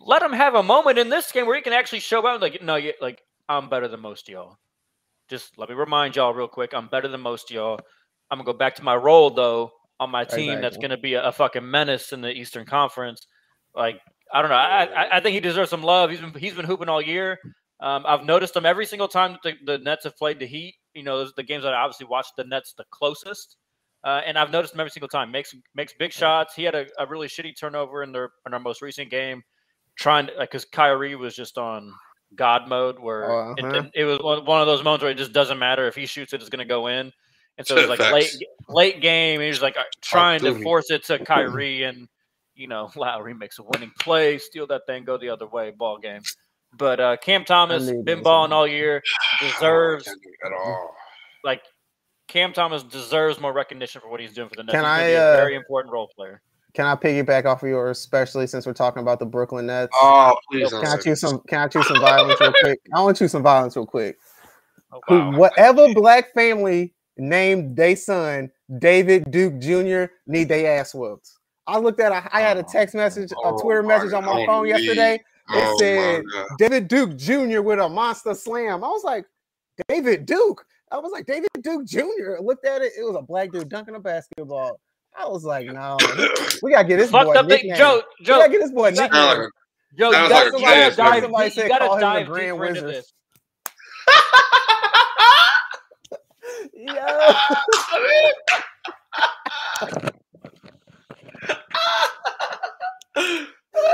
Let 0.00 0.22
him 0.22 0.32
have 0.32 0.54
a 0.54 0.62
moment 0.62 0.98
in 0.98 1.08
this 1.08 1.32
game 1.32 1.46
where 1.46 1.56
he 1.56 1.62
can 1.62 1.72
actually 1.72 2.00
show 2.00 2.24
out. 2.24 2.40
Like 2.40 2.62
no, 2.62 2.76
you, 2.76 2.92
like 3.00 3.20
I'm 3.48 3.68
better 3.68 3.88
than 3.88 3.98
most 3.98 4.28
y'all. 4.28 4.58
Just 5.28 5.58
let 5.58 5.68
me 5.70 5.74
remind 5.74 6.14
y'all 6.14 6.32
real 6.32 6.46
quick. 6.46 6.72
I'm 6.72 6.86
better 6.86 7.08
than 7.08 7.20
most 7.20 7.50
y'all. 7.50 7.80
I'm 8.30 8.38
gonna 8.38 8.46
go 8.46 8.56
back 8.56 8.76
to 8.76 8.84
my 8.84 8.94
role 8.94 9.30
though 9.30 9.72
on 10.00 10.10
my 10.10 10.24
team 10.24 10.50
exactly. 10.50 10.62
that's 10.62 10.76
going 10.76 10.90
to 10.90 10.96
be 10.96 11.14
a, 11.14 11.24
a, 11.24 11.32
fucking 11.32 11.68
menace 11.68 12.12
in 12.12 12.20
the 12.20 12.30
Eastern 12.30 12.64
Conference. 12.64 13.26
Like 13.74 14.00
I 14.32 14.40
don't 14.40 14.50
know. 14.50 14.56
I, 14.56 15.16
I 15.16 15.20
think 15.20 15.34
he 15.34 15.40
deserves 15.40 15.70
some 15.70 15.82
love. 15.82 16.10
He's 16.10 16.20
been 16.20 16.32
he's 16.34 16.54
been 16.54 16.64
hooping 16.64 16.88
all 16.88 17.02
year. 17.02 17.38
Um, 17.80 18.04
I've 18.06 18.24
noticed 18.24 18.56
him 18.56 18.66
every 18.66 18.86
single 18.86 19.08
time 19.08 19.38
the, 19.44 19.54
the 19.64 19.78
Nets 19.78 20.04
have 20.04 20.16
played 20.16 20.38
the 20.38 20.46
Heat. 20.46 20.74
You 20.94 21.04
know, 21.04 21.28
the 21.36 21.42
games 21.42 21.62
that 21.62 21.74
I 21.74 21.82
obviously 21.82 22.06
watched 22.06 22.32
the 22.36 22.44
Nets 22.44 22.74
the 22.76 22.84
closest, 22.90 23.56
uh, 24.04 24.20
and 24.26 24.38
I've 24.38 24.50
noticed 24.50 24.74
him 24.74 24.80
every 24.80 24.90
single 24.90 25.08
time. 25.08 25.30
makes 25.30 25.54
makes 25.74 25.94
big 25.98 26.12
shots. 26.12 26.54
He 26.54 26.64
had 26.64 26.74
a, 26.74 26.86
a 26.98 27.06
really 27.06 27.28
shitty 27.28 27.52
turnover 27.58 28.02
in 28.02 28.12
their 28.12 28.30
in 28.46 28.54
our 28.54 28.60
most 28.60 28.82
recent 28.82 29.10
game, 29.10 29.42
trying 29.96 30.26
to 30.26 30.34
like 30.34 30.50
because 30.50 30.64
Kyrie 30.64 31.16
was 31.16 31.34
just 31.34 31.56
on 31.56 31.92
God 32.34 32.68
mode 32.68 32.98
where 32.98 33.52
uh-huh. 33.52 33.54
it, 33.56 33.90
it, 33.94 34.04
was 34.04 34.18
one 34.22 34.60
of 34.60 34.66
those 34.66 34.84
moments 34.84 35.02
where 35.02 35.12
it 35.12 35.16
just 35.16 35.32
doesn't 35.32 35.58
matter 35.58 35.86
if 35.86 35.94
he 35.94 36.06
shoots 36.06 36.32
it, 36.32 36.40
it's 36.40 36.50
going 36.50 36.58
to 36.58 36.64
go 36.64 36.88
in. 36.88 37.12
And 37.58 37.66
so 37.66 37.76
it 37.76 37.88
was 37.88 37.98
like 37.98 38.12
late 38.12 38.42
late 38.68 39.00
game. 39.00 39.40
He 39.40 39.48
was 39.48 39.60
like 39.60 39.76
uh, 39.76 39.82
trying 40.00 40.40
to 40.40 40.62
force 40.62 40.90
it 40.90 41.04
to 41.06 41.18
Kyrie, 41.18 41.82
and 41.82 42.08
you 42.54 42.68
know 42.68 42.90
Lowry 42.96 43.34
makes 43.34 43.58
a 43.58 43.64
winning 43.64 43.90
play, 43.98 44.38
steal 44.38 44.66
that 44.68 44.82
thing, 44.86 45.04
go 45.04 45.18
the 45.18 45.28
other 45.28 45.46
way, 45.46 45.72
ball 45.72 45.98
game. 45.98 46.22
But 46.76 47.00
uh, 47.00 47.16
Cam 47.16 47.44
Thomas 47.44 47.90
been 48.04 48.22
balling 48.22 48.52
all 48.52 48.66
year, 48.66 49.02
deserves 49.40 50.06
at 50.06 50.52
all. 50.52 50.94
Like 51.42 51.62
Cam 52.28 52.52
Thomas 52.52 52.84
deserves 52.84 53.40
more 53.40 53.52
recognition 53.52 54.00
for 54.00 54.08
what 54.08 54.20
he's 54.20 54.34
doing 54.34 54.48
for 54.48 54.56
the 54.56 54.62
Nets. 54.62 54.74
Can 54.74 54.84
I? 54.84 55.14
Uh, 55.14 55.36
very 55.36 55.56
important 55.56 55.92
role 55.92 56.08
player. 56.14 56.40
Can 56.74 56.86
I 56.86 56.94
piggyback 56.94 57.44
off 57.44 57.64
of 57.64 57.68
yours, 57.68 57.98
especially 57.98 58.46
since 58.46 58.66
we're 58.66 58.72
talking 58.72 59.02
about 59.02 59.18
the 59.18 59.26
Brooklyn 59.26 59.66
Nets? 59.66 59.90
Oh, 59.94 60.36
please! 60.48 60.70
Can 60.70 60.86
I 60.86 60.96
choose 60.98 61.20
some? 61.20 61.40
Can 61.48 61.58
I 61.58 61.66
choose 61.66 61.88
some 61.88 62.00
violence 62.00 62.40
real 62.40 62.52
quick? 62.60 62.78
I 62.94 63.02
want 63.02 63.16
to 63.16 63.24
choose 63.24 63.32
some 63.32 63.42
violence 63.42 63.74
real 63.74 63.86
quick. 63.86 64.16
Oh, 64.92 65.00
wow. 65.08 65.36
Whatever 65.36 65.92
black 65.92 66.32
family 66.34 66.94
named 67.18 67.76
their 67.76 67.96
son 67.96 68.50
David 68.78 69.30
Duke 69.30 69.58
Jr. 69.58 70.12
need 70.26 70.48
they 70.48 70.66
ass 70.66 70.94
whooped. 70.94 71.30
I 71.66 71.78
looked 71.78 72.00
at 72.00 72.12
a, 72.12 72.34
I 72.34 72.40
had 72.40 72.56
a 72.56 72.64
oh, 72.64 72.68
text 72.70 72.94
message, 72.94 73.30
a 73.32 73.34
oh 73.44 73.58
Twitter 73.58 73.82
message 73.82 74.12
on 74.12 74.24
my 74.24 74.46
phone 74.46 74.66
yesterday. 74.66 75.14
It 75.14 75.22
oh 75.50 75.76
said 75.78 76.22
David 76.58 76.88
Duke 76.88 77.16
Jr. 77.16 77.60
with 77.60 77.78
a 77.78 77.88
monster 77.88 78.34
slam. 78.34 78.84
I 78.84 78.88
was 78.88 79.04
like, 79.04 79.26
David 79.88 80.26
Duke. 80.26 80.64
I 80.90 80.98
was 80.98 81.12
like, 81.12 81.26
David 81.26 81.48
Duke 81.60 81.86
Jr. 81.86 82.36
I 82.38 82.42
looked 82.42 82.64
at 82.64 82.80
it. 82.80 82.92
It 82.98 83.02
was 83.04 83.16
a 83.16 83.22
black 83.22 83.52
dude 83.52 83.68
dunking 83.68 83.94
a 83.94 84.00
basketball. 84.00 84.80
I 85.18 85.26
was 85.26 85.44
like, 85.44 85.66
no, 85.72 85.98
we 86.62 86.72
gotta 86.72 86.88
get 86.88 86.96
this 86.96 87.10
boy. 87.10 87.32
Up 87.34 87.46
nickname. 87.46 87.76
Joe, 87.76 88.02
Joe, 88.22 88.36
we 88.36 88.40
gotta 88.40 88.52
get 88.52 88.60
this 88.60 88.72
boy 88.72 88.90
nickname. 88.90 89.48
Joe, 89.98 90.10
you 90.10 90.12
gotta, 90.12 90.56
like 90.56 90.96
dive, 90.96 91.24
somebody 91.24 91.52
you 91.56 91.68
gotta 91.68 92.00
dive 92.00 92.26
deeper 92.26 92.64
into 92.64 92.82
this. 92.82 93.12
Yo. 96.74 96.94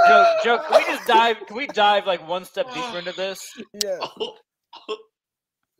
Joe, 0.06 0.38
Joe, 0.44 0.58
can 0.68 0.78
we 0.78 0.84
just 0.86 1.06
dive? 1.06 1.36
Can 1.46 1.56
we 1.56 1.66
dive 1.68 2.06
like 2.06 2.26
one 2.28 2.44
step 2.44 2.72
deeper 2.74 2.98
into 2.98 3.12
this? 3.12 3.46
Yeah. 3.82 3.98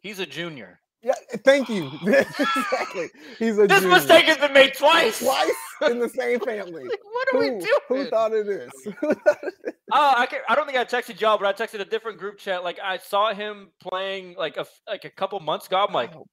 He's 0.03 0.19
a 0.19 0.27
junior. 0.27 0.81
Yeah, 1.05 1.13
thank 1.45 1.69
you. 1.69 1.91
exactly. 2.07 3.11
He's 3.39 3.59
a. 3.59 3.67
This 3.67 3.81
junior. 3.81 3.95
mistake 3.95 4.25
has 4.25 4.39
been 4.39 4.55
made 4.55 4.73
twice. 4.75 5.19
Twice 5.19 5.91
in 5.91 5.99
the 5.99 6.09
same 6.09 6.41
family. 6.47 6.85
what 6.85 7.29
are 7.29 7.33
who, 7.33 7.39
we 7.41 7.49
doing? 7.49 7.65
Who 7.89 8.05
thought 8.07 8.35
of 8.35 8.47
this? 8.47 8.71
oh, 9.03 9.15
I 9.93 10.25
can't. 10.25 10.43
I 10.49 10.55
don't 10.55 10.65
think 10.65 10.79
I 10.79 10.85
texted 10.87 11.21
y'all, 11.21 11.37
but 11.37 11.47
I 11.47 11.53
texted 11.53 11.81
a 11.81 11.85
different 11.85 12.19
group 12.19 12.39
chat. 12.39 12.65
Like 12.65 12.79
I 12.83 12.97
saw 12.97 13.35
him 13.35 13.69
playing 13.83 14.35
like 14.39 14.57
a 14.57 14.65
like 14.89 15.05
a 15.05 15.11
couple 15.11 15.39
months 15.41 15.67
ago. 15.67 15.85
I'm 15.87 15.93
like, 15.93 16.15
oh, 16.17 16.27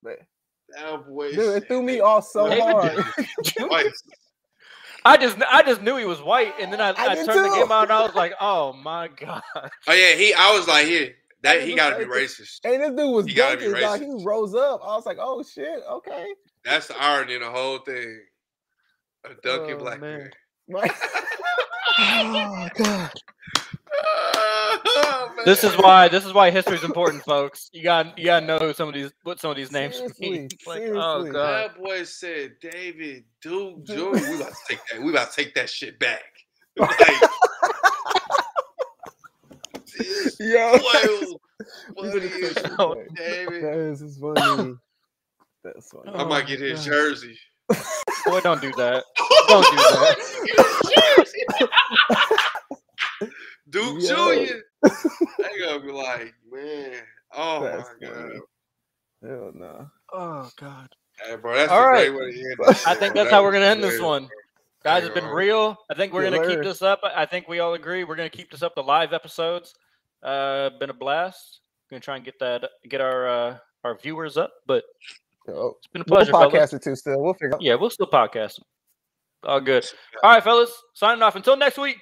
that 0.75 1.07
boy, 1.07 1.31
dude, 1.33 1.63
it 1.63 1.67
threw 1.67 1.81
me 1.81 1.99
off 1.99 2.25
so 2.25 2.49
hard. 2.49 3.03
I 5.03 5.17
just 5.17 5.37
I 5.51 5.63
just 5.63 5.81
knew 5.81 5.97
he 5.97 6.05
was 6.05 6.21
white, 6.21 6.53
and 6.59 6.71
then 6.71 6.79
I, 6.79 6.89
I, 6.89 7.07
I 7.07 7.15
turned 7.15 7.27
too. 7.29 7.41
the 7.41 7.49
game 7.55 7.71
on 7.71 7.83
and 7.83 7.91
I 7.91 8.03
was 8.03 8.13
like, 8.13 8.33
oh 8.39 8.73
my 8.73 9.07
god. 9.07 9.41
Oh 9.55 9.93
yeah, 9.93 10.15
he. 10.15 10.33
I 10.33 10.55
was 10.55 10.67
like, 10.67 10.85
here, 10.85 11.15
that 11.43 11.63
he 11.63 11.75
got 11.75 11.91
to 11.91 11.97
be 11.97 12.05
racist. 12.05 12.59
Hey, 12.63 12.77
this 12.77 12.89
dude 12.89 13.11
was 13.11 13.25
he 13.25 13.33
dunking, 13.33 13.71
like, 13.71 14.01
he 14.01 14.23
rose 14.23 14.53
up. 14.53 14.81
I 14.83 14.95
was 14.95 15.05
like, 15.05 15.17
oh 15.19 15.43
shit, 15.43 15.81
okay. 15.89 16.27
That's 16.63 16.87
the 16.87 17.01
irony 17.01 17.35
in 17.35 17.41
the 17.41 17.49
whole 17.49 17.79
thing. 17.79 18.21
A 19.25 19.29
dunking 19.43 19.75
oh, 19.75 19.79
black 19.79 20.01
man. 20.01 20.19
man. 20.19 20.31
Right. 20.69 20.91
oh 21.99 22.69
god. 22.75 23.11
Oh, 23.93 25.29
this 25.45 25.63
is 25.63 25.73
why 25.77 26.07
this 26.07 26.25
is 26.25 26.33
why 26.33 26.51
history 26.51 26.75
is 26.75 26.83
important, 26.83 27.23
folks. 27.23 27.69
You 27.73 27.83
got 27.83 28.17
you 28.17 28.25
gotta 28.25 28.45
know 28.45 28.71
some 28.73 28.87
of 28.87 28.93
these 28.93 29.11
what 29.23 29.39
some 29.39 29.51
of 29.51 29.57
these 29.57 29.71
names 29.71 29.97
seriously, 29.97 30.29
mean. 30.29 30.49
Like, 30.67 30.83
oh 30.83 31.23
god, 31.31 31.33
that 31.33 31.77
boy 31.77 32.03
said 32.03 32.53
David 32.61 33.25
Duke 33.41 33.83
Jr. 33.85 33.93
We 33.93 34.35
about 34.35 34.53
to 34.53 34.55
take 34.67 34.79
that. 34.91 35.01
We 35.01 35.09
about 35.09 35.31
to 35.31 35.43
take 35.43 35.55
that 35.55 35.69
shit 35.69 35.99
back. 35.99 36.23
Like, 36.79 36.99
Yo, 40.39 40.77
boy, 40.79 41.25
boy, 41.95 42.19
David. 43.15 43.63
That 43.63 43.77
is 43.77 44.17
funny. 44.17 44.75
That's 45.63 45.89
funny. 45.91 46.11
I 46.11 46.23
might 46.23 46.47
get 46.47 46.59
his 46.59 46.87
oh, 46.87 46.91
jersey. 46.91 47.37
Boy, 48.25 48.41
don't 48.41 48.61
do 48.61 48.71
that. 48.73 49.03
Don't 49.47 49.63
do 49.63 49.75
that. 49.75 50.17
Duke 53.71 54.01
Jr. 54.01 54.55
they 55.39 55.59
gonna 55.59 55.79
be 55.79 55.91
like, 55.91 56.33
man, 56.51 56.93
oh 57.33 57.63
that's 57.63 57.89
my 58.01 58.07
god. 58.07 58.31
Hell 59.23 59.51
no. 59.53 59.87
Oh 60.13 60.49
god. 60.59 60.89
Hey, 61.23 61.35
bro, 61.35 61.55
that's 61.55 61.71
all 61.71 61.87
right. 61.87 62.11
I 62.87 62.95
think 62.95 63.13
that's 63.13 63.29
how 63.29 63.43
we're 63.43 63.51
gonna 63.51 63.65
end 63.65 63.83
this 63.83 63.99
one. 63.99 64.29
Guys, 64.83 65.03
it's 65.03 65.13
been 65.13 65.25
real. 65.25 65.77
I 65.89 65.93
think 65.93 66.11
we're 66.11 66.29
gonna 66.29 66.47
keep 66.47 66.63
this 66.63 66.81
up. 66.81 67.01
I 67.03 67.25
think 67.25 67.47
we 67.47 67.59
all 67.59 67.75
agree 67.75 68.03
we're 68.03 68.15
gonna 68.15 68.29
keep 68.29 68.51
this 68.51 68.63
up. 68.63 68.73
The 68.75 68.83
live 68.83 69.13
episodes. 69.13 69.73
Uh, 70.23 70.71
been 70.79 70.89
a 70.89 70.93
blast. 70.93 71.61
Gonna 71.89 71.99
try 71.99 72.15
and 72.15 72.25
get 72.25 72.39
that, 72.39 72.69
get 72.89 73.01
our 73.01 73.27
uh, 73.27 73.57
our 73.83 73.97
viewers 73.97 74.37
up, 74.37 74.51
but 74.65 74.83
oh, 75.49 75.75
it's 75.77 75.87
been 75.87 76.01
a 76.01 76.05
pleasure. 76.05 76.31
We'll 76.33 76.49
podcast 76.49 76.73
it 76.73 76.83
too. 76.83 76.95
Still, 76.95 77.21
we'll 77.21 77.33
figure. 77.33 77.55
Out. 77.55 77.61
Yeah, 77.61 77.75
we'll 77.75 77.89
still 77.89 78.07
podcast. 78.07 78.59
All 79.43 79.59
good. 79.59 79.85
All 80.23 80.31
right, 80.31 80.43
fellas. 80.43 80.71
Signing 80.93 81.21
off. 81.21 81.35
Until 81.35 81.57
next 81.57 81.77
week. 81.77 81.97